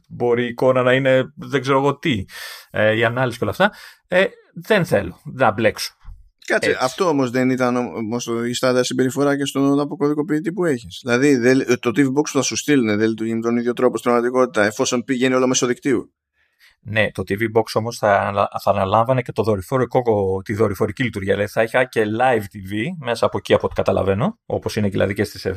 μπορεί 0.09 0.43
η 0.43 0.47
εικόνα 0.47 0.81
να 0.81 0.93
είναι 0.93 1.33
δεν 1.35 1.61
ξέρω 1.61 1.77
εγώ 1.77 1.97
τι, 1.97 2.25
ε, 2.71 2.95
η 2.95 3.03
ανάλυση 3.03 3.37
και 3.37 3.43
όλα 3.43 3.51
αυτά. 3.51 3.71
Ε, 4.07 4.25
δεν 4.53 4.85
θέλω 4.85 5.19
να 5.23 5.51
μπλέξω. 5.51 5.93
Κάτσε, 6.45 6.69
Έτσι. 6.69 6.83
αυτό 6.83 7.07
όμως 7.07 7.31
δεν 7.31 7.49
ήταν 7.49 7.75
όμως 7.75 8.29
η 8.47 8.53
στάδια 8.53 8.83
συμπεριφορά 8.83 9.37
και 9.37 9.45
στον 9.45 9.79
αποκωδικοποιητή 9.79 10.53
που 10.53 10.65
έχεις. 10.65 10.99
Δηλαδή 11.03 11.39
το 11.79 11.89
TV 11.95 12.05
Box 12.05 12.11
που 12.13 12.37
θα 12.37 12.41
σου 12.41 12.55
στείλουν 12.55 12.97
δεν 12.97 13.07
λειτουργεί 13.09 13.33
με 13.33 13.41
τον 13.41 13.57
ίδιο 13.57 13.73
τρόπο 13.73 13.97
στην 13.97 14.11
πραγματικότητα 14.11 14.65
εφόσον 14.65 15.03
πηγαίνει 15.03 15.33
όλο 15.33 15.47
μέσω 15.47 15.65
δικτύου. 15.67 16.13
Ναι, 16.87 17.11
το 17.11 17.23
TV 17.27 17.41
Box 17.57 17.63
όμως 17.73 17.97
θα, 17.97 18.49
θα 18.61 18.71
αναλάμβανε 18.71 19.21
και 19.21 19.31
το 19.31 19.43
δορυφορικό, 19.43 20.01
τη 20.43 20.53
δορυφορική 20.53 21.03
λειτουργία. 21.03 21.33
Δηλαδή 21.33 21.51
θα 21.51 21.63
είχα 21.63 21.83
και 21.83 22.05
live 22.19 22.41
TV 22.41 22.71
μέσα 22.99 23.25
από 23.25 23.37
εκεί 23.37 23.53
από 23.53 23.65
ό,τι 23.65 23.75
καταλαβαίνω, 23.75 24.39
όπως 24.45 24.75
είναι 24.75 24.87
δηλαδή 24.87 25.13
και 25.13 25.23
στις 25.23 25.47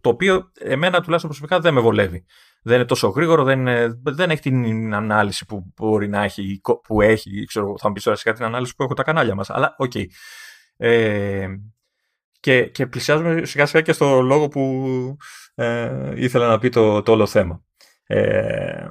Το 0.00 0.08
οποίο 0.08 0.50
εμένα 0.60 1.00
τουλάχιστον 1.00 1.30
προσωπικά 1.30 1.60
δεν 1.60 1.74
με 1.74 1.80
βολεύει. 1.80 2.24
Δεν 2.62 2.74
είναι 2.76 2.84
τόσο 2.84 3.08
γρήγορο, 3.08 3.44
δεν, 3.44 3.64
δεν 4.02 4.30
έχει 4.30 4.40
την 4.40 4.94
ανάλυση 4.94 5.46
που 5.46 5.72
μπορεί 5.76 6.08
να 6.08 6.22
έχει, 6.22 6.60
που 6.84 7.00
έχει, 7.00 7.44
ξέρω, 7.44 7.74
θα 7.78 7.88
μου 7.88 7.94
πεις 7.94 8.02
τώρα 8.02 8.16
σιγά 8.16 8.34
την 8.34 8.44
ανάλυση 8.44 8.74
που 8.74 8.82
έχω 8.82 8.94
τα 8.94 9.02
κανάλια 9.02 9.34
μας. 9.34 9.50
Αλλά 9.50 9.74
OK. 9.78 9.92
Okay. 9.94 10.04
Ε, 10.76 11.46
και, 12.40 12.66
και 12.66 12.86
πλησιάζουμε 12.86 13.44
σιγά 13.44 13.66
σιγά 13.66 13.82
και 13.82 13.92
στο 13.92 14.20
λόγο 14.20 14.48
που 14.48 14.86
ε, 15.54 16.12
ήθελα 16.14 16.48
να 16.48 16.58
πει 16.58 16.68
το, 16.68 17.02
το 17.02 17.12
όλο 17.12 17.26
θέμα. 17.26 17.62
Ε, 18.06 18.88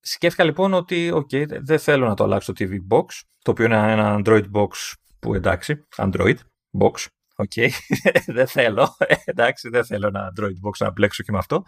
Σκέφτηκα 0.00 0.44
λοιπόν 0.44 0.74
ότι 0.74 1.12
okay, 1.14 1.44
δεν 1.60 1.78
θέλω 1.78 2.06
να 2.06 2.14
το 2.14 2.24
αλλάξω 2.24 2.52
το 2.52 2.64
TV 2.64 2.96
Box, 2.96 3.06
το 3.42 3.50
οποίο 3.50 3.64
είναι 3.64 3.92
ένα 3.92 4.20
Android 4.22 4.44
Box 4.52 4.68
που 5.18 5.34
εντάξει, 5.34 5.86
Android 5.96 6.36
Box, 6.80 7.06
ok, 7.36 7.68
δεν 8.36 8.46
θέλω, 8.46 8.96
εντάξει, 9.24 9.68
δεν 9.68 9.84
θέλω 9.84 10.06
ένα 10.06 10.32
Android 10.36 10.66
Box 10.66 10.72
να 10.78 10.90
μπλέξω 10.90 11.22
και 11.22 11.32
με 11.32 11.38
αυτό. 11.38 11.62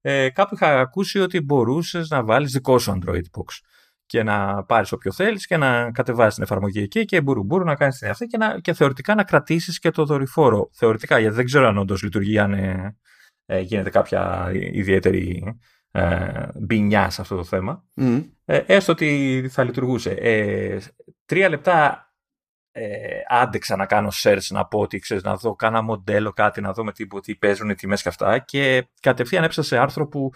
Ε, 0.00 0.30
κάπου 0.30 0.54
είχα 0.54 0.80
ακούσει 0.80 1.18
ότι 1.20 1.40
μπορούσες 1.40 2.08
να 2.08 2.24
βάλεις 2.24 2.52
δικό 2.52 2.78
σου 2.78 2.98
Android 2.98 3.24
Box 3.38 3.58
και 4.06 4.22
να 4.22 4.64
πάρεις 4.64 4.92
όποιο 4.92 5.12
θέλεις 5.12 5.46
και 5.46 5.56
να 5.56 5.90
κατεβάσεις 5.90 6.34
την 6.34 6.42
εφαρμογή 6.42 6.82
εκεί 6.82 7.04
και 7.04 7.20
μπουρου 7.20 7.64
να 7.64 7.74
κάνεις 7.74 7.98
την 7.98 8.08
αυτή 8.08 8.26
και, 8.26 8.36
να, 8.36 8.60
και 8.60 8.72
θεωρητικά 8.72 9.14
να 9.14 9.24
κρατήσεις 9.24 9.78
και 9.78 9.90
το 9.90 10.04
δορυφόρο. 10.04 10.70
Θεωρητικά, 10.72 11.18
γιατί 11.18 11.34
δεν 11.36 11.44
ξέρω 11.44 11.66
αν 11.66 11.78
όντως 11.78 12.02
λειτουργεί, 12.02 12.38
αν 12.38 12.52
ε, 12.52 12.96
ε, 13.46 13.60
γίνεται 13.60 13.90
κάποια 13.90 14.50
ιδιαίτερη 14.52 15.42
ε, 15.96 16.48
μπινιά 16.54 17.10
σε 17.10 17.20
αυτό 17.20 17.36
το 17.36 17.44
θέμα. 17.44 17.84
Ε, 18.44 18.58
έστω 18.66 18.92
ότι 18.92 19.48
θα 19.50 19.64
λειτουργούσε. 19.64 20.10
Ε, 20.10 20.78
τρία 21.24 21.48
λεπτά 21.48 22.08
ε, 22.72 23.20
άντεξα 23.28 23.76
να 23.76 23.86
κάνω 23.86 24.08
search, 24.22 24.46
να 24.48 24.66
πω 24.66 24.78
ότι 24.78 24.98
ξέρεις, 24.98 25.22
να 25.22 25.36
δω 25.36 25.54
κάνα 25.54 25.82
μοντέλο, 25.82 26.32
κάτι, 26.32 26.60
να 26.60 26.72
δω 26.72 26.84
με 26.84 26.92
τι, 26.92 27.06
τι 27.06 27.36
παίζουν 27.36 27.70
οι 27.70 27.74
τιμές 27.74 28.02
και 28.02 28.08
αυτά 28.08 28.38
και 28.38 28.88
κατευθείαν 29.00 29.44
έπεσα 29.44 29.68
σε 29.68 29.78
άρθρο 29.78 30.08
που 30.08 30.32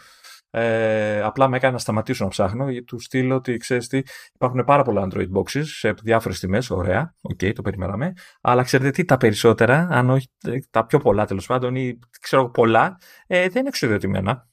ε, 0.51 1.21
απλά 1.21 1.49
με 1.49 1.57
έκανε 1.57 1.73
να 1.73 1.79
σταματήσω 1.79 2.25
να 2.25 2.31
ψάχνω 2.31 2.71
γιατί 2.71 2.87
του 2.87 3.01
στυλ 3.01 3.35
ότι 3.35 3.57
ξέρεις 3.57 3.89
τι, 3.89 4.03
υπάρχουν 4.35 4.65
πάρα 4.65 4.83
πολλά 4.83 5.09
Android 5.11 5.29
boxes 5.35 5.65
σε 5.65 5.93
διάφορες 5.93 6.39
τιμές, 6.39 6.71
ωραία, 6.71 7.15
OK, 7.21 7.39
okay, 7.43 7.53
το 7.55 7.63
περιμέναμε, 7.63 8.13
αλλά 8.41 8.63
ξέρετε 8.63 8.91
τι, 8.91 9.05
τα 9.05 9.17
περισσότερα, 9.17 9.89
αν 9.91 10.11
όχι 10.11 10.31
τα 10.71 10.87
πιο 10.87 10.99
πολλά 10.99 11.25
τέλος 11.25 11.47
πάντων 11.47 11.75
ή 11.75 11.99
ξέρω 12.21 12.51
πολλά, 12.51 12.99
ε, 13.27 13.49
δεν 13.49 13.59
είναι 13.61 13.69
εξοδοτημένα. 13.69 14.48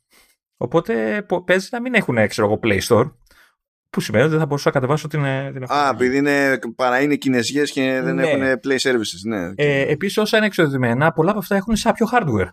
Οπότε 0.57 1.25
παίζει 1.45 1.67
να 1.71 1.81
μην 1.81 1.93
έχουν 1.93 2.27
ξέρω 2.27 2.47
εγώ 2.47 2.59
Play 2.63 2.79
Store. 2.87 3.11
Που 3.89 4.01
σημαίνει 4.01 4.23
ότι 4.23 4.31
δεν 4.31 4.41
θα 4.41 4.45
μπορούσα 4.47 4.67
να 4.69 4.73
κατεβάσω 4.73 5.07
την, 5.07 5.25
ε, 5.25 5.51
την 5.51 5.63
Α, 5.63 5.89
επειδή 5.93 6.17
είναι, 6.17 6.59
παρά 6.75 7.01
είναι 7.01 7.15
κινέζιες 7.15 7.71
και 7.71 8.01
δεν 8.03 8.15
Ναι. 8.15 8.27
έχουν 8.27 8.59
play 8.67 8.77
services. 8.77 9.21
Ναι. 9.27 9.51
Ε, 9.55 9.91
Επίσης, 9.91 10.17
όσα 10.17 10.37
είναι 10.37 10.45
εξοδημένα, 10.45 11.11
πολλά 11.11 11.29
από 11.29 11.39
αυτά 11.39 11.55
έχουν 11.55 11.75
σάπιο 11.75 12.07
hardware 12.11 12.47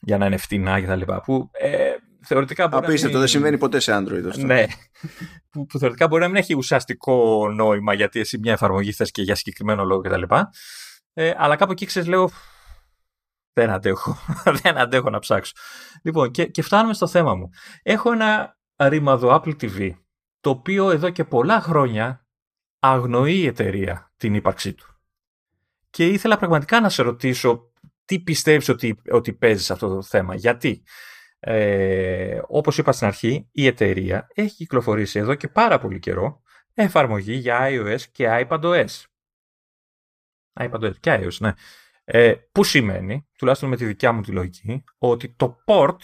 για 0.00 0.18
να 0.18 0.26
είναι 0.26 0.36
φτηνά 0.36 0.80
κτλ. 0.80 1.12
Που 1.24 1.50
ε, 1.52 1.90
θεωρητικά 2.26 2.68
μπορεί 2.68 2.84
Απίστευτο, 2.84 3.06
να 3.06 3.12
δεν 3.12 3.20
μην... 3.20 3.28
συμβαίνει 3.28 3.58
ποτέ 3.58 3.80
σε 3.80 3.92
Android 3.96 4.28
αυτό. 4.28 4.46
Ναι. 4.46 4.64
που, 5.50 5.66
που 5.66 5.78
θεωρητικά 5.78 6.08
μπορεί 6.08 6.22
να 6.22 6.28
μην 6.28 6.36
έχει 6.36 6.54
ουσιαστικό 6.54 7.48
νόημα 7.54 7.94
γιατί 7.94 8.20
εσύ 8.20 8.38
μια 8.38 8.52
εφαρμογή 8.52 8.92
θες 8.92 9.10
και 9.10 9.22
για 9.22 9.34
συγκεκριμένο 9.34 9.84
λόγο 9.84 10.00
κτλ. 10.00 10.22
Ε, 11.12 11.32
αλλά 11.36 11.56
κάπου 11.56 11.72
εκεί 11.72 11.86
ξέρεις 11.86 12.08
λέω 12.08 12.30
δεν 13.54 13.70
αντέχω, 13.70 14.16
δεν 14.62 14.78
αντέχω 14.78 15.10
να 15.10 15.18
ψάξω. 15.18 15.52
Λοιπόν 16.02 16.30
και, 16.30 16.46
και 16.46 16.62
φτάνουμε 16.62 16.94
στο 16.94 17.06
θέμα 17.06 17.34
μου. 17.34 17.50
Έχω 17.82 18.12
ένα 18.12 18.58
ρήμαδο 18.76 19.42
Apple 19.42 19.56
TV 19.60 19.90
το 20.40 20.50
οποίο 20.50 20.90
εδώ 20.90 21.10
και 21.10 21.24
πολλά 21.24 21.60
χρόνια 21.60 22.26
αγνοεί 22.78 23.38
η 23.38 23.46
εταιρεία 23.46 24.12
την 24.16 24.34
ύπαρξή 24.34 24.74
του. 24.74 24.86
Και 25.90 26.06
ήθελα 26.06 26.38
πραγματικά 26.38 26.80
να 26.80 26.88
σε 26.88 27.02
ρωτήσω 27.02 27.72
τι 28.04 28.20
πιστεύεις 28.20 28.68
ότι, 28.68 29.00
ότι 29.10 29.32
παίζει 29.32 29.64
σε 29.64 29.72
αυτό 29.72 29.88
το 29.88 30.02
θέμα; 30.02 30.34
Γιατί, 30.34 30.82
ε, 31.38 32.40
όπως 32.46 32.78
είπα 32.78 32.92
στην 32.92 33.06
αρχή, 33.06 33.48
η 33.52 33.66
εταιρεία 33.66 34.26
έχει 34.34 34.54
κυκλοφορήσει 34.54 35.18
εδώ 35.18 35.34
και 35.34 35.48
πάρα 35.48 35.78
πολύ 35.78 35.98
καιρό 35.98 36.42
εφαρμογή 36.74 37.34
για 37.34 37.58
iOS 37.70 38.00
και 38.12 38.46
iPadOS. 38.48 39.02
iPadOS 40.60 40.96
και 41.00 41.20
iOS, 41.20 41.36
ναι. 41.38 41.52
Ε, 42.06 42.34
που 42.52 42.64
σημαίνει, 42.64 43.28
τουλάχιστον 43.38 43.68
με 43.68 43.76
τη 43.76 43.84
δικιά 43.84 44.12
μου 44.12 44.20
τη 44.20 44.30
λογική, 44.32 44.84
ότι 44.98 45.28
το 45.36 45.56
port, 45.66 45.96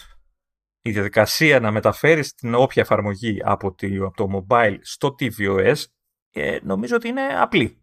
η 0.81 0.91
διαδικασία 0.91 1.59
να 1.59 1.71
μεταφέρεις 1.71 2.33
την 2.33 2.55
όποια 2.55 2.81
εφαρμογή 2.81 3.41
από, 3.43 3.73
τη, 3.73 3.95
από 3.97 4.13
το 4.15 4.45
mobile 4.49 4.77
στο 4.81 5.15
tvOS, 5.19 5.83
ε, 6.31 6.57
νομίζω 6.63 6.95
ότι 6.95 7.07
είναι 7.07 7.21
απλή. 7.21 7.81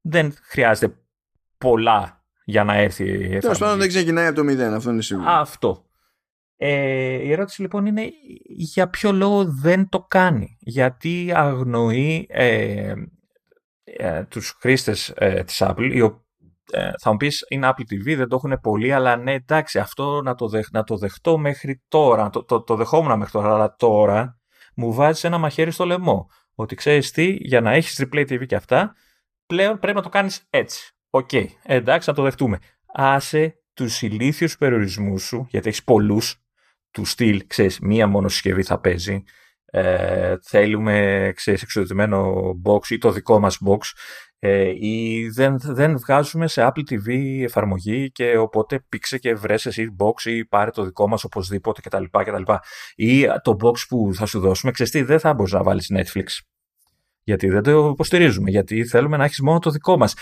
Δεν 0.00 0.34
χρειάζεται 0.42 0.96
πολλά 1.58 2.24
για 2.44 2.64
να 2.64 2.74
έρθει 2.74 3.04
η 3.04 3.08
εφαρμογή. 3.12 3.38
Τέλο 3.38 3.56
πάντων 3.58 3.78
δεν 3.78 3.88
ξεκινάει 3.88 4.26
από 4.26 4.36
το 4.36 4.44
μηδέν, 4.44 4.74
αυτό 4.74 4.90
είναι 4.90 5.02
σίγουρο. 5.02 5.26
Αυτό. 5.30 5.84
Ε, 6.56 7.14
η 7.22 7.32
ερώτηση 7.32 7.60
λοιπόν 7.60 7.86
είναι 7.86 8.10
για 8.48 8.88
ποιο 8.88 9.12
λόγο 9.12 9.44
δεν 9.44 9.88
το 9.88 10.00
κάνει. 10.02 10.56
Γιατί 10.60 11.32
αγνοεί 11.34 12.26
ε, 12.30 12.94
ε, 13.82 14.24
τους 14.24 14.56
χρήστες 14.60 15.08
ε, 15.16 15.42
της 15.44 15.62
Apple, 15.64 15.90
οι 15.92 16.00
ο- 16.00 16.24
ε, 16.72 16.90
θα 17.00 17.10
μου 17.10 17.16
πεις 17.16 17.44
είναι 17.48 17.68
Apple 17.68 17.92
TV, 17.92 18.16
δεν 18.16 18.28
το 18.28 18.36
έχουν 18.36 18.58
πολύ, 18.62 18.92
αλλά 18.92 19.16
ναι 19.16 19.32
εντάξει 19.32 19.78
αυτό 19.78 20.22
να 20.22 20.34
το, 20.34 20.48
δεχ, 20.48 20.66
να 20.72 20.84
το 20.84 20.96
δεχτώ 20.96 21.38
μέχρι 21.38 21.82
τώρα, 21.88 22.30
το, 22.30 22.44
το, 22.44 22.62
το 22.62 22.76
δεχόμουν 22.76 23.18
μέχρι 23.18 23.32
τώρα, 23.32 23.54
αλλά 23.54 23.74
τώρα 23.74 24.38
μου 24.74 24.92
βάζει 24.92 25.26
ένα 25.26 25.38
μαχαίρι 25.38 25.70
στο 25.70 25.84
λαιμό. 25.84 26.26
Ότι 26.54 26.74
ξέρεις 26.74 27.10
τι, 27.10 27.36
για 27.40 27.60
να 27.60 27.72
έχεις 27.72 28.04
replay 28.04 28.20
TV 28.30 28.46
και 28.46 28.54
αυτά, 28.54 28.94
πλέον 29.46 29.78
πρέπει 29.78 29.96
να 29.96 30.02
το 30.02 30.08
κάνεις 30.08 30.46
έτσι. 30.50 30.94
Οκ, 31.10 31.30
εντάξει 31.62 32.08
να 32.08 32.14
το 32.14 32.22
δεχτούμε. 32.22 32.58
Άσε 32.86 33.54
τους 33.74 34.02
ηλίθιους 34.02 34.56
περιορισμούς 34.56 35.22
σου, 35.22 35.46
γιατί 35.48 35.68
έχεις 35.68 35.84
πολλούς, 35.84 36.42
του 36.90 37.04
στυλ, 37.04 37.46
ξέρεις, 37.46 37.80
μία 37.80 38.06
μόνο 38.06 38.28
συσκευή 38.28 38.62
θα 38.62 38.80
παίζει. 38.80 39.22
Ε, 39.64 40.36
θέλουμε, 40.42 41.32
ξέρεις, 41.36 41.62
εξοδοτημένο 41.62 42.34
box 42.64 42.88
ή 42.88 42.98
το 42.98 43.10
δικό 43.10 43.38
μας 43.38 43.58
box 43.66 43.78
ε, 44.42 44.72
ή 44.86 45.28
δεν, 45.28 45.58
δεν 45.58 45.98
βγάζουμε 45.98 46.46
σε 46.48 46.66
Apple 46.66 46.90
TV 46.90 47.08
εφαρμογή 47.42 48.10
και 48.10 48.36
οπότε 48.36 48.84
πήξε 48.88 49.18
και 49.18 49.34
βρες 49.34 49.66
εσύ 49.66 49.96
box 49.98 50.24
ή 50.24 50.44
πάρε 50.44 50.70
το 50.70 50.84
δικό 50.84 51.08
μας 51.08 51.24
οπωσδήποτε 51.24 51.80
κτλ. 51.80 52.04
κτλ. 52.10 52.52
Ή 52.94 53.26
το 53.42 53.56
box 53.62 53.74
που 53.88 54.10
θα 54.14 54.26
σου 54.26 54.40
δώσουμε, 54.40 54.72
ξέρεις 54.72 54.92
τι, 54.92 55.02
δεν 55.02 55.20
θα 55.20 55.34
μπορείς 55.34 55.52
να 55.52 55.62
βάλεις 55.62 55.92
Netflix. 55.94 56.24
Γιατί 57.22 57.48
δεν 57.48 57.62
το 57.62 57.88
υποστηρίζουμε, 57.88 58.50
γιατί 58.50 58.84
θέλουμε 58.84 59.16
να 59.16 59.24
έχεις 59.24 59.40
μόνο 59.40 59.58
το 59.58 59.70
δικό 59.70 59.96
μας. 59.96 60.14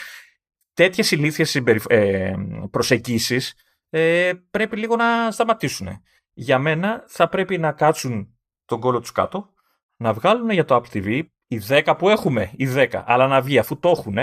Τέτοιες 0.74 1.10
ηλίθιες 1.10 1.50
συμπεριφ... 1.50 1.84
ε, 1.88 2.34
προσεγγίσεις 2.70 3.54
ε, 3.90 4.32
πρέπει 4.50 4.76
λίγο 4.76 4.96
να 4.96 5.30
σταματήσουν. 5.30 5.88
Για 6.32 6.58
μένα 6.58 7.04
θα 7.06 7.28
πρέπει 7.28 7.58
να 7.58 7.72
κάτσουν 7.72 8.38
τον 8.64 8.80
κόλλο 8.80 9.00
τους 9.00 9.12
κάτω, 9.12 9.52
να 9.96 10.12
βγάλουν 10.12 10.50
για 10.50 10.64
το 10.64 10.76
Apple 10.76 10.96
TV 10.96 11.22
οι 11.48 11.62
10 11.68 11.94
που 11.98 12.08
έχουμε, 12.08 12.50
οι 12.56 12.68
10, 12.74 12.86
αλλά 13.06 13.26
να 13.26 13.40
βγει 13.40 13.58
αφού 13.58 13.78
το 13.78 13.88
έχουν, 13.88 14.16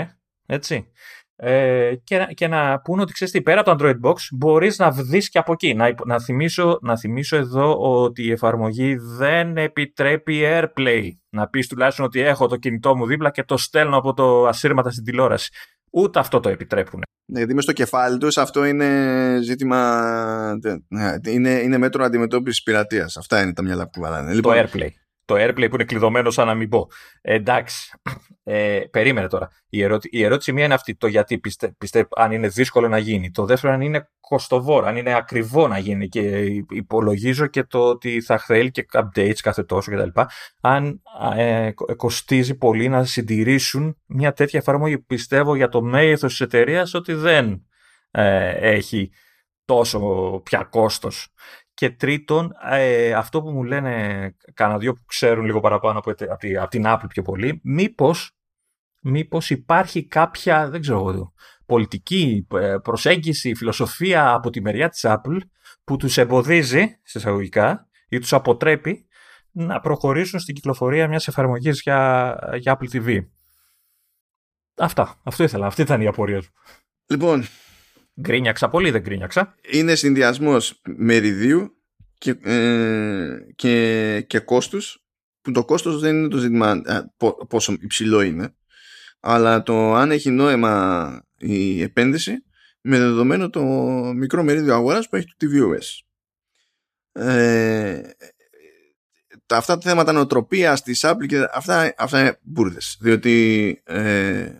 έτσι. 0.46 0.90
Ε, 1.38 1.94
και, 2.04 2.18
να- 2.18 2.26
και 2.32 2.48
να 2.48 2.80
πούνε 2.80 3.02
ότι 3.02 3.12
ξέρεις 3.12 3.32
τι, 3.32 3.42
πέρα 3.42 3.60
από 3.60 3.76
το 3.76 3.84
Android 3.88 4.08
Box 4.10 4.14
μπορείς 4.32 4.78
να 4.78 4.90
δεις 4.90 5.28
και 5.28 5.38
από 5.38 5.52
εκεί. 5.52 5.74
Να, 5.74 5.88
υπο- 5.88 6.04
να, 6.06 6.20
θυμίσω, 6.20 6.78
να 6.82 6.98
θυμίσω 6.98 7.36
εδώ 7.36 7.76
ότι 8.02 8.22
η 8.24 8.30
εφαρμογή 8.30 8.96
δεν 8.96 9.56
επιτρέπει 9.56 10.40
AirPlay. 10.44 11.08
Να 11.28 11.48
πεις 11.48 11.68
τουλάχιστον 11.68 12.04
ότι 12.04 12.20
έχω 12.20 12.46
το 12.46 12.56
κινητό 12.56 12.96
μου 12.96 13.06
δίπλα 13.06 13.30
και 13.30 13.42
το 13.44 13.56
στέλνω 13.56 13.96
από 13.96 14.14
το 14.14 14.46
ασύρματα 14.46 14.90
στην 14.90 15.04
τηλεόραση. 15.04 15.50
Ούτε 15.90 16.18
αυτό 16.18 16.40
το 16.40 16.48
επιτρέπουν. 16.48 17.00
Ναι, 17.32 17.38
γιατί 17.38 17.54
μες 17.54 17.62
στο 17.64 17.72
κεφάλι 17.72 18.18
τους 18.18 18.38
αυτό 18.38 18.64
είναι 18.64 19.38
ζήτημα. 19.42 20.02
ναι, 20.88 21.14
Είναι, 21.26 21.50
είναι 21.50 21.78
μέτρο 21.78 22.04
αντιμετώπισης 22.04 22.62
πειρατείας. 22.62 23.16
Αυτά 23.16 23.42
είναι 23.42 23.52
τα 23.52 23.62
μυαλά 23.62 23.84
που 23.84 23.90
κουβαλάνε. 23.90 24.32
Λοιπόν, 24.34 24.54
Το 24.56 24.60
AirPlay. 24.72 24.88
Το 25.26 25.34
AirPlay 25.38 25.66
που 25.68 25.74
είναι 25.74 25.84
κλειδωμένο 25.84 26.30
σαν 26.30 26.46
να 26.46 26.54
μην 26.54 26.68
πω. 26.68 26.88
Ε, 27.20 27.34
εντάξει. 27.34 27.90
Ε, 28.44 28.80
περίμενε 28.90 29.28
τώρα. 29.28 29.50
Η, 29.68 29.82
ερώτη, 29.82 30.08
η 30.12 30.24
ερώτηση 30.24 30.52
μία 30.52 30.64
είναι 30.64 30.74
αυτή. 30.74 30.94
Το 30.94 31.06
γιατί 31.06 31.38
πιστε, 31.38 31.74
πιστε, 31.78 32.08
αν 32.16 32.32
είναι 32.32 32.48
δύσκολο 32.48 32.88
να 32.88 32.98
γίνει. 32.98 33.30
Το 33.30 33.44
δεύτερο 33.44 33.72
αν 33.72 33.80
είναι 33.80 34.08
κοστοβόρο, 34.20 34.86
αν 34.86 34.96
είναι 34.96 35.14
ακριβό 35.14 35.68
να 35.68 35.78
γίνει. 35.78 36.08
Και 36.08 36.44
υπολογίζω 36.70 37.46
και 37.46 37.64
το 37.64 37.88
ότι 37.88 38.20
θα 38.20 38.38
θέλει 38.38 38.70
και 38.70 38.86
updates 38.92 39.38
κάθε 39.42 39.62
τόσο 39.64 39.92
κτλ. 39.92 40.20
Αν 40.60 41.02
ε, 41.36 41.70
κοστίζει 41.96 42.54
πολύ 42.54 42.88
να 42.88 43.04
συντηρήσουν 43.04 43.96
μια 44.06 44.32
τέτοια 44.32 44.58
εφαρμογή. 44.58 44.98
Πιστεύω 44.98 45.54
για 45.56 45.68
το 45.68 45.82
μέγεθος 45.82 46.30
της 46.30 46.40
εταιρείας 46.40 46.94
ότι 46.94 47.12
δεν 47.12 47.66
ε, 48.10 48.50
έχει 48.50 49.10
τόσο 49.64 50.00
πια 50.44 50.68
κόστος. 50.70 51.28
Και 51.76 51.90
τρίτον, 51.90 52.52
ε, 52.70 53.12
αυτό 53.12 53.42
που 53.42 53.50
μου 53.50 53.62
λένε 53.64 54.34
κανένα 54.54 54.78
δυο 54.78 54.92
που 54.92 55.04
ξέρουν 55.06 55.44
λίγο 55.44 55.60
παραπάνω 55.60 55.98
από, 55.98 56.10
από, 56.10 56.36
τη- 56.36 56.56
από 56.56 56.70
την 56.70 56.82
Apple 56.86 57.06
πιο 57.08 57.22
πολύ, 57.22 57.60
μήπως, 57.64 58.36
μήπως 59.00 59.50
υπάρχει 59.50 60.06
κάποια, 60.06 60.68
δεν 60.70 60.80
ξέρω 60.80 60.98
εγώ, 60.98 61.32
πολιτική 61.66 62.46
ε, 62.54 62.76
προσέγγιση, 62.82 63.54
φιλοσοφία 63.54 64.32
από 64.32 64.50
τη 64.50 64.60
μεριά 64.60 64.88
της 64.88 65.04
Apple 65.06 65.38
που 65.84 65.96
τους 65.96 66.16
εμποδίζει, 66.16 67.00
σε 67.02 67.18
εισαγωγικά, 67.18 67.88
ή 68.08 68.18
τους 68.18 68.32
αποτρέπει 68.32 69.06
να 69.50 69.80
προχωρήσουν 69.80 70.40
στην 70.40 70.54
κυκλοφορία 70.54 71.08
μιας 71.08 71.28
εφαρμογής 71.28 71.80
για, 71.80 72.38
για 72.56 72.78
Apple 72.78 72.96
TV. 72.96 73.18
Αυτά. 74.76 75.20
Αυτό 75.22 75.42
ήθελα. 75.42 75.66
Αυτή 75.66 75.82
ήταν 75.82 76.00
η 76.00 76.06
απορία 76.06 76.40
του. 76.40 76.48
λοιπόν, 77.06 77.44
Γκρίνιαξα 78.20 78.68
πολύ, 78.68 78.90
δεν 78.90 79.00
γκρίνιαξα. 79.00 79.54
είναι 79.70 79.94
συνδυασμός 79.94 80.80
μεριδίου 80.96 81.76
και, 82.18 82.30
ε, 82.42 83.38
και, 83.54 84.24
και 84.26 84.38
κόστους 84.38 85.04
που 85.42 85.52
το 85.52 85.64
κόστος 85.64 86.00
δεν 86.00 86.16
είναι 86.16 86.28
το 86.28 86.36
ζήτημα 86.36 86.70
α, 86.70 87.08
πο- 87.16 87.46
πόσο 87.46 87.72
υψηλό 87.80 88.20
είναι 88.20 88.54
αλλά 89.20 89.62
το 89.62 89.94
αν 89.94 90.10
έχει 90.10 90.30
νόημα 90.30 91.26
η 91.38 91.82
επένδυση 91.82 92.44
με 92.80 92.98
δεδομένο 92.98 93.50
το 93.50 93.62
μικρό 94.14 94.42
μερίδιο 94.42 94.74
αγοράς 94.74 95.08
που 95.08 95.16
έχει 95.16 95.26
το 95.36 95.46
TVOS. 95.46 96.00
Ε, 97.22 98.00
τα, 99.46 99.56
αυτά 99.56 99.78
τα 99.78 99.88
θέματα 99.90 100.12
νοοτροπίας 100.12 100.82
της 100.82 101.04
Apple 101.06 101.26
και 101.26 101.46
αυτά, 101.52 101.94
αυτά 101.98 102.20
είναι 102.20 102.38
μπουρδες 102.42 102.98
διότι 103.00 103.80
ε, 103.84 104.52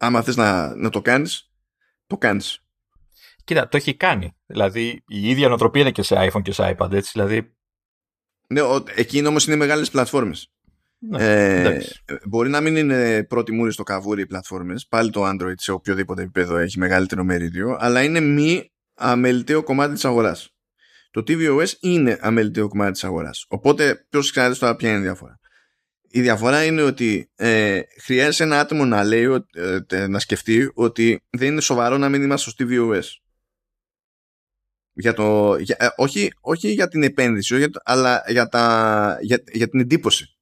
άμα 0.00 0.22
θες 0.22 0.36
να, 0.36 0.76
να 0.76 0.88
το 0.88 1.00
κάνεις 1.00 1.50
το 2.06 2.16
κάνεις 2.16 2.64
Κοίτα, 3.44 3.68
το 3.68 3.76
έχει 3.76 3.96
κάνει. 3.96 4.36
Δηλαδή, 4.46 5.02
η 5.06 5.28
ίδια 5.28 5.48
νοοτροπία 5.48 5.80
είναι 5.80 5.90
και 5.90 6.02
σε 6.02 6.16
iPhone 6.18 6.42
και 6.42 6.52
σε 6.52 6.76
iPad, 6.76 6.92
έτσι. 6.92 7.10
Δηλαδή, 7.12 7.54
ναι, 8.48 8.60
ο, 8.60 8.84
εκείνο 8.94 9.28
όμως 9.28 9.46
είναι 9.46 9.56
μεγάλες 9.56 9.90
πλατφόρμες 9.90 10.52
ναι, 10.98 11.24
ε, 11.24 11.60
εντάξει. 11.60 12.04
μπορεί 12.28 12.48
να 12.48 12.60
μην 12.60 12.76
είναι 12.76 13.24
πρώτη 13.24 13.52
μούρη 13.52 13.72
στο 13.72 13.82
καβούρι 13.82 14.22
οι 14.22 14.26
πλατφόρμες 14.26 14.86
πάλι 14.86 15.10
το 15.10 15.28
Android 15.28 15.54
σε 15.56 15.72
οποιοδήποτε 15.72 16.22
επίπεδο 16.22 16.56
έχει 16.56 16.78
μεγαλύτερο 16.78 17.24
μερίδιο 17.24 17.76
αλλά 17.80 18.02
είναι 18.02 18.20
μη 18.20 18.72
αμεληταίο 18.94 19.62
κομμάτι 19.62 19.94
της 19.94 20.04
αγοράς 20.04 20.54
το 21.10 21.22
tvOS 21.26 21.68
είναι 21.80 22.18
αμεληταίο 22.20 22.68
κομμάτι 22.68 22.92
της 22.92 23.04
αγοράς 23.04 23.44
οπότε 23.48 24.06
ποιος 24.08 24.30
ξέρετε 24.30 24.54
τώρα 24.54 24.76
ποια 24.76 24.88
είναι 24.88 24.98
η 24.98 25.02
διαφορά 25.02 25.39
η 26.12 26.20
διαφορά 26.20 26.64
είναι 26.64 26.82
ότι 26.82 27.30
ε, 27.36 27.80
χρειάζεται 28.02 28.44
ένα 28.44 28.60
άτομο 28.60 28.84
να 28.84 29.04
λέει 29.04 29.26
ότι- 29.26 29.58
ε, 29.88 30.06
να 30.06 30.18
σκεφτεί 30.18 30.70
ότι 30.74 31.22
δεν 31.30 31.48
είναι 31.48 31.60
σοβαρό 31.60 31.98
να 31.98 32.08
μην 32.08 32.22
είμαστε 32.22 32.50
στο 32.50 32.64
tvOS 32.68 33.02
για 34.92 35.12
το, 35.12 35.56
για, 35.56 35.76
ε, 35.78 35.86
όχι, 35.96 36.30
όχι 36.40 36.68
για 36.72 36.88
την 36.88 37.02
επένδυση 37.02 37.52
όχι 37.54 37.62
για 37.62 37.70
το- 37.72 37.80
αλλά 37.84 38.22
για, 38.28 38.48
τα, 38.48 39.18
για, 39.20 39.42
για 39.52 39.68
την 39.68 39.80
εντύπωση 39.80 40.36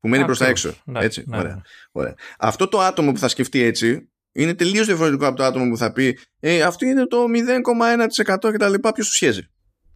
που 0.00 0.08
μένει 0.08 0.24
προς 0.24 0.38
τα 0.38 0.44
Ακριβώς. 0.44 0.64
έξω. 0.64 0.82
Ναι, 0.84 1.00
έτσι, 1.04 1.24
ναι, 1.26 1.38
ωραία. 1.38 1.54
ναι. 1.54 1.60
Ωραία. 1.92 2.14
Αυτό 2.38 2.68
το 2.68 2.80
άτομο 2.80 3.12
που 3.12 3.18
θα 3.18 3.28
σκεφτεί 3.28 3.62
έτσι 3.62 4.10
είναι 4.32 4.54
τελείως 4.54 4.86
διαφορετικό 4.86 5.26
από 5.26 5.36
το 5.36 5.44
άτομο 5.44 5.70
που 5.70 5.76
θα 5.76 5.92
πει 5.92 6.18
ε, 6.40 6.62
αυτό 6.62 6.86
είναι 6.86 7.06
το 7.06 7.24
0,1% 7.28 8.50
και 8.50 8.56
τα 8.58 8.68
λοιπά 8.68 8.92
ποιος 8.92 9.06
του 9.06 9.14
σχέζει; 9.14 9.48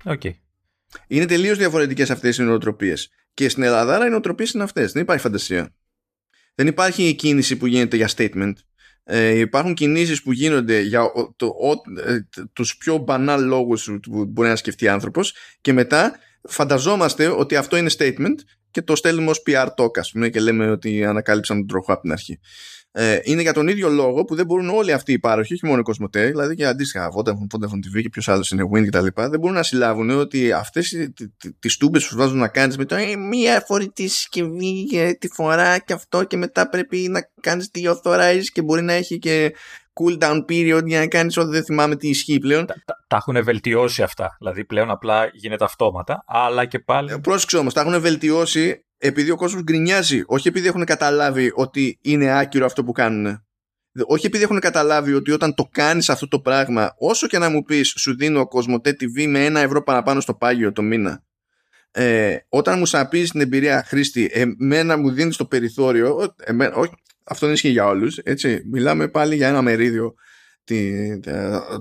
Οκ. 0.05 0.23
Είναι 1.07 1.27
τελείως 1.27 1.59
διαφορετικές 1.59 2.11
αυτές 2.11 2.37
οι 2.39 2.43
νοοτροπίες. 2.43 3.09
Και 3.35 3.48
στην 3.48 3.62
Ελλάδα 3.62 4.06
οι 4.06 4.11
νοοτροπίες 4.11 4.51
είναι 4.51 4.62
αυτές. 4.62 4.93
Δεν 4.93 5.02
υπάρχει 5.02 5.23
φαντασία. 5.23 5.74
Δεν 6.55 6.66
υπάρχει 6.66 7.09
η 7.09 7.15
κίνηση 7.15 7.56
που 7.56 7.66
γίνεται 7.66 7.97
για 7.97 8.11
statement. 8.16 8.52
Ε, 9.05 9.39
υπάρχουν 9.39 9.74
κινήσεις 9.74 10.23
που 10.23 10.32
γίνονται 10.32 10.81
για 10.81 11.02
το, 11.36 11.55
ε, 12.06 12.19
τους 12.52 12.77
πιο 12.77 13.05
banal 13.09 13.39
λόγους 13.40 13.90
που 14.02 14.24
μπορεί 14.24 14.48
να 14.48 14.56
σκεφτεί 14.56 14.89
άνθρωπος 14.89 15.35
και 15.61 15.73
μετά 15.73 16.19
φανταζόμαστε 16.43 17.27
ότι 17.27 17.56
αυτό 17.56 17.77
είναι 17.77 17.90
statement 17.98 18.35
και 18.70 18.82
το 18.82 18.97
στέλνουμε 18.97 19.31
ως 19.31 19.43
PR 19.47 19.66
talk 19.77 19.98
ας 19.98 20.11
πούμε 20.11 20.28
και 20.28 20.40
λέμε 20.40 20.70
ότι 20.70 21.05
ανακάλυψαν 21.05 21.56
τον 21.56 21.66
τροχό 21.66 21.93
από 21.93 22.02
την 22.02 22.12
αρχή 22.12 22.40
ε, 22.97 23.19
είναι 23.23 23.43
για 23.43 23.53
τον 23.53 23.69
ίδιο 23.69 23.89
λόγο 23.89 24.25
που 24.25 24.35
δεν 24.35 24.47
μπορούν 24.47 24.69
όλοι 24.69 24.93
αυτοί 24.93 25.12
οι 25.12 25.19
πάροχοι, 25.19 25.53
όχι 25.53 25.66
μόνο 25.66 25.79
η 25.79 25.83
Κοσμοτέ, 25.83 26.27
δηλαδή 26.27 26.55
και 26.55 26.66
αντίστοιχα 26.66 27.09
Vodafone, 27.16 27.57
Vodafone 27.57 27.99
TV 27.99 28.03
και 28.03 28.09
ποιος 28.09 28.29
άλλος 28.29 28.51
είναι 28.51 28.69
Wind 28.74 28.86
κτλ. 28.87 29.07
Δεν 29.15 29.41
μπορούν 29.41 29.57
να 29.57 29.62
συλλάβουν 29.62 30.11
ότι 30.11 30.53
αυτές 30.53 31.11
τις 31.59 31.77
τούμπες 31.77 32.03
που 32.03 32.09
σου 32.09 32.16
βάζουν 32.16 32.39
να 32.39 32.49
κάνεις 32.49 32.77
με 32.77 32.85
το 32.85 32.95
ε, 32.95 33.16
μία 33.16 33.65
φορητή 33.66 34.09
συσκευή 34.09 34.87
τη 35.19 35.29
φορά 35.29 35.79
και 35.79 35.93
αυτό 35.93 36.25
και 36.25 36.37
μετά 36.37 36.69
πρέπει 36.69 36.97
να 36.97 37.21
κάνεις 37.41 37.71
τη 37.71 37.83
authorize 37.87 38.45
και 38.53 38.62
μπορεί 38.62 38.83
να 38.83 38.93
έχει 38.93 39.19
και 39.19 39.55
cool 40.01 40.19
down 40.19 40.45
period 40.49 40.83
για 40.85 40.99
να 40.99 41.07
κάνεις 41.07 41.37
ό,τι 41.37 41.51
δεν 41.51 41.65
θυμάμαι 41.65 41.97
τι 41.97 42.09
ισχύει 42.09 42.39
πλέον. 42.39 42.66
Τα, 42.66 42.75
τα, 42.85 43.05
τα, 43.07 43.16
έχουν 43.16 43.45
βελτιώσει 43.45 44.03
αυτά. 44.03 44.37
Δηλαδή 44.39 44.65
πλέον 44.65 44.91
απλά 44.91 45.31
γίνεται 45.33 45.65
αυτόματα, 45.65 46.25
αλλά 46.27 46.65
και 46.65 46.79
πάλι. 46.79 47.12
Ε, 47.12 47.16
πρόσεξε 47.16 47.57
όμως, 47.57 47.75
τα 47.75 47.81
έχουν 47.81 48.01
βελτιώσει 48.01 48.85
επειδή 49.06 49.31
ο 49.31 49.36
κόσμος 49.36 49.62
γκρινιάζει, 49.62 50.22
όχι 50.26 50.48
επειδή 50.48 50.66
έχουν 50.66 50.85
καταλάβει 50.85 51.52
ότι 51.55 51.98
είναι 52.01 52.39
άκυρο 52.39 52.64
αυτό 52.64 52.85
που 52.85 52.93
κάνουν. 52.93 53.44
Όχι 54.06 54.26
επειδή 54.26 54.43
έχουν 54.43 54.59
καταλάβει 54.59 55.12
ότι 55.14 55.31
όταν 55.31 55.55
το 55.55 55.68
κάνεις 55.72 56.09
αυτό 56.09 56.28
το 56.28 56.40
πράγμα, 56.40 56.94
όσο 56.98 57.26
και 57.26 57.39
να 57.39 57.48
μου 57.48 57.62
πεις 57.62 57.94
σου 57.97 58.16
δίνω 58.16 58.48
Κοσμοτέ 58.48 58.97
TV 59.01 59.26
με 59.26 59.44
ένα 59.44 59.60
ευρώ 59.60 59.82
παραπάνω 59.82 60.20
στο 60.20 60.35
πάγιο 60.35 60.72
το 60.72 60.82
μήνα, 60.82 61.24
ε, 61.90 62.36
όταν 62.48 62.78
μου 62.78 62.86
σαπείς 62.86 63.31
την 63.31 63.40
εμπειρία 63.40 63.85
χρήστη, 63.86 64.31
εμένα 64.32 64.97
μου 64.97 65.10
δίνεις 65.10 65.36
το 65.36 65.44
περιθώριο, 65.44 66.35
εμένα, 66.44 66.74
όχι, 66.74 66.93
αυτό 67.24 67.47
δεν 67.47 67.55
ισχύει 67.55 67.68
για 67.68 67.86
όλους, 67.86 68.18
έτσι, 68.18 68.62
μιλάμε 68.70 69.09
πάλι 69.09 69.36
για 69.36 69.48
ένα 69.48 69.62
μερίδιο 69.62 70.14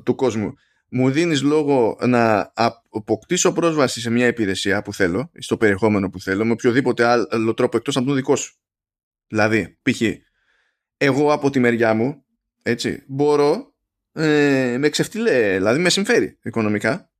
του 0.03 0.15
κόσμου 0.15 0.53
μου 0.95 1.11
δίνεις 1.11 1.41
λόγο 1.41 1.97
να 2.07 2.53
αποκτήσω 2.89 3.53
πρόσβαση 3.53 4.01
σε 4.01 4.09
μια 4.09 4.27
υπηρεσία 4.27 4.81
που 4.81 4.93
θέλω, 4.93 5.31
στο 5.37 5.57
περιεχόμενο 5.57 6.09
που 6.09 6.19
θέλω, 6.19 6.45
με 6.45 6.51
οποιοδήποτε 6.51 7.05
άλλο 7.05 7.53
τρόπο 7.53 7.77
εκτός 7.77 7.97
από 7.97 8.05
τον 8.05 8.15
δικό 8.15 8.35
σου. 8.35 8.55
Δηλαδή, 9.27 9.79
π.χ. 9.81 10.01
εγώ 10.97 11.33
από 11.33 11.49
τη 11.49 11.59
μεριά 11.59 11.93
μου, 11.93 12.25
έτσι, 12.63 13.03
μπορώ 13.07 13.75
ε, 14.11 14.75
με 14.79 14.89
ξεφτυλέ, 14.89 15.53
δηλαδή 15.53 15.79
με 15.79 15.89
συμφέρει 15.89 16.39
οικονομικά, 16.43 17.11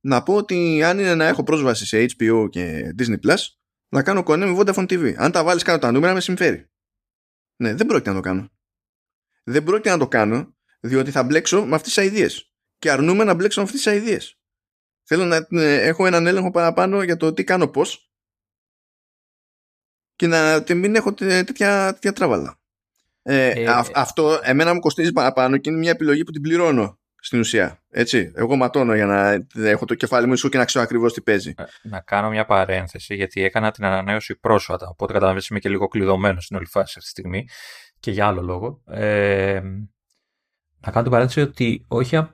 να 0.00 0.22
πω 0.22 0.34
ότι 0.34 0.82
αν 0.82 0.98
είναι 0.98 1.14
να 1.14 1.26
έχω 1.26 1.42
πρόσβαση 1.42 1.86
σε 1.86 2.06
HBO 2.18 2.48
και 2.50 2.94
Disney 2.98 3.18
Plus, 3.26 3.38
να 3.88 4.02
κάνω 4.02 4.22
κονέ 4.22 4.46
με 4.46 4.56
Vodafone 4.58 4.92
TV. 4.92 5.14
Αν 5.16 5.32
τα 5.32 5.44
βάλεις 5.44 5.62
κάτω 5.62 5.78
τα 5.78 5.92
νούμερα, 5.92 6.14
με 6.14 6.20
συμφέρει. 6.20 6.70
Ναι, 7.56 7.74
δεν 7.74 7.86
πρόκειται 7.86 8.10
να 8.10 8.16
το 8.16 8.22
κάνω. 8.22 8.50
Δεν 9.44 9.64
πρόκειται 9.64 9.90
να 9.90 9.98
το 9.98 10.08
κάνω 10.08 10.54
διότι 10.82 11.10
θα 11.10 11.22
μπλέξω 11.22 11.64
με 11.64 11.74
αυτές 11.74 11.94
τις 11.94 12.04
ιδέες 12.04 12.52
και 12.78 12.90
αρνούμε 12.90 13.24
να 13.24 13.34
μπλέξω 13.34 13.60
με 13.60 13.66
αυτές 13.66 13.82
τις 13.82 13.92
ιδέες. 13.92 14.38
Θέλω 15.02 15.24
να 15.24 15.36
ε, 15.50 15.82
έχω 15.82 16.06
έναν 16.06 16.26
έλεγχο 16.26 16.50
παραπάνω 16.50 17.02
για 17.02 17.16
το 17.16 17.32
τι 17.32 17.44
κάνω 17.44 17.68
πώς 17.68 18.12
και 20.16 20.26
να 20.26 20.64
μην 20.74 20.94
έχω 20.94 21.14
τέτοια, 21.14 21.92
τέτοια 21.92 22.12
τράβαλα. 22.12 22.60
Ε, 23.22 23.48
ε, 23.48 23.66
αυτό 23.94 24.40
εμένα 24.42 24.74
μου 24.74 24.80
κοστίζει 24.80 25.12
παραπάνω 25.12 25.56
και 25.56 25.70
είναι 25.70 25.78
μια 25.78 25.90
επιλογή 25.90 26.24
που 26.24 26.30
την 26.30 26.42
πληρώνω 26.42 27.00
στην 27.16 27.40
ουσία. 27.40 27.82
Έτσι. 27.90 28.32
Εγώ 28.34 28.56
ματώνω 28.56 28.94
για 28.94 29.06
να 29.06 29.46
έχω 29.68 29.84
το 29.84 29.94
κεφάλι 29.94 30.26
μου 30.26 30.32
ίσο 30.32 30.48
και 30.48 30.58
να 30.58 30.64
ξέρω 30.64 30.84
ακριβώς 30.84 31.12
τι 31.12 31.20
παίζει. 31.20 31.54
Ε, 31.56 31.64
να 31.82 32.00
κάνω 32.00 32.30
μια 32.30 32.44
παρένθεση, 32.44 33.14
γιατί 33.14 33.42
έκανα 33.42 33.70
την 33.70 33.84
ανανέωση 33.84 34.34
πρόσφατα. 34.34 34.88
Οπότε 34.88 35.12
καταλαβαίνετε 35.12 35.46
είμαι 35.50 35.60
και 35.60 35.68
λίγο 35.68 35.88
κλειδωμένος 35.88 36.44
στην 36.44 36.56
όλη 36.56 36.66
φάση 36.66 36.94
αυτή 36.98 37.12
τη 37.12 37.20
στιγμή 37.20 37.48
και 38.00 38.10
για 38.10 38.26
άλλο 38.26 38.42
λόγο. 38.42 38.82
Ε, 38.86 39.60
να 40.84 40.90
κάνω 40.90 41.02
την 41.02 41.10
παράδειξη 41.10 41.40
ότι 41.40 41.84
όχι 41.88 42.28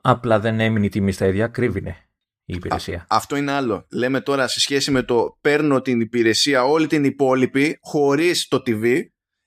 απλά 0.00 0.40
δεν 0.40 0.60
έμεινε 0.60 0.86
η 0.86 0.88
τιμή 0.88 1.12
στα 1.12 1.26
ίδια, 1.26 1.46
κρύβινε 1.46 1.96
η 2.44 2.54
υπηρεσία. 2.54 3.06
αυτό 3.08 3.36
είναι 3.36 3.52
άλλο. 3.52 3.86
Λέμε 3.90 4.20
τώρα 4.20 4.48
σε 4.48 4.60
σχέση 4.60 4.90
με 4.90 5.02
το 5.02 5.38
παίρνω 5.40 5.80
την 5.80 6.00
υπηρεσία 6.00 6.64
όλη 6.64 6.86
την 6.86 7.04
υπόλοιπη 7.04 7.78
χωρίς 7.80 8.48
το 8.48 8.62
TV 8.66 9.00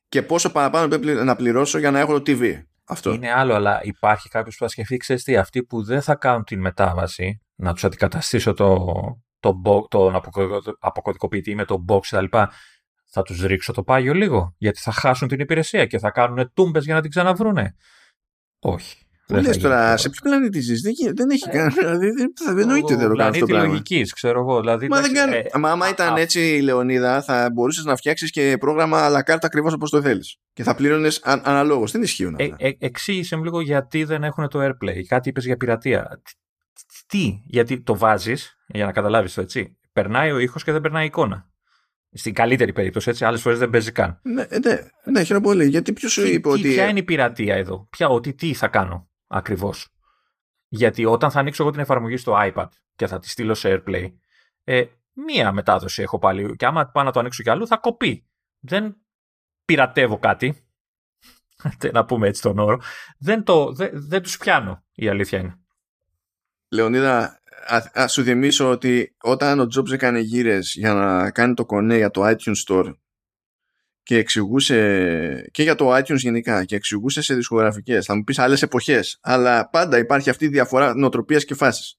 και 0.09 0.21
πόσο 0.21 0.51
παραπάνω 0.51 0.87
πρέπει 0.87 1.05
να 1.05 1.35
πληρώσω 1.35 1.77
για 1.77 1.91
να 1.91 1.99
έχω 1.99 2.21
το 2.21 2.31
TV. 2.31 2.61
Αυτό. 2.89 3.13
Είναι 3.13 3.31
άλλο, 3.31 3.53
αλλά 3.53 3.79
υπάρχει 3.83 4.29
κάποιος 4.29 4.55
που 4.55 4.63
θα 4.63 4.69
σκεφτεί, 4.69 4.97
ξέρεις 4.97 5.23
τι, 5.23 5.37
αυτοί 5.37 5.63
που 5.63 5.83
δεν 5.83 6.01
θα 6.01 6.15
κάνουν 6.15 6.43
την 6.43 6.59
μετάβαση, 6.59 7.41
να 7.55 7.73
τους 7.73 7.83
αντικαταστήσω 7.83 8.53
το, 8.53 8.85
το, 9.39 9.61
το, 9.63 9.87
τον 9.89 10.21
αποκωδικοποιητή 10.79 11.55
με 11.55 11.65
το 11.65 11.85
box 11.87 11.99
κτλ 12.09 12.37
θα 13.09 13.21
τους 13.21 13.41
ρίξω 13.41 13.73
το 13.73 13.83
πάγιο 13.83 14.13
λίγο, 14.13 14.55
γιατί 14.57 14.79
θα 14.79 14.91
χάσουν 14.91 15.27
την 15.27 15.39
υπηρεσία 15.39 15.85
και 15.85 15.99
θα 15.99 16.11
κάνουν 16.11 16.51
τούμπες 16.53 16.85
για 16.85 16.93
να 16.93 17.01
την 17.01 17.09
ξαναβρούνε. 17.09 17.75
Όχι. 18.59 19.07
Πού 19.27 19.35
λες 19.35 19.57
τώρα, 19.57 19.97
σε 19.97 20.09
ποιο 20.09 20.19
πλανήτη 20.23 20.59
ζεις, 20.59 20.81
δεν, 20.81 20.93
δεν 21.15 21.29
έχει 21.29 21.49
κανένα, 21.49 21.73
δηλαδή 21.73 22.09
δεν 22.45 22.59
εννοείται 22.59 22.95
δεν 22.95 23.09
το 23.09 23.15
κάνεις 23.15 23.39
το 23.39 23.45
πράγμα. 23.45 23.67
λογικής, 23.67 24.13
ξέρω 24.13 24.39
εγώ. 24.39 24.59
Δηλαδή, 24.59 24.87
Μα 24.87 25.01
δεν 25.01 25.13
κάνει, 25.13 25.35
ε, 25.35 25.57
μα 25.57 25.71
άμα 25.71 25.89
ήταν 25.89 26.13
α, 26.13 26.19
έτσι 26.19 26.55
η 26.55 26.61
Λεωνίδα 26.61 27.21
θα 27.21 27.49
μπορούσες 27.53 27.83
να 27.83 27.95
φτιάξεις 27.95 28.31
και 28.31 28.57
πρόγραμμα 28.59 29.05
αλλά 29.05 29.23
κάρτα 29.23 29.47
ακριβώς 29.47 29.73
όπως 29.73 29.89
το 29.89 30.01
θέλεις 30.01 30.37
και 30.53 30.63
θα 30.63 30.75
πλήρωνες 30.75 31.21
αν, 31.23 31.41
αναλόγως, 31.43 31.91
δεν 31.91 32.01
ισχύουν 32.01 32.35
αυτά. 32.35 32.55
Ε, 32.57 32.67
ε, 32.67 32.73
εξήγησε 32.79 33.35
μου 33.35 33.43
λίγο 33.43 33.61
γιατί 33.61 34.03
δεν 34.03 34.23
έχουν 34.23 34.47
το 34.47 34.65
AirPlay, 34.65 35.01
κάτι 35.07 35.29
είπες 35.29 35.45
για 35.45 35.57
πειρατεία. 35.57 36.21
Τι, 37.07 37.41
γιατί 37.45 37.81
το 37.81 37.97
βάζεις, 37.97 38.57
για 38.67 38.85
να 38.85 38.91
καταλάβεις 38.91 39.33
το 39.33 39.41
έτσι, 39.41 39.77
περνάει 39.93 40.31
ο 40.31 40.39
ήχος 40.39 40.63
και 40.63 40.71
δεν 40.71 40.81
περνάει 40.81 41.03
η 41.03 41.07
εικόνα. 41.07 41.49
Στην 42.11 42.33
καλύτερη 42.33 42.73
περίπτωση, 42.73 43.09
έτσι. 43.09 43.25
Άλλες 43.25 43.41
φορές 43.41 43.59
δεν 43.59 43.69
παίζει 43.69 43.91
καν. 43.91 44.19
Ναι, 44.23 44.45
ναι, 44.63 44.77
ναι 45.11 45.23
χαίρομαι 45.23 45.45
πολύ. 45.45 45.67
Γιατί 45.67 45.93
ποιος 45.93 46.11
σου 46.11 46.27
είπε 46.27 46.49
ότι. 46.49 46.61
Ποια 46.61 46.87
είναι 46.87 46.99
η 46.99 47.03
πειρατεία 47.03 47.55
εδώ, 47.55 47.87
ποια, 47.89 48.07
ότι 48.07 48.33
τι 48.33 48.53
θα 48.53 48.67
κάνω 48.67 49.09
ακριβώς; 49.27 49.87
Γιατί 50.67 51.05
όταν 51.05 51.31
θα 51.31 51.39
ανοίξω 51.39 51.63
εγώ 51.63 51.71
την 51.71 51.81
εφαρμογή 51.81 52.17
στο 52.17 52.37
iPad 52.37 52.67
και 52.95 53.07
θα 53.07 53.19
τη 53.19 53.29
στείλω 53.29 53.53
σε 53.53 53.83
AirPlay, 53.85 54.13
ε, 54.63 54.83
μία 55.13 55.51
μετάδοση 55.51 56.01
έχω 56.01 56.19
πάλι. 56.19 56.55
Και 56.55 56.65
άμα 56.65 56.85
πάω 56.85 57.03
να 57.03 57.11
το 57.11 57.19
ανοίξω 57.19 57.43
κι 57.43 57.49
αλλού, 57.49 57.67
θα 57.67 57.77
κοπεί. 57.77 58.27
Δεν 58.59 58.95
πειρατεύω 59.65 60.19
κάτι. 60.19 60.67
να 61.93 62.05
πούμε 62.05 62.27
έτσι 62.27 62.41
τον 62.41 62.59
όρο. 62.59 62.81
Δεν, 63.17 63.43
το, 63.43 63.71
δεν, 63.71 63.89
δεν 63.93 64.21
τους 64.21 64.37
πιάνω, 64.37 64.85
η 64.93 65.07
αλήθεια 65.07 65.39
είναι. 65.39 65.59
Λεωνίδα, 66.69 67.41
α, 67.93 68.07
σου 68.07 68.23
θυμίσω 68.23 68.69
ότι 68.69 69.15
όταν 69.21 69.59
ο 69.59 69.67
Jobs 69.75 69.91
έκανε 69.91 70.19
γύρες 70.19 70.73
για 70.75 70.93
να 70.93 71.31
κάνει 71.31 71.53
το 71.53 71.65
κονέ 71.65 71.97
για 71.97 72.11
το 72.11 72.27
iTunes 72.27 72.63
Store 72.67 72.93
και 74.03 74.17
εξηγούσε 74.17 75.49
και 75.51 75.63
για 75.63 75.75
το 75.75 75.95
iTunes 75.95 76.17
γενικά 76.17 76.65
και 76.65 76.75
εξηγούσε 76.75 77.21
σε 77.21 77.35
δισκογραφικές 77.35 78.05
θα 78.05 78.15
μου 78.15 78.23
πεις 78.23 78.39
άλλες 78.39 78.61
εποχές 78.61 79.17
αλλά 79.21 79.69
πάντα 79.69 79.97
υπάρχει 79.97 80.29
αυτή 80.29 80.45
η 80.45 80.47
διαφορά 80.47 80.95
νοοτροπίας 80.95 81.45
και 81.45 81.53
φάσης. 81.53 81.97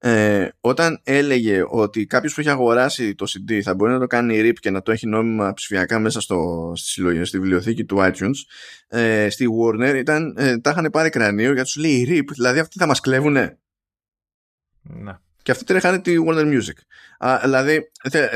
Ε, 0.00 0.48
όταν 0.60 1.00
έλεγε 1.04 1.62
ότι 1.68 2.06
κάποιος 2.06 2.34
που 2.34 2.40
έχει 2.40 2.50
αγοράσει 2.50 3.14
το 3.14 3.26
CD 3.28 3.60
θα 3.60 3.74
μπορεί 3.74 3.92
να 3.92 3.98
το 3.98 4.06
κάνει 4.06 4.40
RIP 4.42 4.54
και 4.60 4.70
να 4.70 4.82
το 4.82 4.92
έχει 4.92 5.06
νόμιμα 5.06 5.52
ψηφιακά 5.52 5.98
μέσα 5.98 6.20
στο, 6.20 6.72
στη 6.76 6.88
συλλογή, 6.88 7.24
στη 7.24 7.38
βιβλιοθήκη 7.38 7.84
του 7.84 7.96
iTunes 8.00 8.36
ε, 8.88 9.30
στη 9.30 9.46
Warner 9.62 9.94
ήταν, 9.96 10.34
ε, 10.38 10.58
τα 10.58 10.70
είχαν 10.70 10.88
πάρει 10.92 11.10
κρανίο 11.10 11.52
γιατί 11.52 11.72
του 11.72 11.80
λέει 11.80 12.06
RIP 12.10 12.32
δηλαδή 12.34 12.58
αυτοί 12.58 12.78
θα 12.78 12.86
μας 12.86 13.00
κλέβουνε 13.00 13.58
ναι. 14.88 15.12
Και 15.42 15.50
αυτοί 15.50 15.64
τρέχανε 15.64 15.98
τη 15.98 16.14
Warner 16.26 16.44
Music. 16.44 16.78
Α, 17.18 17.38
δηλαδή, 17.42 17.80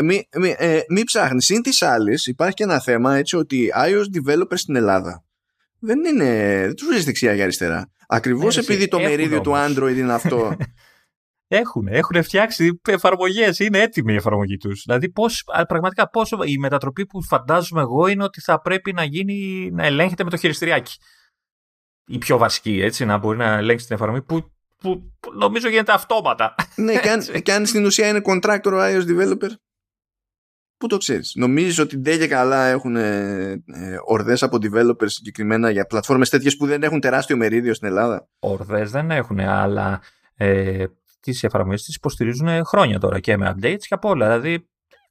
μην 0.03 0.21
μη, 0.37 0.55
ε, 0.59 0.81
μη 0.89 1.05
ψάχνεις. 1.05 1.45
Συν 1.45 1.63
της 1.63 1.83
άλλης, 1.83 2.27
υπάρχει 2.27 2.55
και 2.55 2.63
ένα 2.63 2.81
θέμα 2.81 3.17
έτσι 3.17 3.37
ότι 3.37 3.73
iOS 3.77 4.05
developers 4.17 4.59
στην 4.59 4.77
Ελλάδα 4.77 5.25
δεν 5.83 6.05
είναι. 6.05 6.61
Δεν 6.67 6.75
τους 6.75 6.87
βρει 6.87 7.01
δεξιά 7.01 7.35
για 7.35 7.43
αριστερά. 7.43 7.91
Ακριβώς 8.09 8.57
ναι, 8.57 8.63
επειδή 8.63 8.89
το 8.89 9.01
μερίδιο 9.01 9.41
του 9.41 9.53
Android 9.55 9.95
είναι 9.97 10.13
αυτό. 10.13 10.57
Έχουν, 11.55 11.87
έχουν 11.87 12.23
φτιάξει 12.23 12.81
εφαρμογές, 12.89 13.59
είναι 13.59 13.79
έτοιμη 13.79 14.13
η 14.13 14.17
εφαρμογή 14.17 14.57
τους. 14.57 14.83
Δηλαδή, 14.87 15.11
πώς, 15.11 15.45
πραγματικά 15.69 16.09
πόσο 16.09 16.39
η 16.45 16.59
μετατροπή 16.59 17.07
που 17.07 17.23
φαντάζομαι 17.23 17.81
εγώ 17.81 18.07
είναι 18.07 18.25
ότι 18.25 18.41
θα 18.41 18.61
πρέπει 18.61 18.93
να 18.93 19.05
γίνει 19.05 19.71
να 19.73 19.87
ελέγχεται 19.87 20.25
με 20.25 20.31
το 20.31 20.37
χειριστηριάκι. 20.37 20.97
Η 22.07 22.19
πιο 22.19 22.39
βασική, 22.39 22.81
έτσι, 22.81 23.05
να 23.05 23.19
μπορεί 23.19 23.39
να 23.39 23.53
ελέγξει 23.53 23.87
την 23.87 23.95
εφαρμογή 23.95 24.23
που 24.23 24.53
που 24.83 25.13
νομίζω 25.39 25.69
γίνεται 25.69 25.93
αυτόματα. 25.93 26.55
Ναι, 26.77 26.95
και 27.43 27.53
αν, 27.53 27.67
στην 27.67 27.85
ουσία 27.85 28.09
είναι 28.09 28.21
contractor 28.25 28.73
ο 28.73 28.79
iOS 28.79 29.07
developer, 29.07 29.51
πού 30.77 30.87
το 30.87 30.97
ξέρεις. 30.97 31.33
Νομίζεις 31.35 31.79
ότι 31.79 31.97
δεν 31.97 32.19
και 32.19 32.29
καλά 32.29 32.67
έχουν 32.67 32.97
ε, 32.97 33.51
ε, 33.51 33.97
ορδές 34.05 34.43
από 34.43 34.59
developers 34.63 35.11
συγκεκριμένα 35.11 35.71
για 35.71 35.87
πλατφόρμες 35.87 36.29
τέτοιες 36.29 36.57
που 36.57 36.67
δεν 36.67 36.83
έχουν 36.83 37.01
τεράστιο 37.01 37.37
μερίδιο 37.37 37.75
στην 37.75 37.89
Ελλάδα; 37.89 38.29
Ορδές 38.39 38.91
δεν 38.91 39.11
έχουν, 39.11 39.41
αλλά 39.41 40.03
ε, 40.35 40.85
τις 41.21 41.43
εφαρμογές 41.43 41.83
τις 41.83 41.95
υποστηρίζουν 41.95 42.65
χρόνια 42.65 42.99
τώρα 42.99 43.21
και 43.21 43.37
με 43.37 43.55
updates 43.57 43.81
και 43.81 43.95
από 43.95 44.09
όλα. 44.09 44.27
Δηλαδή 44.27 44.69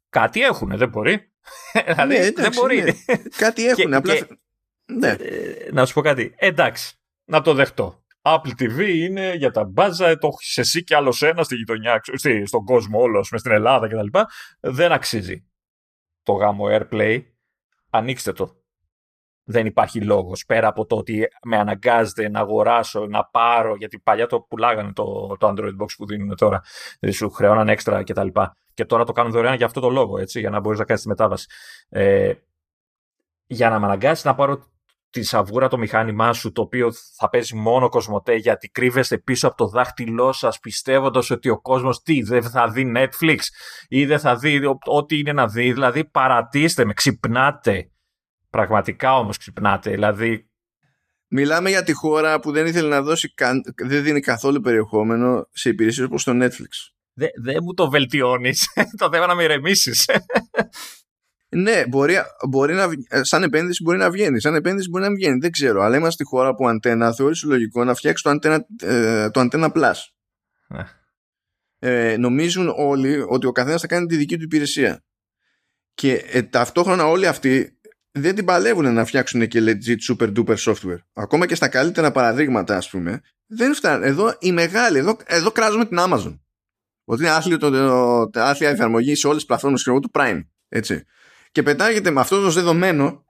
κάτι 0.10 0.41
έχουν, 0.41 0.77
δεν 0.77 0.89
μπορεί. 0.89 1.31
δηλαδή 1.88 2.18
ναι, 2.18 2.31
δεν 2.31 2.52
μπορεί. 2.56 2.81
Ναι. 2.81 3.15
Κάτι 3.38 3.65
έχουν, 3.65 3.93
απλά... 3.93 4.14
ναι. 4.85 5.10
Ε, 5.10 5.18
να 5.72 5.85
σου 5.85 5.93
πω 5.93 6.02
κάτι. 6.02 6.34
Εντάξει, 6.38 6.95
να 7.26 7.41
το 7.41 7.53
δεχτώ 7.53 8.01
Apple 8.22 8.52
TV 8.60 8.88
είναι 8.95 9.34
για 9.34 9.52
τα 9.52 9.64
μπάζα, 9.64 10.18
το 10.18 10.27
έχεις 10.27 10.57
εσύ 10.57 10.84
και 10.84 10.95
άλλος 10.95 11.22
ένας 11.22 11.45
στη 11.45 11.56
γειτονιά, 11.56 12.02
στον 12.45 12.65
κόσμο 12.65 12.99
όλος, 13.02 13.31
μες 13.31 13.39
στην 13.39 13.52
Ελλάδα 13.52 13.88
κτλ. 13.88 14.19
Δεν 14.60 14.91
αξίζει 14.91 15.45
το 16.23 16.34
γάμο 16.34 16.65
AirPlay. 16.69 17.22
Ανοίξτε 17.89 18.34
το. 18.34 18.56
Δεν 19.43 19.65
υπάρχει 19.65 20.02
λόγος 20.02 20.45
πέρα 20.45 20.68
από 20.68 20.85
το 20.85 20.95
ότι 20.95 21.27
με 21.43 21.57
αναγκάζεται 21.57 22.30
να 22.30 22.39
αγοράσω, 22.39 23.06
να 23.06 23.26
πάρω, 23.26 23.76
γιατί 23.76 23.99
παλιά 23.99 24.27
το 24.27 24.41
πουλάγανε 24.41 24.93
το, 24.93 25.38
το 25.39 25.48
Android 25.48 25.77
Box 25.81 25.88
που 25.98 26.06
δίνουν 26.06 26.35
τώρα. 26.35 26.61
Δηλαδή 26.99 27.18
σου 27.18 27.30
χρεώναν 27.30 27.69
έξτρα 27.69 28.03
κτλ. 28.03 28.27
Και, 28.27 28.49
και 28.73 28.85
τώρα 28.85 29.03
το 29.03 29.11
κάνουν 29.11 29.31
δωρεάν 29.31 29.56
για 29.56 29.65
αυτό 29.65 29.80
το 29.80 29.89
λόγο, 29.89 30.18
έτσι, 30.18 30.39
για 30.39 30.49
να 30.49 30.60
μπορείς 30.60 30.80
να 30.80 30.85
κάνεις 30.85 31.02
τη 31.02 31.07
μετάβαση. 31.07 31.48
Ε, 31.89 32.34
για 33.48 33.69
να 33.69 33.80
με 33.80 33.85
αναγκάσεις 33.85 34.26
να 34.26 34.35
πάρω 34.35 34.72
τη 35.12 35.24
σαβούρα 35.24 35.68
το 35.68 35.78
μηχάνημά 35.78 36.34
σου 36.34 36.52
το 36.52 36.62
οποίο 36.62 36.92
θα 37.16 37.30
παίζει 37.30 37.56
μόνο 37.56 37.90
κοσμοτέ 37.90 38.36
γιατί 38.36 38.68
κρύβεστε 38.68 39.18
πίσω 39.18 39.48
από 39.48 39.58
το 39.58 39.68
δάχτυλό 39.68 40.32
σας 40.32 40.60
πιστεύοντας 40.60 41.30
ότι 41.30 41.50
ο 41.50 41.62
κόσμος 41.62 42.02
τι 42.02 42.22
δεν 42.22 42.44
θα 42.44 42.68
δει 42.68 42.92
Netflix 42.96 43.38
ή 43.88 44.06
δεν 44.06 44.20
θα 44.20 44.36
δει 44.36 44.62
ό,τι 44.86 45.18
είναι 45.18 45.34
να 45.34 45.48
δει. 45.48 45.74
Δηλαδή 45.74 46.06
παρατήστε 46.06 46.86
με, 46.86 46.94
ξυπνάτε. 46.94 47.92
Πραγματικά 48.50 49.18
όμως 49.18 49.38
ξυπνάτε 49.38 49.90
δηλαδή. 49.90 50.50
Μιλάμε 51.28 51.70
για 51.70 51.84
τη 51.84 51.94
χώρα 51.94 52.40
που 52.40 52.52
δεν 52.52 52.66
ήθελε 52.66 52.88
να 52.88 53.02
δώσει 53.02 53.34
δεν 53.76 54.04
δίνει 54.04 54.20
καθόλου 54.20 54.60
περιεχόμενο 54.60 55.48
σε 55.52 55.70
υπηρεσίες 55.70 56.06
όπως 56.06 56.24
το 56.24 56.32
Netflix. 56.36 56.92
Δεν 57.14 57.30
δε 57.44 57.62
μου 57.62 57.74
το 57.74 57.90
βελτιώνεις. 57.90 58.68
Το 58.98 59.10
θέμα 59.12 59.26
να 59.26 59.36
με 59.36 59.44
ηρεμήσεις 59.44 60.06
ναι, 61.56 61.88
μπορεί, 61.88 62.15
μπορεί 62.49 62.73
να, 62.73 62.90
ε, 63.10 63.23
σαν 63.23 63.44
επένδυση 63.44 63.84
μπορεί 63.84 63.98
να 63.98 64.11
βγαίνει. 64.11 64.41
Σαν 64.41 64.56
επένδυση 64.56 64.90
μπορεί 64.90 65.03
να 65.03 65.11
βγαίνει. 65.11 65.38
Δεν 65.38 65.52
ξέρω. 65.52 65.82
Αλλά 65.82 65.95
είμαστε 65.95 66.23
στη 66.23 66.23
χώρα 66.23 66.56
που 66.56 66.68
αντένα 66.68 67.14
θεώρησε 67.14 67.48
λογικό 67.48 67.84
να 67.84 67.94
φτιάξεις 67.94 68.22
το 68.22 68.30
αντένα, 68.30 68.65
ε, 68.82 69.30
το 69.30 69.40
αντένα 69.40 69.72
Plus. 69.76 69.94
Ναι. 70.68 70.86
Ε, 71.80 72.18
νομίζουν 72.18 72.73
όλοι 72.78 73.26
ότι 73.28 73.48
ο 73.48 73.52
καθένας 73.52 73.82
θα 73.82 73.88
κάνει 73.88 74.06
τη 74.06 74.15
δική 74.15 74.38
του 74.38 74.44
υπηρεσία. 74.44 75.03
Και 75.94 76.14
ε, 76.14 76.41
ταυτόχρονα 76.41 77.06
όλοι 77.06 77.28
αυτοί 77.28 77.80
δεν 78.11 78.36
την 78.36 78.45
παλεύουν 78.45 78.94
να 78.94 79.06
φτιάξουν 79.06 79.48
και 79.48 79.60
legit 79.64 80.15
super 80.15 80.34
duper 80.38 80.56
software. 80.56 80.99
Ακόμα 81.14 81.45
και 81.45 81.56
στα 81.56 81.68
καλύτερα 81.68 82.11
παραδείγματα, 82.11 82.78
ας 82.78 82.90
πούμε, 82.90 83.22
δεν 83.45 83.76
φτάνουν. 83.76 84.03
Εδώ 84.03 84.36
η 84.40 84.52
μεγάλη, 84.52 84.98
εδώ, 84.98 85.18
εδώ 85.26 85.52
κράζουμε 85.52 85.86
την 85.86 85.98
Amazon. 85.99 86.40
Ότι 87.03 87.22
είναι 87.22 87.32
άθλιο 87.32 87.57
το, 87.57 87.69
το, 87.69 88.30
το, 88.30 88.41
άθλια 88.41 88.69
εφαρμογή 88.69 89.15
σε 89.15 89.28
όλες 89.28 89.38
τις 89.38 89.48
πλατφόρμες 89.48 89.84
του 89.84 90.11
Prime. 90.14 90.41
Έτσι 90.69 91.06
και 91.52 91.64
πετάγεται 91.64 92.11
με 92.11 92.19
αυτό 92.19 92.41
το 92.41 92.49
δεδομένο 92.49 93.26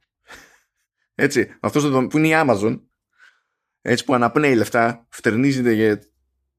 έτσι, 1.15 1.57
αυτό 1.59 1.79
το 1.79 1.85
δεδομένο 1.85 2.07
που 2.07 2.17
είναι 2.17 2.27
η 2.27 2.33
Amazon 2.35 2.81
έτσι 3.81 4.03
που 4.03 4.13
αναπνέει 4.13 4.55
λεφτά 4.55 5.07
φτερνίζεται 5.09 5.75
και 5.75 5.99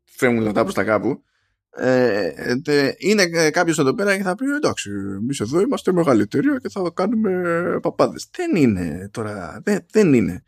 φεύγουν 0.05 0.43
λεφτά 0.43 0.63
προς 0.63 0.75
τα 0.75 0.85
κάπου 0.85 1.23
ε, 1.71 2.33
ε, 2.65 2.93
είναι 2.99 3.51
κάποιος 3.51 3.79
εδώ 3.79 3.95
πέρα 3.95 4.17
και 4.17 4.23
θα 4.23 4.35
πει 4.35 4.45
εντάξει 4.45 4.91
εμείς 4.91 5.41
εδώ 5.41 5.61
είμαστε 5.61 5.93
μεγάλη 5.93 6.23
εταιρεία 6.23 6.59
και 6.59 6.69
θα 6.69 6.91
κάνουμε 6.95 7.79
παπάδες 7.83 8.29
δεν 8.37 8.57
είναι 8.57 9.09
τώρα 9.13 9.61
δεν, 9.65 9.87
δεν 9.91 10.15
είναι 10.15 10.43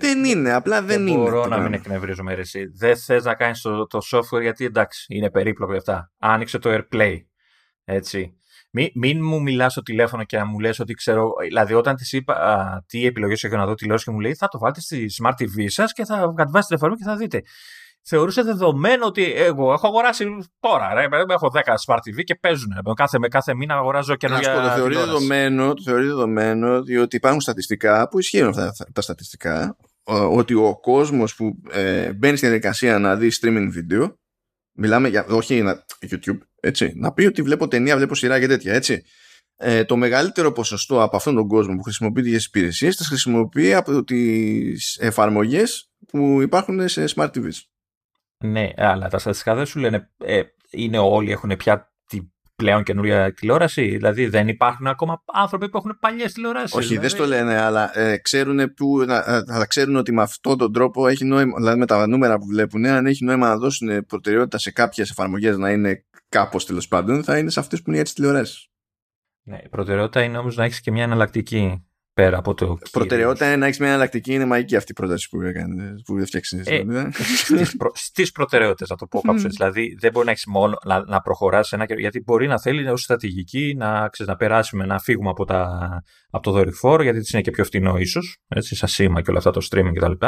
δεν 0.00 0.24
είναι, 0.24 0.52
απλά 0.52 0.82
δεν, 0.82 1.06
είναι. 1.06 1.10
Δεν 1.10 1.22
μπορώ 1.22 1.46
να 1.46 1.58
μην 1.58 1.72
εκνευρίζομαι 1.72 2.32
εσύ. 2.32 2.66
Δεν 2.66 2.96
θες 2.96 3.24
να 3.24 3.34
κάνεις 3.34 3.60
το, 3.60 3.86
το 3.86 3.98
software 4.12 4.40
γιατί 4.40 4.64
εντάξει, 4.64 5.06
είναι 5.14 5.30
περίπλοκο 5.30 5.72
αυτά. 5.72 6.12
Άνοιξε 6.18 6.58
το 6.58 6.70
AirPlay. 6.72 7.16
Έτσι. 7.84 8.37
Μην, 8.70 8.88
μην 8.94 9.24
μου 9.24 9.42
μιλάς 9.42 9.72
στο 9.72 9.82
τηλέφωνο 9.82 10.24
και 10.24 10.36
να 10.36 10.44
μου 10.44 10.58
λες 10.58 10.78
ότι 10.78 10.94
ξέρω. 10.94 11.32
Δηλαδή, 11.42 11.74
όταν 11.74 11.96
της 11.96 12.12
είπα 12.12 12.34
α, 12.34 12.82
τι 12.86 13.06
επιλογές 13.06 13.44
έχω 13.44 13.56
να 13.56 13.66
δω 13.66 13.74
τηλεόραση 13.74 14.04
και 14.04 14.10
μου 14.10 14.20
λέει, 14.20 14.34
θα 14.34 14.48
το 14.48 14.58
βάλετε 14.58 14.80
στη 14.80 15.06
Smart 15.22 15.32
TV 15.32 15.64
σας 15.66 15.92
και 15.92 16.04
θα 16.04 16.32
κατεβάσετε 16.36 16.76
την 16.76 16.96
και 16.96 17.04
θα 17.04 17.16
δείτε. 17.16 17.42
Θεωρούσε 18.02 18.42
δεδομένο 18.42 19.06
ότι 19.06 19.32
εγώ 19.32 19.72
έχω 19.72 19.86
αγοράσει 19.86 20.26
τώρα. 20.60 20.94
Ρε, 20.94 21.06
έχω 21.28 21.50
10 21.54 21.58
Smart 21.86 21.96
TV 21.96 22.24
και 22.24 22.34
παίζουν. 22.34 22.72
Κάθε, 22.94 23.18
με 23.18 23.28
κάθε 23.28 23.54
μήνα 23.54 23.74
αγοράζω 23.74 24.16
καινούργια. 24.16 24.54
το 24.54 24.68
θεωρεί 24.68 24.94
δεδομένο, 24.94 25.74
το 25.74 25.82
θεωρεί 25.82 26.04
δεδομένο 26.04 26.82
διότι 26.82 27.16
υπάρχουν 27.16 27.40
στατιστικά 27.40 28.08
που 28.08 28.18
ισχύουν 28.18 28.48
αυτά 28.48 28.72
τα 28.92 29.00
στατιστικά. 29.00 29.76
Ότι 30.30 30.54
ο 30.54 30.78
κόσμος 30.80 31.34
που 31.34 31.62
ε, 31.70 32.12
μπαίνει 32.12 32.36
στην 32.36 32.48
διαδικασία 32.48 32.98
να 32.98 33.16
δει 33.16 33.30
streaming 33.40 33.68
video 33.78 34.12
Μιλάμε 34.80 35.08
για, 35.08 35.26
όχι 35.28 35.62
YouTube, 36.10 36.38
έτσι. 36.60 36.92
Να 36.96 37.12
πει 37.12 37.24
ότι 37.24 37.42
βλέπω 37.42 37.68
ταινία, 37.68 37.96
βλέπω 37.96 38.14
σειρά 38.14 38.40
και 38.40 38.46
τέτοια, 38.46 38.74
έτσι. 38.74 39.02
Ε, 39.56 39.84
το 39.84 39.96
μεγαλύτερο 39.96 40.52
ποσοστό 40.52 41.02
από 41.02 41.16
αυτόν 41.16 41.34
τον 41.34 41.48
κόσμο 41.48 41.76
που 41.76 41.82
χρησιμοποιεί 41.82 42.22
τις 42.22 42.44
υπηρεσίες 42.46 42.96
τα 42.96 43.04
χρησιμοποιεί 43.04 43.74
από 43.74 44.04
τις 44.04 44.98
εφαρμογές 45.00 45.90
που 46.08 46.40
υπάρχουν 46.42 46.88
σε 46.88 47.04
Smart 47.14 47.30
TVs. 47.30 47.60
Ναι, 48.44 48.70
αλλά 48.76 49.08
τα 49.08 49.18
στατιστικά 49.18 49.54
δεν 49.54 49.66
σου 49.66 49.78
λένε 49.78 50.10
ε, 50.16 50.42
είναι 50.70 50.98
όλοι 50.98 51.30
έχουν 51.30 51.56
πια 51.56 51.92
πλέον 52.62 52.82
καινούρια 52.82 53.32
τηλεόραση; 53.32 53.88
Δηλαδή 53.88 54.26
δεν 54.26 54.48
υπάρχουν 54.48 54.86
ακόμα 54.86 55.22
άνθρωποι 55.26 55.68
που 55.68 55.76
έχουν 55.76 55.98
παλιές 56.00 56.32
τηλεοράσεις. 56.32 56.74
Όχι, 56.74 56.86
δηλαδή... 56.86 57.06
δεν 57.06 57.16
στο 57.16 57.26
λένε, 57.26 57.60
αλλά 57.60 57.98
ε, 57.98 58.16
ξέρουν 58.16 58.74
που, 58.74 59.00
ε, 59.00 59.06
θα 59.46 59.66
ξέρουν 59.68 59.96
ότι 59.96 60.12
με 60.12 60.22
αυτόν 60.22 60.58
τον 60.58 60.72
τρόπο 60.72 61.06
έχει 61.06 61.24
νόημα, 61.24 61.56
δηλαδή 61.56 61.78
με 61.78 61.86
τα 61.86 62.06
νούμερα 62.06 62.38
που 62.38 62.46
βλέπουν, 62.46 62.86
αν 62.86 63.06
έχει 63.06 63.24
νόημα 63.24 63.48
να 63.48 63.56
δώσουν 63.56 64.06
προτεραιότητα 64.06 64.58
σε 64.58 64.70
κάποιες 64.70 65.10
εφαρμογές 65.10 65.56
να 65.56 65.70
είναι 65.70 66.04
κάπως 66.28 66.66
τέλος 66.66 66.88
πάντων, 66.88 67.24
θα 67.24 67.38
είναι 67.38 67.50
σε 67.50 67.60
αυτές 67.60 67.78
που 67.78 67.84
είναι 67.86 67.96
για 67.96 68.04
τις 68.04 68.14
τηλεοράσεις. 68.14 68.68
Ναι, 69.42 69.58
η 69.64 69.68
προτεραιότητα 69.68 70.22
είναι 70.22 70.38
όμως 70.38 70.56
να 70.56 70.64
έχεις 70.64 70.80
και 70.80 70.90
μια 70.90 71.02
εναλλακτική 71.02 71.87
πέρα 72.18 72.38
από 72.38 72.54
το. 72.54 72.78
Προτεραιότητα 72.90 73.46
είναι 73.46 73.56
να 73.56 73.66
έχεις 73.66 73.78
μια 73.78 73.88
εναλλακτική, 73.88 74.34
είναι 74.34 74.44
μαγική 74.44 74.76
αυτή 74.76 74.90
η 74.90 74.94
πρόταση 74.94 75.28
που 75.28 75.42
έκανε, 75.42 75.94
που 76.04 76.26
φτιάξει. 76.26 76.62
Ε, 76.64 76.78
δηλαδή. 76.78 77.10
Στις 77.94 78.32
προτεραιότητες, 78.32 78.88
να 78.88 78.96
το 78.96 79.06
πω 79.06 79.20
κάπως 79.20 79.44
έτσι. 79.44 79.56
Δηλαδή, 79.56 79.96
δεν 80.00 80.12
μπορεί 80.12 80.24
να 80.24 80.30
έχεις 80.30 80.46
μόνο 80.46 80.76
να, 80.84 81.04
να 81.04 81.20
προχωράσει 81.20 81.76
ένα 81.80 81.94
γιατί 81.98 82.22
μπορεί 82.22 82.46
να 82.46 82.60
θέλει 82.60 82.88
ως 82.88 83.02
στρατηγική 83.02 83.74
να, 83.76 84.08
ξέρεις, 84.08 84.32
να 84.32 84.38
περάσουμε, 84.38 84.86
να 84.86 84.98
φύγουμε 84.98 85.30
από, 85.30 85.44
τα, 85.44 85.88
από 86.30 86.42
το 86.42 86.50
δορυφόρο, 86.50 87.02
γιατί 87.02 87.18
είναι 87.32 87.42
και 87.42 87.50
πιο 87.50 87.64
φθηνό 87.64 87.98
ίσως, 87.98 88.38
έτσι, 88.48 88.74
σαν 88.76 88.88
σήμα 88.88 89.22
και 89.22 89.30
όλα 89.30 89.38
αυτά, 89.38 89.50
το 89.50 89.66
streaming 89.70 89.92
κτλ. 89.94 90.26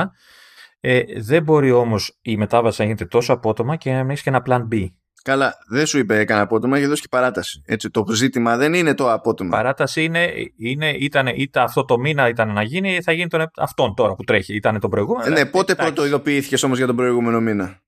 Ε, 0.81 1.03
δεν 1.17 1.43
μπορεί 1.43 1.71
όμως 1.71 2.19
η 2.23 2.37
μετάβαση 2.37 2.81
να 2.81 2.87
γίνεται 2.87 3.05
τόσο 3.05 3.33
απότομα 3.33 3.77
και 3.77 3.93
να 3.93 3.99
έχεις 3.99 4.23
και 4.23 4.29
ένα 4.29 4.43
plan 4.47 4.69
B. 4.73 4.87
Καλά, 5.23 5.55
δεν 5.69 5.87
σου 5.87 5.99
είπε 5.99 6.25
κανένα 6.25 6.47
απότομα, 6.47 6.77
έχει 6.77 6.87
δώσει 6.87 7.03
και 7.03 7.09
παράταση. 7.11 7.63
Έτσι, 7.67 7.91
το 7.91 8.05
ζήτημα 8.09 8.57
δεν 8.57 8.75
είναι 8.75 8.95
το 8.95 9.13
απότομα. 9.13 9.51
Παράταση 9.51 10.05
είναι, 10.05 10.33
είναι 10.57 10.91
ήταν, 10.91 11.27
είτε 11.27 11.61
αυτό 11.61 11.85
το 11.85 11.99
μήνα 11.99 12.29
ήταν 12.29 12.53
να 12.53 12.63
γίνει, 12.63 13.03
θα 13.03 13.13
γίνει 13.13 13.29
τον, 13.29 13.51
αυτόν 13.57 13.95
τώρα 13.95 14.15
που 14.15 14.25
τρέχει. 14.25 14.55
Ήταν 14.55 14.81
τον 14.81 14.91
προηγούμενο. 14.91 15.35
Ναι, 15.35 15.47
πότε 15.47 15.75
πρώτο 15.75 16.07
ειδοποιήθηκε 16.07 16.67
όμως 16.67 16.79
για 16.79 16.87
τον 16.87 16.97
προηγούμενο 16.97 17.41
μήνα; 17.41 17.81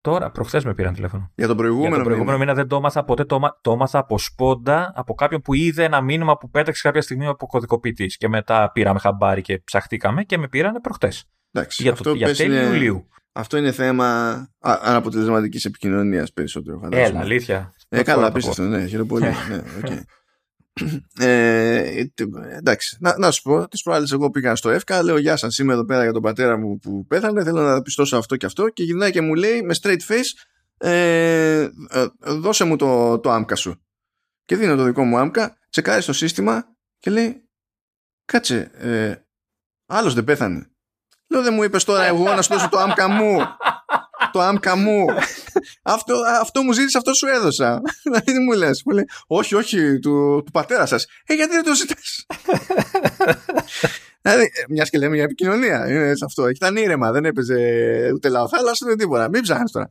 Τώρα, 0.00 0.30
προχθές 0.30 0.64
με 0.64 0.74
πήραν 0.74 0.94
τηλέφωνο. 0.94 1.30
Για 1.34 1.46
τον 1.46 1.56
προηγούμενο, 1.56 1.88
για 1.88 1.96
τον 1.96 2.04
προηγούμενο 2.04 2.38
μήνα. 2.38 2.54
δεν 2.54 2.68
το 2.68 2.76
έμαθα 2.76 3.04
ποτέ. 3.04 3.24
Το, 3.24 3.40
το 3.60 3.72
έμαθα 3.72 3.98
από 3.98 4.18
σπόντα 4.18 4.92
από 4.94 5.14
κάποιον 5.14 5.40
που 5.40 5.54
είδε 5.54 5.84
ένα 5.84 6.00
μήνυμα 6.00 6.36
που 6.36 6.50
πέταξε 6.50 6.82
κάποια 6.82 7.02
στιγμή 7.02 7.26
από 7.26 7.46
κωδικοποιητής. 7.46 8.16
Και 8.16 8.28
μετά 8.28 8.70
πήραμε 8.72 8.98
χαμπάρι 8.98 9.42
και 9.42 9.58
ψαχτήκαμε 9.58 10.22
και 10.22 10.38
με 10.38 10.48
πήρανε 10.48 10.80
προχθέ. 11.52 11.82
Για, 11.82 11.92
το, 11.94 12.14
για 12.14 12.34
τέλη 12.34 12.64
Ιουλίου. 12.64 13.06
Αυτό 13.32 13.56
είναι 13.56 13.72
θέμα 13.72 14.48
αναποτελεσματικής 14.60 15.64
επικοινωνίας 15.64 16.32
περισσότερο. 16.32 16.78
Φαντάζομαι. 16.78 17.08
Έλα, 17.08 17.20
αλήθεια. 17.20 17.74
Ε, 17.88 18.02
καλά, 18.02 18.26
απίστευτο, 18.26 18.62
ναι, 18.62 18.86
χαίρομαι 18.86 19.08
πολύ. 19.08 19.24
ναι, 19.24 19.62
okay. 19.82 20.00
ε, 21.18 22.04
εντάξει, 22.56 22.96
να, 23.00 23.18
να 23.18 23.30
σου 23.30 23.42
πω, 23.42 23.68
τις 23.68 23.82
προάλλες 23.82 24.12
εγώ 24.12 24.30
πήγα 24.30 24.56
στο 24.56 24.70
ΕΦΚΑ, 24.70 25.02
λέω 25.02 25.18
Γεια 25.18 25.36
σας, 25.36 25.58
είμαι 25.58 25.72
εδώ 25.72 25.84
πέρα 25.84 26.02
για 26.02 26.12
τον 26.12 26.22
πατέρα 26.22 26.58
μου 26.58 26.78
που 26.78 27.06
πέθανε. 27.06 27.44
Θέλω 27.44 27.62
να 27.62 27.82
πιστώσω 27.82 28.16
αυτό 28.16 28.36
και 28.36 28.46
αυτό. 28.46 28.68
Και 28.68 28.82
γυρνάει 28.82 29.10
και 29.10 29.20
μου 29.20 29.34
λέει 29.34 29.62
με 29.62 29.74
straight 29.82 30.00
face, 30.08 30.46
ε, 30.76 31.60
ε, 31.90 32.06
δώσε 32.20 32.64
μου 32.64 32.76
το, 32.76 33.18
το 33.18 33.30
άμκα 33.30 33.54
σου. 33.56 33.82
Και 34.44 34.56
δίνω 34.56 34.76
το 34.76 34.84
δικό 34.84 35.04
μου 35.04 35.18
άμκα, 35.18 35.56
τσεκάρει 35.70 36.02
στο 36.02 36.12
σύστημα 36.12 36.76
και 36.98 37.10
λέει, 37.10 37.48
κάτσε, 38.24 38.70
ε, 38.74 39.14
άλλος 39.86 40.14
δεν 40.14 40.24
πέθανε. 40.24 40.66
Λέω 41.32 41.42
δεν 41.42 41.54
μου 41.54 41.62
είπες 41.62 41.84
τώρα 41.84 42.04
εγώ 42.04 42.24
να 42.24 42.42
σου 42.42 42.52
δώσω 42.52 42.68
το 42.68 42.78
άμκα 42.78 43.08
μου. 43.08 43.38
το 44.32 44.40
άμκα 44.40 44.76
μου. 44.76 45.04
αυτό, 45.82 46.14
αυτό 46.40 46.62
μου 46.62 46.72
ζήτησε, 46.72 46.98
αυτό 46.98 47.14
σου 47.14 47.26
έδωσα. 47.26 47.80
Δηλαδή 48.02 48.38
μου 48.38 48.52
λες. 48.52 48.82
Μου 48.84 48.94
λέει, 48.94 49.04
όχι, 49.26 49.54
όχι, 49.54 49.98
του, 49.98 50.42
του 50.44 50.50
πατέρα 50.52 50.86
σας. 50.86 51.06
Ε, 51.26 51.34
γιατί 51.34 51.52
δεν 51.54 51.64
το 51.64 51.74
ζητάς; 51.74 52.26
δηλαδή, 54.22 54.42
ε, 54.42 54.64
μιας 54.68 54.90
και 54.90 54.98
λέμε 54.98 55.14
για 55.14 55.24
επικοινωνία. 55.24 55.88
Είναι 55.88 56.14
σε 56.14 56.24
αυτό. 56.24 56.48
Ήταν 56.48 56.76
ήρεμα, 56.76 57.12
δεν 57.12 57.24
έπαιζε 57.24 57.56
ούτε 58.14 58.28
λαοθάλασσα 58.28 58.86
ούτε 58.86 58.96
τίποτα. 58.96 59.28
Μην 59.28 59.42
ψάχνεις 59.42 59.70
τώρα. 59.70 59.88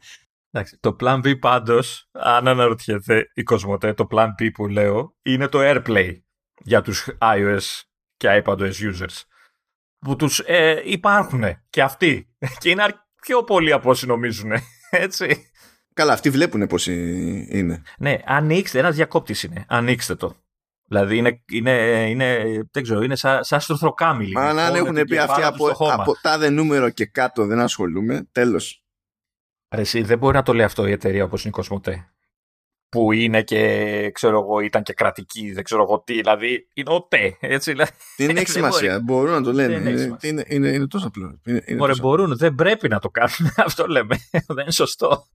Εντάξει, 0.51 0.77
το 0.79 0.95
Plan 0.99 1.19
B 1.25 1.39
πάντως, 1.39 2.09
αν 2.11 2.47
αναρωτιέται 2.47 3.31
η 3.33 3.43
Κοσμοτέ, 3.43 3.93
το 3.93 4.07
Plan 4.11 4.27
B 4.41 4.49
που 4.53 4.67
λέω 4.67 5.15
είναι 5.21 5.47
το 5.47 5.59
AirPlay 5.61 6.19
για 6.57 6.81
τους 6.81 7.09
iOS 7.21 7.81
και 8.17 8.43
iPadOS 8.45 8.71
users 8.71 9.30
που 10.05 10.15
τους 10.15 10.39
ε, 10.39 10.81
υπάρχουν 10.85 11.43
και 11.69 11.81
αυτοί 11.81 12.29
και 12.59 12.69
είναι 12.69 12.83
πιο 13.21 13.43
πολλοί 13.43 13.71
από 13.71 13.89
όσοι 13.89 14.05
νομίζουν, 14.05 14.51
έτσι. 14.89 15.51
Καλά, 15.93 16.13
αυτοί 16.13 16.29
βλέπουν 16.29 16.67
πώς 16.67 16.87
είναι. 16.87 17.81
Ναι, 17.97 18.17
ανοίξτε, 18.25 18.79
ένας 18.79 18.95
διακόπτης 18.95 19.43
είναι, 19.43 19.65
ανοίξτε 19.67 20.15
το. 20.15 20.35
Δηλαδή 20.87 21.17
είναι, 21.17 21.43
είναι, 21.51 22.05
είναι, 22.09 22.37
δεν 22.71 22.83
ξέρω, 22.83 23.01
είναι 23.01 23.15
σαν, 23.15 23.43
σαν 23.43 23.59
στροθροκάμιλοι. 23.59 24.39
Αν, 24.39 24.59
αν 24.59 24.75
έχουν 24.75 25.03
πει 25.03 25.17
αυτοί 25.17 25.43
από, 25.43 25.67
από 25.91 26.15
τάδε 26.21 26.49
νούμερο 26.49 26.89
και 26.89 27.05
κάτω 27.05 27.45
δεν 27.45 27.59
ασχολούμαι, 27.59 28.27
τέλος. 28.31 28.83
Εσύ 29.67 30.01
δεν 30.01 30.17
μπορεί 30.17 30.35
να 30.35 30.43
το 30.43 30.53
λέει 30.53 30.65
αυτό 30.65 30.87
η 30.87 30.91
εταιρεία 30.91 31.23
όπως 31.23 31.41
είναι 31.41 31.49
η 31.49 31.53
Κοσμοτέ. 31.53 32.11
Που 32.91 33.11
είναι 33.11 33.41
και, 33.41 34.11
ξέρω 34.13 34.39
εγώ, 34.39 34.59
ήταν 34.59 34.83
και 34.83 34.93
κρατική, 34.93 35.51
δεν 35.51 35.63
ξέρω 35.63 35.81
εγώ 35.81 36.03
τι, 36.05 36.13
δηλαδή 36.13 36.67
είναι 36.73 36.93
ο 36.93 37.01
ΤΕ, 37.01 37.37
έτσι. 37.39 37.73
Δεν 38.17 38.35
έχει 38.37 38.49
σημασία, 38.49 38.99
μπορούν 39.03 39.31
να 39.31 39.41
το 39.41 39.53
λένε. 39.53 39.89
Είναι, 39.89 40.17
είναι, 40.21 40.43
είναι, 40.47 40.67
είναι, 40.69 40.87
τόσο 40.87 41.07
απλό. 41.07 41.39
Είναι, 41.45 41.63
είναι 41.65 41.79
τόσο... 41.79 42.01
μπορούν, 42.01 42.37
δεν 42.37 42.55
πρέπει 42.55 42.87
να 42.87 42.99
το 42.99 43.09
κάνουν, 43.09 43.53
αυτό 43.65 43.87
λέμε, 43.87 44.15
δεν 44.31 44.63
είναι 44.63 44.71
σωστό. 44.71 45.27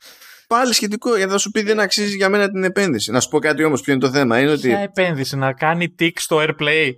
Πάλι 0.46 0.74
σχετικό, 0.74 1.16
γιατί 1.16 1.32
θα 1.32 1.38
σου 1.38 1.50
πει 1.50 1.62
δεν 1.62 1.80
αξίζει 1.80 2.16
για 2.16 2.28
μένα 2.28 2.50
την 2.50 2.64
επένδυση. 2.64 3.10
Να 3.10 3.20
σου 3.20 3.28
πω 3.28 3.38
κάτι 3.38 3.64
όμως, 3.64 3.80
ποιο 3.80 3.92
είναι 3.92 4.02
το 4.02 4.10
θέμα. 4.10 4.40
Είναι 4.40 4.50
ότι... 4.50 4.68
Ποια 4.68 4.78
επένδυση, 4.78 5.36
να 5.36 5.52
κάνει 5.52 5.94
tick 5.98 6.12
στο 6.14 6.38
airplay. 6.40 6.90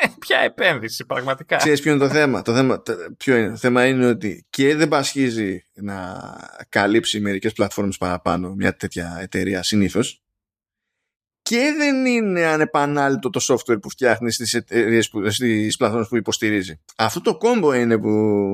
Ποια 0.26 0.38
επένδυση, 0.38 1.04
πραγματικά. 1.06 1.56
Ξέρεις 1.56 1.80
ποιο 1.80 1.90
είναι 1.90 2.00
το 2.00 2.08
θέμα; 2.08 2.42
Το 2.42 2.54
θέμα, 2.54 2.82
ποιο 3.16 3.36
είναι; 3.36 3.50
Το 3.50 3.56
θέμα 3.56 3.86
είναι 3.86 4.06
ότι 4.06 4.46
και 4.50 4.74
δεν 4.74 4.88
πασχίζει 4.88 5.64
να 5.74 6.20
καλύψει 6.68 7.20
μερικές 7.20 7.52
πλατφόρμες 7.52 7.96
παραπάνω 7.96 8.54
μια 8.54 8.76
τέτοια 8.76 9.18
εταιρεία 9.20 9.62
συνήθως 9.62 10.22
και 11.42 11.74
δεν 11.76 12.06
είναι 12.06 12.44
ανεπανάληπτο 12.44 13.30
το 13.30 13.40
software 13.42 13.80
που 13.80 13.90
φτιάχνει 13.90 14.32
στις, 14.32 14.54
εταιρείες 14.54 15.08
που, 15.08 15.30
στις 15.30 15.76
πλατφόρμες 15.76 16.08
που 16.08 16.16
υποστηρίζει. 16.16 16.80
Αυτό 16.96 17.20
το 17.20 17.36
κόμπο 17.36 17.74
είναι 17.74 17.98
που 17.98 18.10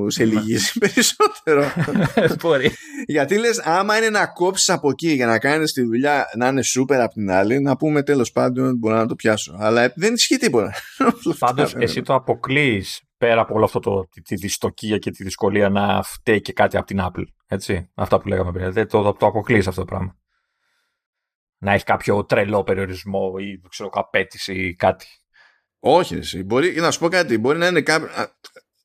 σε 0.09 0.24
λυγίζει 0.24 0.78
περισσότερο. 0.85 1.73
Μπορεί. 2.43 2.70
Γιατί 3.06 3.39
λες 3.39 3.59
άμα 3.59 3.97
είναι 3.97 4.11
να 4.11 4.27
κόψεις 4.27 4.69
από 4.69 4.90
εκεί 4.90 5.09
για 5.09 5.27
να 5.27 5.39
κάνεις 5.39 5.73
τη 5.73 5.82
δουλειά 5.82 6.27
να 6.36 6.48
είναι 6.48 6.62
super 6.78 6.94
από 6.94 7.15
την 7.15 7.31
άλλη 7.31 7.61
να 7.61 7.77
πούμε 7.77 8.02
τέλος 8.02 8.32
πάντων 8.32 8.77
μπορώ 8.77 8.97
να 8.97 9.06
το 9.06 9.15
πιάσω. 9.15 9.56
Αλλά 9.59 9.93
δεν 9.97 10.15
ισχύει 10.15 10.36
τίποτα. 10.36 10.73
Πάντως 11.39 11.74
εσύ 11.77 12.02
το 12.02 12.15
αποκλείεις 12.15 13.02
πέρα 13.19 13.40
από 13.40 13.55
όλο 13.55 13.65
αυτό 13.65 13.81
το, 13.81 14.09
τη, 14.24 14.35
δυστοκία 14.35 14.98
και 14.98 15.11
τη 15.11 15.24
δυσκολία 15.24 15.69
να 15.69 16.02
φταίει 16.02 16.40
και 16.40 16.52
κάτι 16.52 16.77
από 16.77 16.86
την 16.86 16.98
Apple. 17.01 17.24
Έτσι, 17.47 17.90
αυτά 17.94 18.20
που 18.20 18.28
λέγαμε 18.28 18.52
πριν. 18.52 18.89
Το, 18.89 19.02
το, 19.02 19.12
το 19.12 19.27
αποκλείεις 19.27 19.66
αυτό 19.66 19.81
το 19.81 19.86
πράγμα 19.86 20.16
να 21.59 21.72
έχει 21.72 21.85
κάποιο 21.85 22.24
τρελό 22.24 22.64
περιορισμό 22.64 23.35
ή 23.39 23.60
ξέρω, 23.68 23.90
απέτηση 23.93 24.55
ή 24.55 24.74
κάτι. 24.74 25.06
Όχι, 25.78 26.14
εσύ. 26.14 26.43
Μπορεί, 26.43 26.74
να 26.74 26.90
σου 26.90 26.98
πω 26.98 27.09
κάτι. 27.09 27.39
Μπορεί 27.39 27.59
να 27.59 27.66
είναι, 27.66 27.82
κάποια, 27.82 28.39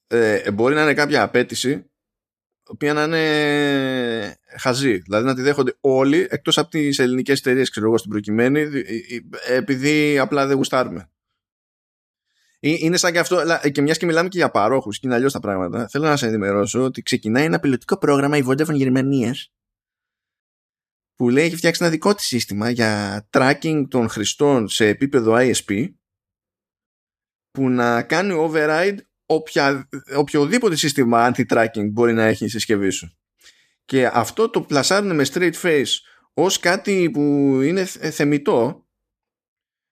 ε, 0.07 0.51
μπορεί 0.51 0.75
να 0.75 0.81
είναι 0.81 0.93
κάποια 0.93 1.23
απέτηση 1.23 1.89
οποία 2.69 2.93
να 2.93 3.03
είναι 3.03 4.37
χαζή. 4.59 4.97
Δηλαδή 4.97 5.25
να 5.25 5.35
τη 5.35 5.41
δέχονται 5.41 5.77
όλοι 5.81 6.27
εκτός 6.29 6.57
από 6.57 6.69
τις 6.69 6.99
ελληνικές 6.99 7.39
εταιρείες, 7.39 7.69
ξέρω 7.69 7.85
εγώ 7.85 7.97
στην 7.97 8.11
προκειμένη 8.11 8.67
επειδή 9.47 10.19
απλά 10.19 10.47
δεν 10.47 10.55
γουστάρουμε. 10.55 11.09
Είναι 12.59 12.97
σαν 12.97 13.11
και 13.11 13.19
αυτό, 13.19 13.41
και 13.71 13.81
μιας 13.81 13.97
και 13.97 14.05
μιλάμε 14.05 14.29
και 14.29 14.37
για 14.37 14.51
παρόχους 14.51 14.99
και 14.99 15.07
είναι 15.07 15.15
αλλιώς 15.15 15.33
τα 15.33 15.39
πράγματα. 15.39 15.87
Θέλω 15.87 16.05
να 16.05 16.15
σα 16.15 16.27
ενημερώσω 16.27 16.83
ότι 16.83 17.01
ξεκινάει 17.01 17.45
ένα 17.45 17.59
πιλωτικό 17.59 17.97
πρόγραμμα 17.97 18.37
η 18.37 18.43
Vodafone 18.47 18.75
Γερμανίας 18.75 19.53
που 21.19 21.29
λέει 21.29 21.45
έχει 21.45 21.55
φτιάξει 21.55 21.83
ένα 21.83 21.91
δικό 21.91 22.15
της 22.15 22.25
σύστημα 22.25 22.69
για 22.69 23.27
tracking 23.29 23.85
των 23.89 24.09
χρηστών 24.09 24.67
σε 24.67 24.87
επίπεδο 24.87 25.35
ISP 25.37 25.87
που 27.51 27.69
να 27.69 28.03
κάνει 28.03 28.49
override 28.49 28.97
οποια, 29.25 29.89
οποιοδήποτε 30.15 30.75
σύστημα 30.75 31.31
anti-tracking 31.31 31.89
μπορεί 31.91 32.13
να 32.13 32.23
έχει 32.23 32.45
η 32.45 32.49
συσκευή 32.49 32.89
σου. 32.89 33.17
Και 33.85 34.07
αυτό 34.07 34.49
το 34.49 34.61
πλασάρουν 34.61 35.15
με 35.15 35.25
straight 35.33 35.53
face 35.61 35.93
ως 36.33 36.59
κάτι 36.59 37.09
που 37.11 37.21
είναι 37.61 37.85
θεμητό 37.85 38.87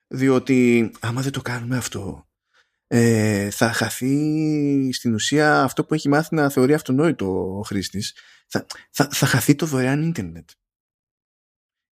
διότι 0.07 0.91
άμα 0.99 1.21
δεν 1.21 1.31
το 1.31 1.41
κάνουμε 1.41 1.77
αυτό 1.77 2.27
ε, 2.87 3.49
θα 3.49 3.71
χαθεί 3.71 4.93
στην 4.93 5.13
ουσία 5.13 5.63
αυτό 5.63 5.85
που 5.85 5.93
έχει 5.93 6.09
μάθει 6.09 6.35
να 6.35 6.49
θεωρεί 6.49 6.73
αυτονόητο 6.73 7.57
ο 7.57 7.61
χρήστης 7.61 8.15
θα, 8.47 8.65
θα, 8.91 9.09
θα 9.11 9.25
χαθεί 9.25 9.55
το 9.55 9.65
δωρεάν 9.65 10.03
ίντερνετ 10.03 10.49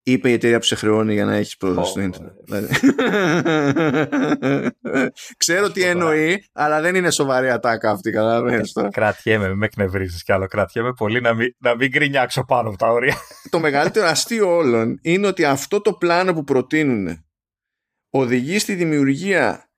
είπε 0.07 0.31
η 0.31 0.33
εταιρεία 0.33 0.59
που 0.59 0.65
σε 0.65 0.75
χρεώνει 0.75 1.13
για 1.13 1.25
να 1.25 1.35
έχεις 1.35 1.57
πρόσβαση 1.57 1.91
στο 1.91 2.01
ίντερνετ. 2.01 2.33
Δηλαδή. 2.45 2.75
Ξέρω 5.37 5.71
τι 5.71 5.83
εννοεί, 5.83 6.45
αλλά 6.53 6.81
δεν 6.81 6.95
είναι 6.95 7.11
σοβαρή 7.11 7.51
ατάκα 7.51 7.91
αυτή. 7.91 8.11
Καταλαβαίνεις 8.11 8.73
τώρα. 8.73 8.89
Κρατιέμαι, 8.89 9.55
με 9.55 9.67
εκνευρίζεις 9.67 10.23
κι 10.23 10.33
άλλο. 10.33 10.47
Κρατιέμαι 10.47 10.93
πολύ 10.93 11.21
να 11.21 11.35
μην, 11.35 11.55
να 11.59 11.77
μην 11.77 11.89
γκρινιάξω 11.89 12.45
πάνω 12.45 12.69
από 12.69 12.79
τα 12.79 12.89
όρια. 12.89 13.17
το 13.51 13.59
μεγαλύτερο 13.59 14.07
αστείο 14.07 14.57
όλων 14.57 14.99
είναι 15.03 15.27
ότι 15.27 15.45
αυτό 15.45 15.81
το 15.81 15.93
πλάνο 15.93 16.35
που 16.35 16.45
προτείνουν 16.45 17.25
οδηγεί 18.11 18.59
στη 18.59 18.75
δημιουργία 18.75 19.71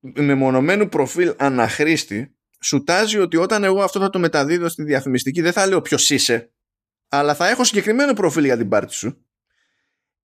μεμονωμένου 0.00 0.88
προφίλ 0.88 1.34
αναχρήστη 1.36 2.36
σου 2.60 2.84
τάζει 2.84 3.18
ότι 3.18 3.36
όταν 3.36 3.64
εγώ 3.64 3.82
αυτό 3.82 4.00
θα 4.00 4.10
το 4.10 4.18
μεταδίδω 4.18 4.68
στη 4.68 4.82
διαφημιστική 4.82 5.40
δεν 5.40 5.52
θα 5.52 5.66
λέω 5.66 5.80
ποιος 5.80 6.10
είσαι 6.10 6.51
αλλά 7.14 7.34
θα 7.34 7.48
έχω 7.48 7.64
συγκεκριμένο 7.64 8.12
προφίλ 8.12 8.44
για 8.44 8.56
την 8.56 8.68
πάρτι 8.68 8.92
σου. 8.92 9.26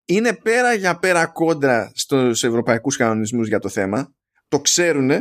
Είναι 0.06 0.34
πέρα 0.34 0.74
για 0.74 1.00
πέρα 1.00 1.26
κόντρα 1.26 1.92
στους 1.96 2.44
ευρωπαϊκούς 2.44 2.98
κανονισμούς 2.98 3.48
για 3.48 3.60
το 3.60 3.70
θέμα. 3.70 4.16
Το 4.48 4.60
ξέρουν 4.60 5.12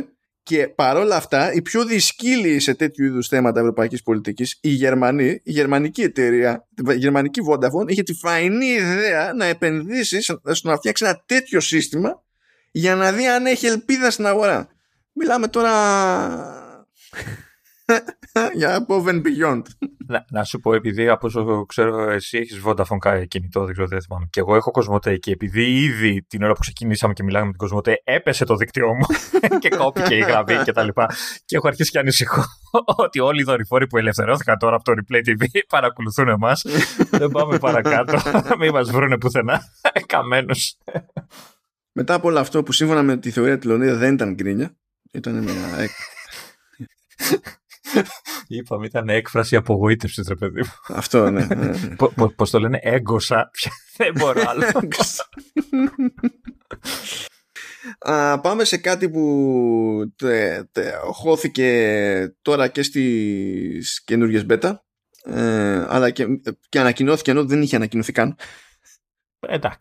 και 0.43 0.67
παρόλα 0.67 1.15
αυτά 1.15 1.53
οι 1.53 1.61
πιο 1.61 1.85
δυσκύλοι 1.85 2.59
σε 2.59 2.73
τέτοιου 2.73 3.05
είδους 3.05 3.27
θέματα 3.27 3.59
ευρωπαϊκής 3.59 4.03
πολιτικής, 4.03 4.57
η 4.61 4.69
Γερμανή, 4.69 5.25
η 5.25 5.51
γερμανική 5.51 6.01
εταιρεία, 6.01 6.67
η 6.89 6.95
γερμανική 6.95 7.39
Vodafone, 7.49 7.87
είχε 7.87 8.03
τη 8.03 8.13
φαϊνή 8.13 8.65
ιδέα 8.65 9.33
να 9.33 9.45
επενδύσει 9.45 10.21
στο 10.21 10.69
να 10.69 10.75
φτιάξει 10.75 11.05
ένα 11.05 11.23
τέτοιο 11.25 11.59
σύστημα 11.59 12.23
για 12.71 12.95
να 12.95 13.11
δει 13.11 13.27
αν 13.27 13.45
έχει 13.45 13.65
ελπίδα 13.65 14.11
στην 14.11 14.25
αγορά. 14.25 14.67
Μιλάμε 15.13 15.47
τώρα 15.47 15.71
για 18.59 18.85
above 18.87 19.07
and 19.07 19.21
beyond. 19.21 19.61
Να, 20.07 20.25
να, 20.29 20.43
σου 20.43 20.59
πω, 20.59 20.73
επειδή 20.73 21.07
από 21.07 21.27
όσο 21.27 21.65
ξέρω, 21.65 22.09
εσύ 22.09 22.37
έχεις 22.37 22.61
Vodafone 22.65 23.27
κινητό, 23.27 23.63
δεν 23.63 23.73
ξέρω, 23.73 23.87
δεν 23.87 24.01
θυμάμαι. 24.01 24.27
Και 24.29 24.39
εγώ 24.39 24.55
έχω 24.55 24.71
Κοσμοτέ 24.71 25.17
και 25.17 25.31
επειδή 25.31 25.83
ήδη 25.83 26.25
την 26.27 26.43
ώρα 26.43 26.53
που 26.53 26.59
ξεκινήσαμε 26.59 27.13
και 27.13 27.23
μιλάγαμε 27.23 27.45
με 27.45 27.57
την 27.57 27.67
Κοσμοτέ 27.67 28.01
έπεσε 28.03 28.45
το 28.45 28.55
δίκτυό 28.55 28.87
μου 28.87 29.05
και 29.61 29.69
κόπηκε 29.69 30.15
η 30.15 30.19
γραμμή 30.19 30.63
και 30.63 30.71
τα 30.71 30.83
λοιπά. 30.83 31.09
Και 31.45 31.55
έχω 31.55 31.67
αρχίσει 31.67 31.91
και 31.91 31.99
ανησυχώ 31.99 32.43
ότι 33.05 33.19
όλοι 33.19 33.41
οι 33.41 33.43
δορυφόροι 33.43 33.87
που 33.87 33.97
ελευθερώθηκαν 33.97 34.57
τώρα 34.57 34.75
από 34.75 34.83
το 34.83 34.93
Replay 34.95 35.29
TV 35.29 35.45
παρακολουθούν 35.69 36.27
εμάς. 36.27 36.65
δεν 37.09 37.29
πάμε 37.29 37.57
παρακάτω. 37.59 38.17
Μην 38.59 38.71
μας 38.71 38.91
βρούνε 38.91 39.17
πουθενά. 39.17 39.61
Καμένους. 40.05 40.77
Μετά 41.91 42.13
από 42.13 42.27
όλο 42.27 42.39
αυτό 42.39 42.63
που 42.63 42.71
σύμφωνα 42.71 43.03
με 43.03 43.17
τη 43.17 43.31
θεωρία 43.31 43.57
της 43.57 43.69
Λονίδα 43.69 43.95
δεν 43.95 44.13
ήταν 44.13 44.33
γκρίνια, 44.33 44.75
ήταν 45.11 45.43
μια 45.43 45.53
Είπαμε, 48.47 48.85
ήταν 48.85 49.09
έκφραση 49.09 49.55
απογοήτευσης, 49.55 50.27
ρε 50.27 50.35
παιδί 50.35 50.61
μου. 50.61 50.95
Αυτό, 50.95 51.29
ναι. 51.29 51.45
ναι, 51.45 51.55
ναι. 51.55 51.95
Πώς 52.35 52.49
το 52.49 52.59
λένε, 52.59 52.79
έγκοσα. 52.81 53.51
Δεν 53.97 54.13
μπορώ 54.17 54.41
άλλο. 54.47 54.63
Α, 57.99 58.39
πάμε 58.39 58.63
σε 58.63 58.77
κάτι 58.77 59.09
που 59.09 60.13
τε, 60.15 60.63
τε, 60.71 60.91
χώθηκε 61.11 62.35
τώρα 62.41 62.67
και 62.67 62.83
στις 62.83 64.03
καινούργιες 64.03 64.45
beta 64.49 64.75
ε, 65.23 65.85
αλλά 65.87 66.09
και, 66.09 66.25
και 66.69 66.79
ανακοινώθηκε 66.79 67.31
ενώ 67.31 67.45
δεν 67.45 67.61
είχε 67.61 67.75
ανακοινωθεί 67.75 68.11
καν. 68.11 68.35
Εντάξει. 69.39 69.79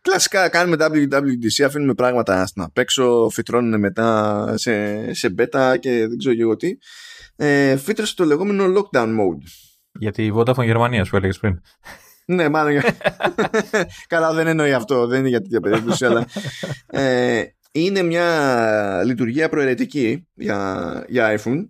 Κλασικά 0.00 0.48
κάνουμε 0.48 0.76
WWDC, 0.80 1.64
αφήνουμε 1.64 1.94
πράγματα 1.94 2.46
στην 2.46 2.62
απ' 2.62 2.78
έξω, 2.78 3.28
φυτρώνουν 3.32 3.80
μετά 3.80 4.54
σε, 4.56 5.14
σε 5.14 5.34
beta 5.38 5.76
και 5.80 6.06
δεν 6.08 6.18
ξέρω 6.18 6.34
και 6.34 6.42
εγώ 6.42 6.56
τι 6.56 6.76
ε, 7.36 7.76
φύτρωσε 7.76 8.14
το 8.14 8.24
λεγόμενο 8.24 8.64
lockdown 8.64 9.08
mode. 9.08 9.42
Γιατί 9.98 10.24
η 10.24 10.32
Vodafone 10.36 10.64
Γερμανία 10.64 11.06
που 11.10 11.16
έλεγες 11.16 11.38
πριν. 11.38 11.60
ναι, 12.26 12.48
μάλλον. 12.48 12.82
Καλά, 14.08 14.32
δεν 14.32 14.46
εννοεί 14.46 14.72
αυτό. 14.72 15.06
Δεν 15.06 15.18
είναι 15.18 15.28
για 15.28 15.40
τέτοια 15.40 15.60
περίπτωση, 15.60 16.04
αλλά. 16.04 16.26
Ε, 16.86 17.42
είναι 17.76 18.02
μια 18.02 19.02
λειτουργία 19.04 19.48
προαιρετική 19.48 20.26
για, 20.34 21.04
για 21.08 21.38
iPhone 21.38 21.68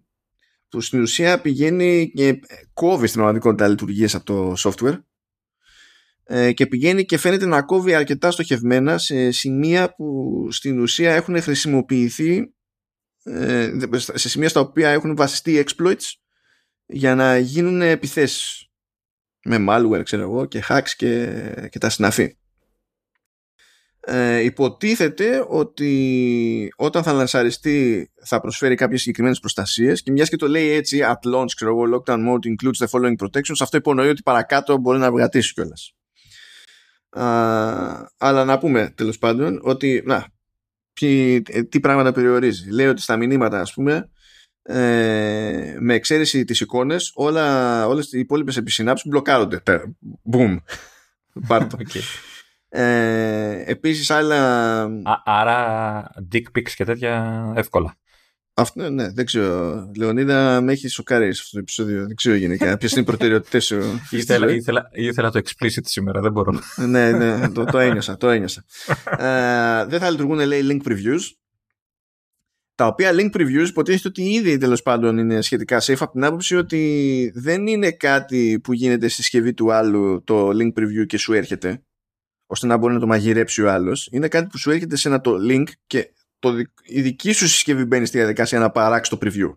που 0.68 0.80
στην 0.80 1.00
ουσία 1.00 1.40
πηγαίνει 1.40 2.10
και 2.14 2.40
κόβει 2.74 3.06
στην 3.06 3.20
πραγματικότητα 3.20 3.68
λειτουργίες 3.68 4.14
από 4.14 4.24
το 4.24 4.54
software 4.58 4.98
ε, 6.24 6.52
και 6.52 6.66
πηγαίνει 6.66 7.04
και 7.04 7.18
φαίνεται 7.18 7.46
να 7.46 7.62
κόβει 7.62 7.94
αρκετά 7.94 8.30
στοχευμένα 8.30 8.98
σε 8.98 9.30
σημεία 9.30 9.94
που 9.94 10.48
στην 10.50 10.80
ουσία 10.80 11.14
έχουν 11.14 11.42
χρησιμοποιηθεί 11.42 12.36
ε, 12.36 12.42
σε 13.98 14.28
σημεία 14.28 14.48
στα 14.48 14.60
οποία 14.60 14.90
έχουν 14.90 15.16
βασιστεί 15.16 15.64
exploits 15.66 16.12
για 16.86 17.14
να 17.14 17.38
γίνουν 17.38 17.82
επιθέσεις. 17.82 18.68
Με 19.44 19.64
malware 19.68 20.02
ξέρω 20.04 20.22
εγώ 20.22 20.46
και 20.46 20.64
hacks 20.68 20.88
και, 20.96 21.42
και 21.70 21.78
τα 21.78 21.90
συναφή. 21.90 22.36
Ε, 24.06 24.38
υποτίθεται 24.38 25.44
ότι 25.48 26.72
όταν 26.76 27.02
θα 27.02 27.12
λανσαριστεί 27.12 28.10
θα 28.24 28.40
προσφέρει 28.40 28.74
κάποιες 28.74 29.00
συγκεκριμένες 29.00 29.38
προστασίες 29.38 30.02
και 30.02 30.10
μιας 30.10 30.28
και 30.28 30.36
το 30.36 30.48
λέει 30.48 30.68
έτσι 30.68 31.00
at 31.02 31.34
launch 31.34 31.50
ξέρω 31.56 31.70
εγώ 31.70 31.96
lockdown 31.96 32.28
mode 32.28 32.46
includes 32.46 32.86
the 32.86 32.88
following 32.90 33.16
protections 33.24 33.56
αυτό 33.60 33.76
υπονοεί 33.76 34.08
ότι 34.08 34.22
παρακάτω 34.22 34.76
μπορεί 34.76 34.98
να 34.98 35.10
βγατήσει 35.10 35.52
κιόλας. 35.52 35.94
Αλλά 38.18 38.44
να 38.44 38.58
πούμε 38.58 38.92
τέλος 38.96 39.18
πάντων 39.18 39.60
ότι 39.62 40.02
να, 40.04 40.26
τι 41.68 41.80
πράγματα 41.80 42.12
περιορίζει. 42.12 42.70
Λέει 42.70 42.86
ότι 42.86 43.00
στα 43.00 43.16
μηνύματα 43.16 43.60
ας 43.60 43.72
πούμε 43.72 44.08
ε, 44.62 45.76
με 45.78 45.94
εξαίρεση 45.94 46.44
τις 46.44 46.60
εικόνες 46.60 47.12
όλα, 47.14 47.86
όλες 47.86 48.12
οι 48.12 48.18
υπόλοιπες 48.18 48.56
επισυνάψεις 48.56 49.10
μπλοκάρονται. 49.10 49.62
Boom. 50.32 50.56
Πάρτο. 51.48 51.78
okay. 51.78 52.00
Ε, 52.68 53.62
επίσης 53.66 54.10
άλλα... 54.10 54.82
Α, 54.82 55.22
άρα 55.24 56.10
dick 56.32 56.58
pics 56.58 56.70
και 56.70 56.84
τέτοια 56.84 57.52
εύκολα. 57.56 57.96
Αυτό, 58.56 58.90
ναι, 58.90 59.12
δεν 59.12 59.24
ξέρω. 59.24 59.90
Λεωνίδα, 59.96 60.60
με 60.60 60.72
έχει 60.72 60.88
σοκάρει 60.88 61.34
σε 61.34 61.40
αυτό 61.42 61.50
το 61.52 61.58
επεισόδιο. 61.58 62.06
Δεν 62.06 62.16
ξέρω 62.16 62.34
γενικά. 62.34 62.76
Ποιες 62.76 62.92
είναι 62.92 63.00
οι 63.00 63.04
προτεραιότητες 63.04 63.64
σου. 63.64 63.80
ήθελα, 64.10 64.52
ήθελα, 64.52 64.88
ήθελα 64.92 65.30
το 65.30 65.40
explicit 65.44 65.82
σήμερα, 65.82 66.20
δεν 66.20 66.32
μπορώ. 66.32 66.60
ναι, 66.88 67.10
ναι, 67.10 67.48
το, 67.48 67.64
το 67.64 67.78
ένιωσα. 67.78 68.16
Το 68.16 68.28
ένιωσα. 68.28 68.64
ε, 69.18 69.84
δεν 69.86 70.00
θα 70.00 70.10
λειτουργούν, 70.10 70.46
λέει, 70.46 70.60
link 70.64 70.88
previews. 70.88 71.20
Τα 72.74 72.86
οποία 72.86 73.10
link 73.12 73.30
previews 73.36 73.68
υποτίθεται 73.68 74.08
ότι 74.08 74.22
ήδη 74.22 74.58
τέλος 74.58 74.82
πάντων 74.82 75.18
είναι 75.18 75.40
σχετικά 75.40 75.80
safe 75.82 75.96
από 75.98 76.12
την 76.12 76.24
άποψη 76.24 76.56
ότι 76.56 77.32
δεν 77.34 77.66
είναι 77.66 77.90
κάτι 77.90 78.60
που 78.62 78.72
γίνεται 78.72 79.08
στη 79.08 79.22
συσκευή 79.22 79.54
του 79.54 79.72
άλλου 79.72 80.22
το 80.24 80.48
link 80.48 80.72
preview 80.78 81.06
και 81.06 81.18
σου 81.18 81.32
έρχεται 81.32 81.82
ώστε 82.46 82.66
να 82.66 82.76
μπορεί 82.76 82.94
να 82.94 83.00
το 83.00 83.06
μαγειρέψει 83.06 83.62
ο 83.62 83.70
άλλος. 83.70 84.08
Είναι 84.12 84.28
κάτι 84.28 84.46
που 84.46 84.58
σου 84.58 84.70
έρχεται 84.70 84.96
σε 84.96 85.08
ένα 85.08 85.20
το 85.20 85.36
link 85.50 85.64
και 85.86 86.13
το, 86.52 86.58
η 86.84 87.00
δική 87.00 87.32
σου 87.32 87.48
συσκευή 87.48 87.84
μπαίνει 87.84 88.06
στη 88.06 88.18
διαδικασία 88.18 88.58
να 88.58 88.70
παράξει 88.70 89.10
το 89.10 89.18
preview. 89.20 89.56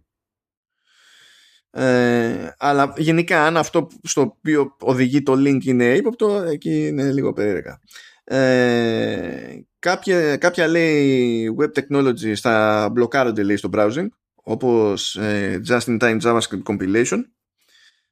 Ε, 1.71 2.55
αλλά 2.57 2.93
γενικά 2.97 3.45
αν 3.45 3.57
αυτό 3.57 3.87
στο 4.03 4.21
οποίο 4.21 4.75
οδηγεί 4.79 5.23
το 5.23 5.33
link 5.33 5.63
είναι 5.63 5.95
ύποπτο 5.95 6.41
εκεί 6.41 6.87
είναι 6.87 7.11
λίγο 7.11 7.33
περίεργα. 7.33 7.81
Ε, 8.23 9.59
κάποια, 9.79 10.37
κάποια 10.37 10.67
λέει 10.67 11.55
web 11.59 11.69
technology 11.79 12.33
θα 12.33 12.89
μπλοκάρονται 12.91 13.43
λέει 13.43 13.57
στο 13.57 13.69
browsing 13.73 14.07
όπως 14.35 15.15
ε, 15.15 15.61
just 15.67 15.79
in 15.79 15.99
time 15.99 16.21
JavaScript 16.21 16.63
compilation. 16.63 17.19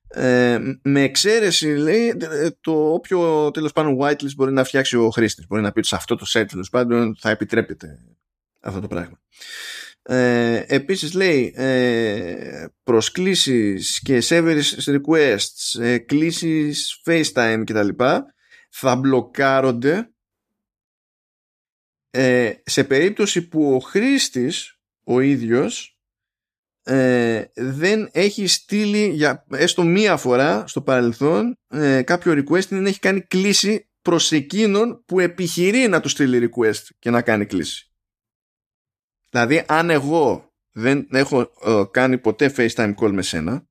Ε, 0.07 0.59
με 0.81 1.01
εξαίρεση 1.01 1.67
λέει 1.67 2.17
το 2.61 2.93
όποιο 2.93 3.51
τέλος 3.51 3.71
πάντων 3.71 3.97
whitelist 4.01 4.35
μπορεί 4.35 4.51
να 4.51 4.63
φτιάξει 4.63 4.97
ο 4.97 5.09
χρήστης. 5.09 5.47
Μπορεί 5.47 5.61
να 5.61 5.71
πει 5.71 5.79
ότι 5.79 5.87
σε 5.87 5.95
αυτό 5.95 6.15
το 6.15 6.25
set 6.33 6.45
τέλος 6.47 6.69
πάντων 6.69 7.15
θα 7.19 7.29
επιτρέπεται 7.29 7.99
αυτό 8.65 8.79
το 8.79 8.87
πράγμα. 8.87 9.21
Ε, 10.01 10.63
επίσης 10.67 11.13
λέει 11.13 11.53
ε, 11.55 12.65
προσκλήσεις 12.83 14.01
και 14.03 14.23
service 14.23 14.63
requests, 14.85 15.79
ε, 15.79 15.97
κλήσεις 15.97 17.01
FaceTime 17.05 17.63
κτλ. 17.65 17.89
θα 18.69 18.95
μπλοκάρονται 18.95 20.09
ε, 22.09 22.53
σε 22.63 22.83
περίπτωση 22.83 23.47
που 23.47 23.75
ο 23.75 23.79
χρήστης 23.79 24.79
ο 25.03 25.19
ίδιος 25.19 25.99
ε, 26.83 27.43
δεν 27.55 28.09
έχει 28.11 28.47
στείλει 28.47 29.09
για 29.09 29.45
έστω 29.51 29.83
μία 29.83 30.17
φορά 30.17 30.67
στο 30.67 30.81
παρελθόν 30.81 31.57
ε, 31.67 32.01
κάποιο 32.01 32.33
request 32.33 32.63
ή 32.63 32.75
δεν 32.75 32.85
έχει 32.85 32.99
κάνει 32.99 33.21
κλήση 33.21 33.89
προς 34.01 34.31
εκείνον 34.31 35.03
που 35.05 35.19
επιχειρεί 35.19 35.87
να 35.87 35.99
του 35.99 36.09
στείλει 36.09 36.49
request 36.49 36.83
και 36.99 37.09
να 37.09 37.21
κάνει 37.21 37.45
κλήση. 37.45 37.94
Δηλαδή, 39.35 39.63
αν 39.67 39.89
εγώ 39.89 40.53
δεν 40.71 41.07
έχω 41.11 41.51
ε, 41.63 41.83
κάνει 41.91 42.17
ποτέ 42.17 42.53
FaceTime 42.57 42.95
call 42.95 43.11
με 43.11 43.21
σένα, 43.21 43.67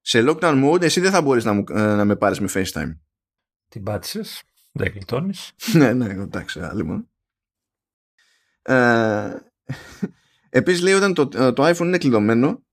σε 0.00 0.24
lockdown 0.26 0.64
mode 0.64 0.82
εσύ 0.82 1.00
δεν 1.00 1.10
θα 1.10 1.22
μπορείς 1.22 1.44
να, 1.44 1.52
μου, 1.52 1.64
ε, 1.68 1.94
να 1.94 2.04
με 2.04 2.16
πάρεις 2.16 2.40
με 2.40 2.48
FaceTime. 2.54 2.98
Την 3.68 3.82
πάτησες, 3.82 4.42
δεν 4.72 4.92
γλιτώνεις. 4.92 5.52
ναι, 5.78 5.92
ναι, 5.92 6.06
εντάξει, 6.06 6.60
άλλη 6.60 6.84
μόνο. 6.84 7.08
Ε, 8.62 9.36
επίσης 10.50 10.82
λέει 10.82 10.94
όταν 10.94 11.14
το, 11.14 11.28
ε, 11.34 11.52
το 11.52 11.68
iPhone 11.68 11.84
είναι 11.84 11.98
κλειδωμένο 11.98 12.64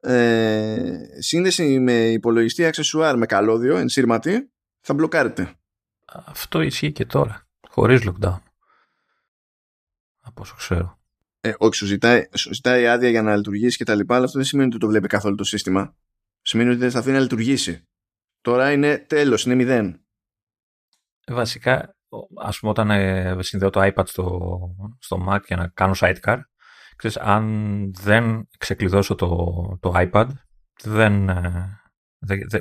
ε, 0.00 0.98
σύνδεση 1.18 1.78
με 1.78 1.92
υπολογιστή 1.92 2.64
αξεσουάρ 2.64 3.16
με 3.16 3.26
καλώδιο 3.26 3.76
ενσύρματη 3.76 4.50
θα 4.80 4.94
μπλοκάρεται. 4.94 5.54
Αυτό 6.04 6.60
ισχύει 6.60 6.92
και 6.92 7.06
τώρα, 7.06 7.48
χωρίς 7.68 8.02
lockdown 8.04 8.38
από 10.30 10.42
όσο 10.42 10.54
ξέρω. 10.54 10.98
Ε, 11.40 11.52
όχι, 11.58 11.74
σου 11.74 11.86
ζητάει, 11.86 12.28
σου 12.34 12.54
ζητάει 12.54 12.86
άδεια 12.86 13.08
για 13.08 13.22
να 13.22 13.36
λειτουργήσει 13.36 13.76
και 13.76 13.84
τα 13.84 13.94
λοιπά, 13.94 14.14
αλλά 14.14 14.24
αυτό 14.24 14.38
δεν 14.38 14.46
σημαίνει 14.46 14.68
ότι 14.68 14.78
το 14.78 14.86
βλέπει 14.86 15.06
καθόλου 15.06 15.34
το 15.34 15.44
σύστημα. 15.44 15.96
Σημαίνει 16.42 16.70
ότι 16.70 16.78
δεν 16.78 16.90
θα 16.90 16.98
αφήνει 16.98 17.14
να 17.14 17.20
λειτουργήσει. 17.20 17.88
Τώρα 18.40 18.72
είναι 18.72 18.98
τέλος, 18.98 19.44
είναι 19.44 19.54
μηδέν. 19.54 20.04
Ε, 21.24 21.34
βασικά, 21.34 21.96
ας 22.36 22.58
πούμε 22.58 22.70
όταν 22.70 22.90
ε, 22.90 23.36
συνδέω 23.38 23.70
το 23.70 23.80
iPad 23.82 24.06
στο, 24.06 24.50
στο 24.98 25.26
Mac 25.28 25.40
για 25.46 25.56
να 25.56 25.68
κάνω 25.68 25.94
sidecar, 25.96 26.38
ξέρεις, 26.96 27.16
αν 27.16 27.44
δεν 27.94 28.48
ξεκλειδώσω 28.58 29.14
το, 29.14 29.28
το 29.80 29.92
iPad, 29.96 30.28
δεν, 30.82 31.28
ε, 31.28 31.80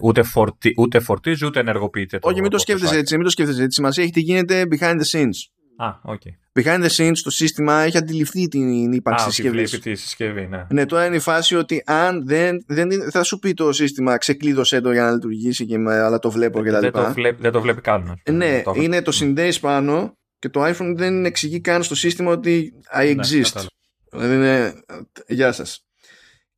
ούτε, 0.02 0.24
φορτι, 0.24 0.74
ούτε 0.78 1.00
φορτίζει 1.00 1.46
ούτε 1.46 1.60
ενεργοποιείται. 1.60 2.20
Το, 2.20 2.30
Όχι, 2.30 2.41
μην 2.41 2.50
το 2.50 2.58
σκέφτεσαι 2.58 2.98
έτσι. 2.98 3.16
Μην 3.16 3.24
το 3.24 3.30
σκέφτεσαι 3.30 3.64
έτσι. 3.64 3.76
Σημασία 3.76 4.04
έχει 4.04 4.12
τι 4.12 4.20
γίνεται 4.20 4.68
behind 4.72 4.96
the 4.96 5.12
scenes. 5.12 5.59
Α, 5.81 5.99
okay. 6.03 6.61
Behind 6.61 6.84
the 6.84 6.89
scenes 6.89 7.18
το 7.23 7.30
σύστημα 7.30 7.81
έχει 7.81 7.97
αντιληφθεί 7.97 8.47
την 8.47 8.91
ύπαρξη 8.91 9.26
τη 9.26 9.34
συσκευής. 9.34 9.69
Βλέπει 9.69 9.89
τη 9.89 9.95
συσκευή, 9.95 10.47
ναι. 10.47 10.68
Ναι, 10.69 10.85
τώρα 10.85 11.06
είναι 11.06 11.15
η 11.15 11.19
φάση 11.19 11.56
ότι 11.56 11.84
αν 11.85 12.26
δεν, 12.26 12.64
δεν 12.68 13.11
θα 13.11 13.23
σου 13.23 13.39
πει 13.39 13.53
το 13.53 13.72
σύστημα 13.72 14.18
ξεκλείδωσέ 14.18 14.81
το 14.81 14.91
για 14.91 15.03
να 15.03 15.11
λειτουργήσει 15.11 15.65
και 15.65 15.77
με, 15.77 15.99
αλλά 15.99 16.19
το 16.19 16.31
βλέπω 16.31 16.61
κτλ. 16.61 16.80
Δεν, 16.80 16.91
το 16.91 17.11
βλέπει, 17.14 17.41
δεν 17.41 17.51
το 17.51 17.61
βλέπει 17.61 17.81
καν. 17.81 18.22
Ναι, 18.31 18.61
το 18.61 18.73
είναι 18.76 19.01
το 19.01 19.11
συνδέεις 19.11 19.60
πάνω 19.60 20.18
και 20.39 20.49
το 20.49 20.65
iPhone 20.65 20.93
δεν 20.95 21.26
εξηγεί 21.26 21.61
καν 21.61 21.84
στο 21.84 21.95
σύστημα 21.95 22.31
ότι 22.31 22.73
I 22.95 23.15
ναι, 23.15 23.23
exist. 23.23 23.65
δηλαδή 24.11 24.35
είναι, 24.35 24.73
γεια 25.27 25.51
σας. 25.51 25.85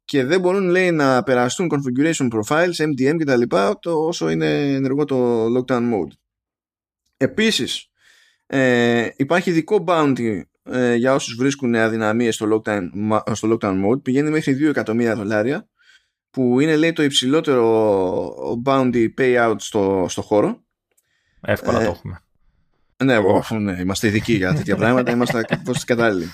Και 0.03 0.25
δεν 0.25 0.39
μπορούν 0.39 0.69
λέει 0.69 0.91
να 0.91 1.23
περαστούν 1.23 1.69
configuration 1.71 2.27
profiles, 2.27 2.75
MDM 2.75 3.15
κτλ. 3.17 3.41
όσο 3.83 4.29
είναι 4.29 4.73
ενεργό 4.73 5.05
το 5.05 5.45
lockdown 5.45 5.81
mode. 5.81 6.13
Επίσης, 7.17 7.90
ε, 8.53 9.09
υπάρχει 9.15 9.49
ειδικό 9.49 9.83
bounty 9.87 10.41
ε, 10.63 10.95
για 10.95 11.13
όσους 11.13 11.35
βρίσκουν 11.35 11.75
αδυναμίες 11.75 12.35
στο 12.35 12.47
lockdown, 12.65 12.89
στο 13.31 13.57
lockdown 13.57 13.85
mode. 13.85 14.01
Πηγαίνει 14.03 14.29
μέχρι 14.29 14.57
2 14.59 14.69
εκατομμύρια 14.69 15.15
δολάρια 15.15 15.67
που 16.29 16.59
είναι 16.59 16.75
λέει 16.75 16.93
το 16.93 17.03
υψηλότερο 17.03 18.61
bounty 18.65 19.07
payout 19.17 19.55
στο, 19.57 20.05
στο 20.09 20.21
χώρο. 20.21 20.63
Εύκολα 21.41 21.81
ε, 21.81 21.83
το 21.83 21.89
έχουμε. 21.89 22.19
Ναι, 23.03 23.19
ναι, 23.59 23.81
είμαστε 23.81 24.07
ειδικοί 24.07 24.33
για 24.33 24.53
τέτοια 24.53 24.75
πράγματα, 24.75 25.11
είμαστε 25.15 25.37
ακριβώς 25.37 25.83
κατάλληλοι. 25.83 26.31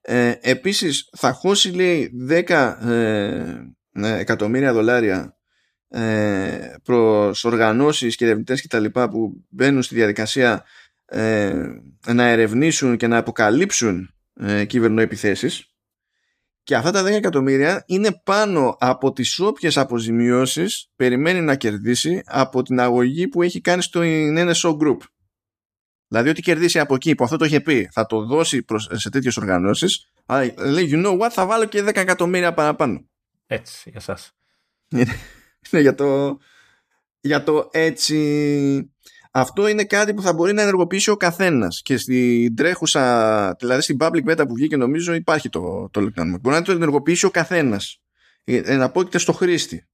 Ε, 0.00 0.34
επίσης 0.40 1.08
θα 1.16 1.32
χώσει 1.32 1.70
λέει 1.70 2.10
10 2.28 2.50
ε, 2.88 3.44
ναι, 3.90 4.18
εκατομμύρια 4.18 4.72
δολάρια 4.72 5.36
ε, 5.88 6.74
προς 6.82 7.44
οργανώσεις 7.44 8.16
και 8.16 8.24
ερευνητές 8.24 8.60
και 8.60 8.68
τα 8.68 8.78
λοιπά 8.78 9.08
που 9.08 9.44
μπαίνουν 9.48 9.82
στη 9.82 9.94
διαδικασία 9.94 10.64
ε, 11.06 11.66
να 12.06 12.24
ερευνήσουν 12.24 12.96
και 12.96 13.06
να 13.06 13.16
αποκαλύψουν 13.16 14.14
ε, 14.34 14.64
κυβερνοεπιθέσεις 14.64 15.70
και 16.66 16.76
αυτά 16.76 16.90
τα 16.90 17.02
10 17.02 17.06
εκατομμύρια 17.06 17.84
είναι 17.86 18.20
πάνω 18.24 18.76
από 18.80 19.12
τις 19.12 19.38
όποιες 19.38 19.76
αποζημιώσεις 19.76 20.90
περιμένει 20.96 21.40
να 21.40 21.56
κερδίσει 21.56 22.22
από 22.26 22.62
την 22.62 22.80
αγωγή 22.80 23.28
που 23.28 23.42
έχει 23.42 23.60
κάνει 23.60 23.82
στο 23.82 24.00
NSO 24.04 24.76
Group. 24.78 24.96
Δηλαδή 26.08 26.28
ότι 26.28 26.42
κερδίσει 26.42 26.78
από 26.78 26.94
εκεί 26.94 27.14
που 27.14 27.24
αυτό 27.24 27.36
το 27.36 27.44
είχε 27.44 27.60
πει 27.60 27.88
θα 27.92 28.06
το 28.06 28.24
δώσει 28.24 28.62
προς, 28.62 28.88
σε 28.92 29.10
τέτοιες 29.10 29.36
οργανώσεις 29.36 30.10
αλλά 30.26 30.52
λέει 30.56 30.90
you 30.92 31.06
know 31.06 31.18
what 31.18 31.30
θα 31.30 31.46
βάλω 31.46 31.64
και 31.64 31.82
10 31.82 31.96
εκατομμύρια 31.96 32.54
παραπάνω. 32.54 33.08
Έτσι 33.46 33.90
για 33.90 34.00
σας. 34.00 34.32
είναι 34.88 35.12
για 35.86 35.94
το, 35.94 36.38
για 37.20 37.42
το 37.42 37.68
έτσι 37.72 38.94
αυτό 39.38 39.68
είναι 39.68 39.84
κάτι 39.84 40.14
που 40.14 40.22
θα 40.22 40.32
μπορεί 40.32 40.52
να 40.52 40.62
ενεργοποιήσει 40.62 41.10
ο 41.10 41.16
καθένας. 41.16 41.82
Και 41.82 41.96
στην 41.96 42.56
τρέχουσα, 42.56 43.56
δηλαδή 43.58 43.82
στην 43.82 43.96
public 44.00 44.30
beta 44.30 44.44
που 44.48 44.54
βγήκε, 44.54 44.76
νομίζω 44.76 45.14
υπάρχει 45.14 45.48
το, 45.48 45.88
το 45.90 46.00
Lockdown 46.00 46.40
Μπορεί 46.40 46.56
να 46.56 46.62
το 46.62 46.72
ενεργοποιήσει 46.72 47.26
ο 47.26 47.30
καθένας. 47.30 48.00
Ε, 48.44 48.76
να 48.76 48.90
πω 48.90 49.02
στο 49.12 49.32
χρήστη. 49.32 49.86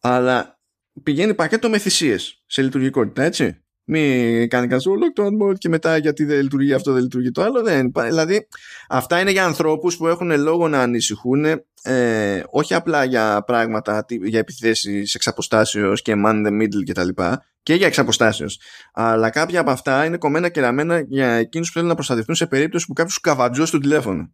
Αλλά 0.00 0.60
πηγαίνει 1.02 1.34
πακέτο 1.34 1.68
με 1.68 1.78
θυσίες 1.78 2.42
σε 2.46 2.62
λειτουργικότητα, 2.62 3.22
έτσι. 3.22 3.62
Μην 3.84 4.48
κάνει 4.48 4.66
κανένα 4.66 4.82
lockdown 4.82 5.46
mode 5.46 5.58
και 5.58 5.68
μετά 5.68 5.96
γιατί 5.96 6.24
δεν 6.24 6.40
λειτουργεί 6.40 6.72
αυτό, 6.72 6.92
δεν 6.92 7.02
λειτουργεί 7.02 7.30
το 7.30 7.42
άλλο. 7.42 7.62
Δεν. 7.62 7.92
Δηλαδή, 7.94 8.48
αυτά 8.88 9.20
είναι 9.20 9.30
για 9.30 9.44
ανθρώπους 9.44 9.96
που 9.96 10.06
έχουν 10.06 10.40
λόγο 10.40 10.68
να 10.68 10.82
ανησυχούν 10.82 11.44
ε, 11.82 12.42
όχι 12.50 12.74
απλά 12.74 13.04
για 13.04 13.42
πράγματα, 13.46 14.04
για 14.08 14.38
επιθέσεις 14.38 15.14
εξ 15.14 15.26
αποστάσεως 15.26 16.02
και 16.02 16.14
man 16.26 16.46
the 16.46 16.60
middle 16.60 16.84
κτλ. 16.86 17.22
Και, 17.70 17.76
και 17.76 17.82
για 17.82 17.86
εξ 17.86 17.98
αποστάσεω. 17.98 18.46
Αλλά 18.92 19.30
κάποια 19.30 19.60
από 19.60 19.70
αυτά 19.70 20.04
είναι 20.04 20.18
κομμένα 20.18 20.48
και 20.48 20.60
ραμμένα 20.60 21.00
για 21.00 21.32
εκείνους 21.32 21.68
που 21.68 21.74
θέλουν 21.74 21.88
να 21.88 21.94
προστατευτούν 21.94 22.34
σε 22.34 22.46
περίπτωση 22.46 22.86
που 22.86 22.92
κάποιος 22.92 23.20
καβατζώσει 23.20 23.72
το 23.72 23.78
τηλέφωνο. 23.78 24.32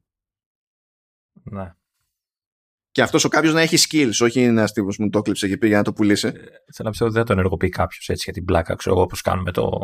Ναι. 1.42 1.74
Και 2.90 3.02
αυτός 3.02 3.24
ο 3.24 3.28
κάποιος 3.28 3.54
να 3.54 3.60
έχει 3.60 3.76
skills, 3.88 4.24
όχι 4.26 4.42
ένας 4.42 4.72
τύπος 4.72 4.96
που 4.96 5.02
μου 5.02 5.10
το 5.10 5.22
κλείψε 5.22 5.48
και 5.48 5.56
πήγε 5.56 5.76
να 5.76 5.82
το 5.82 5.92
πουλήσει. 5.92 6.26
Ε, 6.26 6.30
θέλω 6.32 6.44
να 6.78 6.90
πιστεύω 6.90 7.10
ότι 7.10 7.18
δεν 7.18 7.24
το 7.24 7.32
ενεργοποιεί 7.32 7.68
κάποιος 7.68 8.08
έτσι 8.08 8.22
για 8.24 8.32
την 8.32 8.44
πλάκα, 8.44 8.74
ξέρω 8.74 8.94
εγώ, 8.94 9.04
όπως 9.04 9.20
κάνουμε 9.20 9.52
το, 9.52 9.80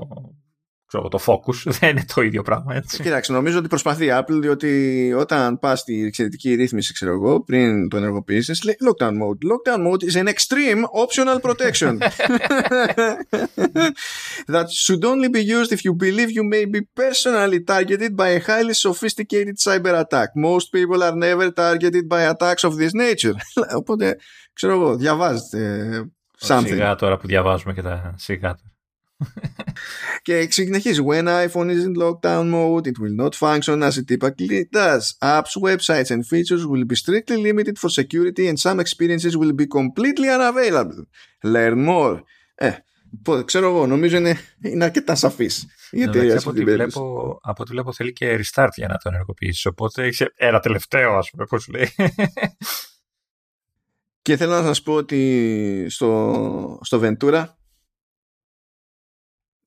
ξέρω, 0.92 1.08
το 1.08 1.18
focus. 1.26 1.72
Δεν 1.80 1.90
είναι 1.90 2.04
το 2.14 2.22
ίδιο 2.22 2.42
πράγμα, 2.42 2.74
έτσι. 2.74 3.02
Κοίταξε, 3.02 3.32
νομίζω 3.32 3.58
ότι 3.58 3.68
προσπαθεί 3.68 4.04
η 4.04 4.10
Apple, 4.12 4.38
διότι 4.40 5.12
όταν 5.16 5.58
πα 5.58 5.76
στη 5.76 6.04
εξαιρετική 6.04 6.54
ρύθμιση, 6.54 6.92
ξέρω 6.92 7.12
εγώ, 7.12 7.40
πριν 7.40 7.88
το 7.88 7.96
ενεργοποιήσει, 7.96 8.64
λέει 8.64 8.76
lockdown 8.88 9.10
mode. 9.10 9.38
Lockdown 9.52 9.86
mode 9.86 10.02
is 10.02 10.14
an 10.22 10.28
extreme 10.28 10.84
optional 11.04 11.40
protection. 11.40 11.98
that 14.54 14.66
should 14.70 15.04
only 15.04 15.28
be 15.28 15.42
used 15.58 15.72
if 15.72 15.80
you 15.86 15.92
believe 16.06 16.30
you 16.38 16.44
may 16.54 16.64
be 16.74 16.80
personally 17.02 17.60
targeted 17.72 18.12
by 18.16 18.28
a 18.38 18.40
highly 18.48 18.74
sophisticated 18.74 19.56
cyber 19.66 19.94
attack. 20.04 20.28
Most 20.34 20.66
people 20.76 21.00
are 21.06 21.16
never 21.28 21.48
targeted 21.64 22.04
by 22.14 22.22
attacks 22.32 22.64
of 22.68 22.72
this 22.80 22.92
nature. 23.06 23.34
Οπότε, 23.80 24.16
ξέρω 24.52 24.72
εγώ, 24.72 24.96
διαβάζετε 24.96 25.60
something. 26.38 26.66
Σιγά 26.66 26.94
τώρα 26.94 27.16
που 27.16 27.26
διαβάζουμε 27.26 27.72
και 27.72 27.82
τα 27.82 28.14
σιγά 28.16 28.56
και 30.22 30.48
συνεχίζει 30.50 31.02
When 31.06 31.24
iPhone 31.24 31.70
is 31.70 31.84
in 31.84 31.94
lockdown 32.02 32.50
mode 32.50 32.86
it 32.86 32.98
will 33.02 33.16
not 33.22 33.34
function 33.34 33.82
as 33.82 33.96
it 33.96 34.06
typically 34.06 34.68
does. 34.70 35.02
Apps, 35.20 35.52
websites 35.68 36.10
and 36.10 36.26
features 36.32 36.64
will 36.66 36.84
be 36.84 36.96
strictly 37.04 37.38
limited 37.48 37.76
for 37.78 37.90
security 38.00 38.44
and 38.48 38.58
some 38.66 38.78
experiences 38.84 39.36
will 39.36 39.54
be 39.62 39.66
completely 39.78 40.28
unavailable. 40.36 41.02
Learn 41.44 41.78
more. 41.88 42.20
Ε, 42.54 42.70
ξέρω 43.44 43.68
εγώ, 43.68 43.86
νομίζω 43.86 44.16
είναι, 44.16 44.38
είναι 44.62 44.84
αρκετά 44.84 45.14
σαφή 45.14 45.50
η 45.90 46.02
εταιρεία 46.02 46.38
από, 46.38 46.50
ό,τι 46.50 46.64
βλέπω, 46.64 47.38
από 47.42 47.62
ό,τι 47.62 47.70
βλέπω 47.70 47.92
θέλει 47.92 48.12
και 48.12 48.36
restart 48.36 48.68
για 48.74 48.88
να 48.88 48.96
το 48.96 49.08
ενεργοποιήσει. 49.08 49.68
Οπότε 49.68 50.04
έχει 50.04 50.24
ένα 50.34 50.60
τελευταίο, 50.60 51.12
α 51.12 51.22
πούμε, 51.30 51.44
πώ 51.44 51.58
λέει. 51.72 51.88
Και 54.22 54.36
θέλω 54.36 54.52
να 54.52 54.62
σας 54.62 54.82
πω 54.82 54.92
ότι 54.92 55.86
στο, 55.88 56.78
στο 56.82 57.00
Ventura 57.02 57.44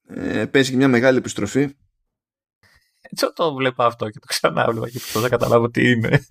ε, 0.07 0.45
παίζει 0.45 0.71
και 0.71 0.77
μια 0.77 0.87
μεγάλη 0.87 1.17
επιστροφή. 1.17 1.69
Έτσι 2.99 3.33
το 3.33 3.53
βλέπω 3.53 3.83
αυτό 3.83 4.09
και 4.09 4.19
το 4.19 4.25
ξανά 4.25 4.71
βλέπω 4.71 4.87
και 4.87 4.99
θα 4.99 5.29
καταλάβω 5.29 5.69
τι 5.69 5.91
είναι. 5.91 6.25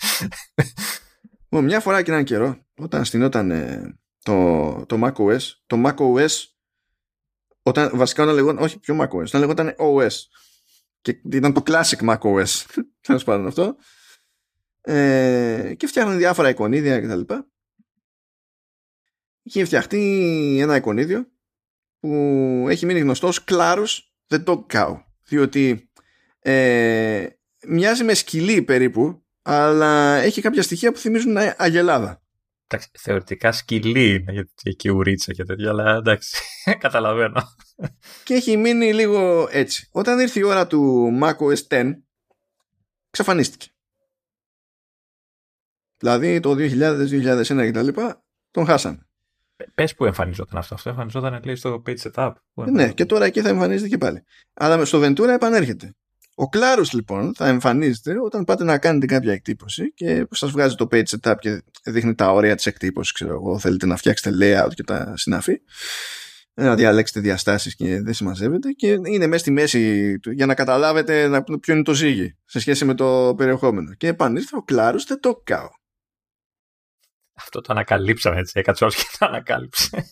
μια 1.49 1.81
φορά 1.81 2.03
και 2.03 2.11
έναν 2.11 2.25
καιρό, 2.25 2.67
όταν 2.77 3.05
στηνόταν 3.05 3.51
ε, 3.51 3.99
το, 4.23 4.87
το 4.87 4.99
macOS, 5.03 5.41
το 5.67 5.83
macOS, 5.87 6.31
όταν, 7.63 7.91
βασικά 7.95 8.23
όταν 8.23 8.35
λεγόταν, 8.35 8.63
όχι 8.63 8.79
πιο 8.79 8.99
macOS, 9.01 9.25
όταν 9.27 9.41
λεγόταν 9.41 9.75
OS, 9.79 10.11
και 11.01 11.21
ήταν 11.33 11.53
το 11.53 11.63
classic 11.67 12.17
macOS, 12.17 12.65
τέλος 13.07 13.25
πάντων 13.25 13.47
αυτό, 13.47 13.77
ε, 14.81 15.75
και 15.77 15.87
φτιάχναν 15.87 16.17
διάφορα 16.17 16.49
εικονίδια 16.49 17.01
κτλ. 17.01 17.35
Είχε 19.43 19.65
φτιαχτεί 19.65 20.59
ένα 20.61 20.77
εικονίδιο 20.77 21.34
που 22.05 22.67
έχει 22.69 22.87
μείνει 22.87 23.01
γνωστός 23.01 23.45
κλάρους 23.45 24.15
the 24.29 24.45
dog 24.45 24.67
cow 24.73 25.03
διότι 25.29 25.91
ε, 26.39 27.27
μοιάζει 27.67 28.05
με 28.05 28.15
σκυλί 28.15 28.63
περίπου 28.63 29.25
αλλά 29.43 30.15
έχει 30.17 30.41
κάποια 30.41 30.63
στοιχεία 30.63 30.93
που 30.93 30.99
θυμίζουν 30.99 31.37
αγελάδα 31.57 32.23
Εντάξει, 32.67 32.91
θεωρητικά 32.99 33.53
σκυλί 33.53 34.15
είναι 34.15 34.33
γιατί 34.33 34.53
έχει 34.63 34.91
ουρίτσα 34.91 35.33
και 35.33 35.45
τέτοια, 35.45 35.69
αλλά 35.69 35.97
εντάξει, 35.97 36.37
καταλαβαίνω. 36.79 37.43
Και 38.25 38.35
έχει 38.35 38.57
μείνει 38.57 38.95
λίγο 38.95 39.49
έτσι. 39.51 39.89
Όταν 39.93 40.19
ήρθε 40.19 40.41
η 40.41 40.43
ώρα 40.43 40.67
του 40.67 41.11
macOS 41.23 41.67
10, 41.69 41.91
ξαφανίστηκε. 43.11 43.67
Δηλαδή 45.97 46.41
το 46.41 46.55
2000, 46.59 47.09
2001 47.47 47.71
κτλ. 47.73 47.89
τον 48.51 48.67
χάσαμε. 48.67 49.09
Πε 49.75 49.89
που 49.97 50.05
εμφανιζόταν 50.05 50.59
αυτό. 50.59 50.75
Αυτό 50.75 50.89
εμφανιζόταν 50.89 51.41
λέει 51.45 51.55
στο 51.55 51.83
page 51.87 51.97
setup. 52.13 52.33
Ναι, 52.55 52.93
και 52.93 53.05
τώρα 53.05 53.25
εκεί 53.25 53.41
θα 53.41 53.49
εμφανίζεται 53.49 53.89
και 53.89 53.99
πάλι. 53.99 54.25
Αλλά 54.55 54.85
στο 54.85 55.01
Ventura 55.03 55.29
επανέρχεται. 55.29 55.95
Ο 56.35 56.49
κλάρος 56.49 56.93
λοιπόν 56.93 57.35
θα 57.35 57.47
εμφανίζεται 57.47 58.15
όταν 58.25 58.45
πάτε 58.45 58.65
να 58.65 58.79
κάνετε 58.79 59.07
κάποια 59.07 59.33
εκτύπωση 59.33 59.93
και 59.93 60.27
σας 60.31 60.51
βγάζει 60.51 60.75
το 60.75 60.89
page 60.91 61.05
setup 61.05 61.35
και 61.39 61.63
δείχνει 61.85 62.15
τα 62.15 62.33
όρια 62.33 62.55
της 62.55 62.67
εκτύπωσης, 62.67 63.13
ξέρω 63.13 63.33
εγώ, 63.33 63.59
θέλετε 63.59 63.87
να 63.87 63.97
φτιάξετε 63.97 64.37
layout 64.41 64.75
και 64.75 64.83
τα 64.83 65.13
συναφή, 65.17 65.61
να 66.55 66.75
διαλέξετε 66.75 67.21
διαστάσεις 67.21 67.75
και 67.75 68.01
δεν 68.01 68.15
συμμαζεύετε 68.15 68.71
και 68.71 68.89
είναι 68.89 69.27
μέσα 69.27 69.39
στη 69.39 69.51
μέση 69.51 70.15
για 70.33 70.47
να 70.47 70.55
καταλάβετε 70.55 71.43
ποιο 71.61 71.75
είναι 71.75 71.83
το 71.83 71.95
ζύγι 71.95 72.37
σε 72.45 72.61
σχέση 72.61 72.85
με 72.85 72.95
το 72.95 73.35
περιεχόμενο. 73.37 73.95
Και 73.95 74.09
επανήλθε 74.09 74.57
ο 74.57 74.63
κλάρος 74.63 75.05
δεν 75.05 75.21
το 75.21 75.41
κάω. 75.45 75.69
Αυτό 77.35 77.61
το 77.61 77.73
ανακαλύψαμε 77.73 78.39
έτσι. 78.39 78.59
Έκατσε 78.59 78.87
και 78.87 79.17
το 79.19 79.27
ανακάλυψε. 79.27 80.11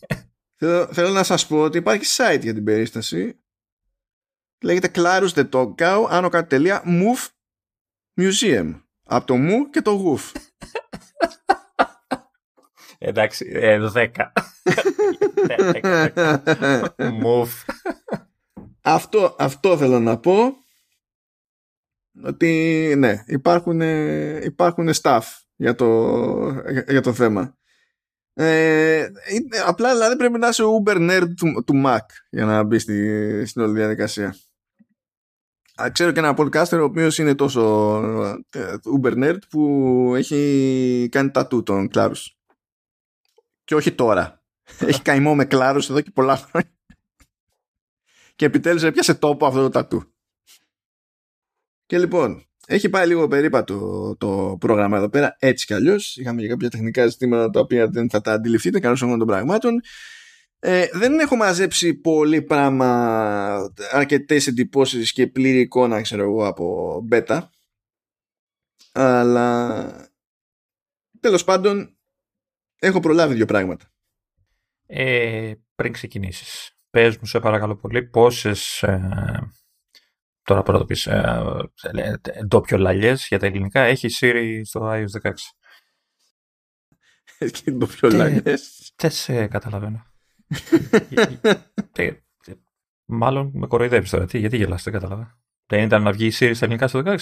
Θέλω, 0.56 0.86
θέλω 0.92 1.08
να 1.08 1.22
σας 1.22 1.46
πω 1.46 1.62
ότι 1.62 1.78
υπάρχει 1.78 2.04
site 2.16 2.40
για 2.42 2.54
την 2.54 2.64
περίσταση. 2.64 3.42
Λέγεται 4.62 4.90
Clarus 4.94 5.28
the 5.28 5.48
Dog 5.50 5.74
Cow, 5.74 6.06
άνω 6.08 6.28
κάτω 6.28 6.46
τελεία, 6.46 6.82
Move 6.86 7.28
Museum. 8.20 8.80
Από 9.04 9.26
το 9.26 9.36
μου 9.36 9.70
και 9.70 9.82
το 9.82 9.90
γουφ. 9.90 10.32
Εντάξει, 12.98 13.50
ε, 13.52 13.78
δέκα. 13.78 14.32
Move. 16.96 17.64
Αυτό, 18.82 19.36
αυτό 19.38 19.78
θέλω 19.78 20.00
να 20.00 20.18
πω. 20.18 20.56
Ότι 22.24 22.94
ναι, 22.96 23.22
υπάρχουν, 23.26 23.80
υπάρχουν 24.40 24.90
staff 25.02 25.22
για 25.56 25.74
το, 25.74 25.88
για 26.88 27.00
το 27.00 27.12
θέμα. 27.12 27.56
Ε, 28.34 29.08
απλά 29.66 29.92
δηλαδή 29.92 30.16
πρέπει 30.16 30.38
να 30.38 30.48
είσαι 30.48 30.62
Uber 30.66 31.10
nerd 31.10 31.28
του, 31.36 31.64
του 31.66 31.82
Mac 31.86 32.06
για 32.30 32.44
να 32.44 32.62
μπει 32.62 32.78
στη, 32.78 33.46
στην 33.46 33.62
όλη 33.62 33.72
διαδικασία. 33.72 34.36
Ξέρω 35.92 36.12
και 36.12 36.18
ένα 36.18 36.34
podcaster 36.36 36.78
ο 36.80 36.82
οποίος 36.82 37.18
είναι 37.18 37.34
τόσο 37.34 37.62
ε, 38.50 38.74
Uber 39.00 39.12
nerd 39.24 39.38
που 39.50 40.12
έχει 40.16 41.08
κάνει 41.10 41.30
τατού 41.30 41.62
τον 41.62 41.88
Κλάρους. 41.88 42.36
Και 43.64 43.74
όχι 43.74 43.92
τώρα. 43.92 44.42
έχει 44.78 45.02
καημό 45.02 45.34
με 45.34 45.44
Κλάρους 45.44 45.90
εδώ 45.90 46.00
και 46.00 46.10
πολλά 46.10 46.36
χρόνια. 46.36 46.72
και 48.36 48.44
επιτέλους 48.44 48.82
έπιασε 48.82 49.14
τόπο 49.14 49.46
αυτό 49.46 49.60
το 49.60 49.68
τατού. 49.68 50.12
Και 51.86 51.98
λοιπόν, 51.98 52.46
έχει 52.66 52.88
πάει 52.88 53.06
λίγο 53.06 53.28
περίπατο 53.28 54.16
το 54.18 54.56
πρόγραμμα 54.60 54.96
εδώ 54.96 55.08
πέρα, 55.08 55.36
έτσι 55.38 55.66
κι 55.66 55.74
αλλιώς. 55.74 56.16
Είχαμε 56.16 56.40
και 56.40 56.48
κάποια 56.48 56.70
τεχνικά 56.70 57.06
ζητήματα 57.06 57.50
τα 57.50 57.60
οποία 57.60 57.88
δεν 57.88 58.10
θα 58.10 58.20
τα 58.20 58.32
αντιληφθείτε 58.32 58.80
καλώ 58.80 58.96
των 58.96 59.26
πραγμάτων. 59.26 59.80
Ε, 60.58 60.86
δεν 60.92 61.18
έχω 61.18 61.36
μαζέψει 61.36 61.94
πολύ 61.94 62.42
πράγμα, 62.42 63.72
αρκετές 63.90 64.46
εντυπώσεις 64.46 65.12
και 65.12 65.26
πλήρη 65.26 65.60
εικόνα, 65.60 66.00
ξέρω 66.00 66.22
εγώ, 66.22 66.46
από 66.46 66.98
beta. 67.10 67.40
Αλλά 68.92 70.10
τέλος 71.20 71.44
πάντων 71.44 71.96
έχω 72.78 73.00
προλάβει 73.00 73.34
δύο 73.34 73.46
πράγματα. 73.46 73.92
Ε, 74.86 75.52
πριν 75.74 75.92
ξεκινήσεις, 75.92 76.76
πες 76.90 77.16
μου 77.16 77.26
σε 77.26 77.40
παρακαλώ 77.40 77.76
πολύ 77.76 78.02
πόσες 78.02 78.82
ε, 78.82 79.51
τώρα 80.44 80.62
πρώτα 80.62 80.84
πεις 80.84 81.06
ε, 81.06 81.70
ε, 81.92 82.14
ντόπιο 82.46 82.78
λαλιές 82.78 83.26
για 83.28 83.38
τα 83.38 83.46
ελληνικά 83.46 83.80
έχει 83.80 84.08
Siri 84.20 84.60
στο 84.64 84.90
iOS 84.92 85.30
16. 85.30 85.32
Έχει 87.38 87.72
ντόπιο 87.72 88.10
λαλιές. 88.10 88.92
Δεν 88.96 89.10
σε 89.10 89.46
καταλαβαίνω. 89.46 90.06
Μάλλον 93.04 93.50
με 93.54 93.66
κοροϊδεύεις 93.66 94.10
τώρα. 94.10 94.26
Τι, 94.26 94.38
γιατί 94.38 94.56
γελάς, 94.56 94.82
δεν 94.82 94.92
κατάλαβα. 94.92 95.38
Δεν 95.66 95.82
ήταν 95.82 96.02
να 96.02 96.12
βγει 96.12 96.26
η 96.26 96.32
Siri 96.38 96.50
στα 96.54 96.64
ελληνικά 96.64 96.88
στο 96.88 97.02
16. 97.04 97.16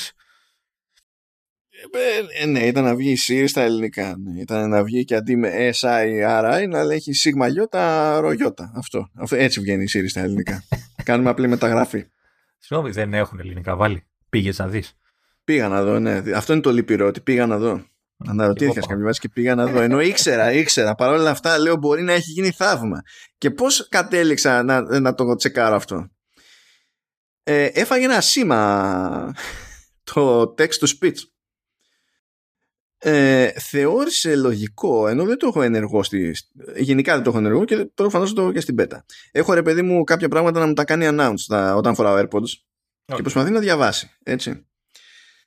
Ε, 2.41 2.47
ναι, 2.47 2.67
ήταν 2.67 2.85
να 2.85 2.95
βγει 2.95 3.11
η 3.11 3.19
Siri 3.29 3.45
στα 3.47 3.61
ελληνικά. 3.61 4.17
Ναι. 4.19 4.41
Ήταν 4.41 4.69
να 4.69 4.85
βγει 4.85 5.05
και 5.05 5.15
αντί 5.15 5.37
με 5.37 5.71
SI, 5.81 6.41
RI 6.43 6.67
να 6.69 6.81
έχει 6.81 7.13
σίγμα 7.13 7.49
γιώτα, 7.49 8.17
ρογιώτα. 8.21 8.73
Αυτό. 8.75 9.11
Αυτό. 9.15 9.37
Έτσι 9.37 9.61
βγαίνει 9.61 9.83
η 9.83 9.89
Siri 9.93 10.09
στα 10.09 10.21
ελληνικά. 10.21 10.65
Κάνουμε 11.05 11.31
απλή 11.31 11.49
μεταγραφή. 11.49 12.07
Συγγνώμη, 12.61 12.93
δεν 12.93 13.15
έχουν 13.15 13.41
ελληνικά 13.41 13.77
βάλει. 13.77 14.07
Πήγες 14.29 14.59
να 14.59 14.69
δεις. 14.69 14.97
Πήγα 15.45 15.69
να 15.69 15.83
δω, 15.83 15.99
ναι. 15.99 16.23
Αυτό 16.35 16.53
είναι 16.53 16.63
το 16.63 16.73
λυπηρό, 16.73 17.07
ότι 17.07 17.21
πήγα 17.21 17.47
να 17.47 17.59
δω. 17.59 17.85
Αναρωτήθηκα 18.27 18.81
κάποια 18.81 19.05
βάση 19.05 19.21
και 19.21 19.29
πήγα 19.29 19.55
να 19.55 19.67
δω. 19.67 19.81
Ενώ 19.81 20.01
ήξερα, 20.01 20.53
ήξερα. 20.53 20.95
Παρ' 20.95 21.13
όλα 21.13 21.31
αυτά, 21.31 21.59
λέω 21.59 21.77
μπορεί 21.77 22.03
να 22.03 22.13
έχει 22.13 22.31
γίνει 22.31 22.51
θαύμα. 22.51 23.03
Και 23.39 23.51
πώς 23.51 23.89
κατέληξα 23.89 24.63
να, 24.63 25.01
να 25.01 25.15
το 25.15 25.35
τσεκάρω 25.35 25.77
αυτό. 25.77 26.09
Ε, 27.43 27.65
έφαγε 27.65 28.05
ένα 28.05 28.21
σήμα 28.21 29.35
το 30.03 30.43
text 30.59 30.79
to 30.81 30.87
speech 30.99 31.17
ε, 33.03 33.51
θεώρησε 33.51 34.37
λογικό, 34.37 35.09
ενώ 35.09 35.25
δεν 35.25 35.39
το 35.39 35.47
έχω 35.47 35.63
ενεργό 35.63 36.03
στη, 36.03 36.35
γενικά 36.77 37.15
δεν 37.15 37.23
το 37.23 37.31
έχω 37.31 37.39
ενεργό 37.39 37.65
και 37.65 37.77
προφανώς 37.77 38.33
το 38.33 38.43
έχω 38.43 38.53
και 38.53 38.61
στην 38.61 38.75
πέτα. 38.75 39.05
Έχω 39.33 39.53
ρε 39.53 39.63
παιδί 39.63 39.83
μου 39.83 40.05
κάποια 40.05 40.29
πράγματα 40.29 40.61
να 40.61 40.67
μου 40.67 40.73
τα 40.73 40.85
κάνει 40.85 41.09
announce 41.11 41.75
όταν 41.77 41.95
φοράω 41.95 42.17
AirPods 42.19 42.49
και 43.05 43.23
προσπαθεί 43.23 43.51
να 43.51 43.61
διαβάσει, 43.61 44.11
έτσι. 44.23 44.65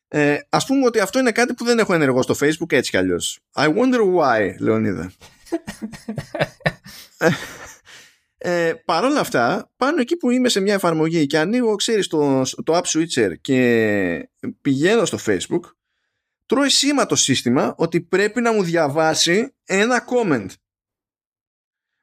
Ε, 0.07 0.37
ας 0.49 0.65
πούμε 0.65 0.85
ότι 0.85 0.99
αυτό 0.99 1.19
είναι 1.19 1.31
κάτι 1.31 1.53
που 1.53 1.65
δεν 1.65 1.79
έχω 1.79 1.93
ενεργό 1.93 2.21
στο 2.21 2.35
facebook 2.39 2.71
έτσι 2.71 2.91
κι 2.91 2.97
αλλιώς. 2.97 3.39
I 3.55 3.67
wonder 3.67 3.99
why, 4.17 4.55
Λεωνίδα. 4.59 5.11
ε, 8.37 8.73
Παρ' 8.85 9.03
όλα 9.03 9.19
αυτά, 9.19 9.71
πάνω 9.77 10.01
εκεί 10.01 10.17
που 10.17 10.29
είμαι 10.29 10.49
σε 10.49 10.59
μια 10.59 10.73
εφαρμογή 10.73 11.25
και 11.25 11.37
ανοίγω, 11.37 11.75
ξέρεις, 11.75 12.07
το, 12.07 12.41
το 12.63 12.77
app 12.77 12.83
switcher 12.83 13.31
και 13.41 14.29
πηγαίνω 14.61 15.05
στο 15.05 15.17
facebook, 15.25 15.61
τρώει 16.45 16.69
σήμα 16.69 17.05
το 17.05 17.15
σύστημα 17.15 17.73
ότι 17.77 18.01
πρέπει 18.01 18.41
να 18.41 18.53
μου 18.53 18.63
διαβάσει 18.63 19.53
ένα 19.63 20.05
comment 20.09 20.47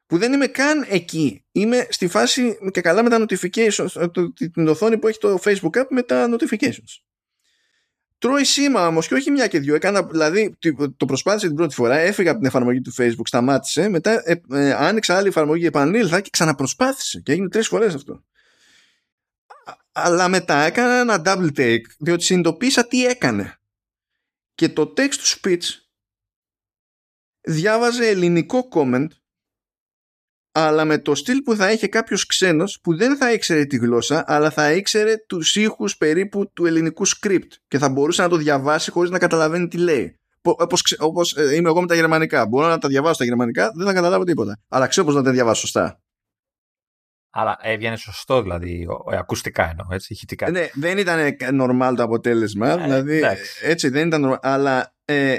που 0.05 0.17
δεν 0.17 0.33
είμαι 0.33 0.47
καν 0.47 0.85
εκεί. 0.89 1.45
Είμαι 1.51 1.87
στη 1.89 2.07
φάση 2.07 2.57
και 2.71 2.81
καλά 2.81 3.03
με 3.03 3.09
τα 3.09 3.25
notifications, 3.25 4.11
την 4.53 4.67
οθόνη 4.67 4.97
που 4.97 5.07
έχει 5.07 5.19
το 5.19 5.39
Facebook 5.43 5.79
app 5.79 5.87
με 5.89 6.01
τα 6.03 6.29
notifications. 6.29 7.01
Τρώει 8.17 8.43
σήμα 8.43 8.87
όμως 8.87 9.07
και 9.07 9.13
όχι 9.13 9.31
μια 9.31 9.47
και 9.47 9.59
δυο. 9.59 9.75
Έκανα, 9.75 10.03
δηλαδή 10.03 10.57
το 10.97 11.05
προσπάθησα 11.05 11.47
την 11.47 11.55
πρώτη 11.55 11.73
φορά, 11.73 11.97
έφυγα 11.97 12.29
από 12.29 12.39
την 12.39 12.47
εφαρμογή 12.47 12.81
του 12.81 12.93
Facebook, 12.97 13.23
σταμάτησε, 13.23 13.89
μετά 13.89 14.21
ε, 14.25 14.41
ε, 14.51 14.73
άνοιξα 14.73 15.17
άλλη 15.17 15.27
εφαρμογή, 15.27 15.65
επανήλθα 15.65 16.21
και 16.21 16.29
ξαναπροσπάθησε. 16.31 17.19
Και 17.19 17.31
έγινε 17.31 17.49
τρεις 17.49 17.67
φορές 17.67 17.93
αυτό. 17.93 18.23
Αλλά 19.91 20.27
μετά 20.27 20.57
έκανα 20.57 20.99
ένα 20.99 21.21
double 21.25 21.59
take, 21.59 21.85
διότι 21.99 22.23
συνειδητοποίησα 22.23 22.87
τι 22.87 23.05
έκανε. 23.05 23.60
Και 24.61 24.69
το 24.69 24.93
text 24.97 24.99
to 24.99 25.39
speech 25.41 25.63
διάβαζε 27.41 28.07
ελληνικό 28.07 28.67
comment 28.73 29.07
αλλά 30.51 30.85
με 30.85 30.97
το 30.97 31.15
στυλ 31.15 31.41
που 31.41 31.55
θα 31.55 31.71
είχε 31.71 31.87
κάποιος 31.87 32.25
ξένος 32.25 32.79
που 32.81 32.95
δεν 32.95 33.17
θα 33.17 33.33
ήξερε 33.33 33.65
τη 33.65 33.77
γλώσσα, 33.77 34.23
αλλά 34.27 34.51
θα 34.51 34.71
ήξερε 34.71 35.15
τους 35.27 35.55
ήχους 35.55 35.97
περίπου 35.97 36.51
του 36.53 36.65
ελληνικού 36.65 37.07
script 37.07 37.47
και 37.67 37.77
θα 37.77 37.89
μπορούσε 37.89 38.21
να 38.21 38.29
το 38.29 38.35
διαβάσει 38.35 38.91
χωρίς 38.91 39.09
να 39.09 39.19
καταλαβαίνει 39.19 39.67
τι 39.67 39.77
λέει. 39.77 40.19
Όπως 40.99 41.35
ε, 41.35 41.55
είμαι 41.55 41.69
εγώ 41.69 41.81
με 41.81 41.87
τα 41.87 41.95
γερμανικά. 41.95 42.47
Μπορώ 42.47 42.67
να 42.67 42.77
τα 42.77 42.87
διαβάσω 42.87 43.13
στα 43.13 43.23
γερμανικά, 43.23 43.71
δεν 43.75 43.85
θα 43.85 43.93
καταλάβω 43.93 44.23
τίποτα. 44.23 44.59
Αλλά 44.67 44.87
ξέρω 44.87 45.05
πώς 45.05 45.15
να 45.15 45.23
τα 45.23 45.31
διαβάσω 45.31 45.59
σωστά. 45.61 46.01
Αλλά 47.33 47.57
έβγαινε 47.61 47.95
σωστό, 47.95 48.41
δηλαδή, 48.41 48.87
ακουστικά 49.11 49.69
εννοώ, 49.69 49.87
έτσι, 49.89 50.13
ηχητικά. 50.13 50.49
Ναι, 50.49 50.69
δεν 50.73 50.97
ήταν 50.97 51.37
normal 51.61 51.93
το 51.95 52.03
αποτέλεσμα, 52.03 52.69
ε, 52.69 52.83
δηλαδή, 52.83 53.17
εντάξει. 53.17 53.65
έτσι, 53.65 53.89
δεν 53.89 54.07
ήταν 54.07 54.25
normal, 54.25 54.37
αλλά 54.41 54.95
ε, 55.05 55.33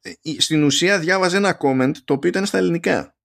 ε, 0.00 0.12
στην 0.38 0.62
ουσία 0.62 0.98
διάβαζε 0.98 1.36
ένα 1.36 1.58
comment 1.60 1.92
το 2.04 2.12
οποίο 2.12 2.28
ήταν 2.28 2.46
στα 2.46 2.58
ελληνικά 2.58 3.16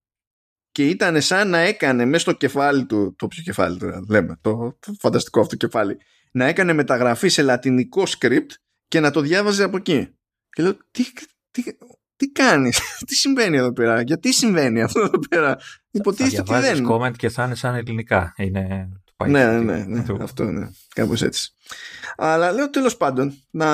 και 0.72 0.88
ήταν 0.90 1.22
σαν 1.22 1.50
να 1.50 1.58
έκανε 1.58 2.06
μέσα 2.06 2.20
στο 2.20 2.32
κεφάλι 2.32 2.86
του, 2.86 3.16
το 3.18 3.28
ποιο 3.28 3.44
κεφάλι 3.44 3.78
του 3.78 4.06
λέμε, 4.10 4.38
το, 4.42 4.78
φανταστικό 5.00 5.40
αυτό 5.40 5.56
κεφάλι, 5.56 5.98
να 6.32 6.46
έκανε 6.46 6.74
μεταγραφή 6.74 7.28
σε 7.28 7.42
λατινικό 7.42 8.04
script 8.08 8.50
και 8.88 9.00
να 9.00 9.12
το 9.12 9.22
διάβαζε 9.22 9.64
από 9.64 9.78
εκεί. 9.78 10.16
Και 10.50 10.64
λέω, 10.64 10.78
τι, 10.92 11.04
τι, 11.52 11.64
τι 12.16 12.30
κάνεις, 12.30 12.80
τι 13.08 13.16
συμβαίνει 13.16 13.58
εδώ 13.58 13.74
πέρα, 13.74 14.02
γιατί 14.02 14.34
συμβαίνει 14.34 14.82
αυτό 14.82 15.00
εδώ 15.00 15.20
πέρα; 15.30 15.58
Υποτίθεται 15.92 16.56
ότι 16.56 16.62
δεν... 16.62 16.88
comment 16.90 17.16
και 17.18 17.30
θα 17.30 17.44
είναι 17.44 17.56
σαν 17.56 17.76
ελληνικά. 17.76 18.34
Είναι... 18.38 18.90
Ναι, 19.26 19.46
ναι, 19.46 19.60
ναι, 19.60 20.02
ναι, 20.02 20.24
αυτό 20.24 20.44
ναι, 20.44 20.70
κάπως 20.96 21.22
έτσι. 21.22 21.54
Αλλά 22.16 22.52
λέω 22.52 22.70
τέλος 22.70 22.98
πάντων 22.98 23.34
να 23.50 23.68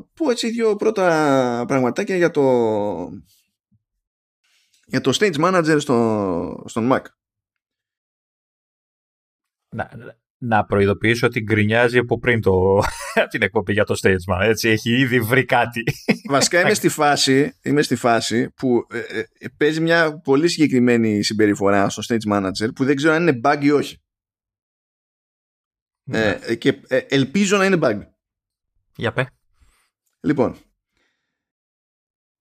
πω 0.00 0.30
έτσι 0.30 0.50
δύο 0.50 0.76
πρώτα 0.76 1.64
πραγματάκια 1.66 2.16
για 2.16 2.30
το 2.30 2.42
για 4.90 5.00
το 5.00 5.12
Stage 5.18 5.34
Manager 5.34 5.76
στο, 5.80 6.64
στον 6.66 6.90
Mac. 6.92 7.04
Να, 9.68 9.90
να 10.42 10.64
προειδοποιήσω 10.64 11.26
ότι 11.26 11.40
γκρινιάζει 11.40 11.98
από 11.98 12.18
πριν 12.18 12.40
το, 12.40 12.82
την 13.30 13.42
εκπομπή 13.42 13.72
για 13.72 13.84
το 13.84 13.98
Stage 14.02 14.34
Manager. 14.34 14.48
Έτσι, 14.48 14.68
έχει 14.68 14.90
ήδη 14.90 15.20
βρει 15.20 15.44
κάτι. 15.44 15.82
Βασικά 16.28 16.60
είμαι 16.60 16.74
στη 16.74 16.88
φάση, 16.88 17.58
είμαι 17.62 17.82
στη 17.82 17.96
φάση 17.96 18.50
που 18.50 18.86
ε, 18.90 18.98
ε, 19.18 19.48
παίζει 19.56 19.80
μια 19.80 20.20
πολύ 20.20 20.48
συγκεκριμένη 20.48 21.22
συμπεριφορά 21.22 21.88
στο 21.88 22.02
Stage 22.08 22.32
Manager 22.32 22.68
που 22.74 22.84
δεν 22.84 22.96
ξέρω 22.96 23.14
αν 23.14 23.22
είναι 23.22 23.40
bug 23.44 23.58
ή 23.60 23.70
όχι. 23.70 24.00
Ναι. 26.02 26.38
Ε, 26.42 26.54
και 26.54 26.80
ε, 26.88 26.96
ελπίζω 26.96 27.56
να 27.56 27.64
είναι 27.64 27.78
bug. 27.82 28.00
Για 28.96 29.12
πέ. 29.12 29.26
Λοιπόν, 30.20 30.56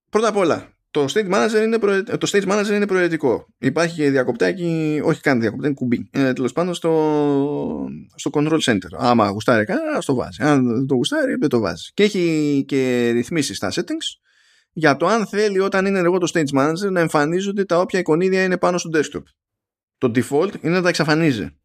πρώτα 0.10 0.28
απ' 0.28 0.36
όλα, 0.36 0.74
το 0.92 1.06
stage 1.14 1.34
manager 1.34 1.64
είναι, 1.64 1.80
προε... 1.80 2.04
το 2.04 2.30
stage 2.32 2.48
manager 2.48 2.72
είναι 2.72 2.88
προαιρετικό. 2.88 3.46
Υπάρχει 3.58 3.96
και 3.96 4.10
διακοπτάκι, 4.10 5.02
όχι 5.04 5.22
καν 5.22 5.40
διακοπτάκι, 5.40 5.74
κουμπί. 5.74 6.10
Είναι 6.14 6.34
τέλος 6.34 6.54
πάντων 6.54 6.74
στο, 6.74 7.90
στο 8.16 8.30
control 8.34 8.60
center. 8.60 8.90
Άμα 8.98 9.30
γουστάρει 9.30 9.66
κανένα, 9.66 10.00
το 10.00 10.16
βάζει. 10.16 10.44
Αν 10.44 10.76
δεν 10.76 10.86
το 10.86 10.96
γουστάρει, 10.96 11.36
δεν 11.36 11.50
το 11.50 11.60
βάζει. 11.60 11.92
Και 11.94 12.04
έχει 12.04 12.64
και 12.68 13.10
ρυθμίσεις 13.10 13.58
στα 13.58 13.72
settings 13.72 14.20
για 14.72 14.98
το 14.98 15.08
αν 15.08 15.28
θέλει 15.28 15.60
όταν 15.60 15.86
είναι 15.86 15.98
ενεργό 15.98 16.18
το 16.18 16.32
stage 16.34 16.60
manager 16.60 16.92
να 16.92 17.00
εμφανίζονται 17.00 17.66
τα 17.66 17.80
όποια 17.80 18.00
εικονίδια 18.00 18.44
είναι 18.44 18.58
πάνω 18.58 18.78
στο 18.78 18.90
desktop. 18.94 19.24
Το 19.98 20.12
default 20.16 20.62
είναι 20.62 20.74
να 20.74 20.82
τα 20.82 20.90
εξαφανίζει. 20.90 21.58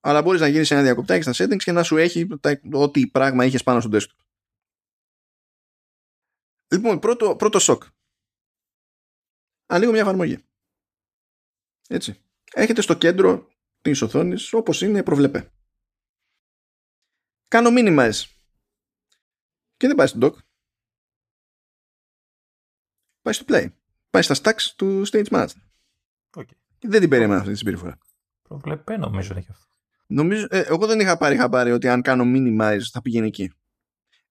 Αλλά 0.00 0.22
μπορείς 0.22 0.40
να 0.40 0.46
γίνεις 0.46 0.70
ένα 0.70 0.82
διακοπτάκι 0.82 1.30
στα 1.30 1.44
settings 1.44 1.56
και 1.56 1.72
να 1.72 1.82
σου 1.82 1.96
έχει 1.96 2.26
ό,τι 2.72 3.06
πράγμα 3.06 3.44
είχες 3.44 3.62
πάνω 3.62 3.80
στο 3.80 3.90
desktop. 3.92 4.27
Λοιπόν, 6.70 6.98
πρώτο, 6.98 7.36
πρώτο 7.36 7.58
σοκ. 7.58 7.82
Ανοίγω 9.66 9.92
μια 9.92 10.00
εφαρμογή. 10.00 10.44
Έτσι. 11.88 12.22
Έχετε 12.52 12.80
στο 12.80 12.94
κέντρο 12.94 13.48
της 13.80 14.02
οθόνης 14.02 14.52
όπως 14.52 14.82
είναι 14.82 15.02
προβλεπέ. 15.02 15.52
Κάνω 17.48 17.70
minimize. 17.72 18.24
Και 19.76 19.86
δεν 19.86 19.96
πάει 19.96 20.06
στο 20.06 20.18
dock. 20.22 20.34
Πάει 23.22 23.34
στο 23.34 23.44
play. 23.48 23.72
Πάει 24.10 24.22
στα 24.22 24.34
stacks 24.34 24.62
του 24.76 25.02
stage 25.06 25.28
manager. 25.28 25.62
Okay. 26.30 26.56
Δεν 26.80 27.00
την 27.00 27.08
περίμενα 27.08 27.40
αυτή 27.40 27.52
τη 27.52 27.58
συμπεριφορά. 27.58 27.98
Προβλεπέ 28.42 28.96
νομίζω 28.96 29.34
έχει 29.36 29.50
αυτό. 29.50 29.66
Νομίζω, 30.06 30.46
ε, 30.50 30.60
εγώ 30.60 30.86
δεν 30.86 31.00
είχα 31.00 31.16
πάρει 31.16 31.36
χαμπάρι 31.36 31.72
ότι 31.72 31.88
αν 31.88 32.02
κάνω 32.02 32.24
minimize 32.26 32.80
θα 32.92 33.02
πηγαίνει 33.02 33.26
εκεί. 33.26 33.52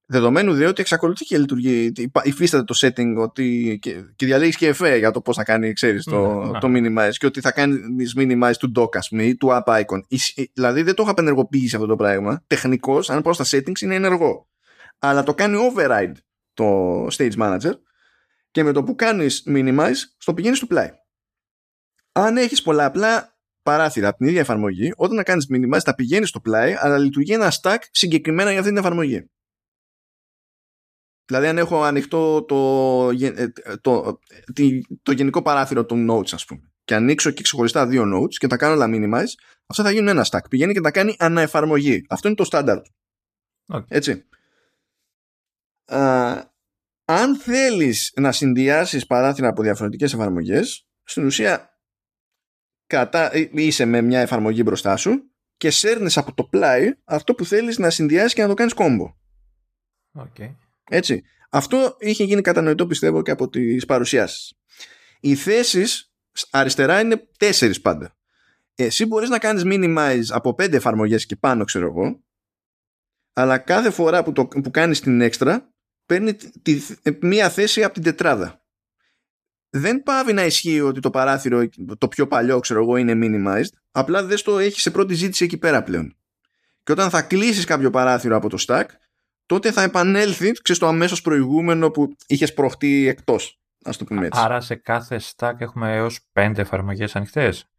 Δεδομένου 0.10 0.54
δε 0.54 0.66
ότι 0.66 0.82
εξακολουθεί 0.82 1.26
και 1.26 1.38
λειτουργεί, 1.38 1.92
υφίσταται 2.24 2.64
το 2.64 2.74
setting 2.82 3.16
ότι, 3.18 3.78
και, 3.82 4.04
και 4.16 4.26
διαλέγεις 4.26 4.58
και 4.58 4.68
εφέ 4.68 4.98
για 4.98 5.12
το 5.12 5.22
πώς 5.22 5.36
θα 5.36 5.44
κάνει, 5.44 5.74
ξέρεις, 5.74 6.04
το, 6.04 6.44
ναι, 6.44 6.60
το 6.60 6.68
minimize 6.72 7.14
και 7.18 7.26
ότι 7.26 7.42
θα 7.42 7.52
κάνεις 7.52 8.14
minimize 8.18 8.54
του 8.60 8.72
dock, 8.76 8.98
ας 8.98 9.10
πούμε, 9.10 9.24
ή 9.24 9.36
του 9.36 9.48
app 9.52 9.82
icon. 9.82 10.00
Δηλαδή 10.54 10.82
δεν 10.82 10.96
το 10.96 11.04
είχα 11.04 11.12
απενεργοποιήσει 11.12 11.76
αυτό 11.76 11.88
το 11.88 11.96
πράγμα. 11.96 12.44
Τεχνικώ, 12.48 13.00
αν 13.08 13.22
πάω 13.22 13.34
στα 13.34 13.46
settings, 13.48 13.82
είναι 13.82 13.96
ενεργό. 13.96 14.48
Αλλά 15.00 15.24
το 15.24 15.34
κάνει 15.34 15.58
override 15.72 16.14
το 16.54 17.06
stage 17.06 17.36
manager 17.38 17.72
και 18.52 18.64
με 18.64 18.72
το 18.72 18.84
που 18.84 18.96
κάνεις 18.96 19.44
minimize, 19.48 19.96
στο 20.18 20.34
πηγαίνεις 20.34 20.58
στο 20.58 20.68
play. 20.72 20.90
Αν 22.12 22.38
έχεις 22.38 22.62
πολλαπλά 22.62 23.38
παράθυρα 23.64 24.08
από 24.08 24.18
την 24.18 24.28
ίδια 24.28 24.40
εφαρμογή, 24.40 24.92
όταν 24.96 25.16
να 25.16 25.24
κάνεις 25.24 25.48
minimize, 25.54 25.82
θα 25.84 25.96
πηγαίνεις 25.96 26.30
στο 26.30 26.42
play, 26.46 26.74
αλλά 26.80 26.98
λειτουργεί 26.98 27.34
ένα 27.34 27.52
stack 27.62 27.78
συγκεκριμένα 27.92 28.50
για 28.50 28.60
αυτή 28.60 28.72
την 28.72 28.80
εφαρμογή. 28.80 29.30
Δηλαδή 31.28 31.48
αν 31.48 31.58
έχω 31.58 31.84
ανοιχτό 31.84 32.44
το, 32.44 33.10
ε, 33.10 33.48
το, 33.82 34.20
το, 35.04 35.12
γενικό 35.12 35.42
παράθυρο 35.42 35.86
των 35.86 36.08
notes 36.12 36.34
ας 36.34 36.46
πούμε 36.46 36.72
και 36.88 36.96
ανοίξω 36.96 37.32
και 37.32 37.42
ξεχωριστά 37.42 37.88
δύο 37.88 38.04
notes 38.04 38.34
και 38.34 38.48
τα 38.48 38.58
κάνω 38.58 38.74
όλα 38.74 38.86
minimize, 38.90 39.34
αυτά 39.66 39.84
θα 39.84 39.92
γίνουν 39.92 40.08
ένα 40.08 40.26
stack. 40.30 40.50
Πηγαίνει 40.50 40.74
και 40.74 40.82
τα 40.82 40.92
κάνει 40.92 41.16
αναεφαρμογή. 41.20 42.06
Αυτό 42.10 42.28
είναι 42.28 42.38
το 42.38 42.48
standard. 42.52 42.82
Okay. 43.74 43.86
Έτσι. 43.88 44.26
Α, 45.86 46.34
αν 47.06 47.36
θέλεις 47.38 48.14
να 48.16 48.32
συνδυάσεις 48.32 49.06
παράθυρα 49.06 49.48
από 49.48 49.62
διαφορετικές 49.62 50.14
εφαρμογές, 50.14 50.88
στην 51.04 51.26
ουσία 51.26 51.80
κατά, 52.88 53.36
ε, 53.36 53.50
είσαι 53.52 53.86
με 53.86 54.02
μια 54.02 54.20
εφαρμογή 54.20 54.62
μπροστά 54.66 54.96
σου 54.96 55.32
και 55.58 55.70
σέρνεις 55.70 56.18
από 56.18 56.34
το 56.34 56.44
πλάι 56.44 56.94
αυτό 57.04 57.36
που 57.36 57.46
θέλεις 57.46 57.78
να 57.78 57.90
συνδυάσεις 57.90 58.34
και 58.34 58.42
να 58.42 58.48
το 58.48 58.54
κάνεις 58.54 58.74
κόμπο. 58.74 59.16
Okay. 60.20 60.56
Έτσι. 60.90 61.24
Αυτό 61.50 61.96
είχε 62.00 62.24
γίνει 62.24 62.42
κατανοητό 62.42 62.88
πιστεύω 62.88 63.22
και 63.22 63.32
από 63.32 63.50
τις 63.50 63.86
παρουσιάσεις. 63.86 64.54
Οι 65.20 65.36
θέσεις 65.36 66.12
αριστερά 66.52 67.00
είναι 67.00 67.28
τέσσερις 67.38 67.82
πάντα. 67.82 68.18
Εσύ 68.76 69.06
μπορείς 69.06 69.30
να 69.30 69.40
κάνεις 69.40 69.64
minimize 69.66 70.26
από 70.30 70.54
πέντε 70.54 70.78
εφαρμογές 70.78 71.26
και 71.26 71.36
πάνω 71.36 71.64
ξέρω 71.64 71.86
εγώ 71.86 72.22
αλλά 73.38 73.58
κάθε 73.58 73.90
φορά 73.90 74.24
που, 74.24 74.32
το, 74.32 74.48
που 74.48 74.72
κάνεις 74.72 75.00
την 75.00 75.22
έξτρα 75.22 75.74
παίρνει 76.06 76.34
τη, 76.62 76.82
μία 77.22 77.50
θέση 77.50 77.84
από 77.84 77.94
την 77.94 78.04
τετράδα. 78.04 78.62
Δεν 79.70 80.04
πάβει 80.04 80.34
να 80.34 80.46
ισχύει 80.46 80.82
ότι 80.82 81.00
το 81.00 81.10
παράθυρο 81.10 81.68
το 81.98 82.08
πιο 82.08 82.28
παλιό 82.28 82.60
ξέρω 82.60 82.82
εγώ 82.82 82.96
είναι 82.96 83.14
minimized 83.16 83.78
απλά 83.92 84.24
δεν 84.24 84.44
το 84.44 84.60
έχεις 84.60 84.82
σε 84.82 84.92
πρώτη 84.92 85.14
ζήτηση 85.14 85.44
εκεί 85.44 85.58
πέρα 85.58 85.84
πλέον. 85.84 86.18
Και 86.84 86.92
όταν 86.92 87.10
θα 87.10 87.22
κλείσεις 87.22 87.66
κάποιο 87.66 87.90
παράθυρο 87.90 88.36
από 88.36 88.50
το 88.50 88.58
stack 88.68 88.86
τότε 89.48 89.72
θα 89.72 89.82
επανέλθει 89.82 90.52
ξέρεις, 90.52 90.82
το 90.82 90.88
αμέσως 90.88 91.22
προηγούμενο 91.22 91.90
που 91.90 92.16
είχες 92.28 92.54
προχτεί 92.54 93.08
εκτός. 93.08 93.60
Ας 93.84 93.98
το 93.98 94.04
πούμε 94.04 94.26
έτσι. 94.26 94.40
Άρα 94.44 94.62
σε 94.62 94.76
κάθε 94.76 95.22
stack 95.36 95.54
έχουμε 95.58 95.96
έως 95.96 96.20
πέντε 96.32 96.62
εφαρμογές 96.62 97.16
ανοιχτές. 97.16 97.70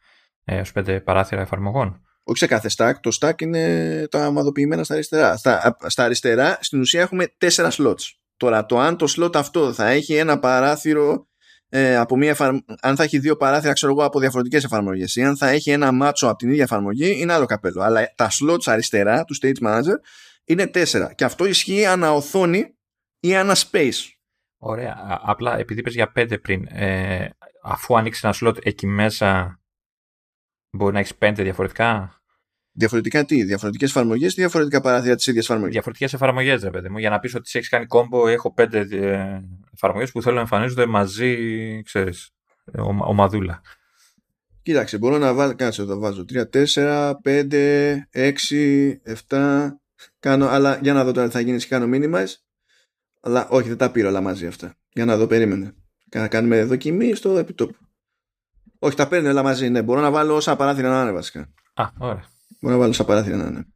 Έως 0.44 0.72
πέντε 0.72 1.00
παράθυρα 1.00 1.40
εφαρμογών. 1.40 2.02
Όχι 2.22 2.38
σε 2.38 2.46
κάθε 2.46 2.70
stack. 2.76 2.92
Το 3.00 3.16
stack 3.20 3.42
είναι 3.42 4.06
τα 4.10 4.26
ομαδοποιημένα 4.26 4.84
στα 4.84 4.94
αριστερά. 4.94 5.36
Στα, 5.36 5.76
στα 5.86 6.04
αριστερά 6.04 6.58
στην 6.60 6.80
ουσία 6.80 7.00
έχουμε 7.00 7.26
τέσσερα 7.38 7.70
slots. 7.72 8.12
Τώρα 8.36 8.66
το 8.66 8.78
αν 8.78 8.96
το 8.96 9.06
slot 9.16 9.36
αυτό 9.36 9.72
θα 9.72 9.88
έχει 9.88 10.14
ένα 10.14 10.38
παράθυρο 10.38 11.28
ε, 11.68 11.96
από 11.96 12.16
μία 12.16 12.36
αν 12.80 12.96
θα 12.96 13.02
έχει 13.02 13.18
δύο 13.18 13.36
παράθυρα 13.36 13.72
ξέρω 13.72 13.92
εγώ, 13.92 14.04
από 14.04 14.20
διαφορετικές 14.20 14.64
εφαρμογές 14.64 15.16
ή 15.16 15.22
αν 15.22 15.36
θα 15.36 15.48
έχει 15.48 15.70
ένα 15.70 15.92
μάτσο 15.92 16.26
από 16.26 16.36
την 16.36 16.48
ίδια 16.50 16.62
εφαρμογή 16.62 17.20
είναι 17.20 17.32
άλλο 17.32 17.46
καπέλο. 17.46 17.82
Αλλά 17.82 18.12
τα 18.14 18.30
slots 18.30 18.62
αριστερά 18.64 19.24
του 19.24 19.36
Stage 19.42 19.66
Manager 19.66 19.96
είναι 20.48 20.66
τέσσερα 20.66 21.12
και 21.12 21.24
αυτό 21.24 21.44
ισχύει 21.44 21.86
ανά 21.86 22.12
οθόνη 22.12 22.76
ή 23.20 23.36
ανά 23.36 23.56
space. 23.56 24.08
Ωραία. 24.58 25.20
Απλά 25.22 25.58
επειδή 25.58 25.80
είπες 25.80 25.94
για 25.94 26.12
πέντε 26.12 26.38
πριν, 26.38 26.66
ε, 26.68 27.28
αφού 27.62 27.96
ανοίξεις 27.96 28.24
ένα 28.24 28.34
slot 28.40 28.66
εκεί 28.66 28.86
μέσα 28.86 29.60
μπορεί 30.70 30.92
να 30.92 30.98
έχεις 30.98 31.14
πέντε 31.14 31.42
διαφορετικά; 31.42 32.12
Διαφορετικά 32.72 33.24
τι, 33.24 33.42
διαφορετικές 33.42 33.90
εφαρμογές 33.90 34.32
ή 34.32 34.34
διαφορετικά 34.34 34.80
παράθυρα 34.80 35.14
της 35.14 35.26
ίδιας 35.26 35.44
εφαρμογής; 35.44 35.72
Διαφορετικές 35.72 36.12
εφαρμογές, 36.12 36.62
ρε 36.62 36.70
παιδί 36.70 36.88
μου. 36.88 36.98
Για 36.98 37.10
να 37.10 37.18
πεις 37.18 37.34
ότι 37.34 37.50
έχεις 37.52 37.68
κάνει 37.68 37.86
κόμπο, 37.86 38.28
έχω 38.28 38.52
πέντε 38.52 38.78
ε, 38.78 39.40
εφαρμογές 39.74 40.10
που 40.10 40.22
θέλω 40.22 40.34
να 40.34 40.40
εμφανίζονται 40.40 40.86
μαζί, 40.86 41.82
ξέρεις, 41.82 42.30
ομαδούλα. 43.00 43.60
Κοίταξε, 44.62 44.98
μπορώ 44.98 45.18
να 45.18 45.34
βάλω, 45.34 45.54
κάτσε 45.54 45.82
εδώ 45.82 45.98
βάζω 45.98 46.24
3, 46.32 46.44
4, 46.74 47.12
5, 47.24 48.08
6, 48.12 48.32
7, 49.28 49.68
κάνω, 50.18 50.46
αλλά 50.48 50.78
για 50.82 50.92
να 50.92 51.04
δω 51.04 51.12
τώρα 51.12 51.26
τι 51.26 51.32
θα 51.32 51.40
γίνεις, 51.40 51.66
κάνω 51.66 51.88
minimize. 51.92 52.34
Αλλά 53.20 53.48
όχι, 53.48 53.68
δεν 53.68 53.76
τα 53.76 53.90
πήρα 53.90 54.08
όλα 54.08 54.20
μαζί 54.20 54.46
αυτά. 54.46 54.74
Για 54.92 55.04
να 55.04 55.16
δω, 55.16 55.26
περίμενε. 55.26 55.74
Να 56.14 56.28
κάνουμε 56.28 56.64
δοκιμή 56.64 57.14
στο 57.14 57.38
επιτόπου. 57.38 57.76
Όχι, 58.78 58.96
τα 58.96 59.08
παίρνει 59.08 59.28
όλα 59.28 59.42
μαζί, 59.42 59.68
ναι. 59.68 59.82
Μπορώ 59.82 60.00
να 60.00 60.10
βάλω 60.10 60.34
όσα 60.34 60.56
παράθυρα 60.56 60.88
να 60.90 61.02
είναι 61.02 61.12
βασικά. 61.12 61.52
Α, 61.74 61.84
ωραία. 61.98 62.24
Μπορώ 62.60 62.74
να 62.74 62.80
βάλω 62.80 62.90
όσα 62.90 63.04
παράθυρα 63.04 63.36
να 63.36 63.46
είναι. 63.46 63.66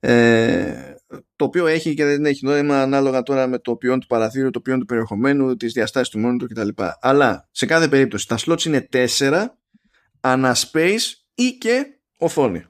Ε, 0.00 0.94
το 1.36 1.44
οποίο 1.44 1.66
έχει 1.66 1.94
και 1.94 2.04
δεν 2.04 2.26
έχει 2.26 2.44
νόημα 2.44 2.82
ανάλογα 2.82 3.22
τώρα 3.22 3.46
με 3.46 3.58
το 3.58 3.76
ποιόν 3.76 4.00
του 4.00 4.06
παραθύρου, 4.06 4.50
το 4.50 4.60
ποιόν 4.60 4.78
του 4.78 4.84
περιεχομένου, 4.84 5.56
τις 5.56 5.72
διαστάσεις 5.72 6.08
του 6.08 6.18
μόνου 6.18 6.36
του 6.36 6.46
κτλ. 6.46 6.68
Αλλά 7.00 7.48
σε 7.50 7.66
κάθε 7.66 7.88
περίπτωση 7.88 8.28
τα 8.28 8.38
slots 8.38 8.64
είναι 8.64 8.88
4 8.92 9.46
ανά 10.20 10.56
space 10.56 11.00
ή 11.34 11.50
και 11.50 11.86
οθόνη. 12.18 12.64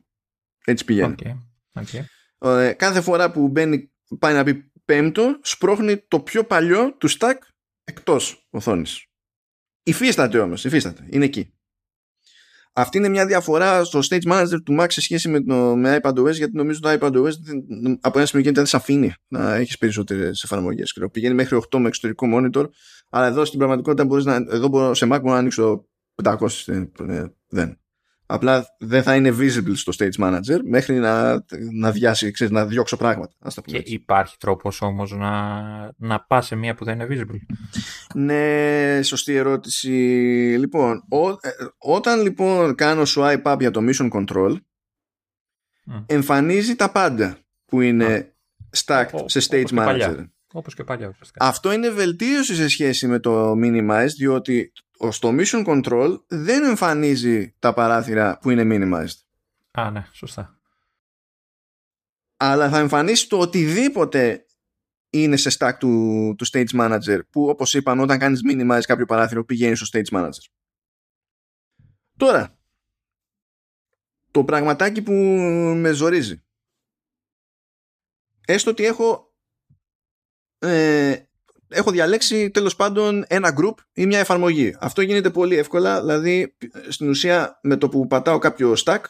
Έτσι 0.65 0.85
πηγαίνει. 0.85 1.15
Okay. 1.19 1.33
Okay. 1.81 2.01
Ε, 2.39 2.73
κάθε 2.73 3.01
φορά 3.01 3.31
που 3.31 3.49
μπαίνει, 3.49 3.93
πάει 4.19 4.35
να 4.35 4.45
πει 4.45 4.73
πέμπτο, 4.85 5.39
σπρώχνει 5.43 5.97
το 5.97 6.21
πιο 6.21 6.45
παλιό 6.45 6.97
του 6.97 7.11
stack 7.11 7.37
εκτός 7.85 8.47
οθόνης. 8.51 9.07
Υφίσταται 9.83 10.39
όμως, 10.39 10.65
υφίσταται. 10.65 11.07
Είναι 11.11 11.25
εκεί. 11.25 11.55
Αυτή 12.77 12.99
είναι 12.99 13.09
μια 13.09 13.27
διαφορά 13.27 13.85
στο 13.85 14.01
stage 14.09 14.33
manager 14.33 14.63
του 14.65 14.77
Mac 14.81 14.87
σε 14.89 15.01
σχέση 15.01 15.29
με, 15.29 15.41
το, 15.43 15.77
με 15.77 16.01
iPadOS 16.03 16.33
γιατί 16.33 16.57
νομίζω 16.57 16.81
το 16.81 16.89
iPadOS 17.01 17.33
από 18.01 18.19
ένα 18.19 18.27
σημείο 18.27 18.53
δεν 18.53 18.67
σε 18.67 18.77
αφήνει 18.77 19.13
να 19.29 19.55
έχεις 19.55 19.79
περισσότερες 19.79 20.43
εφαρμογές. 20.43 20.99
Πηγαίνει 21.13 21.35
μέχρι 21.35 21.59
8 21.71 21.79
με 21.79 21.87
εξωτερικό 21.87 22.27
monitor, 22.35 22.69
αλλά 23.11 23.27
εδώ 23.27 23.45
στην 23.45 23.59
πραγματικότητα 23.59 24.05
μπορείς 24.05 24.25
να, 24.25 24.35
εδώ 24.35 24.69
μπορώ, 24.69 24.95
σε 24.95 25.07
Mac 25.07 25.19
μπορώ 25.21 25.33
να 25.33 25.39
ανοίξω 25.39 25.89
500. 26.23 26.39
Ε, 27.09 27.25
δεν. 27.49 27.79
Απλά 28.27 28.67
δεν 28.79 29.03
θα 29.03 29.15
είναι 29.15 29.35
visible 29.39 29.73
στο 29.75 29.93
stage 29.99 30.25
manager 30.25 30.59
μέχρι 30.65 30.99
να, 30.99 31.45
να 31.73 31.91
διάσει, 31.91 32.31
ξέρεις, 32.31 32.53
να 32.53 32.67
διώξω 32.67 32.97
πράγματα. 32.97 33.35
Ας 33.39 33.59
και 33.65 33.83
υπάρχει 33.85 34.37
τρόπος 34.39 34.83
όμως 34.83 35.13
να, 35.13 35.61
να 35.97 36.21
πά 36.21 36.41
σε 36.41 36.55
μία 36.55 36.75
που 36.75 36.85
δεν 36.85 37.01
είναι 37.01 37.07
visible. 37.11 37.57
Ναι, 38.15 39.03
σωστή 39.03 39.35
ερώτηση. 39.35 39.91
Λοιπόν, 40.59 41.05
ε, 41.41 41.49
όταν 41.79 42.23
λοιπόν 42.23 42.75
κάνω 42.75 43.03
swipe 43.07 43.43
up 43.43 43.57
για 43.59 43.71
το 43.71 43.81
mission 43.89 44.11
control 44.11 44.57
εμφανίζει 46.07 46.75
τα 46.77 46.91
πάντα 46.91 47.39
που 47.67 47.81
είναι 47.81 48.35
stacked 48.85 49.25
σε 49.25 49.41
stage 49.51 49.79
manager. 49.79 50.25
Όπως 50.53 50.75
και 50.75 50.85
παλιά. 50.85 51.17
Αυτό 51.39 51.73
είναι 51.73 51.91
βελτίωση 51.91 52.55
σε 52.55 52.69
σχέση 52.69 53.07
με 53.07 53.19
το 53.19 53.53
minimize 53.53 54.09
διότι 54.17 54.73
στο 55.11 55.35
Mission 55.39 55.67
Control 55.67 56.21
δεν 56.27 56.65
εμφανίζει 56.65 57.55
τα 57.59 57.73
παράθυρα 57.73 58.39
που 58.39 58.51
είναι 58.51 58.63
minimized. 58.67 59.19
Α, 59.71 59.91
ναι, 59.91 60.07
σωστά. 60.13 60.59
Αλλά 62.37 62.69
θα 62.69 62.79
εμφανίσει 62.79 63.29
το 63.29 63.39
οτιδήποτε 63.39 64.47
είναι 65.11 65.37
σε 65.37 65.57
stack 65.59 65.73
του, 65.79 66.35
του 66.39 66.47
Stage 66.53 66.71
Manager 66.81 67.21
που 67.31 67.49
όπως 67.49 67.75
είπαμε 67.75 68.03
όταν 68.03 68.19
κάνεις 68.19 68.41
minimize 68.49 68.83
κάποιο 68.87 69.07
παράθυρο 69.07 69.45
πηγαίνει 69.45 69.77
στο 69.77 69.87
Stage 69.93 70.17
Manager. 70.17 70.45
Τώρα, 72.17 72.59
το 74.31 74.45
πραγματάκι 74.45 75.03
που 75.03 75.13
με 75.77 75.93
ζορίζει. 75.93 76.45
Έστω 78.47 78.71
ότι 78.71 78.85
έχω 78.85 79.35
ε, 80.59 81.23
έχω 81.75 81.91
διαλέξει 81.91 82.51
τέλος 82.51 82.77
πάντων 82.77 83.25
ένα 83.27 83.55
group 83.61 83.75
ή 83.93 84.07
μια 84.07 84.19
εφαρμογή. 84.19 84.77
Αυτό 84.81 85.03
γίνεται 85.03 85.31
πολύ 85.31 85.57
εύκολα, 85.57 86.01
δηλαδή 86.01 86.57
στην 86.89 87.09
ουσία 87.09 87.59
με 87.63 87.77
το 87.77 87.89
που 87.89 88.07
πατάω 88.07 88.39
κάποιο 88.39 88.75
stack 88.85 89.01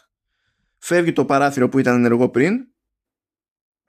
φεύγει 0.78 1.12
το 1.12 1.24
παράθυρο 1.24 1.68
που 1.68 1.78
ήταν 1.78 1.94
ενεργό 1.94 2.28
πριν 2.28 2.54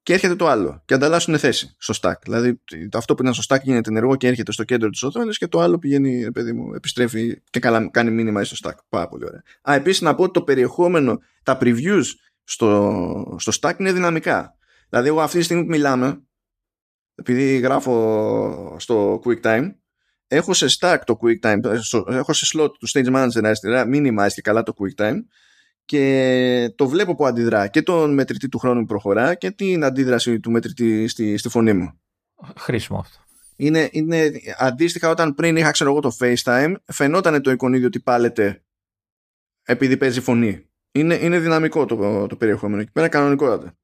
και 0.04 0.14
έρχεται 0.14 0.36
το 0.36 0.48
άλλο 0.48 0.82
και 0.86 0.94
ανταλλάσσουν 0.94 1.38
θέση 1.38 1.76
στο 1.78 1.94
stack. 2.02 2.16
Δηλαδή 2.24 2.62
αυτό 2.94 3.16
που 3.16 3.22
ήταν 3.22 3.34
στο 3.34 3.56
stack 3.56 3.62
γίνεται 3.62 3.90
ενεργό 3.90 4.16
και 4.16 4.28
έρχεται 4.28 4.52
στο 4.52 4.64
κέντρο 4.64 4.90
της 4.90 5.04
οθόνης 5.04 5.38
και 5.38 5.48
το 5.48 5.60
άλλο 5.60 5.80
πηγαίνει, 5.80 6.32
παιδί 6.32 6.54
μου, 6.54 6.74
επιστρέφει 6.74 7.42
και 7.50 7.60
καλά, 7.60 7.90
κάνει 7.92 8.12
μήνυμα 8.12 8.44
στο 8.44 8.70
stack. 8.70 8.76
Πάρα 8.90 9.08
πολύ 9.08 9.26
ωραία. 9.26 9.44
Α, 9.70 9.74
επίσης 9.74 10.02
να 10.02 10.16
πω 10.16 10.24
ότι 10.24 10.32
το 10.32 10.42
περιεχόμενο, 10.42 11.20
τα 11.44 11.58
previews 11.62 12.04
στο, 12.44 13.36
στο 13.40 13.52
stack 13.60 13.74
είναι 13.80 13.92
δυναμικά. 13.92 14.58
Δηλαδή, 14.90 15.08
εγώ 15.08 15.22
αυτή 15.22 15.38
τη 15.38 15.44
στιγμή 15.44 15.64
που 15.64 15.70
μιλάμε, 15.70 16.22
επειδή 17.16 17.58
γράφω 17.58 18.76
στο 18.80 19.22
QuickTime, 19.26 19.72
έχω 20.28 20.54
σε 20.54 20.66
stack 20.80 20.98
το 21.06 21.20
QuickTime, 21.22 21.60
έχω 22.10 22.34
σε 22.34 22.58
slot 22.58 22.70
του 22.80 22.90
Stage 22.94 23.16
Manager 23.16 23.44
αριστερά, 23.44 23.86
minimize 23.88 24.32
και 24.34 24.42
καλά 24.42 24.64
το 24.64 24.74
QuickTime 24.78 25.18
και 25.86 26.74
το 26.76 26.88
βλέπω 26.88 27.16
που 27.16 27.26
αντιδρά 27.26 27.68
και 27.68 27.82
τον 27.82 28.14
μετρητή 28.14 28.50
του 28.50 28.58
χρόνου 28.58 28.80
που 28.80 28.86
προχωρά 28.86 29.36
και 29.36 29.52
την 29.52 29.84
αντίδραση 29.84 30.40
του 30.40 30.52
μετρητή 30.52 31.08
στη, 31.08 31.38
στη 31.38 31.50
φωνή 31.50 31.74
μου. 31.74 32.00
Χρήσιμο 32.58 33.00
αυτό. 33.00 33.20
Είναι, 33.56 33.90
είναι 33.92 34.32
αντίστοιχα 34.58 35.10
όταν 35.10 35.36
πριν 35.36 35.56
είχα 35.56 35.72
ξέρω 35.72 35.90
εγώ 35.90 36.00
το 36.00 36.16
FaceTime 36.20 36.74
φαινόταν 36.86 37.42
το 37.42 37.52
εικονίδιο 37.52 37.88
ότι 37.88 38.00
πάλετε 38.00 38.64
επειδή 39.64 39.98
παίζει 39.98 40.22
φωνή. 40.22 40.70
Είναι, 40.92 41.16
είναι 41.16 41.40
δυναμικό 41.40 41.86
το, 41.86 42.28
το 42.28 42.36
περιεχόμενο 42.36 42.82
εκεί 42.82 42.92
πέρα 42.92 43.08
κανονικότατα. 43.08 43.78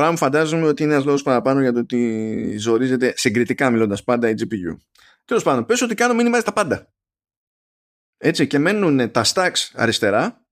Πράγμα 0.00 0.18
φαντάζομαι 0.18 0.66
ότι 0.66 0.82
είναι 0.82 0.92
ένας 0.92 1.04
λόγος 1.04 1.22
παραπάνω 1.22 1.60
για 1.60 1.72
το 1.72 1.78
ότι 1.78 2.56
ζορίζεται 2.56 3.12
συγκριτικά 3.16 3.70
μιλώντας 3.70 4.04
πάντα 4.04 4.28
η 4.28 4.34
GPU. 4.38 4.76
Τέλος 5.24 5.42
πάντων, 5.42 5.66
πες 5.66 5.80
ότι 5.82 5.94
κάνω 5.94 6.14
minimize 6.20 6.42
τα 6.44 6.52
πάντα. 6.52 6.92
Έτσι 8.16 8.46
και 8.46 8.58
μένουν 8.58 9.10
τα 9.10 9.24
stacks 9.26 9.70
αριστερά, 9.72 10.46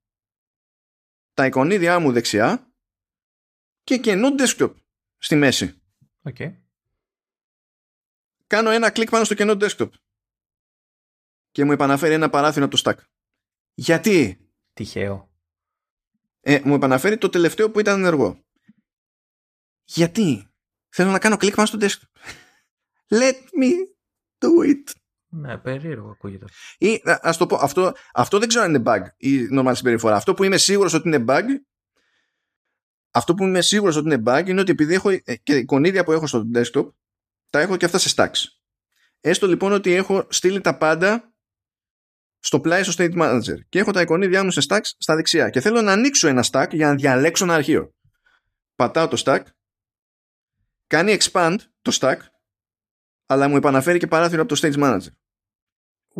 τα 1.34 1.46
εικονίδια 1.46 1.98
μου 1.98 2.12
δεξιά 2.12 2.72
και 3.82 3.98
κενό 3.98 4.28
desktop 4.38 4.74
στη 5.18 5.36
μέση. 5.36 5.82
Okay. 6.22 6.56
Κάνω 8.46 8.70
ένα 8.70 8.90
κλικ 8.90 9.10
πάνω 9.10 9.24
στο 9.24 9.34
κενό 9.34 9.56
desktop 9.60 9.90
και 11.50 11.64
μου 11.64 11.72
επαναφέρει 11.72 12.14
ένα 12.14 12.30
παράθυρο 12.30 12.64
από 12.64 12.76
το 12.76 12.82
stack. 12.84 13.04
Γιατί; 13.74 14.48
Τυχαίο. 14.72 15.30
Ε, 16.40 16.60
μου 16.64 16.74
επαναφέρει 16.74 17.18
το 17.18 17.28
τελευταίο 17.28 17.70
που 17.70 17.80
ήταν 17.80 17.98
ενεργό. 17.98 18.46
Γιατί; 19.88 20.48
Θέλω 20.90 21.10
να 21.10 21.18
κάνω 21.18 21.36
κλικ 21.36 21.54
πάνω 21.54 21.66
στο 21.66 21.78
desktop. 21.80 22.20
Let 23.08 23.34
me 23.34 23.72
do 24.38 24.70
it. 24.70 24.92
Ναι, 25.28 25.58
περίεργο 25.58 26.10
ακούγεται. 26.10 26.44
Ή, 26.78 27.02
ας 27.04 27.36
το 27.36 27.46
πω, 27.46 27.56
αυτό, 27.56 27.92
αυτό 28.14 28.38
δεν 28.38 28.48
ξέρω 28.48 28.64
αν 28.64 28.74
είναι 28.74 28.82
bug 28.86 29.02
ή 29.16 29.48
normal 29.58 29.72
συμπεριφορά. 29.74 30.16
Αυτό 30.16 30.34
που 30.34 30.44
είμαι 30.44 30.56
σίγουρος 30.56 30.94
ότι 30.94 31.08
είναι 31.08 31.24
bug 31.28 31.44
αυτό 33.10 33.34
που 33.34 33.44
είμαι 33.44 33.60
σίγουρος 33.60 33.96
ότι 33.96 34.06
είναι 34.06 34.22
bug 34.26 34.42
είναι 34.46 34.60
ότι 34.60 34.70
επειδή 34.70 34.94
έχω 34.94 35.10
ε, 35.10 35.36
και 35.42 35.56
εικονίδια 35.56 36.04
που 36.04 36.12
έχω 36.12 36.26
στο 36.26 36.50
desktop 36.54 36.92
τα 37.50 37.60
έχω 37.60 37.76
και 37.76 37.84
αυτά 37.84 37.98
σε 37.98 38.12
stacks. 38.16 38.44
Έστω 39.20 39.46
λοιπόν 39.46 39.72
ότι 39.72 39.92
έχω 39.92 40.26
στείλει 40.30 40.60
τα 40.60 40.76
πάντα 40.76 41.32
στο 42.38 42.60
πλάι 42.60 42.82
στο 42.82 43.04
State 43.04 43.18
Manager 43.22 43.58
και 43.68 43.78
έχω 43.78 43.90
τα 43.90 44.00
εικονίδια 44.00 44.44
μου 44.44 44.50
σε 44.50 44.60
stacks 44.68 44.90
στα 44.98 45.14
δεξιά 45.14 45.50
και 45.50 45.60
θέλω 45.60 45.82
να 45.82 45.92
ανοίξω 45.92 46.28
ένα 46.28 46.44
stack 46.50 46.66
για 46.70 46.86
να 46.86 46.94
διαλέξω 46.94 47.44
ένα 47.44 47.54
αρχείο. 47.54 47.94
Πατάω 48.74 49.08
το 49.08 49.22
stack 49.24 49.40
κάνει 50.88 51.16
expand 51.20 51.56
το 51.82 51.98
stack 52.00 52.16
αλλά 53.30 53.48
μου 53.48 53.56
επαναφέρει 53.56 53.98
και 53.98 54.06
παράθυρο 54.06 54.42
από 54.42 54.54
το 54.54 54.60
stage 54.62 54.82
manager. 54.82 55.12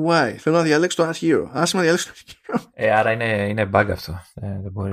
Why? 0.07 0.35
Θέλω 0.39 0.57
να 0.57 0.63
διαλέξω 0.63 1.03
το 1.03 1.09
αρχείο. 1.09 1.51
Άσε 1.53 1.77
να 1.77 1.83
διαλέξω 1.83 2.07
το 2.07 2.15
αρχείο. 2.15 2.71
Ε, 2.75 2.91
άρα 2.91 3.13
είναι, 3.13 3.49
είναι 3.49 3.71
bug 3.73 3.87
αυτό. 3.91 4.13
Ε, 4.35 4.61
δεν 4.63 4.71
μπορεί. 4.73 4.91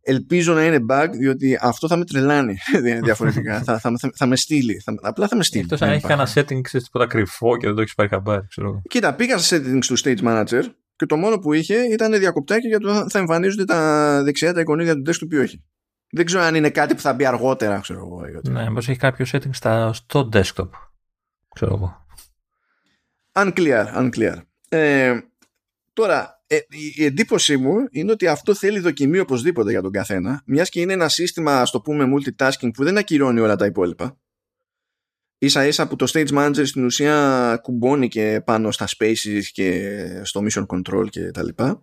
Ελπίζω 0.00 0.54
να 0.54 0.64
είναι 0.64 0.84
bug, 0.88 1.08
διότι 1.12 1.58
αυτό 1.60 1.88
θα 1.88 1.96
με 1.96 2.04
τρελάνει 2.04 2.56
διαφορετικά. 3.04 3.60
θα, 3.64 3.78
θα, 3.78 3.92
θα, 3.98 4.10
θα, 4.14 4.26
με 4.26 4.36
στείλει. 4.36 4.78
Θα, 4.78 4.94
απλά 5.00 5.28
θα 5.28 5.36
με 5.36 5.42
στείλει. 5.42 5.62
Εκτός 5.62 5.82
αν 5.82 5.90
έχει 5.90 6.06
κανένα 6.06 6.28
setting, 6.34 6.60
ξέρεις 6.60 6.86
τίποτα 6.86 7.06
κρυφό 7.06 7.56
και 7.56 7.66
δεν 7.66 7.74
το 7.74 7.80
έχεις 7.80 7.94
πάρει 7.94 8.08
χαμπάρι. 8.08 8.46
Ξέρω. 8.48 8.82
Κοίτα, 8.88 9.14
πήγα 9.14 9.38
σε 9.38 9.56
settings 9.56 9.84
του 9.86 9.98
stage 9.98 10.22
manager 10.22 10.62
και 10.96 11.06
το 11.06 11.16
μόνο 11.16 11.38
που 11.38 11.52
είχε 11.52 11.74
ήταν 11.74 12.18
διακοπτάκι 12.18 12.66
για 12.68 12.78
το 12.78 13.08
θα 13.08 13.18
εμφανίζονται 13.18 13.64
τα 13.64 14.22
δεξιά 14.22 14.52
τα 14.52 14.60
εικονίδια 14.60 14.94
του 14.94 15.02
desktop 15.10 15.28
που 15.30 15.36
έχει. 15.36 15.64
Δεν 16.14 16.24
ξέρω 16.24 16.42
αν 16.42 16.54
είναι 16.54 16.70
κάτι 16.70 16.94
που 16.94 17.00
θα 17.00 17.12
μπει 17.12 17.26
αργότερα, 17.26 17.80
ξέρω 17.80 17.98
εγώ. 17.98 18.40
Ναι, 18.50 18.68
μήπως 18.68 18.88
έχει 18.88 18.98
κάποιο 18.98 19.26
setting 19.32 19.50
στα, 19.52 19.92
στο 19.92 20.28
desktop, 20.32 20.68
ξέρω 21.54 21.74
εγώ. 21.74 22.06
Unclear, 23.32 23.86
unclear. 23.96 24.36
Ε, 24.68 25.20
τώρα, 25.92 26.42
ε, 26.46 26.58
η 26.96 27.04
εντύπωσή 27.04 27.56
μου 27.56 27.74
είναι 27.90 28.12
ότι 28.12 28.26
αυτό 28.26 28.54
θέλει 28.54 28.78
δοκιμή 28.78 29.18
οπωσδήποτε 29.18 29.70
για 29.70 29.82
τον 29.82 29.90
καθένα, 29.90 30.42
μιας 30.46 30.68
και 30.68 30.80
είναι 30.80 30.92
ένα 30.92 31.08
σύστημα, 31.08 31.60
ας 31.60 31.70
το 31.70 31.80
πούμε, 31.80 32.04
multitasking 32.14 32.70
που 32.74 32.84
δεν 32.84 32.98
ακυρώνει 32.98 33.40
όλα 33.40 33.56
τα 33.56 33.66
υπόλοιπα 33.66 34.16
ίσα 35.42 35.66
ίσα 35.66 35.88
που 35.88 35.96
το 35.96 36.10
Stage 36.12 36.28
Manager 36.28 36.66
στην 36.66 36.84
ουσία 36.84 37.58
κουμπώνει 37.62 38.08
και 38.08 38.42
πάνω 38.44 38.70
στα 38.70 38.88
spaces 38.96 39.42
και 39.52 39.98
στο 40.22 40.42
mission 40.50 40.66
control 40.66 41.06
και 41.10 41.30
τα 41.30 41.42
λοιπά 41.42 41.82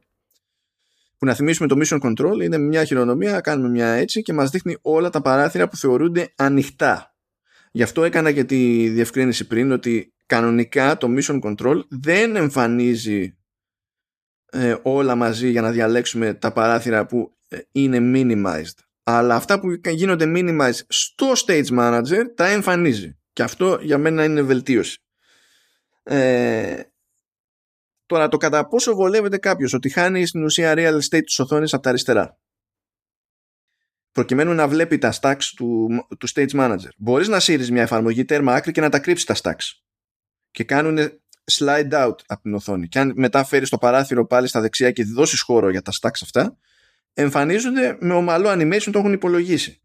που 1.20 1.26
να 1.26 1.34
θυμίσουμε 1.34 1.68
το 1.68 1.76
mission 1.82 2.00
control 2.02 2.44
είναι 2.44 2.58
μια 2.58 2.84
χειρονομία 2.84 3.42
κάνουμε 3.42 3.70
μια 3.70 3.88
έτσι 3.88 4.22
και 4.22 4.34
μας 4.34 4.50
δείχνει 4.50 4.78
όλα 4.82 5.10
τα 5.10 5.22
παράθυρα 5.22 5.68
που 5.68 5.78
θεωρούνται 5.78 6.34
ανοιχτά. 6.36 7.16
Γι' 7.72 7.84
αυτό 7.84 8.04
έκανα 8.04 8.32
και 8.32 8.44
τη 8.44 8.90
διευκρίνηση 8.90 9.48
πριν 9.48 9.72
ότι 9.72 10.14
κανονικά 10.26 10.98
το 10.98 11.08
mission 11.18 11.40
control 11.42 11.82
δεν 11.90 12.36
εμφανίζει 12.36 13.38
ε, 14.52 14.76
όλα 14.82 15.16
μαζί 15.16 15.50
για 15.50 15.62
να 15.62 15.72
διαλέξουμε 15.72 16.34
τα 16.34 16.52
παράθυρα 16.52 17.06
που 17.06 17.38
ε, 17.48 17.58
είναι 17.72 17.98
minimized. 18.02 18.84
Αλλά 19.04 19.36
αυτά 19.36 19.60
που 19.60 19.68
γίνονται 19.90 20.26
minimized 20.36 20.82
στο 20.88 21.32
stage 21.46 21.78
manager 21.78 22.24
τα 22.36 22.46
εμφανίζει. 22.46 23.18
Και 23.34 23.44
αυτό 23.44 23.80
για 23.82 23.98
μένα 23.98 24.24
είναι 24.24 24.42
βελτίωση. 24.42 25.04
Ε, 26.04 26.82
τώρα 28.10 28.28
το 28.28 28.38
κατά 28.38 28.68
πόσο 28.68 28.96
βολεύεται 28.96 29.38
κάποιος 29.38 29.74
ότι 29.74 29.90
χάνει 29.90 30.26
στην 30.26 30.44
ουσία 30.44 30.74
real 30.78 30.94
estate 30.94 31.24
της 31.26 31.40
οθόνης 31.40 31.74
από 31.74 31.84
τα 31.84 31.90
αριστερά 31.90 32.40
προκειμένου 34.12 34.54
να 34.54 34.68
βλέπει 34.68 34.98
τα 34.98 35.14
stacks 35.22 35.44
του, 35.56 35.90
του 36.18 36.30
stage 36.30 36.52
manager. 36.52 36.90
Μπορείς 36.98 37.28
να 37.28 37.40
σύρεις 37.40 37.72
μια 37.72 37.82
εφαρμογή 37.82 38.26
τέρμα 38.26 38.54
άκρη 38.54 38.72
και 38.72 38.82
να 38.82 38.90
τα 38.90 39.00
κρύψεις 39.00 39.26
τα 39.26 39.36
stacks. 39.42 39.82
Και 40.52 40.64
κάνουν 40.64 40.98
slide 41.52 41.92
out 41.92 42.16
από 42.26 42.42
την 42.42 42.54
οθόνη. 42.54 42.88
Και 42.88 43.00
αν 43.00 43.14
μετά 43.16 43.44
φέρεις 43.44 43.70
το 43.70 43.78
παράθυρο 43.78 44.26
πάλι 44.26 44.48
στα 44.48 44.62
δεξιά 44.62 44.92
και 44.92 45.04
δώσεις 45.04 45.42
χώρο 45.42 45.70
για 45.70 45.82
τα 45.82 45.92
stacks 46.02 46.20
αυτά, 46.22 46.58
εμφανίζονται 47.14 47.98
με 48.00 48.14
ομαλό 48.14 48.50
animation, 48.52 48.90
το 48.92 49.00
έχουν 49.00 49.14
υπολογίσει. 49.14 49.82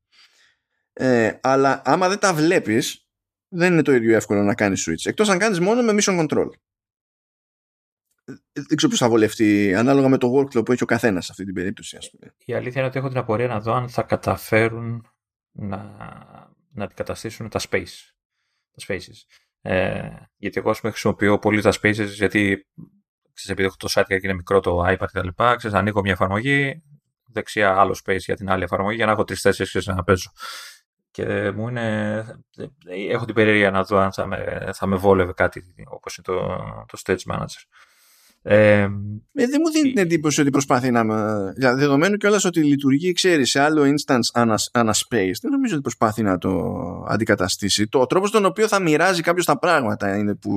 Ε, 0.93 1.33
αλλά 1.41 1.83
άμα 1.85 2.09
δεν 2.09 2.19
τα 2.19 2.35
βλέπεις, 2.35 3.09
δεν 3.49 3.73
είναι 3.73 3.83
το 3.83 3.93
ίδιο 3.93 4.17
εύκολο 4.17 4.43
να 4.43 4.55
κάνεις 4.55 4.89
switch. 4.89 5.07
Εκτός 5.07 5.29
αν 5.29 5.39
κάνεις 5.39 5.61
μόνο 5.61 5.83
με 5.83 5.95
mission 5.99 6.21
control. 6.21 6.49
Δεν 8.53 8.77
ξέρω 8.77 8.91
πώς 8.91 8.99
θα 8.99 9.09
βολευτεί 9.09 9.75
ανάλογα 9.75 10.09
με 10.09 10.19
το 10.19 10.29
workflow 10.37 10.65
που 10.65 10.73
έχει 10.73 10.83
ο 10.83 10.87
καθένας 10.87 11.25
σε 11.25 11.33
αυτή 11.33 11.45
την 11.45 11.55
περίπτωση. 11.55 11.97
Ας 11.97 12.11
πούμε. 12.11 12.35
Η 12.45 12.55
αλήθεια 12.55 12.81
είναι 12.81 12.89
ότι 12.89 12.99
έχω 12.99 13.09
την 13.09 13.19
απορία 13.19 13.47
να 13.47 13.61
δω 13.61 13.73
αν 13.73 13.89
θα 13.89 14.03
καταφέρουν 14.03 15.07
να, 15.51 15.77
να 16.71 16.85
αντικαταστήσουν 16.85 17.49
τα 17.49 17.61
space. 17.71 18.13
Τα 18.71 18.87
spaces. 18.87 19.39
Ε, 19.61 20.11
γιατί 20.37 20.59
εγώ 20.59 20.71
πούμε, 20.81 20.93
χρησιμοποιώ 20.93 21.39
πολύ 21.39 21.63
τα 21.63 21.71
spaces 21.71 22.07
γιατί 22.07 22.67
ξέρεις, 23.33 23.51
επειδή 23.51 23.65
έχω 23.67 23.77
το 23.77 23.89
site 23.91 24.05
και 24.07 24.21
είναι 24.23 24.35
μικρό 24.35 24.61
το 24.61 24.85
iPad 24.87 25.07
κτλ. 25.13 25.29
Ξέρεις, 25.57 25.77
ανοίγω 25.77 26.01
μια 26.01 26.13
εφαρμογή, 26.13 26.83
δεξιά 27.27 27.77
άλλο 27.77 28.01
space 28.05 28.19
για 28.19 28.37
την 28.37 28.51
άλλη 28.51 28.63
εφαρμογή 28.63 28.97
για 28.97 29.07
να 29.07 29.13
έχω 29.13 29.25
τρει-τέσσερι 29.25 29.85
να 29.85 30.05
παίζω 30.05 30.31
και 31.15 31.51
μου 31.51 31.69
είναι, 31.69 32.25
έχω 32.87 33.25
την 33.25 33.35
περιέργεια 33.35 33.71
να 33.71 33.83
δω 33.83 33.99
αν 33.99 34.13
θα 34.13 34.27
με, 34.27 34.71
θα 34.75 34.87
με 34.87 34.97
βόλευε 34.97 35.33
κάτι 35.33 35.75
όπως 35.87 36.17
είναι 36.17 36.39
το, 36.39 36.47
το 36.89 37.01
stage 37.05 37.33
manager. 37.33 37.63
Ε, 38.47 38.81
ε, 39.33 39.47
δεν 39.47 39.61
μου 39.65 39.71
δίνει 39.71 39.93
την 39.93 40.03
εντύπωση 40.03 40.41
ότι 40.41 40.51
προσπαθεί 40.51 40.91
να. 40.91 41.03
Για 41.57 41.75
δεδομένου 41.75 42.17
κιόλας 42.17 42.45
ότι 42.45 42.63
λειτουργεί, 42.63 43.13
ξέρεις, 43.13 43.51
σε 43.51 43.61
άλλο 43.61 43.83
instance 43.83 44.29
ανας, 44.33 44.71
ανας 44.73 45.07
space, 45.09 45.33
δεν 45.43 45.51
νομίζω 45.51 45.73
ότι 45.73 45.83
προσπαθεί 45.83 46.23
να 46.23 46.39
το 46.39 46.51
αντικαταστήσει. 47.09 47.89
Το 47.89 48.07
τρόπος 48.07 48.29
στον 48.29 48.45
οποίο 48.45 48.69
θα 48.69 48.81
μοιράζει 48.81 49.23
κάποιος 49.23 49.45
τα 49.45 49.59
πράγματα 49.59 50.17
είναι 50.17 50.35
που. 50.35 50.51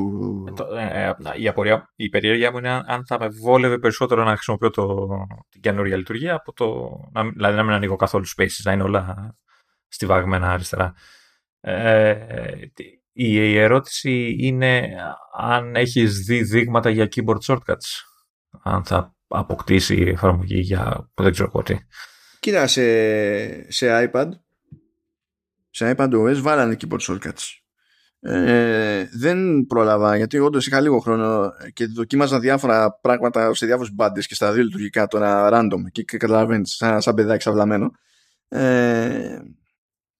Ε, 0.77 1.05
ε, 1.05 1.14
η, 1.38 1.47
απορία, 1.47 1.91
η 1.95 2.09
περιέργεια 2.09 2.51
μου 2.51 2.57
είναι 2.57 2.69
αν 2.69 3.05
θα 3.05 3.19
με 3.19 3.27
βόλευε 3.27 3.77
περισσότερο 3.77 4.23
να 4.23 4.34
χρησιμοποιώ 4.34 4.69
το, 4.69 5.07
την 5.49 5.61
καινούργια 5.61 5.97
λειτουργία 5.97 6.34
από 6.34 6.53
το. 6.53 6.89
δηλαδή 7.35 7.55
να 7.55 7.64
μην 7.64 7.73
ανοίγω 7.73 7.95
καθόλου 7.95 8.26
spaces, 8.38 8.61
να 8.64 8.72
είναι 8.72 8.84
όλα 8.84 9.35
στιβαγμένα 9.88 10.51
αριστερά. 10.51 10.93
Ε, 11.59 12.15
η 13.19 13.57
ερώτηση 13.57 14.35
είναι 14.39 14.95
αν 15.38 15.76
έχεις 15.76 16.19
δει 16.19 16.44
δείγματα 16.44 16.89
για 16.89 17.10
keyboard 17.15 17.39
shortcuts. 17.48 18.03
Αν 18.64 18.84
θα 18.84 19.15
αποκτήσει 19.27 19.95
εφαρμογή 19.95 20.60
για 20.60 21.10
δεν 21.14 21.31
ξέρω 21.31 21.61
τι. 21.64 21.77
Κοίτα, 22.39 22.68
σε, 22.68 23.72
σε 23.72 24.10
iPad 24.11 24.30
σε 25.69 25.95
iPad 25.98 26.10
OS 26.14 26.38
βάλανε 26.38 26.77
keyboard 26.81 26.99
shortcuts. 26.99 27.44
Ε, 28.19 29.07
δεν 29.18 29.65
πρόλαβα 29.68 30.15
γιατί 30.18 30.39
όντως 30.39 30.68
είχα 30.68 30.81
λίγο 30.81 30.99
χρόνο 30.99 31.52
και 31.73 31.85
δοκίμαζα 31.85 32.39
διάφορα 32.39 32.99
πράγματα 33.02 33.53
σε 33.53 33.65
διάφορες 33.65 33.94
μπάντες 33.94 34.27
και 34.27 34.35
στα 34.35 34.52
δύο 34.52 34.64
λειτουργικά 34.64 35.07
τώρα 35.07 35.49
random 35.52 35.81
και, 35.91 36.03
και 36.03 36.18
καταλαβαίνεις, 36.18 36.76
σαν, 36.76 37.02
σαν 37.02 37.14
παιδάκι 37.14 37.38
ξαβλαμένο. 37.38 37.91
Ε, 38.48 39.39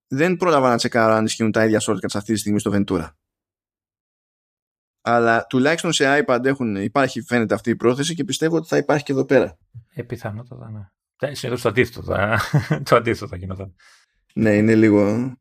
δεν 0.08 0.36
πρόλαβα 0.36 0.70
να 0.70 0.78
τσεκάρω 0.78 1.14
αν 1.14 1.26
ισχύουν 1.26 1.52
τα 1.52 1.66
ίδια 1.66 1.82
shortcuts 1.82 2.14
αυτή 2.14 2.34
τη 2.34 2.40
στιγμή 2.40 2.60
στο 2.60 2.72
Ventura. 2.74 3.10
Αλλά 5.02 5.46
τουλάχιστον 5.46 5.92
σε 5.92 6.24
iPad 6.26 6.46
έχουν, 6.46 6.76
υπάρχει 6.76 7.22
φαίνεται 7.22 7.54
αυτή 7.54 7.70
η 7.70 7.76
πρόθεση 7.76 8.16
και 8.16 8.24
πιστεύω 8.24 8.56
ότι 8.56 8.68
θα 8.68 8.78
υπάρχει 8.78 9.04
και 9.04 9.12
εδώ 9.12 9.26
πέρα. 9.26 9.58
Ε, 9.94 10.04
πιθανότατα, 10.04 10.72
ναι. 10.72 10.90
Ε, 11.30 11.34
συνήθως 11.34 11.62
το 11.62 11.70
αντίθετο 11.70 12.04
θα, 12.04 12.40
το 12.90 12.96
αντίθετο 12.96 13.28
θα 13.28 13.36
γινόταν. 13.36 13.76
Ναι, 14.34 14.54
είναι 14.54 14.76
λίγο... 14.76 15.32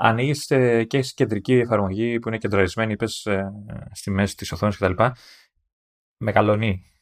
Ανοίγει 0.00 0.46
και 0.86 0.98
έχει 0.98 1.14
κεντρική 1.14 1.52
εφαρμογή 1.52 2.18
που 2.18 2.28
είναι 2.28 2.38
κεντραρισμένη, 2.38 2.92
είπε 2.92 3.06
στη 3.92 4.10
μέση 4.10 4.36
της 4.36 4.52
οθόνης 4.52 4.76
κτλ. 4.76 5.02
Μεγαλώνει. 6.16 6.92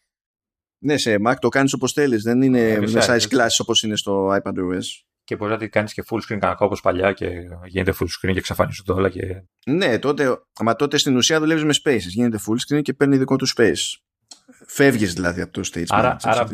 Ναι, 0.79 0.97
σε 0.97 1.17
Mac 1.27 1.35
το 1.39 1.49
κάνεις 1.49 1.73
όπως 1.73 1.93
θέλεις. 1.93 2.23
Δεν 2.23 2.43
είναι 2.43 2.71
ε, 2.71 2.81
με 2.81 2.87
size 2.87 3.29
classes 3.29 3.59
όπως 3.59 3.83
είναι 3.83 3.97
στο 3.97 4.41
iPadOS 4.43 4.85
και 5.24 5.36
μπορεί 5.36 5.51
να 5.51 5.59
την 5.59 5.70
κάνεις 5.70 5.93
και 5.93 6.05
full 6.09 6.16
screen 6.16 6.39
κανένα 6.39 6.57
όπως 6.59 6.81
παλιά 6.81 7.12
και 7.12 7.31
γίνεται 7.66 7.93
full 8.01 8.05
screen 8.05 8.32
και 8.32 8.39
εξαφανίζονται 8.39 8.93
όλα. 8.93 9.09
Και... 9.09 9.43
Ναι, 9.66 9.99
τότε, 9.99 10.43
μα 10.61 10.77
τότε 10.77 10.97
στην 10.97 11.16
ουσία 11.16 11.39
δουλεύεις 11.39 11.65
με 11.65 11.74
spaces. 11.85 12.09
Γίνεται 12.09 12.39
full 12.47 12.77
screen 12.77 12.82
και 12.82 12.93
παίρνει 12.93 13.16
δικό 13.16 13.36
του 13.36 13.49
space. 13.57 14.01
Φεύγεις 14.66 15.12
δηλαδή 15.12 15.40
από 15.40 15.53
το 15.53 15.69
stage. 15.73 15.85
Άρα, 15.89 16.16
άρα 16.23 16.49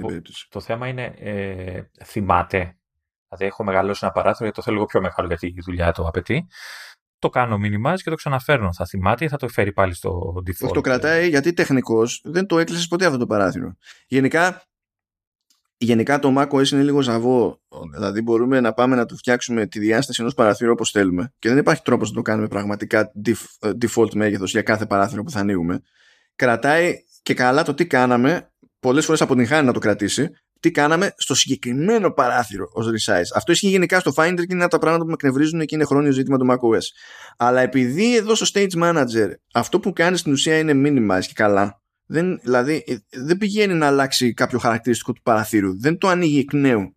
το 0.49 0.61
θέμα 0.61 0.87
είναι 0.87 1.15
ε, 1.19 1.83
θυμάται. 2.05 2.77
Δηλαδή 3.29 3.47
έχω 3.47 3.65
μεγαλώσει 3.65 4.01
ένα 4.03 4.13
παράθυρο 4.13 4.45
γιατί 4.45 4.57
το 4.57 4.63
θέλω 4.63 4.75
λίγο 4.75 4.87
πιο 4.87 5.01
μεγάλο 5.01 5.29
γιατί 5.29 5.47
η 5.47 5.61
δουλειά 5.65 5.93
το 5.93 6.07
απαιτεί. 6.07 6.47
Το 7.19 7.29
κάνω 7.29 7.57
minimize 7.57 7.99
και 8.03 8.11
το 8.11 8.17
ξαναφέρνω. 8.17 8.73
Θα 8.73 8.87
θυμάται 8.87 9.25
ή 9.25 9.29
θα 9.29 9.37
το 9.37 9.49
φέρει 9.49 9.73
πάλι 9.73 9.95
στο 9.95 10.35
default; 10.47 10.73
Το 10.73 10.81
κρατάει 10.81 11.29
γιατί 11.29 11.53
τεχνικώ 11.53 12.03
δεν 12.23 12.47
το 12.47 12.59
έκλεισες 12.59 12.87
ποτέ 12.89 13.07
αυτό 13.07 13.19
το 13.19 13.27
παράθυρο. 13.27 13.77
Γενικά 14.07 14.63
γενικά 15.79 16.19
το 16.19 16.35
macOS 16.39 16.69
είναι 16.69 16.83
λίγο 16.83 17.01
ζαβό. 17.01 17.61
Δηλαδή 17.93 18.23
μπορούμε 18.23 18.61
να 18.61 18.73
πάμε 18.73 18.97
να 18.97 19.07
του 19.07 19.17
φτιάξουμε 19.17 19.67
τη 19.67 19.79
διάσταση 19.79 20.21
ενός 20.21 20.35
παραθύρου 20.35 20.73
όπως 20.73 20.91
θέλουμε 20.91 21.33
και 21.39 21.49
δεν 21.49 21.59
υπάρχει 21.59 21.83
τρόπος 21.83 22.09
να 22.09 22.15
το 22.17 22.23
κάνουμε 22.23 22.49
πραγματικά 22.49 23.13
ε, 23.61 23.71
default 23.81 24.15
μέγεθος 24.15 24.51
για 24.51 24.63
κάθε 24.63 24.87
παράθυρο 24.87 25.23
που 25.23 25.31
θα 25.31 25.41
ανοίγουμε. 25.41 25.81
Κρατάει 26.37 26.95
και 27.23 27.35
καλά 27.35 27.63
το 27.63 27.75
τι 27.75 27.87
κάναμε, 27.87 28.53
πολλές 28.81 29.05
φορές 29.05 29.21
αποτυγχάνει 29.21 29.67
να 29.67 29.73
το 29.73 29.79
κρατήσει, 29.79 30.31
τι 30.61 30.71
κάναμε 30.71 31.13
στο 31.17 31.35
συγκεκριμένο 31.35 32.13
παράθυρο 32.13 32.69
ως 32.73 32.87
resize. 32.87 33.31
Αυτό 33.35 33.53
ισχύει 33.53 33.69
γενικά 33.69 34.01
στο 34.01 34.13
Finder 34.17 34.37
και 34.37 34.55
είναι 34.55 34.63
από 34.63 34.71
τα 34.71 34.79
πράγματα 34.79 35.03
που 35.03 35.09
με 35.09 35.15
εκνευρίζουν 35.15 35.61
και 35.61 35.75
είναι 35.75 35.85
χρόνιο 35.85 36.13
ζήτημα 36.13 36.39
του 36.39 36.47
macOS. 36.51 36.85
Αλλά 37.37 37.61
επειδή 37.61 38.17
εδώ 38.17 38.35
στο 38.35 38.47
Stage 38.53 38.83
Manager 38.83 39.29
αυτό 39.53 39.81
που 39.81 39.93
κάνεις 39.93 40.21
στην 40.21 40.33
ουσία 40.33 40.59
είναι 40.59 40.73
minimize 40.75 41.25
και 41.27 41.33
καλά, 41.35 41.83
δεν, 42.11 42.39
δηλαδή 42.43 42.85
ε, 42.87 42.97
δεν 43.11 43.39
πηγαίνει 43.39 43.75
να 43.75 43.87
αλλάξει 43.87 44.35
κάποιο 44.35 44.59
χαρακτηριστικό 44.59 45.13
του 45.13 45.23
παραθύρου. 45.23 45.81
Δεν 45.81 45.99
το 45.99 46.09
ανοίγει 46.09 46.39
εκ 46.39 46.53
νέου. 46.53 46.97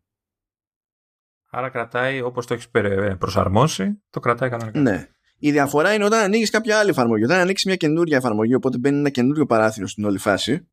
Άρα 1.50 1.70
κρατάει 1.70 2.22
όπως 2.22 2.46
το 2.46 2.54
έχεις 2.54 2.70
προσαρμόσει, 3.18 4.02
το 4.10 4.20
κρατάει 4.20 4.50
κανονικά. 4.50 4.80
Ναι. 4.80 5.08
Η 5.38 5.52
διαφορά 5.52 5.94
είναι 5.94 6.06
όταν 6.06 6.20
ανοίγεις 6.20 6.50
κάποια 6.50 6.80
άλλη 6.80 6.90
εφαρμογή. 6.90 7.24
Όταν 7.24 7.40
ανοίξεις 7.40 7.66
μια 7.66 7.76
καινούρια 7.76 8.18
εφαρμογή, 8.18 8.54
οπότε 8.54 8.78
μπαίνει 8.78 8.98
ένα 8.98 9.10
καινούριο 9.10 9.46
παράθυρο 9.46 9.88
στην 9.88 10.06
όλη 10.06 10.18
φάση, 10.18 10.68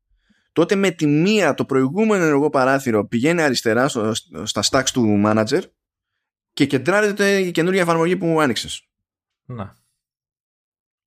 τότε 0.51 0.75
με 0.75 0.91
τη 0.91 1.07
μία 1.07 1.53
το 1.53 1.65
προηγούμενο 1.65 2.23
ενεργό 2.23 2.49
παράθυρο 2.49 3.07
πηγαίνει 3.07 3.41
αριστερά 3.41 3.87
στο, 3.87 4.13
στα 4.43 4.63
stacks 4.69 4.89
του 4.93 5.21
manager 5.25 5.61
και 6.53 6.65
κεντράρεται 6.65 7.39
η 7.39 7.51
καινούρια 7.51 7.81
εφαρμογή 7.81 8.17
που 8.17 8.41
άνοιξες. 8.41 8.87
Να. 9.45 9.75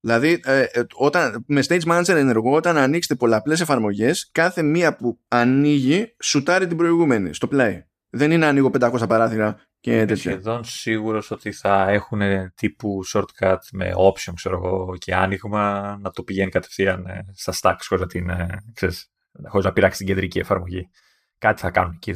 Δηλαδή, 0.04 0.40
ε, 0.44 0.62
ε, 0.62 0.84
όταν, 0.94 1.44
με 1.46 1.62
Stage 1.68 1.82
Manager 1.82 2.08
ενεργό, 2.08 2.52
όταν 2.52 2.76
ανοίξετε 2.76 3.14
πολλαπλές 3.14 3.60
εφαρμογές, 3.60 4.30
κάθε 4.32 4.62
μία 4.62 4.96
που 4.96 5.18
ανοίγει 5.28 6.14
σουτάρει 6.22 6.66
την 6.66 6.76
προηγούμενη 6.76 7.34
στο 7.34 7.48
play. 7.52 7.78
Δεν 8.10 8.30
είναι 8.30 8.46
ανοίγω 8.46 8.70
500 8.80 9.08
παράθυρα 9.08 9.60
και 9.80 9.92
Είμαι 9.92 10.04
τέτοια. 10.04 10.30
σχεδόν 10.30 10.64
σίγουρος 10.64 11.30
ότι 11.30 11.52
θα 11.52 11.88
έχουν 11.88 12.20
τύπου 12.54 13.00
shortcut 13.12 13.56
με 13.72 13.92
option, 13.96 14.32
ξέρω 14.34 14.56
εγώ, 14.56 14.96
και 14.98 15.14
άνοιγμα 15.14 15.96
να 16.00 16.10
το 16.10 16.22
πηγαίνει 16.22 16.50
κατευθείαν 16.50 17.06
ε, 17.06 17.26
στα 17.34 17.52
stacks 17.60 17.84
χωρίς 17.88 18.06
την, 18.06 18.30
ξέρεις, 18.74 19.10
χωρίς 19.48 19.66
να 19.66 19.72
πειράξει 19.72 19.98
την 19.98 20.06
κεντρική 20.06 20.38
εφαρμογή. 20.38 20.88
Κάτι 21.38 21.60
θα 21.60 21.70
κάνουν 21.70 21.92
εκεί, 21.94 22.12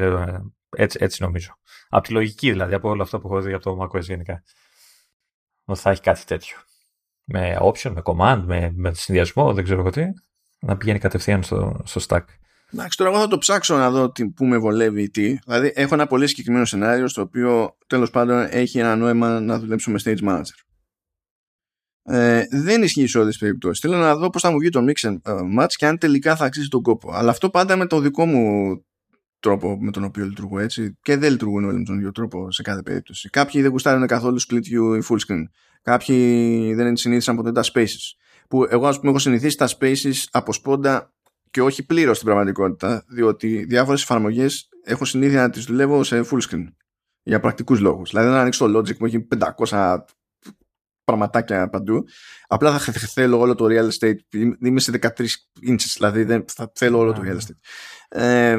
έτσι, 0.77 0.99
έτσι 1.01 1.23
νομίζω. 1.23 1.59
Από 1.89 2.07
τη 2.07 2.13
λογική 2.13 2.51
δηλαδή, 2.51 2.75
από 2.75 2.89
όλο 2.89 3.03
αυτό 3.03 3.19
που 3.19 3.29
έχω 3.29 3.41
δει 3.41 3.53
από 3.53 3.63
το 3.63 3.83
macOS 3.83 4.03
γενικά. 4.03 4.43
Ότι 5.65 5.81
θα 5.81 5.91
έχει 5.91 6.01
κάτι 6.01 6.25
τέτοιο. 6.25 6.57
Με 7.29 7.59
option, 7.61 7.93
με 7.95 8.03
command, 8.05 8.43
με, 8.47 8.73
με 8.75 8.95
συνδυασμό, 8.95 9.53
δεν 9.53 9.65
ξέρω 9.65 9.81
εγώ 9.81 9.91
τι. 9.91 10.05
Να 10.61 10.77
πηγαίνει 10.77 10.99
κατευθείαν 10.99 11.43
στο, 11.43 11.81
στο 11.85 12.01
stack. 12.09 12.25
Εντάξει, 12.73 12.97
τώρα 12.97 13.11
εγώ 13.11 13.21
θα 13.21 13.29
το 13.29 13.39
ψάξω 13.39 13.77
να 13.77 13.91
δω 13.91 14.11
τι, 14.11 14.29
που 14.29 14.45
με 14.45 14.59
βολεύει 14.59 15.03
ή 15.03 15.11
τι. 15.11 15.39
Δηλαδή, 15.47 15.73
έχω 15.75 15.95
ένα 15.95 16.07
πολύ 16.07 16.27
συγκεκριμένο 16.27 16.65
σενάριο 16.65 17.09
στο 17.09 17.23
οποίο 17.23 17.77
τέλος 17.87 18.11
πάντων 18.11 18.47
έχει 18.51 18.79
ένα 18.79 18.97
νόημα 18.97 19.41
να 19.41 19.59
δουλέψω 19.59 19.91
με 19.91 20.01
stage 20.05 20.29
manager. 20.29 20.67
Ε, 22.03 22.45
δεν 22.51 22.83
ισχύει 22.83 23.07
σε 23.07 23.19
όλες 23.19 23.31
τις 23.31 23.39
περιπτώσεις. 23.39 23.81
Θέλω 23.81 23.97
να 23.97 24.17
δω 24.17 24.31
πώς 24.31 24.43
θα 24.43 24.51
μου 24.51 24.59
βγει 24.59 24.69
το 24.69 24.85
mix 24.89 25.09
and 25.09 25.17
ε, 25.23 25.33
match 25.59 25.73
και 25.77 25.87
αν 25.87 25.99
τελικά 25.99 26.37
θα 26.37 26.45
αξίζει 26.45 26.69
τον 26.69 26.83
κόπο. 26.83 27.13
Αλλά 27.13 27.31
αυτό 27.31 27.51
πάντα 27.51 27.77
με 27.77 27.87
το 27.87 28.01
δικό 28.01 28.27
μου 28.27 28.75
τρόπο 29.39 29.77
με 29.81 29.91
τον 29.91 30.05
οποίο 30.05 30.25
λειτουργώ 30.25 30.59
έτσι. 30.59 30.99
Και 31.03 31.17
δεν 31.17 31.31
λειτουργούν 31.31 31.65
όλοι 31.65 31.79
με 31.79 31.85
τον 31.85 31.97
ίδιο 31.97 32.13
τρόπο 32.13 32.51
σε 32.51 32.63
κάθε 32.63 32.83
περίπτωση. 32.83 33.29
Κάποιοι 33.29 33.63
δεν 33.63 33.71
γουστάρουν 33.71 34.07
καθόλου 34.07 34.41
split 34.41 34.55
view 34.55 35.03
ή 35.03 35.07
full 35.09 35.19
screen. 35.27 35.43
Κάποιοι 35.87 36.75
δεν 36.75 36.97
συνήθισαν 36.97 37.37
ποτέ 37.37 37.53
τα 37.53 37.63
spaces. 37.73 38.15
Που 38.49 38.67
εγώ, 38.71 38.87
ας 38.87 38.99
πούμε, 38.99 39.11
έχω 39.11 39.19
συνηθίσει 39.19 39.57
τα 39.57 39.69
spaces 39.69 40.25
από 40.31 40.53
σπόντα 40.53 41.15
και 41.51 41.63
όχι 41.63 41.87
πλήρως 41.87 42.17
στην 42.17 42.29
πραγματικότητα, 42.29 43.05
διότι 43.09 43.65
διάφορες 43.65 44.03
εφαρμογές 44.03 44.69
έχω 44.85 45.05
συνήθεια 45.05 45.41
να 45.41 45.51
τις 45.51 45.65
δουλεύω 45.65 46.05
σε 46.05 46.25
full 46.31 46.41
screen 46.51 46.67
για 47.23 47.41
πρακτικούς 47.41 47.81
λόγους. 47.81 48.11
Δηλαδή, 48.11 48.29
να 48.29 48.41
ανοίξω 48.41 48.71
το 48.71 48.79
Logic 48.79 48.97
που 48.97 49.07
έχει 49.07 49.29
500 49.67 50.05
πραγματάκια 51.05 51.69
παντού. 51.69 52.05
Απλά 52.47 52.79
θα 52.79 52.93
θέλω 52.93 53.39
όλο 53.39 53.55
το 53.55 53.67
real 53.69 53.89
estate. 53.91 54.39
Είμαι 54.61 54.81
σε 54.81 54.93
13 55.03 55.09
inches, 55.69 55.93
δηλαδή 55.95 56.25
δεν 56.25 56.45
θα 56.53 56.73
θέλω 56.75 56.99
όλο 56.99 57.13
το 57.13 57.23
real 57.25 57.37
estate. 57.37 57.59
Ε, 58.09 58.57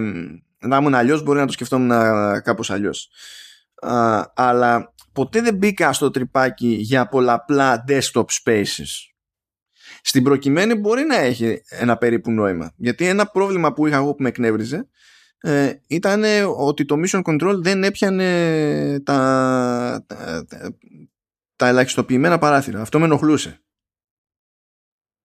να 0.59 0.77
ήμουν 0.77 0.95
αλλιώς, 0.95 1.23
μπορεί 1.23 1.39
να 1.39 1.45
το 1.45 1.51
σκεφτόμουν 1.51 1.89
κάπως 2.41 2.69
αλλιώς. 2.69 3.09
Αλλά 4.33 4.93
ποτέ 5.17 5.41
δεν 5.41 5.55
μπήκα 5.55 5.93
στο 5.93 6.11
τρυπάκι 6.11 6.67
για 6.67 7.07
πολλαπλά 7.07 7.83
desktop 7.87 8.25
spaces. 8.43 8.85
Στην 10.01 10.23
προκειμένη 10.23 10.75
μπορεί 10.75 11.03
να 11.03 11.15
έχει 11.15 11.61
ένα 11.69 11.97
περίπου 11.97 12.31
νόημα. 12.31 12.73
Γιατί 12.75 13.05
ένα 13.05 13.25
πρόβλημα 13.27 13.73
που 13.73 13.87
είχα 13.87 13.95
εγώ 13.95 14.15
που 14.15 14.21
με 14.21 14.29
εκνεύριζε 14.29 14.87
ε, 15.39 15.73
ήταν 15.87 16.23
ότι 16.57 16.85
το 16.85 16.95
Mission 17.03 17.21
Control 17.21 17.55
δεν 17.57 17.83
έπιανε 17.83 18.99
τα, 18.99 20.05
τα, 20.07 20.45
τα, 21.55 21.67
ελαχιστοποιημένα 21.67 22.37
παράθυρα. 22.37 22.81
Αυτό 22.81 22.99
με 22.99 23.05
ενοχλούσε. 23.05 23.61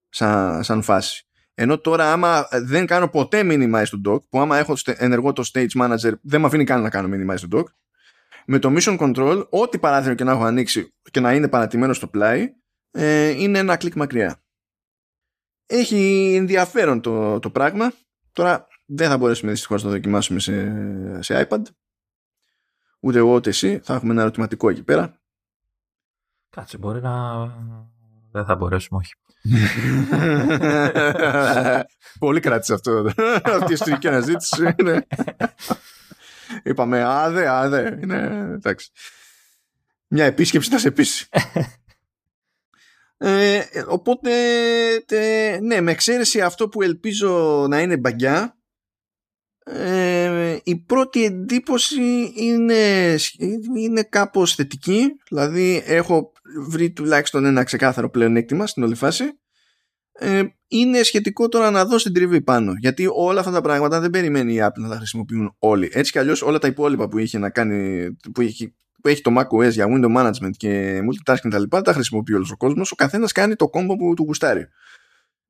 Σαν, 0.08 0.64
σαν 0.64 0.82
φάση. 0.82 1.26
Ενώ 1.54 1.78
τώρα 1.78 2.12
άμα 2.12 2.48
δεν 2.50 2.86
κάνω 2.86 3.08
ποτέ 3.08 3.40
minimize 3.44 3.88
το 3.90 4.00
dock, 4.10 4.22
που 4.28 4.40
άμα 4.40 4.58
έχω 4.58 4.74
ενεργό 4.84 5.32
το 5.32 5.50
stage 5.52 5.80
manager 5.80 6.12
δεν 6.22 6.40
με 6.40 6.46
αφήνει 6.46 6.64
καν 6.64 6.82
να 6.82 6.90
κάνω 6.90 7.08
minimize 7.16 7.40
το 7.48 7.58
dock, 7.58 7.64
με 8.46 8.58
το 8.58 8.74
mission 8.76 8.98
control, 8.98 9.46
ό,τι 9.50 9.78
παράθυρο 9.78 10.14
και 10.14 10.24
να 10.24 10.32
έχω 10.32 10.44
ανοίξει 10.44 10.94
και 11.10 11.20
να 11.20 11.34
είναι 11.34 11.48
παρατημένο 11.48 11.92
στο 11.92 12.06
πλάι, 12.06 12.52
ε, 12.90 13.28
είναι 13.28 13.58
ένα 13.58 13.76
κλικ 13.76 13.94
μακριά 13.94 14.42
έχει 15.72 16.32
ενδιαφέρον 16.36 17.00
το, 17.00 17.38
το 17.38 17.50
πράγμα. 17.50 17.92
Τώρα 18.32 18.66
δεν 18.86 19.08
θα 19.08 19.18
μπορέσουμε 19.18 19.50
δυστυχώς 19.50 19.82
να 19.82 19.88
το 19.88 19.94
δοκιμάσουμε 19.94 20.40
σε, 20.40 21.22
σε 21.22 21.48
iPad. 21.48 21.62
Ούτε 23.00 23.18
εγώ 23.18 23.34
ούτε 23.34 23.48
εσύ. 23.48 23.80
Θα 23.82 23.94
έχουμε 23.94 24.12
ένα 24.12 24.20
ερωτηματικό 24.20 24.68
εκεί 24.68 24.82
πέρα. 24.82 25.20
Κάτσε, 26.50 26.78
μπορεί 26.78 27.00
να. 27.00 27.46
Δεν 28.30 28.44
θα 28.44 28.56
μπορέσουμε, 28.56 29.00
όχι. 29.00 29.12
Πολύ 32.18 32.40
κράτησε 32.40 32.74
αυτό. 32.74 33.10
Αυτή 33.56 33.70
η 33.70 33.72
ιστορική 33.72 34.08
αναζήτηση. 34.08 34.62
Είπαμε, 36.62 37.02
άδε, 37.04 37.48
άδε. 37.48 37.98
Είναι, 38.02 38.50
εντάξει. 38.54 38.90
Μια 40.08 40.24
επίσκεψη 40.24 40.70
θα 40.70 40.78
σε 40.78 40.90
πείσει. 40.90 41.28
Ε, 43.24 43.62
οπότε, 43.88 44.30
ναι, 45.60 45.80
με 45.80 45.90
εξαίρεση 45.90 46.40
αυτό 46.40 46.68
που 46.68 46.82
ελπίζω 46.82 47.66
να 47.68 47.80
είναι 47.80 47.96
μπαγκιά, 47.96 48.56
ε, 49.64 50.58
η 50.64 50.76
πρώτη 50.76 51.24
εντύπωση 51.24 52.32
είναι, 52.36 53.16
είναι 53.78 54.02
κάπως 54.02 54.54
θετική, 54.54 55.12
δηλαδή 55.28 55.82
έχω 55.86 56.32
βρει 56.68 56.92
τουλάχιστον 56.92 57.44
ένα 57.44 57.64
ξεκάθαρο 57.64 58.10
πλεονέκτημα 58.10 58.66
στην 58.66 58.82
όλη 58.82 58.94
φάση. 58.94 59.24
Ε, 60.22 60.42
είναι 60.68 61.02
σχετικό 61.02 61.48
τώρα 61.48 61.70
να 61.70 61.84
δω 61.84 61.98
στην 61.98 62.12
τριβή 62.12 62.42
πάνω. 62.42 62.72
Γιατί 62.78 63.08
όλα 63.14 63.40
αυτά 63.40 63.52
τα 63.52 63.60
πράγματα 63.60 64.00
δεν 64.00 64.10
περιμένει 64.10 64.54
η 64.54 64.58
Apple 64.62 64.80
να 64.80 64.88
τα 64.88 64.96
χρησιμοποιούν 64.96 65.54
όλοι. 65.58 65.90
Έτσι 65.92 66.12
κι 66.12 66.18
αλλιώς 66.18 66.42
όλα 66.42 66.58
τα 66.58 66.66
υπόλοιπα 66.66 67.08
που 67.08 67.18
είχε 67.18 67.38
να 67.38 67.50
κάνει, 67.50 68.10
που 68.34 68.40
είχε 68.40 68.74
που 69.02 69.08
έχει 69.08 69.20
το 69.20 69.30
macOS 69.38 69.70
για 69.70 69.86
window 69.88 70.16
management 70.16 70.50
και 70.56 70.98
multitasking 70.98 71.40
και 71.42 71.48
τα 71.48 71.58
λοιπά, 71.58 71.82
τα 71.82 71.92
χρησιμοποιεί 71.92 72.34
όλος 72.34 72.50
ο 72.50 72.56
κόσμος. 72.56 72.92
Ο 72.92 72.94
καθένας 72.94 73.32
κάνει 73.32 73.56
το 73.56 73.68
κόμπο 73.68 73.96
που 73.96 74.14
του 74.14 74.22
γουστάρει. 74.22 74.66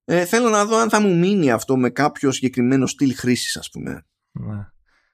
Ε, 0.05 0.25
θέλω 0.25 0.49
να 0.49 0.65
δω 0.65 0.77
αν 0.77 0.89
θα 0.89 1.01
μου 1.01 1.19
μείνει 1.19 1.51
αυτό 1.51 1.77
με 1.77 1.91
κάποιο 1.91 2.33
συγκεκριμένο 2.33 2.87
στυλ 2.87 3.15
χρήσης, 3.15 3.57
ας 3.57 3.71
πούμε. 3.71 4.07
Ναι. 4.31 4.67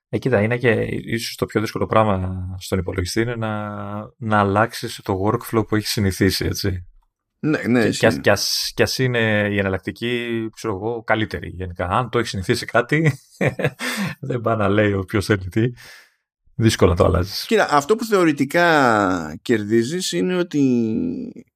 Ε, 0.09 0.19
κοίτα, 0.19 0.41
είναι 0.41 0.57
και 0.57 0.71
ίσως 0.91 1.37
το 1.37 1.47
πιο 1.47 1.61
δύσκολο 1.61 1.87
πράγμα 1.87 2.47
στον 2.59 2.79
υπολογιστή 2.79 3.21
είναι 3.21 3.37
να, 3.37 3.69
να 4.17 4.39
αλλάξεις 4.39 5.01
το 5.05 5.23
workflow 5.25 5.67
που 5.69 5.77
έχεις 5.77 5.91
συνηθίσει, 5.91 6.45
έτσι. 6.45 6.87
Ναι, 7.41 7.63
ναι, 7.63 7.89
και, 7.89 8.19
και, 8.21 8.31
ας, 8.31 8.73
και 8.75 8.83
ας 8.83 8.99
είναι 8.99 9.49
η 9.51 9.59
εναλλακτική, 9.59 10.49
ξέρω 10.53 10.75
εγώ, 10.75 11.03
καλύτερη 11.03 11.49
γενικά. 11.49 11.89
Αν 11.89 12.11
το 12.11 12.19
έχεις 12.19 12.31
συνηθίσει 12.31 12.67
κάτι, 12.67 13.19
δεν 14.29 14.41
πάει 14.41 14.57
να 14.57 14.69
λέει 14.69 14.93
ο 14.93 15.05
ποιο 15.05 15.21
θέλει 15.21 15.49
τι. 15.49 15.73
Δύσκολα 16.55 16.95
το 16.95 17.05
αλλάζεις. 17.05 17.47
Κοίτα, 17.47 17.69
αυτό 17.71 17.97
που 17.97 18.05
θεωρητικά 18.05 19.39
κερδίζεις 19.43 20.13
είναι 20.13 20.37
ότι 20.37 21.47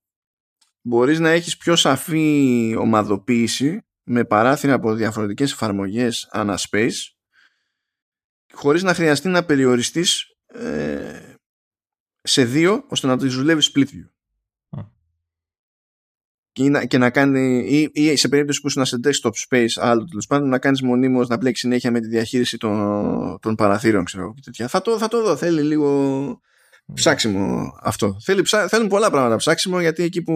μπορείς 0.83 1.19
να 1.19 1.31
έχεις 1.31 1.57
πιο 1.57 1.77
σαφή 1.77 2.77
ομαδοποίηση 2.79 3.83
με 4.03 4.25
παράθυρα 4.25 4.75
από 4.75 4.95
διαφορετικές 4.95 5.53
εφαρμογές 5.53 6.29
ανά 6.31 6.59
space 6.71 7.13
χωρίς 8.53 8.83
να 8.83 8.95
χρειαστεί 8.95 9.29
να 9.29 9.45
περιοριστείς 9.45 10.25
ε, 10.47 11.37
σε 12.23 12.45
δύο 12.45 12.85
ώστε 12.89 13.07
να 13.07 13.17
το 13.17 13.27
δουλεύεις 13.27 13.73
split 13.75 13.87
view 13.87 14.12
και 16.53 16.69
να, 16.69 16.85
και 16.85 16.99
να 16.99 17.11
κάνει 17.11 17.65
ή, 17.69 17.91
ή, 17.93 18.17
σε 18.17 18.29
περίπτωση 18.29 18.61
που 18.61 18.69
είσαι 18.69 18.85
σε 18.85 18.99
desktop 19.05 19.31
space 19.49 19.67
άλλο 19.75 20.05
τέλος 20.05 20.27
πάντων 20.27 20.49
να 20.49 20.59
κάνεις 20.59 20.83
μονίμως 20.83 21.29
να 21.29 21.37
μπλέξεις 21.37 21.65
συνέχεια 21.65 21.91
με 21.91 22.01
τη 22.01 22.09
διαχείριση 22.09 22.57
των, 22.57 23.39
των 23.41 23.55
παραθύρων 23.55 24.05
ξέρω 24.05 24.35
τέτοια. 24.45 24.69
Θα, 24.69 24.83
το, 24.83 24.99
θα 24.99 25.09
το 25.09 25.23
δω. 25.23 25.37
Θέλει 25.37 25.63
λίγο 25.63 26.41
ψάξιμο 26.95 27.73
αυτό. 27.83 28.17
Θέλει, 28.25 28.43
ψά, 28.43 28.69
θέλουν 28.69 28.89
πολλά 28.89 29.11
πράγματα 29.11 29.37
ψάξιμο 29.37 29.81
γιατί 29.81 30.03
εκεί 30.03 30.23
που 30.23 30.35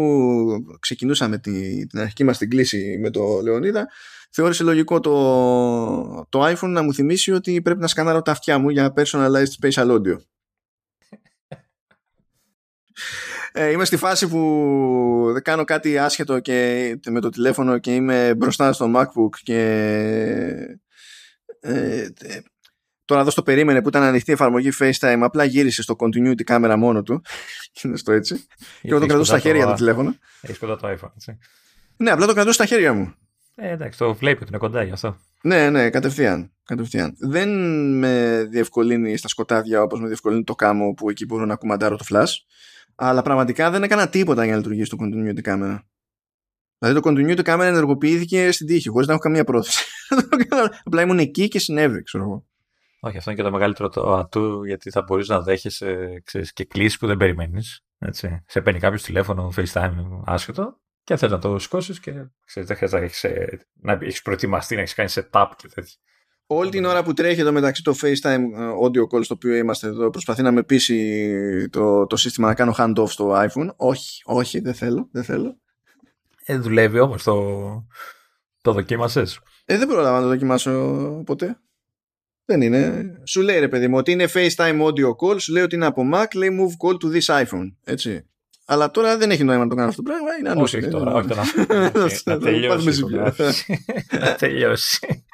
ξεκινούσαμε 0.81 1.39
τη, 1.39 1.87
την 1.87 2.01
αρχική 2.01 2.25
μας 2.25 2.39
την 2.39 2.51
κλίση 2.51 2.99
με 3.01 3.11
το 3.11 3.41
Λεωνίδα 3.43 3.89
θεώρησε 4.31 4.65
λογικό 4.65 5.01
το, 5.01 6.27
το 6.29 6.47
iPhone 6.47 6.69
να 6.69 6.83
μου 6.83 6.95
θυμίσει 6.95 7.33
ότι 7.33 7.63
πρέπει 7.63 7.81
να 7.81 7.87
σκανάρω 7.87 8.23
τα 8.23 8.31
αυτιά 8.31 8.59
μου 8.59 8.69
για 8.69 8.93
personalized 8.97 9.53
spatial 9.61 9.91
audio 9.91 10.17
ε, 13.59 13.71
είμαι 13.71 13.85
στη 13.85 13.97
φάση 13.97 14.29
που 14.29 15.31
δεν 15.33 15.43
κάνω 15.43 15.65
κάτι 15.65 15.99
άσχετο 15.99 16.41
και 16.41 16.99
με 17.09 17.21
το 17.21 17.29
τηλέφωνο 17.29 17.79
και 17.79 17.95
είμαι 17.95 18.35
μπροστά 18.35 18.73
στο 18.73 18.93
MacBook 18.95 19.37
και 19.43 19.61
ε, 21.61 22.09
τώρα 23.05 23.21
εδώ 23.21 23.31
στο 23.31 23.43
περίμενε 23.43 23.83
που 23.83 23.89
ήταν 23.89 24.03
ανοιχτή 24.03 24.33
εφαρμογή 24.33 24.71
FaceTime 24.79 25.19
απλά 25.21 25.45
γύρισε 25.45 25.83
στο 25.83 25.97
continuity 25.99 26.43
κάμερα 26.43 26.77
μόνο 26.77 27.03
του 27.03 27.23
είναι 27.83 27.97
στο 27.97 28.13
έτσι 28.13 28.47
και 28.83 28.89
εγώ 28.89 29.01
το 29.01 29.07
κρατούσα 29.07 29.39
στα 29.39 29.49
χέρια 29.49 29.63
το, 29.65 29.71
το 29.71 29.77
τηλέφωνο 29.77 30.15
Έχεις 30.41 30.59
κοντά 30.59 30.77
το 30.77 30.89
iPhone 30.89 31.11
έτσι. 31.15 31.39
Ναι 31.97 32.11
απλά 32.11 32.27
το 32.27 32.33
κρατούσα 32.33 32.55
στα 32.55 32.67
χέρια 32.67 32.93
μου 32.93 33.15
ε, 33.59 33.71
εντάξει, 33.71 33.99
το 33.99 34.15
βλέπει 34.15 34.43
ότι 34.43 34.49
είναι 34.49 34.59
κοντά 34.59 34.83
γι' 34.83 34.93
αυτό. 34.93 35.17
Ναι, 35.43 35.71
ναι, 35.71 35.91
κατευθείαν, 35.91 36.53
κατευθείαν. 36.65 37.15
Δεν 37.19 37.49
με 37.99 38.45
διευκολύνει 38.51 39.17
στα 39.17 39.29
σκοτάδια 39.29 39.83
όπως 39.83 40.01
με 40.01 40.07
διευκολύνει 40.07 40.45
το 40.45 40.55
κάμω 40.55 40.95
που 40.95 41.11
εκεί 41.11 41.25
μπορώ 41.25 41.45
να 41.45 41.57
κουμαντάρω 41.57 41.97
το 41.97 42.05
flash 42.09 42.33
αλλά 42.97 43.23
πραγματικά 43.23 43.71
δεν 43.71 43.83
έκανα 43.83 44.09
τίποτα 44.09 44.43
για 44.43 44.53
να 44.53 44.59
λειτουργήσει 44.59 44.91
το 44.91 44.97
continuity 45.01 45.43
camera. 45.43 45.79
Δηλαδή 46.79 47.01
το 47.01 47.11
continuity 47.11 47.45
camera 47.45 47.65
ενεργοποιήθηκε 47.65 48.53
στην 48.53 48.67
τύχη, 48.67 48.89
χωρίς 48.89 49.07
να 49.07 49.13
έχω 49.13 49.23
καμία 49.23 49.45
πρόθεση. 49.45 49.85
Απλά 50.85 51.03
ήμουν 51.03 51.19
εκεί 51.19 51.49
και 51.49 51.59
συνέβη, 51.59 52.03
ξέρω 52.03 52.25
εγώ. 52.25 52.47
Όχι, 53.01 53.17
αυτό 53.17 53.31
είναι 53.31 53.39
και 53.41 53.47
το 53.47 53.53
μεγαλύτερο 53.53 53.89
το 53.89 54.15
ατού, 54.15 54.65
γιατί 54.65 54.91
θα 54.91 55.03
μπορείς 55.03 55.29
να 55.29 55.41
δέχεσαι 55.41 56.21
ξέρεις, 56.25 56.53
και 56.53 56.65
κλήσει 56.65 56.99
που 56.99 57.07
δεν 57.07 57.17
περιμένεις. 57.17 57.81
Σε 58.47 58.61
παίρνει 58.63 58.81
κάποιος 58.81 59.03
τηλέφωνο, 59.03 59.53
FaceTime, 59.57 60.23
άσχετο, 60.25 60.81
και 61.05 61.17
θες 61.17 61.31
να 61.31 61.39
το 61.39 61.59
σηκώσει 61.59 62.01
και 62.01 62.13
ξέρεις, 62.45 62.69
δεν 62.69 62.77
χρειάζεται 62.77 63.01
να 63.01 63.07
έχεις 63.07 63.25
να 63.73 63.93
έχεις 63.93 64.23
προετοιμαστεί, 64.23 64.75
να 64.75 64.81
έχεις 64.81 64.95
κάνει 64.95 65.11
setup 65.13 65.51
και 65.57 65.69
τέτοια 65.69 65.95
όλη 66.47 66.71
την 66.71 66.85
ώρα 66.85 67.03
που 67.03 67.13
τρέχει 67.13 67.41
εδώ 67.41 67.53
μεταξύ 67.53 67.83
το 67.83 67.95
FaceTime 68.03 68.45
ε, 68.57 68.71
audio 68.85 69.17
call 69.17 69.25
στο 69.25 69.35
οποίο 69.35 69.55
είμαστε 69.55 69.87
εδώ 69.87 70.11
προσπαθεί 70.11 70.43
να 70.43 70.53
με 70.53 70.63
πείσει 70.63 71.69
το, 71.71 72.07
το 72.07 72.17
σύστημα 72.17 72.49
να 72.49 72.55
κάνω 72.55 72.75
hand-off 72.79 73.09
στο 73.09 73.33
iPhone. 73.35 73.69
Όχι, 73.77 74.23
όχι, 74.25 74.61
δεν 74.61 74.75
θέλω, 74.75 75.09
δεν 75.13 75.25
θέλω. 75.25 75.57
Ε, 76.45 76.59
δουλεύει 76.59 76.99
όμως 76.99 77.23
το, 77.23 77.43
Το 78.63 78.73
δοκίμασες; 78.73 79.41
Ε, 79.65 79.79
δεν 79.79 79.89
πρόλαβα 79.89 80.17
να 80.17 80.23
το 80.23 80.29
δοκιμάσω 80.29 80.73
ποτέ. 81.27 81.61
Δεν 82.45 82.61
είναι. 82.61 83.05
Σου 83.25 83.41
λέει 83.41 83.59
ρε 83.59 83.69
παιδί 83.69 83.89
μου 83.89 83.97
ότι 83.97 84.13
είναι 84.13 84.29
FaceTime 84.35 84.83
audio 84.83 85.17
call, 85.21 85.41
σου 85.41 85.53
λέει 85.53 85.63
ότι 85.63 85.75
είναι 85.75 85.87
από 85.87 86.03
Mac, 86.15 86.35
λέει 86.35 86.51
move 86.61 86.87
call 86.87 86.95
to 86.95 87.17
this 87.17 87.45
iPhone. 87.45 87.73
Έτσι. 87.85 88.27
Αλλά 88.65 88.91
τώρα 88.91 89.17
δεν 89.17 89.31
έχει 89.31 89.45
νόημα 89.45 89.63
να 89.63 89.69
το 89.69 89.75
κάνω 89.75 89.89
αυτό 89.89 90.03
το 90.03 90.11
πράγμα. 90.11 90.29
Είναι 90.39 90.63
όχι, 90.63 90.77
όχι 90.77 90.89
τώρα. 90.89 91.13
Όχι, 92.05 92.23
να 92.25 92.39
τελειώσει. 92.39 93.05
Να 94.21 94.35
τελειώσει. 94.35 95.25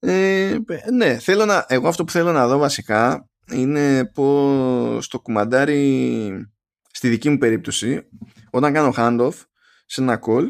Ε, 0.00 0.58
ναι, 0.92 1.18
θέλω 1.18 1.44
να, 1.44 1.66
εγώ 1.68 1.88
αυτό 1.88 2.04
που 2.04 2.12
θέλω 2.12 2.32
να 2.32 2.46
δω 2.46 2.58
βασικά 2.58 3.28
είναι 3.52 4.10
πως 4.14 5.08
το 5.08 5.20
κουμαντάρι 5.20 6.50
στη 6.90 7.08
δική 7.08 7.28
μου 7.30 7.38
περίπτωση 7.38 8.08
όταν 8.50 8.72
κάνω 8.72 8.92
handoff 8.96 9.34
σε 9.86 10.02
ένα 10.02 10.20
call 10.26 10.46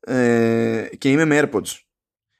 ε, 0.00 0.88
και 0.98 1.10
είμαι 1.10 1.24
με 1.24 1.40
AirPods 1.42 1.85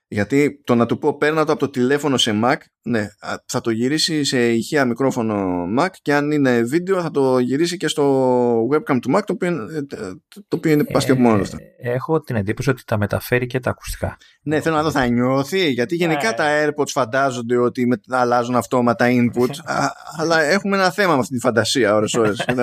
γιατί 0.09 0.61
το 0.65 0.75
να 0.75 0.87
του 0.87 0.99
πω 0.99 1.17
παίρνα 1.17 1.45
το 1.45 1.53
από 1.53 1.61
το 1.61 1.71
τηλέφωνο 1.71 2.17
σε 2.17 2.41
Mac, 2.45 2.57
ναι, 2.83 3.07
θα 3.47 3.61
το 3.61 3.71
γυρίσει 3.71 4.25
σε 4.25 4.53
ηχεία 4.53 4.85
μικρόφωνο 4.85 5.65
Mac 5.79 5.89
και 6.03 6.15
αν 6.15 6.31
είναι 6.31 6.63
βίντεο 6.63 7.03
θα 7.03 7.11
το 7.11 7.39
γυρίσει 7.39 7.77
και 7.77 7.89
στο 7.89 8.69
webcam 8.73 8.99
του 9.01 9.17
Mac 9.17 9.21
το 9.27 9.33
οποίο, 9.33 9.49
ε, 9.49 9.83
το 10.49 10.57
οποίο 10.57 10.73
είναι 10.73 10.85
πάσχει 10.85 11.11
από 11.11 11.21
μόνος 11.21 11.53
αυτό. 11.53 11.59
Έχω 11.83 12.21
την 12.21 12.37
εντύπωση 12.37 12.71
ότι 12.71 12.85
τα 12.85 12.99
μεταφέρει 12.99 13.47
και 13.47 13.61
τα 13.61 13.71
ακουστικά. 13.71 14.17
Ναι, 14.43 14.61
θέλω 14.61 14.75
να 14.77 14.83
δω 14.83 14.91
θα 14.91 15.07
νιώθει 15.07 15.71
γιατί 15.71 15.95
γενικά 15.95 16.29
ε. 16.29 16.33
τα 16.33 16.45
AirPods 16.67 16.89
φαντάζονται 16.89 17.57
ότι 17.57 18.01
αλλάζουν 18.09 18.57
αυτόματα 18.57 19.07
input 19.09 19.51
αλλά 20.19 20.43
έχουμε 20.43 20.77
ένα 20.77 20.91
θέμα 20.91 21.13
με 21.13 21.21
αυτή 21.21 21.35
τη 21.35 21.41
φαντασία 21.41 21.95
ώρες 21.95 22.15
ώρες. 22.15 22.45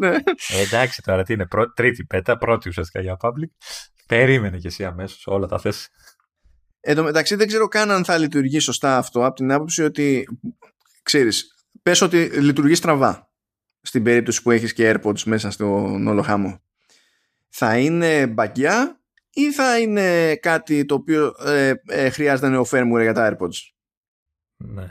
Ναι. 0.00 0.08
ε, 0.48 0.60
εντάξει 0.66 1.02
τώρα 1.02 1.22
τι 1.22 1.32
είναι, 1.32 1.46
τρίτη 1.74 2.04
πέτα, 2.04 2.38
πρώτη 2.38 2.68
ουσιαστικά 2.68 3.00
για 3.00 3.16
public. 3.20 3.50
Περίμενε 4.06 4.58
και 4.58 4.66
εσύ 4.66 4.84
αμέσως 4.84 5.26
όλα 5.26 5.46
τα 5.46 5.58
θες. 5.58 5.88
Εν 6.86 6.96
τω 6.96 7.02
μεταξύ 7.02 7.34
δεν 7.34 7.46
ξέρω 7.46 7.68
καν 7.68 7.90
αν 7.90 8.04
θα 8.04 8.18
λειτουργεί 8.18 8.58
σωστά 8.58 8.96
αυτό 8.96 9.24
από 9.24 9.34
την 9.34 9.52
άποψη 9.52 9.82
ότι 9.82 10.28
ξέρεις, 11.02 11.54
πες 11.82 12.00
ότι 12.00 12.24
λειτουργεί 12.24 12.74
στραβά 12.74 13.32
στην 13.80 14.02
περίπτωση 14.02 14.42
που 14.42 14.50
έχεις 14.50 14.72
και 14.72 14.94
AirPods 14.94 15.22
μέσα 15.22 15.50
στον 15.50 16.06
όλο 16.06 16.22
χάμο. 16.22 16.62
Θα 17.48 17.78
είναι 17.78 18.26
μπαγκιά 18.26 19.00
ή 19.30 19.52
θα 19.52 19.78
είναι 19.78 20.36
κάτι 20.36 20.84
το 20.84 20.94
οποίο 20.94 21.34
ε, 21.44 21.72
ε, 21.86 22.10
χρειάζεται 22.10 22.48
νέο 22.48 22.66
firmware 22.70 23.02
για 23.02 23.12
τα 23.12 23.36
AirPods; 23.38 23.56
Ναι. 24.56 24.90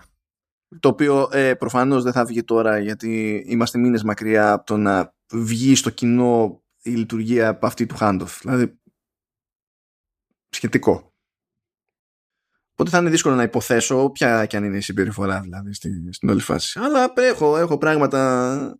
Το 0.79 0.87
οποίο 0.87 1.29
ε, 1.31 1.53
προφανώς 1.53 2.03
δεν 2.03 2.13
θα 2.13 2.25
βγει 2.25 2.43
τώρα 2.43 2.79
γιατί 2.79 3.43
είμαστε 3.47 3.77
μήνες 3.77 4.03
μακριά 4.03 4.51
από 4.51 4.65
το 4.65 4.77
να 4.77 5.15
βγει 5.31 5.75
στο 5.75 5.89
κοινό 5.89 6.63
η 6.81 6.91
λειτουργία 6.91 7.47
από 7.47 7.65
αυτή 7.65 7.85
του 7.85 7.95
handoff. 7.99 8.37
Δηλαδή 8.41 8.79
σχετικό. 10.49 11.12
Οπότε 12.75 12.89
θα 12.89 12.97
είναι 12.97 13.09
δύσκολο 13.09 13.35
να 13.35 13.43
υποθέσω 13.43 14.09
ποια 14.09 14.45
και 14.45 14.57
αν 14.57 14.63
είναι 14.63 14.77
η 14.77 14.81
συμπεριφορά 14.81 15.41
δηλαδή 15.41 15.73
στην, 15.73 16.13
στην 16.13 16.29
όλη 16.29 16.41
φάση. 16.41 16.79
Αλλά 16.83 17.13
έχω, 17.15 17.57
έχω, 17.57 17.77
πράγματα, 17.77 18.79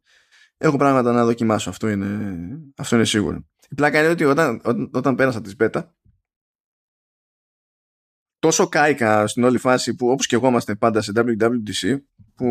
έχω 0.57 0.77
πράγματα 0.77 1.11
να 1.11 1.25
δοκιμάσω. 1.25 1.69
Αυτό 1.69 1.89
είναι, 1.89 2.37
αυτό 2.77 2.95
είναι 2.95 3.05
σίγουρο. 3.05 3.45
Η 3.69 3.75
πλάκα 3.75 3.99
είναι 3.99 4.09
ότι 4.09 4.23
όταν, 4.23 4.61
όταν, 4.63 4.89
όταν 4.93 5.15
πέρασα 5.15 5.41
της 5.41 5.55
πέτα 5.55 5.95
τόσο 8.39 8.67
κάηκα 8.67 9.27
στην 9.27 9.43
όλη 9.43 9.57
φάση 9.57 9.95
που 9.95 10.09
όπως 10.09 10.27
και 10.27 10.35
εγώ 10.35 10.47
είμαστε 10.47 10.75
πάντα 10.75 11.01
σε 11.01 11.11
WWDC 11.15 11.97
που 12.35 12.45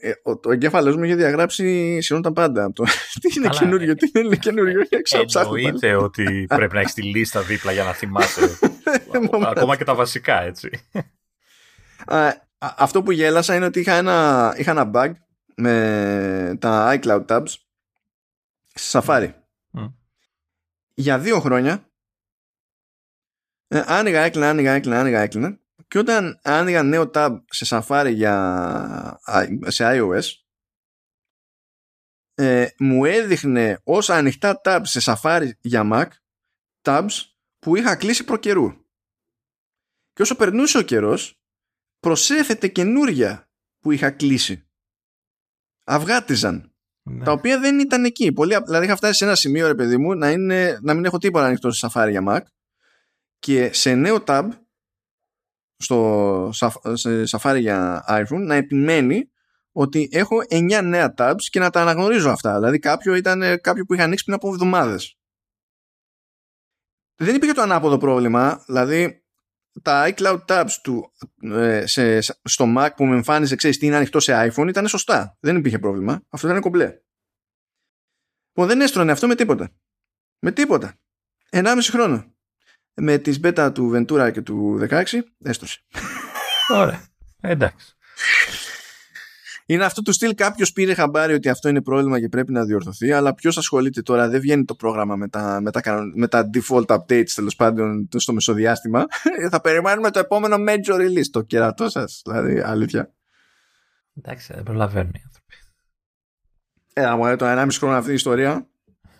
ε, 0.00 0.10
ο, 0.22 0.38
το 0.38 0.50
εγκέφαλος 0.50 0.96
μου 0.96 1.04
είχε 1.04 1.14
διαγράψει 1.14 1.98
σχεδόν 2.00 2.22
τα 2.22 2.32
πάντα. 2.32 2.72
Το, 2.72 2.84
τι 3.20 3.32
είναι 3.36 3.48
καινούριο, 3.48 3.94
τι 3.94 4.10
είναι 4.20 4.36
καινούριο. 4.36 4.80
Εννοείται 5.34 5.94
ότι 5.94 6.44
πρέπει 6.48 6.74
να 6.74 6.80
έχεις 6.80 6.92
τη 6.92 7.02
λίστα 7.02 7.42
δίπλα 7.42 7.72
για 7.72 7.84
να 7.84 7.92
θυμάσαι 7.92 8.58
ακόμα 9.42 9.76
και 9.76 9.84
τα 9.84 9.94
βασικά 9.94 10.42
έτσι. 10.42 10.70
αυτό 12.58 13.02
που 13.02 13.10
γέλασα 13.10 13.54
είναι 13.54 13.64
ότι 13.64 13.80
είχα 13.80 13.94
ένα, 13.94 14.54
είχα 14.56 14.70
ένα 14.70 14.90
bug 14.94 15.12
με 15.54 16.56
τα 16.60 16.98
iCloud 17.00 17.26
tabs 17.26 17.54
στη 18.74 18.98
Safari. 18.98 19.30
Για 20.94 21.18
δύο 21.18 21.40
χρόνια 21.40 21.90
ε, 23.68 23.82
άνοιγα, 23.86 24.20
έκλεινα, 24.20 24.48
άνοιγα, 24.48 24.72
έκλεινα, 24.72 25.00
άνοιγα, 25.00 25.20
έκλεινα 25.20 25.58
και 25.88 25.98
όταν 25.98 26.40
άνοιγα 26.42 26.82
νέο 26.82 27.10
tab 27.14 27.36
σε 27.46 27.66
Safari 27.68 28.12
για, 28.14 29.20
σε 29.66 29.84
iOS 29.86 30.22
ε, 32.34 32.66
μου 32.78 33.04
έδειχνε 33.04 33.80
ως 33.84 34.10
ανοιχτά 34.10 34.60
tabs 34.64 34.82
σε 34.82 35.00
Safari 35.04 35.50
για 35.60 35.88
Mac 35.92 36.06
tabs 36.82 37.08
που 37.60 37.76
είχα 37.76 37.96
κλείσει 37.96 38.24
προκαιρού. 38.24 38.72
Και 40.12 40.22
όσο 40.22 40.36
περνούσε 40.36 40.78
ο 40.78 40.82
καιρός 40.82 41.40
προσέθετε 42.00 42.68
καινούρια 42.68 43.50
που 43.78 43.90
είχα 43.90 44.10
κλείσει. 44.10 44.68
Αυγάτιζαν. 45.84 46.74
Ναι. 47.02 47.24
Τα 47.24 47.32
οποία 47.32 47.60
δεν 47.60 47.78
ήταν 47.78 48.04
εκεί. 48.04 48.32
Πολύ, 48.32 48.56
δηλαδή 48.64 48.84
είχα 48.84 48.96
φτάσει 48.96 49.18
σε 49.18 49.24
ένα 49.24 49.34
σημείο, 49.34 49.66
ρε 49.66 49.74
παιδί 49.74 49.96
μου, 49.96 50.14
να, 50.14 50.30
είναι, 50.30 50.78
να 50.82 50.94
μην 50.94 51.04
έχω 51.04 51.18
τίποτα 51.18 51.46
ανοιχτό 51.46 51.70
σε 51.70 51.86
Safari 51.90 52.08
για 52.10 52.24
Mac 52.28 52.40
και 53.38 53.72
σε 53.72 53.94
νέο 53.94 54.24
tab 54.26 54.48
στο 55.76 56.50
σε 56.92 57.24
Safari 57.30 57.58
για 57.60 58.04
iPhone 58.08 58.40
να 58.40 58.54
επιμένει 58.54 59.30
ότι 59.72 60.08
έχω 60.12 60.36
9 60.50 60.80
νέα 60.84 61.14
tabs 61.16 61.42
και 61.50 61.58
να 61.58 61.70
τα 61.70 61.80
αναγνωρίζω 61.80 62.30
αυτά. 62.30 62.54
Δηλαδή 62.54 62.78
κάποιο 62.78 63.14
ήταν 63.14 63.60
κάποιο 63.60 63.84
που 63.84 63.94
είχα 63.94 64.04
ανοίξει 64.04 64.24
πριν 64.24 64.36
από 64.36 64.48
εβδομάδες. 64.48 65.19
Δεν 67.22 67.34
υπήρχε 67.34 67.54
το 67.54 67.62
ανάποδο 67.62 67.98
πρόβλημα, 67.98 68.62
δηλαδή 68.66 69.24
τα 69.82 70.14
iCloud 70.14 70.44
tabs 70.46 70.70
του 70.82 71.12
ε, 71.42 71.86
σε, 71.86 72.20
στο 72.20 72.74
Mac 72.76 72.88
που 72.96 73.04
με 73.06 73.14
εμφάνιζε 73.14 73.56
ξέρεις 73.56 73.78
τι 73.78 73.86
είναι 73.86 73.96
ανοιχτό 73.96 74.20
σε 74.20 74.50
iPhone 74.50 74.68
ήταν 74.68 74.88
σωστά. 74.88 75.36
Δεν 75.40 75.56
υπήρχε 75.56 75.78
πρόβλημα. 75.78 76.22
Αυτό 76.28 76.48
ήταν 76.48 76.60
κομπλέ. 76.60 77.00
Που 78.52 78.66
δεν 78.66 78.80
έστρωνε 78.80 79.12
αυτό 79.12 79.26
με 79.26 79.34
τίποτα. 79.34 79.70
Με 80.38 80.52
τίποτα. 80.52 80.94
1,5 81.50 81.78
χρόνο 81.90 82.34
με 82.94 83.18
τις 83.18 83.40
beta 83.42 83.70
του 83.74 83.92
Ventura 83.94 84.30
και 84.32 84.42
του 84.42 84.86
16 84.90 85.04
έστρωσε. 85.42 85.80
Ωραία. 86.72 87.04
Εντάξει. 87.40 87.96
Είναι 89.70 89.84
αυτό 89.84 90.02
του 90.02 90.12
στυλ 90.12 90.34
κάποιος 90.34 90.72
πήρε 90.72 90.94
χαμπάρι 90.94 91.32
ότι 91.32 91.48
αυτό 91.48 91.68
είναι 91.68 91.82
πρόβλημα 91.82 92.20
και 92.20 92.28
πρέπει 92.28 92.52
να 92.52 92.64
διορθωθεί, 92.64 93.12
αλλά 93.12 93.34
ποιος 93.34 93.58
ασχολείται 93.58 94.02
τώρα, 94.02 94.28
δεν 94.28 94.40
βγαίνει 94.40 94.64
το 94.64 94.74
πρόγραμμα 94.74 95.16
με 95.16 95.28
τα, 95.28 95.60
με 95.60 95.70
τα, 95.70 96.02
με 96.14 96.28
τα 96.28 96.50
default 96.54 96.86
updates 96.86 97.30
τέλος 97.34 97.56
πάντων 97.56 98.08
στο 98.16 98.32
μεσοδιάστημα. 98.32 99.04
θα 99.50 99.60
περιμένουμε 99.60 100.10
το 100.10 100.18
επόμενο 100.18 100.56
major 100.68 100.94
release, 100.94 101.26
το 101.30 101.42
κερατό 101.42 101.88
σας. 101.88 102.22
Δηλαδή, 102.24 102.60
αλήθεια. 102.60 103.12
Εντάξει, 104.16 104.52
δεν 104.54 104.62
προλαβαίνουν 104.62 105.12
οι 105.14 105.22
άνθρωποι. 105.24 105.54
Ε, 106.92 107.04
άμα 107.04 107.36
το 107.36 107.46
1,5 107.46 107.68
χρόνο 107.72 107.96
αυτή 107.96 108.10
η 108.10 108.14
ιστορία. 108.14 108.68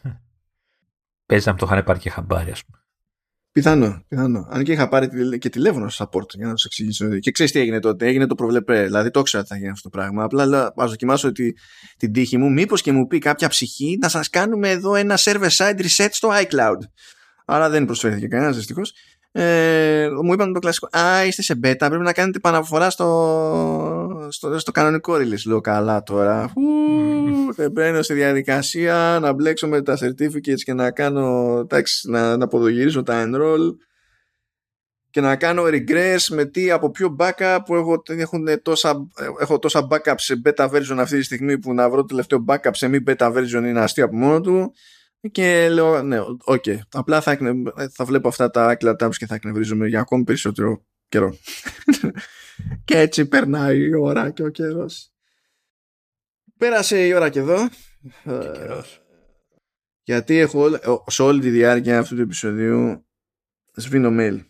Παίζει 1.26 1.48
να 1.48 1.54
το 1.54 1.66
είχαν 1.70 1.84
πάρει 1.84 1.98
και 1.98 2.10
χαμπάρι, 2.10 2.50
ας 2.50 2.64
πούμε. 2.64 2.79
Πιθανό, 3.52 4.04
πιθανό. 4.08 4.46
Αν 4.50 4.64
και 4.64 4.72
είχα 4.72 4.88
πάρει 4.88 5.38
και 5.38 5.48
τηλέφωνο 5.48 5.88
στο 5.88 6.08
support 6.12 6.34
για 6.34 6.46
να 6.46 6.52
τους 6.52 6.64
εξηγήσω. 6.64 7.18
Και 7.18 7.30
ξέρεις 7.30 7.52
τι 7.52 7.58
έγινε 7.58 7.80
τότε. 7.80 8.06
Έγινε 8.06 8.26
το 8.26 8.34
προβλεπέ. 8.34 8.82
Δηλαδή 8.84 9.10
το 9.10 9.20
ήξερα 9.20 9.42
ότι 9.42 9.52
θα 9.52 9.58
γίνει 9.58 9.70
αυτό 9.70 9.90
το 9.90 9.98
πράγμα. 9.98 10.24
Απλά 10.24 10.72
ας 10.76 10.90
δοκιμάσω 10.90 11.32
τη, 11.32 11.52
την 11.96 12.12
τύχη 12.12 12.36
μου. 12.36 12.52
Μήπως 12.52 12.82
και 12.82 12.92
μου 12.92 13.06
πει 13.06 13.18
κάποια 13.18 13.48
ψυχή 13.48 13.98
να 14.00 14.08
σας 14.08 14.30
κάνουμε 14.30 14.70
εδώ 14.70 14.94
ένα 14.94 15.18
server 15.18 15.48
side 15.48 15.80
reset 15.80 16.08
στο 16.10 16.28
iCloud. 16.32 16.78
Άρα 17.44 17.68
δεν 17.68 17.84
προσφέρθηκε 17.84 18.26
κανένας 18.26 18.56
δυστυχώς 18.56 18.92
ε, 19.32 20.08
μου 20.22 20.32
είπαν 20.32 20.52
το 20.52 20.58
κλασικό 20.58 20.88
Α, 20.98 21.24
είστε 21.24 21.42
σε 21.42 21.58
beta, 21.64 21.76
πρέπει 21.78 22.02
να 22.02 22.12
κάνετε 22.12 22.36
επαναφορά 22.36 22.90
στο, 22.90 24.28
στο, 24.30 24.58
στο 24.58 24.70
κανονικό 24.70 25.14
release. 25.14 25.46
Λέω 25.46 25.60
καλά 25.60 26.02
τώρα. 26.02 26.52
Δεν 27.54 27.70
μπαίνω 27.70 28.02
στη 28.02 28.14
διαδικασία 28.14 29.18
να 29.20 29.32
μπλέξω 29.32 29.68
με 29.68 29.82
τα 29.82 29.98
certificates 30.00 30.60
και 30.64 30.72
να 30.72 30.90
κάνω 30.90 31.64
τάξη, 31.68 32.10
να, 32.10 32.36
να 32.36 32.44
αποδογυρίσω 32.44 33.02
τα 33.02 33.24
enroll 33.26 33.74
και 35.10 35.20
να 35.20 35.36
κάνω 35.36 35.62
regress 35.66 36.26
με 36.30 36.44
τι 36.44 36.70
από 36.70 36.90
ποιο 36.90 37.16
backup 37.18 37.58
που 37.64 37.74
έχω, 37.74 38.02
έχουν 38.06 38.62
τόσα, 38.62 39.06
έχω 39.40 39.58
τόσα 39.58 39.88
backup 39.90 40.14
σε 40.16 40.40
beta 40.44 40.70
version 40.70 40.96
αυτή 40.98 41.18
τη 41.18 41.24
στιγμή 41.24 41.58
που 41.58 41.74
να 41.74 41.90
βρω 41.90 42.00
το 42.00 42.06
τελευταίο 42.06 42.44
backup 42.48 42.70
σε 42.70 42.88
μη 42.88 42.98
beta 43.06 43.32
version 43.36 43.62
είναι 43.64 43.80
αστείο 43.80 44.04
από 44.04 44.16
μόνο 44.16 44.40
του 44.40 44.72
και 45.32 45.68
λέω, 45.68 46.02
ναι, 46.02 46.20
οκ. 46.20 46.38
Okay. 46.44 46.78
Απλά 46.92 47.20
θα, 47.20 47.38
θα 47.92 48.04
βλέπω 48.04 48.28
αυτά 48.28 48.50
τα 48.50 48.76
iCloud 48.78 48.96
tabs 48.96 49.14
και 49.16 49.26
θα 49.26 49.34
εκνευρίζομαι 49.34 49.88
για 49.88 50.00
ακόμη 50.00 50.24
περισσότερο 50.24 50.84
καιρό. 51.08 51.36
και 52.84 52.98
έτσι 52.98 53.26
περνάει 53.26 53.78
η 53.78 53.94
ώρα 53.94 54.30
και 54.30 54.42
ο 54.42 54.48
καιρός. 54.48 55.12
Πέρασε 56.56 57.06
η 57.06 57.12
ώρα 57.12 57.28
και 57.28 57.38
εδώ. 57.38 57.68
Ε, 58.24 58.80
γιατί 60.02 60.38
έχω 60.38 60.78
σε 61.06 61.22
όλη 61.22 61.40
τη 61.40 61.50
διάρκεια 61.50 61.98
αυτού 61.98 62.14
του 62.14 62.22
επεισοδίου 62.22 63.06
σβήνω 63.72 64.10
mail. 64.12 64.49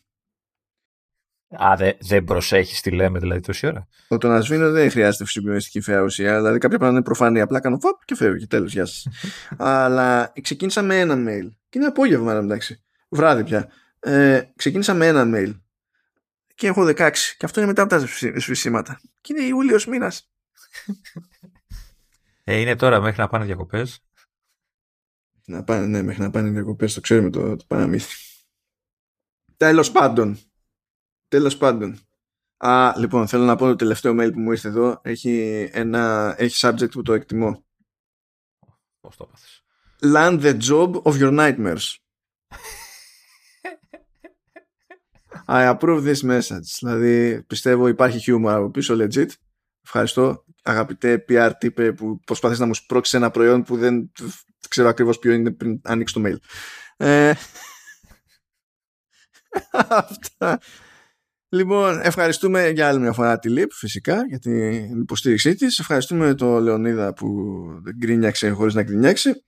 Α, 1.51 1.74
δεν 1.77 1.97
δε 2.01 2.22
προσέχεις 2.22 2.81
τι 2.81 2.90
λέμε 2.90 3.18
δηλαδή 3.18 3.40
τόση 3.40 3.66
ώρα. 3.66 3.86
Το, 4.09 4.18
το 4.18 4.28
να 4.28 4.40
σβήνω 4.40 4.70
δεν 4.70 4.90
χρειάζεται 4.90 5.24
φυσιολογική 5.24 5.81
φαία 5.81 6.01
ουσία. 6.01 6.36
Δηλαδή 6.36 6.59
κάποια 6.59 6.78
πράγματα 6.78 6.97
είναι 6.97 7.02
προφανή. 7.02 7.40
Απλά 7.40 7.60
κάνω 7.60 7.78
φαπ 7.78 8.05
και 8.05 8.14
φεύγει. 8.14 8.47
Τέλος, 8.47 8.72
γεια 8.72 8.86
σας. 8.86 9.06
Αλλά 9.59 10.32
ξεκίνησα 10.40 10.82
με 10.82 10.98
ένα 10.98 11.14
mail. 11.14 11.51
Και 11.68 11.78
είναι 11.78 11.86
απόγευμα, 11.86 12.32
εντάξει. 12.35 12.82
βράδυ 13.09 13.44
πια. 13.44 13.68
Ε, 14.01 14.43
ξεκίνησα 14.56 14.94
με 14.94 15.06
ένα 15.06 15.31
mail 15.35 15.60
και 16.55 16.66
έχω 16.66 16.82
16 16.82 16.94
και 17.36 17.44
αυτό 17.44 17.60
είναι 17.60 17.68
μετά 17.68 17.82
από 17.82 17.90
τα 17.90 18.06
σβησίματα. 18.36 19.01
Και 19.20 19.32
είναι 19.36 19.47
Ιούλιος 19.47 19.86
μήνας. 19.86 20.31
Ε, 22.44 22.56
είναι 22.56 22.77
τώρα 22.77 23.01
μέχρι 23.01 23.20
να 23.20 23.28
πάνε 23.28 23.44
διακοπές. 23.44 24.05
Να 25.44 25.64
πάνε, 25.64 25.86
ναι, 25.86 26.02
μέχρι 26.02 26.22
να 26.22 26.31
πάνε 26.31 26.51
διακοπές, 26.51 26.94
το 26.94 27.01
ξέρουμε 27.01 27.31
το, 27.31 27.56
το 27.56 27.64
παραμύθι. 27.66 28.14
Τέλος 29.56 29.90
πάντων. 29.90 30.39
Τέλος 31.31 31.57
πάντων. 31.57 31.98
Α, 32.57 32.93
λοιπόν, 32.97 33.28
θέλω 33.28 33.44
να 33.44 33.57
πω 33.57 33.66
το 33.66 33.77
τελευταίο 33.77 34.12
mail 34.20 34.31
που 34.32 34.40
μου 34.40 34.51
ήρθε 34.51 34.69
εδώ. 34.69 35.01
Έχει, 35.02 35.69
ένα, 35.73 36.35
έχει 36.39 36.66
subject 36.69 36.90
που 36.90 37.02
το 37.02 37.12
εκτιμώ. 37.12 37.65
Πώς 39.01 39.16
το 39.16 39.27
πάθεις. 39.27 39.62
Land 40.02 40.40
the 40.43 40.59
job 40.61 41.02
of 41.02 41.20
your 41.20 41.39
nightmares. 41.39 41.97
I 45.47 45.74
approve 45.74 46.05
this 46.05 46.23
message. 46.31 46.78
Δηλαδή, 46.78 47.43
πιστεύω 47.43 47.89
υπάρχει 47.89 48.32
humor 48.32 48.51
από 48.51 48.70
πίσω, 48.70 48.97
legit. 48.98 49.28
Ευχαριστώ, 49.85 50.44
αγαπητέ 50.62 51.24
PR 51.28 51.52
τύπε 51.59 51.93
που 51.93 52.20
προσπαθείς 52.20 52.59
να 52.59 52.66
μου 52.66 52.74
σπρώξεις 52.74 53.15
ένα 53.15 53.31
προϊόν 53.31 53.62
που 53.62 53.77
δεν 53.77 54.12
ξέρω 54.69 54.89
ακριβώς 54.89 55.19
ποιο 55.19 55.32
είναι 55.32 55.51
πριν 55.51 55.81
ανοίξεις 55.85 56.23
το 56.23 56.28
mail. 56.28 56.36
Ε, 56.97 57.32
αυτά. 59.89 60.61
Λοιπόν, 61.52 62.01
ευχαριστούμε 62.02 62.68
για 62.68 62.89
άλλη 62.89 63.01
μια 63.01 63.12
φορά 63.12 63.39
τη 63.39 63.48
ΛΥΠ 63.48 63.72
φυσικά 63.72 64.24
για 64.28 64.39
την 64.39 65.01
υποστήριξή 65.01 65.55
της. 65.55 65.78
Ευχαριστούμε 65.78 66.35
τον 66.35 66.62
Λεωνίδα 66.62 67.12
που 67.12 67.28
γκρίνιαξε 67.98 68.51
χωρίς 68.51 68.74
να 68.74 68.82
γκρινιάξει. 68.82 69.44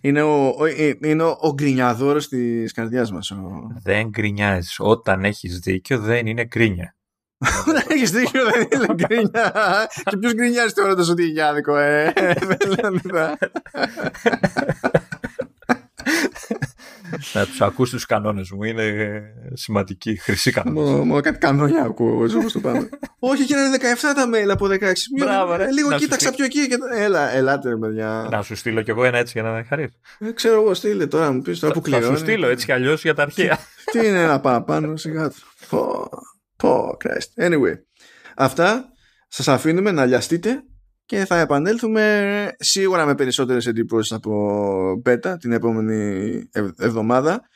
Είναι 0.00 0.22
ο, 0.22 0.46
ο, 0.46 0.66
είναι 1.00 1.22
ο, 1.22 1.36
ο 1.40 1.52
γκρινιαδόρος 1.52 2.28
της 2.28 2.72
καρδιάς 2.72 3.12
μας. 3.12 3.30
Ο... 3.30 3.66
Δεν 3.82 4.08
γκρινιάζεις. 4.08 4.76
Όταν 4.78 5.24
έχεις 5.24 5.58
δίκιο 5.58 5.98
δεν 5.98 6.26
είναι 6.26 6.44
γκρίνια. 6.44 6.96
Όταν 7.68 7.82
έχεις 7.88 8.10
δίκιο 8.10 8.44
δεν 8.44 8.68
είναι 8.72 8.94
γκρίνια. 8.94 9.52
Και 10.04 10.16
ποιος 10.16 10.34
γκρινιάζει 10.34 10.74
τώρα 10.74 10.94
το 10.94 11.10
ότι 11.10 11.28
είναι 11.28 11.42
άδικο, 11.42 11.76
ε. 11.76 12.12
να 17.34 17.46
τους 17.46 17.60
ακούς 17.60 17.90
τους 17.90 18.06
κανόνες 18.06 18.50
μου. 18.50 18.62
Είναι 18.62 19.22
σημαντική, 19.52 20.16
χρυσή 20.16 20.50
κανόνες. 20.50 21.06
Μόνο 21.06 21.20
κάτι 21.20 21.38
κανόνια 21.38 21.82
ακούω 21.82 22.24
εγώ 22.24 22.50
το 22.52 22.60
πάνω. 22.60 22.88
Όχι, 23.18 23.44
και 23.44 23.54
είναι 23.54 23.76
17 23.76 23.80
τα 24.14 24.28
mail 24.34 24.48
από 24.50 24.66
16. 24.66 24.78
Μπράβο, 25.18 25.56
ρε. 25.56 25.72
Λίγο 25.72 25.88
Να 25.88 25.96
κοίταξα 25.96 26.28
σου 26.28 26.34
πιο 26.34 26.44
εκεί. 26.44 26.68
Και... 26.68 26.76
Έλα, 26.94 27.30
ελάτε, 27.30 27.68
ρε 27.68 27.76
παιδιά. 27.76 28.28
Να 28.30 28.42
σου 28.42 28.56
στείλω 28.56 28.82
κι 28.82 28.90
εγώ 28.90 29.04
ένα 29.04 29.18
έτσι 29.18 29.40
για 29.40 29.50
να 29.50 29.64
χαρείς. 29.64 29.90
Ε, 30.18 30.32
ξέρω 30.32 30.60
εγώ, 30.60 30.74
στείλε 30.74 31.06
τώρα, 31.06 31.32
μου 31.32 31.42
πεις 31.42 31.58
τώρα 31.58 31.72
που 31.72 31.80
Θα 31.80 31.96
κλείνω. 31.96 32.10
σου 32.10 32.22
στείλω 32.22 32.48
έτσι 32.48 32.64
κι 32.66 32.72
αλλιώς 32.72 33.02
για 33.02 33.14
τα 33.14 33.22
αρχαία. 33.22 33.58
Τι 33.92 33.98
είναι 34.06 34.22
ένα 34.22 34.40
παραπάνω, 34.40 34.96
σιγά 34.96 35.28
του. 35.28 35.36
Πω, 35.68 36.08
πω, 36.56 36.96
Christ. 37.04 37.44
Anyway, 37.44 37.74
αυτά 38.36 38.84
σας 39.28 39.48
αφήνουμε 39.48 39.90
να 39.90 40.04
λιαστείτε 40.04 40.62
και 41.12 41.24
θα 41.24 41.38
επανέλθουμε 41.38 42.54
σίγουρα 42.58 43.06
με 43.06 43.14
περισσότερες 43.14 43.66
εντυπώσεις 43.66 44.12
από 44.12 45.02
Beta 45.04 45.34
την 45.38 45.52
επόμενη 45.52 46.48
ευ- 46.52 46.80
εβδομάδα. 46.80 47.48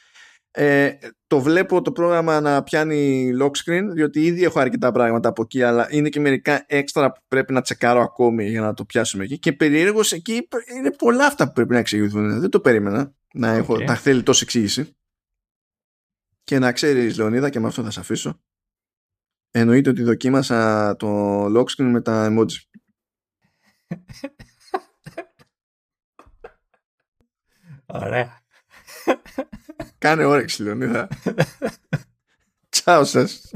Ε, 0.51 0.93
το 1.27 1.41
βλέπω 1.41 1.83
το 1.83 1.93
πρόγραμμα 1.93 2.41
να 2.41 2.62
πιάνει 2.62 3.31
lock 3.41 3.51
screen 3.51 3.83
διότι 3.93 4.24
ήδη 4.24 4.45
έχω 4.45 4.61
αρκετά 4.61 4.93
πράγματα 4.93 5.28
από 5.28 5.43
εκεί 5.43 5.62
αλλά 5.62 5.87
είναι 5.91 6.09
και 6.09 6.20
μερικά 6.20 6.65
έξτρα 6.66 7.12
που 7.12 7.20
πρέπει 7.28 7.53
να 7.53 7.61
τσεκάρω 7.61 8.01
ακόμη 8.01 8.49
για 8.49 8.61
να 8.61 8.74
το 8.74 8.85
πιάσουμε 8.85 9.24
εκεί. 9.24 9.39
Και 9.39 9.53
περιέργως 9.53 10.12
εκεί 10.12 10.49
είναι 10.77 10.91
πολλά 10.91 11.27
αυτά 11.27 11.47
που 11.47 11.53
πρέπει 11.53 11.73
να 11.73 11.78
εξηγηθούν. 11.78 12.41
Δεν 12.41 12.51
το 12.51 12.61
περίμενα 12.61 13.15
να 13.35 13.49
έχω 13.49 13.74
Οκ. 13.74 13.83
να 13.83 13.95
θέλει 13.95 14.23
τόση 14.23 14.43
εξήγηση. 14.43 14.97
Και 16.45 16.59
να 16.59 16.73
ξέρεις 16.73 17.16
Λεωνίδα 17.16 17.51
και 17.51 17.61
με 17.61 17.66
αυτό 17.66 17.83
θα 17.83 17.91
σε 17.91 18.01
αφήσω. 18.01 18.41
Εννοείται 19.51 19.91
ότι 19.91 20.03
δοκίμασα 20.03 20.97
το 20.97 21.45
lock 21.47 21.65
screen 21.65 21.91
με 21.91 22.01
τα 22.01 22.28
emoji 22.31 22.65
Ωραία. 27.86 28.40
κάνε 29.98 30.24
όρεξη 30.24 30.62
Λεωνίδα 30.62 31.08
Τσάου 32.68 33.04
σας 33.04 33.50